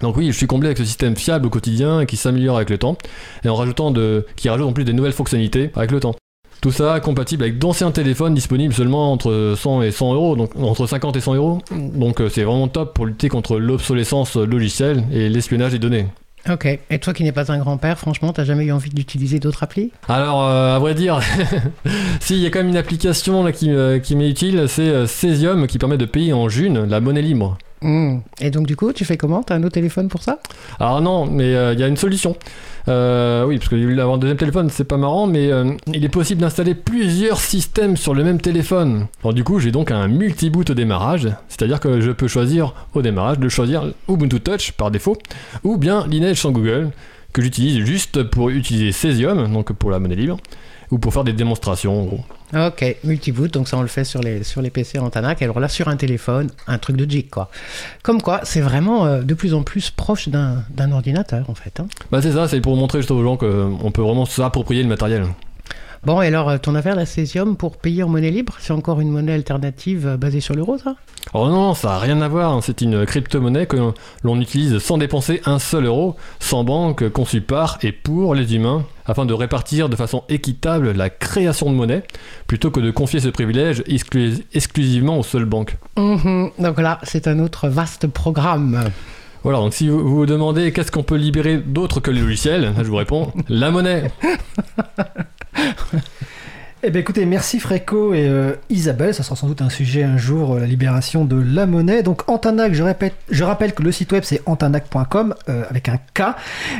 Donc 0.00 0.16
oui, 0.16 0.26
je 0.28 0.36
suis 0.36 0.46
comblé 0.46 0.68
avec 0.68 0.78
ce 0.78 0.84
système 0.84 1.16
fiable 1.16 1.46
au 1.46 1.50
quotidien 1.50 2.00
et 2.00 2.06
qui 2.06 2.16
s'améliore 2.16 2.56
avec 2.56 2.70
le 2.70 2.78
temps, 2.78 2.96
et 3.44 3.48
en 3.48 3.54
rajoutant 3.54 3.90
de, 3.90 4.26
qui 4.36 4.48
rajoute 4.48 4.66
en 4.66 4.72
plus 4.72 4.84
des 4.84 4.92
nouvelles 4.92 5.12
fonctionnalités 5.12 5.70
avec 5.76 5.90
le 5.90 6.00
temps. 6.00 6.14
Tout 6.60 6.72
ça 6.72 7.00
compatible 7.00 7.42
avec 7.42 7.58
d'anciens 7.58 7.90
téléphones 7.90 8.34
disponibles 8.34 8.72
seulement 8.72 9.12
entre 9.12 9.54
100 9.56 9.82
et 9.82 9.90
100 9.90 10.14
euros, 10.14 10.36
donc 10.36 10.54
entre 10.56 10.86
50 10.86 11.16
et 11.16 11.20
100 11.20 11.34
euros. 11.34 11.58
Donc 11.72 12.20
euh, 12.20 12.28
c'est 12.28 12.44
vraiment 12.44 12.68
top 12.68 12.94
pour 12.94 13.06
lutter 13.06 13.28
contre 13.28 13.58
l'obsolescence 13.58 14.36
logicielle 14.36 15.04
et 15.12 15.28
l'espionnage 15.28 15.72
des 15.72 15.80
données. 15.80 16.06
Ok, 16.50 16.66
et 16.90 16.98
toi 16.98 17.12
qui 17.12 17.22
n'es 17.22 17.30
pas 17.30 17.52
un 17.52 17.58
grand-père, 17.58 17.98
franchement, 17.98 18.32
t'as 18.32 18.42
jamais 18.42 18.64
eu 18.64 18.72
envie 18.72 18.90
d'utiliser 18.90 19.38
d'autres 19.38 19.62
applis? 19.62 19.92
Alors, 20.08 20.42
euh, 20.42 20.74
à 20.74 20.78
vrai 20.80 20.94
dire, 20.94 21.20
si, 22.20 22.34
il 22.34 22.40
y 22.40 22.46
a 22.46 22.50
quand 22.50 22.58
même 22.58 22.68
une 22.68 22.76
application 22.76 23.44
là, 23.44 23.52
qui, 23.52 23.70
euh, 23.70 24.00
qui 24.00 24.16
m'est 24.16 24.28
utile, 24.28 24.64
c'est 24.66 24.88
euh, 24.88 25.06
Cesium 25.06 25.68
qui 25.68 25.78
permet 25.78 25.98
de 25.98 26.04
payer 26.04 26.32
en 26.32 26.48
June 26.48 26.84
la 26.84 27.00
monnaie 27.00 27.22
libre. 27.22 27.58
Et 28.40 28.50
donc, 28.50 28.66
du 28.66 28.76
coup, 28.76 28.92
tu 28.92 29.04
fais 29.04 29.16
comment? 29.16 29.42
T'as 29.42 29.56
un 29.56 29.62
autre 29.62 29.74
téléphone 29.74 30.08
pour 30.08 30.22
ça? 30.22 30.38
Alors 30.78 31.00
non, 31.00 31.26
mais 31.26 31.54
euh, 31.54 31.72
il 31.72 31.80
y 31.80 31.82
a 31.82 31.88
une 31.88 31.96
solution. 31.96 32.36
Euh, 32.88 33.44
oui, 33.44 33.58
parce 33.58 33.68
que 33.68 33.98
avoir 34.00 34.16
un 34.16 34.18
deuxième 34.18 34.36
téléphone, 34.36 34.70
c'est 34.70 34.84
pas 34.84 34.96
marrant, 34.96 35.26
mais 35.26 35.52
euh, 35.52 35.72
il 35.86 36.04
est 36.04 36.08
possible 36.08 36.40
d'installer 36.40 36.74
plusieurs 36.74 37.40
systèmes 37.40 37.96
sur 37.96 38.14
le 38.14 38.24
même 38.24 38.40
téléphone. 38.40 39.06
Alors 39.22 39.34
du 39.34 39.44
coup, 39.44 39.58
j'ai 39.58 39.70
donc 39.70 39.90
un 39.90 40.08
multi-boot 40.08 40.70
au 40.70 40.74
démarrage, 40.74 41.28
c'est-à-dire 41.48 41.80
que 41.80 42.00
je 42.00 42.10
peux 42.10 42.28
choisir 42.28 42.74
au 42.94 43.02
démarrage 43.02 43.38
de 43.38 43.48
choisir 43.48 43.92
Ubuntu 44.08 44.40
Touch 44.40 44.72
par 44.72 44.90
défaut, 44.90 45.16
ou 45.62 45.76
bien 45.76 46.06
Lineage 46.06 46.40
sans 46.40 46.50
Google, 46.50 46.90
que 47.32 47.42
j'utilise 47.42 47.84
juste 47.84 48.24
pour 48.24 48.50
utiliser 48.50 48.92
Cesium, 48.92 49.52
donc 49.52 49.72
pour 49.72 49.90
la 49.90 49.98
monnaie 49.98 50.16
libre, 50.16 50.38
ou 50.92 50.98
pour 50.98 51.12
faire 51.12 51.24
des 51.24 51.32
démonstrations 51.32 52.00
en 52.00 52.04
gros. 52.04 52.20
Ok, 52.54 52.96
multiboot, 53.02 53.50
donc 53.52 53.66
ça 53.66 53.78
on 53.78 53.82
le 53.82 53.88
fait 53.88 54.04
sur 54.04 54.20
les, 54.20 54.44
sur 54.44 54.60
les 54.62 54.68
PC 54.70 54.98
en 54.98 55.08
Tanac, 55.10 55.40
alors 55.42 55.58
là 55.58 55.68
sur 55.68 55.88
un 55.88 55.96
téléphone, 55.96 56.50
un 56.68 56.76
truc 56.78 56.96
de 56.96 57.10
jig 57.10 57.28
quoi. 57.30 57.50
Comme 58.02 58.20
quoi, 58.22 58.40
c'est 58.44 58.60
vraiment 58.60 59.06
euh, 59.06 59.22
de 59.22 59.32
plus 59.34 59.54
en 59.54 59.62
plus 59.62 59.90
proche 59.90 60.28
d'un 60.28 60.62
d'un 60.70 60.92
ordinateur 60.92 61.48
en 61.48 61.54
fait. 61.54 61.80
hein. 61.80 61.86
Bah 62.10 62.20
c'est 62.22 62.32
ça, 62.32 62.46
c'est 62.46 62.60
pour 62.60 62.76
montrer 62.76 62.98
juste 62.98 63.10
aux 63.10 63.22
gens 63.22 63.36
qu'on 63.38 63.90
peut 63.90 64.02
vraiment 64.02 64.26
s'approprier 64.26 64.82
le 64.82 64.88
matériel. 64.90 65.24
Bon, 66.04 66.20
et 66.20 66.26
alors 66.26 66.48
euh, 66.48 66.58
ton 66.58 66.74
affaire, 66.74 66.96
la 66.96 67.06
Cesium, 67.06 67.56
pour 67.56 67.76
payer 67.76 68.02
en 68.02 68.08
monnaie 68.08 68.32
libre, 68.32 68.54
c'est 68.58 68.72
encore 68.72 69.00
une 69.00 69.10
monnaie 69.10 69.34
alternative 69.34 70.06
euh, 70.08 70.16
basée 70.16 70.40
sur 70.40 70.56
l'euro 70.56 70.76
ça 70.76 70.96
Alors 71.32 71.48
non, 71.48 71.74
ça 71.74 71.90
n'a 71.90 71.98
rien 72.00 72.20
à 72.22 72.28
voir, 72.28 72.52
hein. 72.52 72.60
c'est 72.60 72.80
une 72.80 73.06
crypto-monnaie 73.06 73.66
que 73.66 73.76
l'on 74.24 74.40
utilise 74.40 74.78
sans 74.80 74.98
dépenser 74.98 75.40
un 75.46 75.60
seul 75.60 75.84
euro, 75.86 76.16
sans 76.40 76.64
banque, 76.64 77.08
conçue 77.10 77.40
par 77.40 77.78
et 77.82 77.92
pour 77.92 78.34
les 78.34 78.56
humains, 78.56 78.84
afin 79.06 79.26
de 79.26 79.32
répartir 79.32 79.88
de 79.88 79.94
façon 79.94 80.24
équitable 80.28 80.90
la 80.90 81.08
création 81.08 81.70
de 81.70 81.76
monnaie, 81.76 82.02
plutôt 82.48 82.72
que 82.72 82.80
de 82.80 82.90
confier 82.90 83.20
ce 83.20 83.28
privilège 83.28 83.84
exclu- 83.86 84.42
exclusivement 84.54 85.20
aux 85.20 85.22
seules 85.22 85.44
banques. 85.44 85.76
Mhm. 85.96 86.50
Donc 86.58 86.80
là, 86.80 86.98
c'est 87.04 87.28
un 87.28 87.38
autre 87.38 87.68
vaste 87.68 88.08
programme. 88.08 88.90
Voilà, 89.44 89.58
donc 89.58 89.72
si 89.74 89.88
vous 89.88 90.00
vous 90.00 90.16
vous 90.16 90.26
demandez 90.26 90.72
qu'est-ce 90.72 90.90
qu'on 90.92 91.02
peut 91.04 91.16
libérer 91.16 91.58
d'autre 91.58 92.00
que 92.00 92.10
les 92.10 92.20
logiciels, 92.20 92.72
je 92.78 92.84
vous 92.84 92.96
réponds, 92.96 93.32
la 93.48 93.70
monnaie. 93.70 94.10
Eh 96.84 96.90
bien 96.90 97.00
écoutez, 97.00 97.26
merci 97.26 97.60
Fréco 97.60 98.12
et 98.12 98.26
euh, 98.26 98.54
Isabelle, 98.68 99.14
ça 99.14 99.22
sera 99.22 99.36
sans 99.36 99.46
doute 99.46 99.62
un 99.62 99.68
sujet 99.68 100.02
un 100.02 100.16
jour, 100.16 100.54
euh, 100.54 100.58
la 100.58 100.66
libération 100.66 101.24
de 101.24 101.36
la 101.40 101.64
monnaie. 101.64 102.02
Donc 102.02 102.28
Antanac, 102.28 102.74
je 102.74 103.44
rappelle 103.44 103.72
que 103.72 103.84
le 103.84 103.92
site 103.92 104.10
web 104.10 104.24
c'est 104.24 104.42
antanac.com 104.46 105.32
euh, 105.48 105.62
avec 105.70 105.88
un 105.88 105.98
K. 106.12 106.34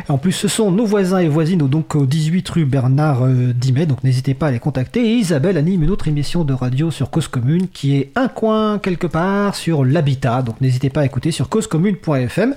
en 0.09 0.19
plus 0.19 0.33
ce 0.33 0.49
sont 0.49 0.73
nos 0.73 0.87
voisins 0.87 1.19
et 1.19 1.29
voisines 1.29 1.59
donc 1.59 1.95
au 1.95 2.05
18 2.05 2.49
rue 2.49 2.65
Bernard 2.65 3.29
Dimet, 3.55 3.87
donc 3.87 4.03
n'hésitez 4.03 4.35
pas 4.35 4.49
à 4.49 4.51
les 4.51 4.59
contacter. 4.59 5.07
Et 5.07 5.15
Isabelle 5.15 5.57
anime 5.57 5.85
une 5.85 5.91
autre 5.91 6.09
émission 6.09 6.43
de 6.43 6.53
radio 6.53 6.91
sur 6.91 7.09
Cause 7.09 7.29
Commune 7.29 7.69
qui 7.69 7.97
est 7.97 8.11
un 8.17 8.27
coin 8.27 8.81
quelque 8.81 9.07
part 9.07 9.55
sur 9.55 9.85
l'habitat, 9.85 10.43
donc 10.43 10.61
n'hésitez 10.61 10.91
pas 10.91 11.03
à 11.03 11.05
écouter 11.05 11.31
sur 11.31 11.49
causecommune.fm. 11.49 12.57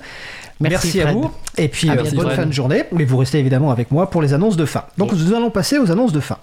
Merci, 0.60 1.00
à 1.00 1.12
vous. 1.12 1.30
Et 1.58 1.68
puis, 1.68 1.90
bonne 2.14 2.30
fin 2.30 2.46
de 2.46 2.52
journée. 2.52 2.84
Mais 2.92 3.04
vous 3.04 3.16
restez 3.18 3.38
évidemment 3.38 3.70
avec 3.70 3.90
moi 3.90 4.10
pour 4.10 4.22
les 4.22 4.34
annonces 4.34 4.56
de 4.56 4.64
fin. 4.64 4.84
Donc, 4.98 5.12
nous 5.12 5.34
allons 5.34 5.50
passer 5.50 5.78
aux 5.78 5.90
annonces 5.90 6.12
de 6.12 6.20
fin. 6.20 6.38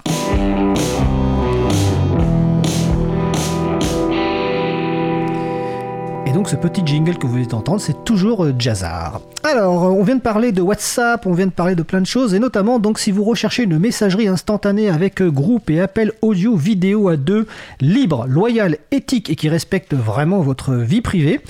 Donc 6.34 6.48
ce 6.48 6.56
petit 6.56 6.82
jingle 6.84 7.16
que 7.16 7.28
vous 7.28 7.34
venez 7.34 7.46
d'entendre, 7.46 7.80
c'est 7.80 8.04
toujours 8.04 8.44
euh, 8.44 8.52
Jazzar. 8.58 9.20
Alors, 9.44 9.84
euh, 9.84 9.90
on 9.90 10.02
vient 10.02 10.16
de 10.16 10.20
parler 10.20 10.50
de 10.50 10.62
WhatsApp, 10.62 11.24
on 11.26 11.32
vient 11.32 11.46
de 11.46 11.52
parler 11.52 11.76
de 11.76 11.84
plein 11.84 12.00
de 12.00 12.06
choses, 12.06 12.34
et 12.34 12.40
notamment, 12.40 12.80
donc, 12.80 12.98
si 12.98 13.12
vous 13.12 13.22
recherchez 13.22 13.62
une 13.62 13.78
messagerie 13.78 14.26
instantanée 14.26 14.88
avec 14.88 15.22
euh, 15.22 15.30
groupe 15.30 15.70
et 15.70 15.80
appel 15.80 16.10
audio, 16.22 16.56
vidéo 16.56 17.08
à 17.08 17.16
deux, 17.16 17.46
libre, 17.80 18.26
loyal, 18.26 18.78
éthique 18.90 19.30
et 19.30 19.36
qui 19.36 19.48
respecte 19.48 19.94
vraiment 19.94 20.40
votre 20.40 20.74
vie 20.74 21.02
privée, 21.02 21.40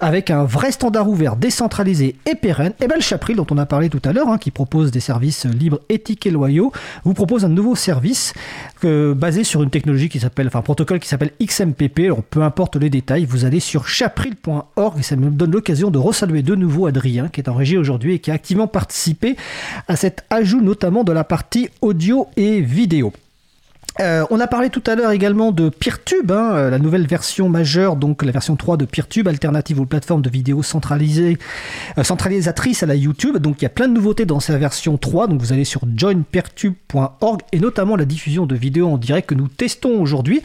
avec 0.00 0.28
un 0.28 0.42
vrai 0.42 0.72
standard 0.72 1.08
ouvert, 1.08 1.36
décentralisé 1.36 2.16
et 2.26 2.34
pérenne, 2.34 2.72
et 2.72 2.84
eh 2.84 2.86
bien 2.88 2.96
le 2.96 3.02
Chapril, 3.02 3.36
dont 3.36 3.46
on 3.52 3.58
a 3.58 3.66
parlé 3.66 3.90
tout 3.90 4.02
à 4.04 4.12
l'heure, 4.12 4.28
hein, 4.28 4.38
qui 4.38 4.50
propose 4.50 4.90
des 4.90 4.98
services 4.98 5.46
libres, 5.46 5.78
éthiques 5.88 6.26
et 6.26 6.30
loyaux, 6.30 6.72
vous 7.04 7.14
propose 7.14 7.44
un 7.44 7.48
nouveau 7.48 7.76
service 7.76 8.34
basé 8.82 9.44
sur 9.44 9.62
une 9.62 9.70
technologie 9.70 10.08
qui 10.08 10.18
s'appelle, 10.18 10.48
enfin, 10.48 10.58
un 10.58 10.62
protocole 10.62 10.98
qui 10.98 11.08
s'appelle 11.08 11.30
XMPP. 11.40 12.00
Alors, 12.06 12.24
peu 12.24 12.42
importe 12.42 12.74
les 12.74 12.90
détails, 12.90 13.24
vous 13.24 13.44
allez 13.44 13.60
sur 13.60 13.86
chapril 13.86 14.31
et 14.98 15.02
ça 15.02 15.16
me 15.16 15.30
donne 15.30 15.52
l'occasion 15.52 15.90
de 15.90 15.98
resaluer 15.98 16.42
de 16.42 16.54
nouveau 16.54 16.86
Adrien 16.86 17.28
qui 17.28 17.40
est 17.40 17.48
en 17.48 17.54
régie 17.54 17.76
aujourd'hui 17.76 18.14
et 18.14 18.18
qui 18.18 18.30
a 18.30 18.34
activement 18.34 18.66
participé 18.66 19.36
à 19.88 19.96
cet 19.96 20.24
ajout 20.30 20.60
notamment 20.60 21.04
de 21.04 21.12
la 21.12 21.24
partie 21.24 21.68
audio 21.80 22.26
et 22.36 22.60
vidéo. 22.60 23.12
Euh, 24.00 24.24
on 24.30 24.40
a 24.40 24.46
parlé 24.46 24.70
tout 24.70 24.82
à 24.86 24.94
l'heure 24.94 25.10
également 25.10 25.52
de 25.52 25.68
PeerTube, 25.68 26.30
hein, 26.32 26.52
euh, 26.52 26.70
la 26.70 26.78
nouvelle 26.78 27.06
version 27.06 27.48
majeure, 27.48 27.96
donc 27.96 28.22
la 28.22 28.32
version 28.32 28.56
3 28.56 28.78
de 28.78 28.86
PeerTube, 28.86 29.28
alternative 29.28 29.80
aux 29.80 29.84
plateformes 29.84 30.22
de 30.22 30.30
vidéos 30.30 30.62
centralisées, 30.62 31.36
euh, 31.98 32.02
centralisatrices 32.02 32.82
à 32.82 32.86
la 32.86 32.94
YouTube. 32.94 33.36
Donc 33.36 33.60
il 33.60 33.64
y 33.64 33.66
a 33.66 33.70
plein 33.70 33.88
de 33.88 33.92
nouveautés 33.92 34.24
dans 34.24 34.40
sa 34.40 34.56
version 34.56 34.96
3. 34.96 35.26
Donc 35.26 35.40
vous 35.40 35.52
allez 35.52 35.64
sur 35.64 35.82
joinpeertube.org 35.94 37.40
et 37.52 37.60
notamment 37.60 37.96
la 37.96 38.06
diffusion 38.06 38.46
de 38.46 38.54
vidéos 38.54 38.88
en 38.88 38.96
direct 38.96 39.28
que 39.28 39.34
nous 39.34 39.48
testons 39.48 40.00
aujourd'hui. 40.00 40.42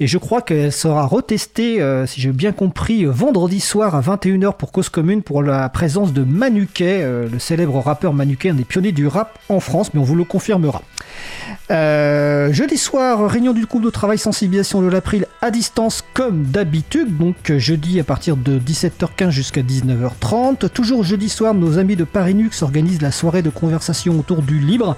Et 0.00 0.06
je 0.06 0.16
crois 0.16 0.40
qu'elle 0.40 0.72
sera 0.72 1.06
retestée, 1.06 1.82
si 2.06 2.20
j'ai 2.20 2.32
bien 2.32 2.52
compris, 2.52 3.04
vendredi 3.04 3.60
soir 3.60 3.94
à 3.94 4.00
21h 4.00 4.56
pour 4.56 4.72
Cause 4.72 4.88
Commune 4.88 5.22
pour 5.22 5.42
la 5.42 5.68
présence 5.68 6.12
de 6.12 6.22
Manuquet, 6.22 7.04
le 7.30 7.38
célèbre 7.38 7.78
rappeur 7.80 8.12
Manuquet, 8.12 8.50
un 8.50 8.54
des 8.54 8.64
pionniers 8.64 8.92
du 8.92 9.06
rap 9.06 9.38
en 9.48 9.60
France, 9.60 9.92
mais 9.94 10.00
on 10.00 10.04
vous 10.04 10.16
le 10.16 10.24
confirmera. 10.24 10.82
Jeudi 11.68 12.78
soir, 12.78 13.28
réunion 13.28 13.52
du 13.52 13.66
groupe 13.66 13.82
de 13.82 13.90
travail 13.90 14.18
sensibilisation 14.18 14.82
de 14.82 14.88
l'April 14.88 15.26
à 15.42 15.50
distance 15.50 16.02
comme 16.14 16.44
d'habitude, 16.44 17.16
donc 17.16 17.50
euh, 17.50 17.58
jeudi 17.58 18.00
à 18.00 18.04
partir 18.04 18.36
de 18.36 18.58
17h15 18.58 19.30
jusqu'à 19.30 19.62
19h30. 19.62 20.68
Toujours 20.70 21.04
jeudi 21.04 21.28
soir, 21.28 21.54
nos 21.54 21.78
amis 21.78 21.96
de 21.96 22.04
Parinux 22.04 22.62
organisent 22.62 23.02
la 23.02 23.12
soirée 23.12 23.42
de 23.42 23.50
conversation 23.50 24.18
autour 24.18 24.42
du 24.42 24.58
libre 24.58 24.96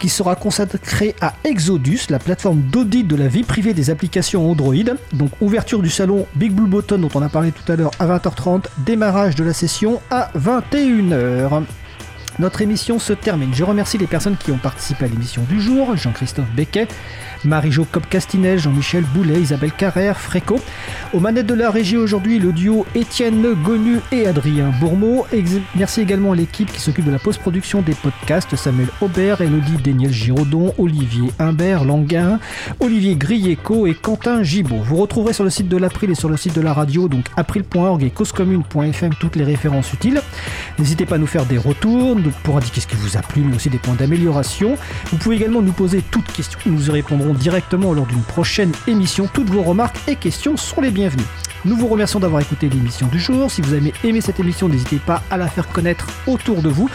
qui 0.00 0.08
sera 0.08 0.36
consacrée 0.36 1.14
à 1.20 1.34
Exodus, 1.44 2.00
la 2.10 2.18
plateforme 2.18 2.60
d'audit 2.60 3.06
de 3.06 3.16
la 3.16 3.28
vie 3.28 3.44
privée 3.44 3.74
des 3.74 3.90
applications 3.90 4.50
Android. 4.50 4.74
Donc 5.12 5.30
ouverture 5.40 5.80
du 5.80 5.90
salon 5.90 6.26
Big 6.34 6.52
Blue 6.52 6.68
Button 6.68 6.98
dont 6.98 7.10
on 7.14 7.22
a 7.22 7.28
parlé 7.28 7.52
tout 7.52 7.70
à 7.70 7.76
l'heure 7.76 7.92
à 7.98 8.06
20h30, 8.06 8.64
démarrage 8.78 9.34
de 9.34 9.44
la 9.44 9.52
session 9.52 10.00
à 10.10 10.30
21h. 10.36 11.62
Notre 12.38 12.62
émission 12.62 13.00
se 13.00 13.12
termine. 13.12 13.52
Je 13.52 13.64
remercie 13.64 13.98
les 13.98 14.06
personnes 14.06 14.36
qui 14.36 14.52
ont 14.52 14.58
participé 14.58 15.06
à 15.06 15.08
l'émission 15.08 15.42
du 15.42 15.60
jour. 15.60 15.96
Jean-Christophe 15.96 16.48
Becquet, 16.54 16.86
Marie-Jo 17.44 17.86
Cop-Castinel, 17.90 18.58
Jean-Michel 18.58 19.04
Boulet, 19.14 19.40
Isabelle 19.40 19.72
Carrère, 19.72 20.18
Fréco. 20.18 20.60
Aux 21.12 21.20
manettes 21.20 21.46
de 21.46 21.54
la 21.54 21.70
régie 21.70 21.96
aujourd'hui, 21.96 22.38
le 22.38 22.52
duo 22.52 22.86
Étienne 22.94 23.54
Gonu 23.64 24.00
et 24.12 24.26
Adrien 24.26 24.70
Bourmeau. 24.80 25.26
Merci 25.76 26.00
également 26.00 26.32
à 26.32 26.36
l'équipe 26.36 26.70
qui 26.70 26.80
s'occupe 26.80 27.04
de 27.04 27.10
la 27.10 27.18
post-production 27.18 27.82
des 27.82 27.94
podcasts, 27.94 28.56
Samuel 28.56 28.88
Aubert, 29.00 29.40
Elodie 29.40 29.76
Daniel 29.82 30.12
Giraudon, 30.12 30.74
Olivier 30.78 31.30
Humbert 31.38 31.84
Languin, 31.84 32.38
Olivier 32.80 33.16
Grieco 33.16 33.86
et 33.86 33.94
Quentin 33.94 34.42
Gibaud. 34.42 34.82
Vous 34.82 34.96
retrouverez 34.96 35.32
sur 35.32 35.44
le 35.44 35.50
site 35.50 35.68
de 35.68 35.76
l'April 35.76 36.10
et 36.10 36.14
sur 36.14 36.28
le 36.28 36.36
site 36.36 36.54
de 36.54 36.60
la 36.60 36.72
radio, 36.72 37.08
donc 37.08 37.26
april.org 37.36 38.02
et 38.02 38.10
causecommune.fm, 38.10 39.14
toutes 39.20 39.36
les 39.36 39.44
références 39.44 39.92
utiles. 39.92 40.20
N'hésitez 40.78 41.06
pas 41.06 41.16
à 41.16 41.18
nous 41.18 41.26
faire 41.26 41.46
des 41.46 41.58
retours 41.58 42.16
pour 42.42 42.56
indiquer 42.56 42.80
ce 42.80 42.86
qui 42.86 42.96
vous 42.96 43.16
a 43.16 43.20
plu, 43.20 43.42
mais 43.42 43.56
aussi 43.56 43.70
des 43.70 43.78
points 43.78 43.94
d'amélioration. 43.94 44.76
Vous 45.10 45.16
pouvez 45.16 45.36
également 45.36 45.62
nous 45.62 45.72
poser 45.72 46.02
toutes 46.10 46.30
questions, 46.32 46.58
nous 46.66 46.88
y 46.88 46.90
répondrons 46.90 47.27
directement 47.34 47.92
lors 47.92 48.06
d'une 48.06 48.22
prochaine 48.22 48.72
émission. 48.86 49.28
Toutes 49.32 49.50
vos 49.50 49.62
remarques 49.62 49.96
et 50.06 50.16
questions 50.16 50.56
sont 50.56 50.80
les 50.80 50.90
bienvenues. 50.90 51.24
Nous 51.64 51.76
vous 51.76 51.88
remercions 51.88 52.20
d'avoir 52.20 52.40
écouté 52.40 52.68
l'émission 52.68 53.08
du 53.08 53.18
jour. 53.18 53.50
Si 53.50 53.62
vous 53.62 53.74
avez 53.74 53.92
aimé 54.04 54.20
cette 54.20 54.38
émission, 54.38 54.68
n'hésitez 54.68 54.98
pas 54.98 55.22
à 55.30 55.36
la 55.36 55.48
faire 55.48 55.68
connaître 55.68 56.06
autour 56.26 56.62
de 56.62 56.68
vous. 56.68 56.88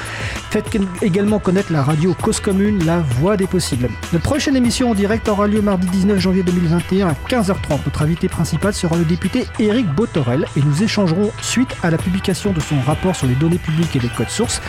Faites 0.51 0.77
également 1.01 1.39
connaître 1.39 1.73
la 1.73 1.83
radio 1.83 2.13
Cause 2.21 2.39
Commune, 2.39 2.85
la 2.85 2.99
voix 2.99 3.35
des 3.35 3.47
possibles. 3.47 3.89
Notre 4.13 4.23
prochaine 4.23 4.55
émission 4.55 4.91
en 4.91 4.93
direct 4.93 5.27
aura 5.27 5.47
lieu 5.47 5.61
mardi 5.61 5.87
19 5.87 6.19
janvier 6.19 6.43
2021 6.43 7.09
à 7.09 7.13
15h30. 7.13 7.79
Notre 7.85 8.01
invité 8.03 8.29
principal 8.29 8.73
sera 8.73 8.95
le 8.95 9.03
député 9.03 9.47
Éric 9.59 9.87
Botorel 9.93 10.45
et 10.55 10.61
nous 10.61 10.81
échangerons 10.81 11.31
suite 11.41 11.75
à 11.83 11.91
la 11.91 11.97
publication 11.97 12.53
de 12.53 12.61
son 12.61 12.79
rapport 12.81 13.15
sur 13.15 13.27
les 13.27 13.35
données 13.35 13.57
publiques 13.57 13.95
et 13.95 13.99
les 13.99 14.09
codes 14.09 14.29
sources. 14.29 14.61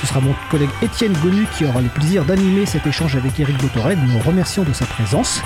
Ce 0.00 0.06
sera 0.06 0.20
mon 0.20 0.34
collègue 0.50 0.70
Étienne 0.82 1.14
Gonu 1.22 1.46
qui 1.56 1.64
aura 1.64 1.80
le 1.80 1.88
plaisir 1.88 2.24
d'animer 2.24 2.66
cet 2.66 2.86
échange 2.86 3.16
avec 3.16 3.38
Éric 3.40 3.58
Botorel. 3.58 3.98
Nous 3.98 4.12
nous 4.12 4.20
remercions 4.20 4.62
de 4.62 4.72
sa 4.72 4.86
présence. 4.86 5.42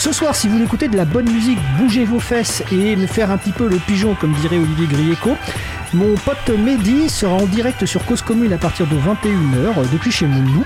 Ce 0.00 0.12
soir, 0.12 0.34
si 0.34 0.46
vous 0.46 0.54
voulez 0.54 0.64
écouter 0.64 0.88
de 0.88 0.96
la 0.96 1.04
bonne 1.04 1.30
musique, 1.30 1.58
bougez 1.76 2.06
vos 2.06 2.20
fesses 2.20 2.62
et 2.72 2.96
me 2.96 3.06
faire 3.06 3.30
un 3.30 3.36
petit 3.36 3.52
peu 3.52 3.68
le 3.68 3.76
pigeon, 3.76 4.14
comme 4.18 4.32
dirait 4.32 4.56
Olivier 4.56 4.86
Grieco. 4.86 5.36
Mon 5.92 6.14
pote 6.14 6.48
Mehdi 6.48 7.10
sera 7.10 7.34
en 7.34 7.44
direct 7.44 7.84
sur 7.84 8.02
Cause 8.06 8.22
Commune 8.22 8.54
à 8.54 8.56
partir 8.56 8.86
de 8.86 8.96
21h 8.96 9.26
euh, 9.26 9.84
depuis 9.92 10.10
chez 10.10 10.24
Moulou 10.24 10.64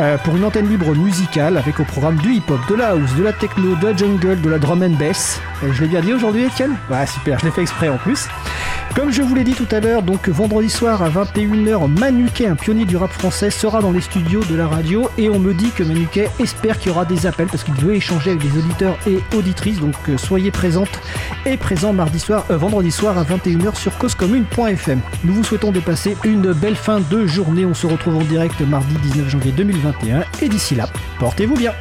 euh, 0.00 0.18
pour 0.18 0.36
une 0.36 0.44
antenne 0.44 0.68
libre 0.68 0.94
musicale 0.94 1.56
avec 1.56 1.80
au 1.80 1.84
programme 1.84 2.16
du 2.16 2.34
hip-hop, 2.34 2.60
de 2.68 2.74
la 2.74 2.90
house, 2.90 3.14
de 3.16 3.22
la 3.22 3.32
techno, 3.32 3.74
de 3.76 3.86
la 3.86 3.96
jungle, 3.96 4.40
de 4.40 4.50
la 4.50 4.58
drum 4.58 4.82
and 4.82 4.98
bass. 4.98 5.40
Euh, 5.62 5.72
je 5.72 5.82
l'ai 5.82 5.88
bien 5.88 6.00
dit 6.00 6.12
aujourd'hui, 6.12 6.44
Etienne 6.44 6.76
Ouais, 6.90 7.06
super, 7.06 7.38
je 7.38 7.46
l'ai 7.46 7.50
fait 7.50 7.62
exprès 7.62 7.88
en 7.88 7.96
plus. 7.96 8.28
Comme 8.96 9.12
je 9.12 9.20
vous 9.20 9.34
l'ai 9.34 9.44
dit 9.44 9.52
tout 9.52 9.68
à 9.72 9.80
l'heure, 9.80 10.02
donc 10.02 10.26
vendredi 10.30 10.70
soir 10.70 11.02
à 11.02 11.10
21h, 11.10 11.86
Manuquet, 12.00 12.46
un 12.46 12.54
pionnier 12.54 12.86
du 12.86 12.96
rap 12.96 13.12
français, 13.12 13.50
sera 13.50 13.82
dans 13.82 13.92
les 13.92 14.00
studios 14.00 14.42
de 14.44 14.54
la 14.54 14.66
radio 14.66 15.10
et 15.18 15.28
on 15.28 15.38
me 15.38 15.52
dit 15.52 15.68
que 15.68 15.82
Manuquet 15.82 16.30
espère 16.38 16.78
qu'il 16.78 16.92
y 16.92 16.94
aura 16.94 17.04
des 17.04 17.26
appels 17.26 17.48
parce 17.48 17.62
qu'il 17.62 17.74
veut 17.74 17.94
échanger 17.94 18.30
avec 18.30 18.42
des 18.42 18.58
auditeurs 18.58 18.96
et 19.06 19.18
auditrices. 19.36 19.80
Donc 19.80 19.94
euh, 20.08 20.16
soyez 20.16 20.50
présentes 20.50 20.98
et 21.44 21.58
présents 21.58 21.92
mardi 21.92 22.18
soir, 22.18 22.46
euh, 22.50 22.56
vendredi 22.56 22.90
soir 22.90 23.18
à 23.18 23.24
21h 23.24 23.76
sur 23.76 23.98
causecommune.fm. 23.98 25.00
Nous 25.24 25.34
vous 25.34 25.44
souhaitons 25.44 25.72
de 25.72 25.80
passer 25.80 26.16
une 26.24 26.54
belle 26.54 26.76
fin 26.76 27.00
de 27.00 27.26
journée. 27.26 27.66
On 27.66 27.74
se 27.74 27.86
retrouve 27.86 28.16
en 28.16 28.24
direct 28.24 28.62
mardi 28.62 28.94
19 28.94 29.28
janvier 29.28 29.52
2021 29.56 30.24
et 30.42 30.48
d'ici 30.48 30.74
là, 30.74 30.88
portez-vous 31.18 31.56
bien. 31.56 31.72